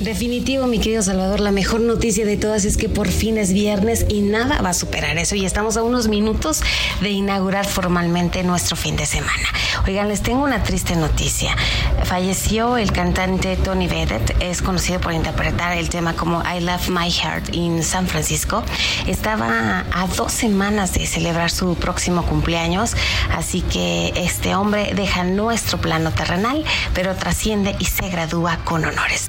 Definitivo, 0.00 0.68
mi 0.68 0.78
querido 0.78 1.02
Salvador, 1.02 1.40
la 1.40 1.50
mejor 1.50 1.80
noticia 1.80 2.24
de 2.24 2.36
todas 2.36 2.64
es 2.64 2.76
que 2.76 2.88
por 2.88 3.08
fin 3.08 3.36
es 3.36 3.52
viernes 3.52 4.06
y 4.08 4.20
nada 4.20 4.62
va 4.62 4.70
a 4.70 4.74
superar 4.74 5.18
eso 5.18 5.34
y 5.34 5.44
estamos 5.44 5.76
a 5.76 5.82
unos 5.82 6.06
minutos 6.06 6.62
de 7.00 7.10
inaugurar 7.10 7.66
formalmente 7.66 8.44
nuestro 8.44 8.76
fin 8.76 8.94
de 8.94 9.06
semana. 9.06 9.48
Oigan, 9.88 10.08
les 10.08 10.22
tengo 10.22 10.44
una 10.44 10.62
triste 10.62 10.94
noticia. 10.94 11.56
Falleció 12.04 12.76
el 12.76 12.92
cantante 12.92 13.56
Tony 13.56 13.88
Bennett, 13.88 14.36
es 14.38 14.62
conocido 14.62 15.00
por 15.00 15.14
interpretar 15.14 15.76
el 15.76 15.88
tema 15.88 16.14
como 16.14 16.44
I 16.44 16.60
Love 16.60 16.90
My 16.90 17.10
Heart 17.10 17.52
in 17.52 17.82
San 17.82 18.06
Francisco. 18.06 18.62
Estaba 19.08 19.84
a 19.92 20.06
dos 20.16 20.30
semanas 20.30 20.92
de 20.92 21.06
celebrar 21.06 21.50
su 21.50 21.74
próximo 21.74 22.24
cumpleaños, 22.24 22.92
así 23.36 23.62
que 23.62 24.12
este 24.14 24.54
hombre 24.54 24.92
deja 24.94 25.24
nuestro 25.24 25.80
plano 25.80 26.12
terrenal, 26.12 26.64
pero 26.94 27.16
trasciende 27.16 27.74
y 27.80 27.86
se 27.86 28.08
gradúa 28.08 28.58
con 28.64 28.84
honores. 28.84 29.28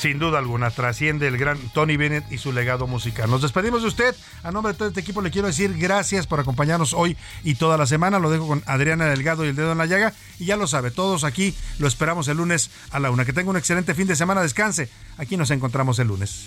Sin 0.00 0.18
duda 0.18 0.38
alguna, 0.38 0.70
trasciende 0.70 1.28
el 1.28 1.36
gran 1.36 1.58
Tony 1.74 1.98
Bennett 1.98 2.32
y 2.32 2.38
su 2.38 2.52
legado 2.52 2.86
musical. 2.86 3.28
Nos 3.28 3.42
despedimos 3.42 3.82
de 3.82 3.88
usted. 3.88 4.16
A 4.42 4.50
nombre 4.50 4.72
de 4.72 4.78
todo 4.78 4.88
este 4.88 5.00
equipo 5.00 5.20
le 5.20 5.30
quiero 5.30 5.46
decir 5.46 5.76
gracias 5.76 6.26
por 6.26 6.40
acompañarnos 6.40 6.94
hoy 6.94 7.18
y 7.44 7.56
toda 7.56 7.76
la 7.76 7.84
semana. 7.84 8.18
Lo 8.18 8.30
dejo 8.30 8.48
con 8.48 8.62
Adriana 8.64 9.04
Delgado 9.04 9.44
y 9.44 9.48
el 9.48 9.56
dedo 9.56 9.72
en 9.72 9.78
la 9.78 9.84
llaga. 9.84 10.14
Y 10.38 10.46
ya 10.46 10.56
lo 10.56 10.66
sabe, 10.66 10.90
todos 10.90 11.22
aquí 11.22 11.54
lo 11.78 11.86
esperamos 11.86 12.28
el 12.28 12.38
lunes 12.38 12.70
a 12.92 12.98
la 12.98 13.10
una. 13.10 13.26
Que 13.26 13.34
tenga 13.34 13.50
un 13.50 13.58
excelente 13.58 13.94
fin 13.94 14.06
de 14.06 14.16
semana. 14.16 14.40
Descanse. 14.40 14.88
Aquí 15.18 15.36
nos 15.36 15.50
encontramos 15.50 15.98
el 15.98 16.08
lunes. 16.08 16.46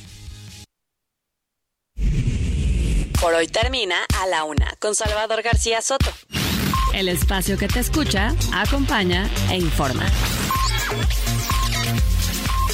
Por 3.22 3.36
hoy 3.36 3.46
termina 3.46 3.98
a 4.20 4.26
la 4.26 4.46
una 4.46 4.74
con 4.80 4.96
Salvador 4.96 5.44
García 5.44 5.80
Soto. 5.84 6.12
El 6.96 7.08
espacio 7.08 7.56
que 7.60 7.68
te 7.68 7.82
escucha, 7.82 8.34
acompaña 8.52 9.30
e 9.52 9.58
informa. 9.58 10.08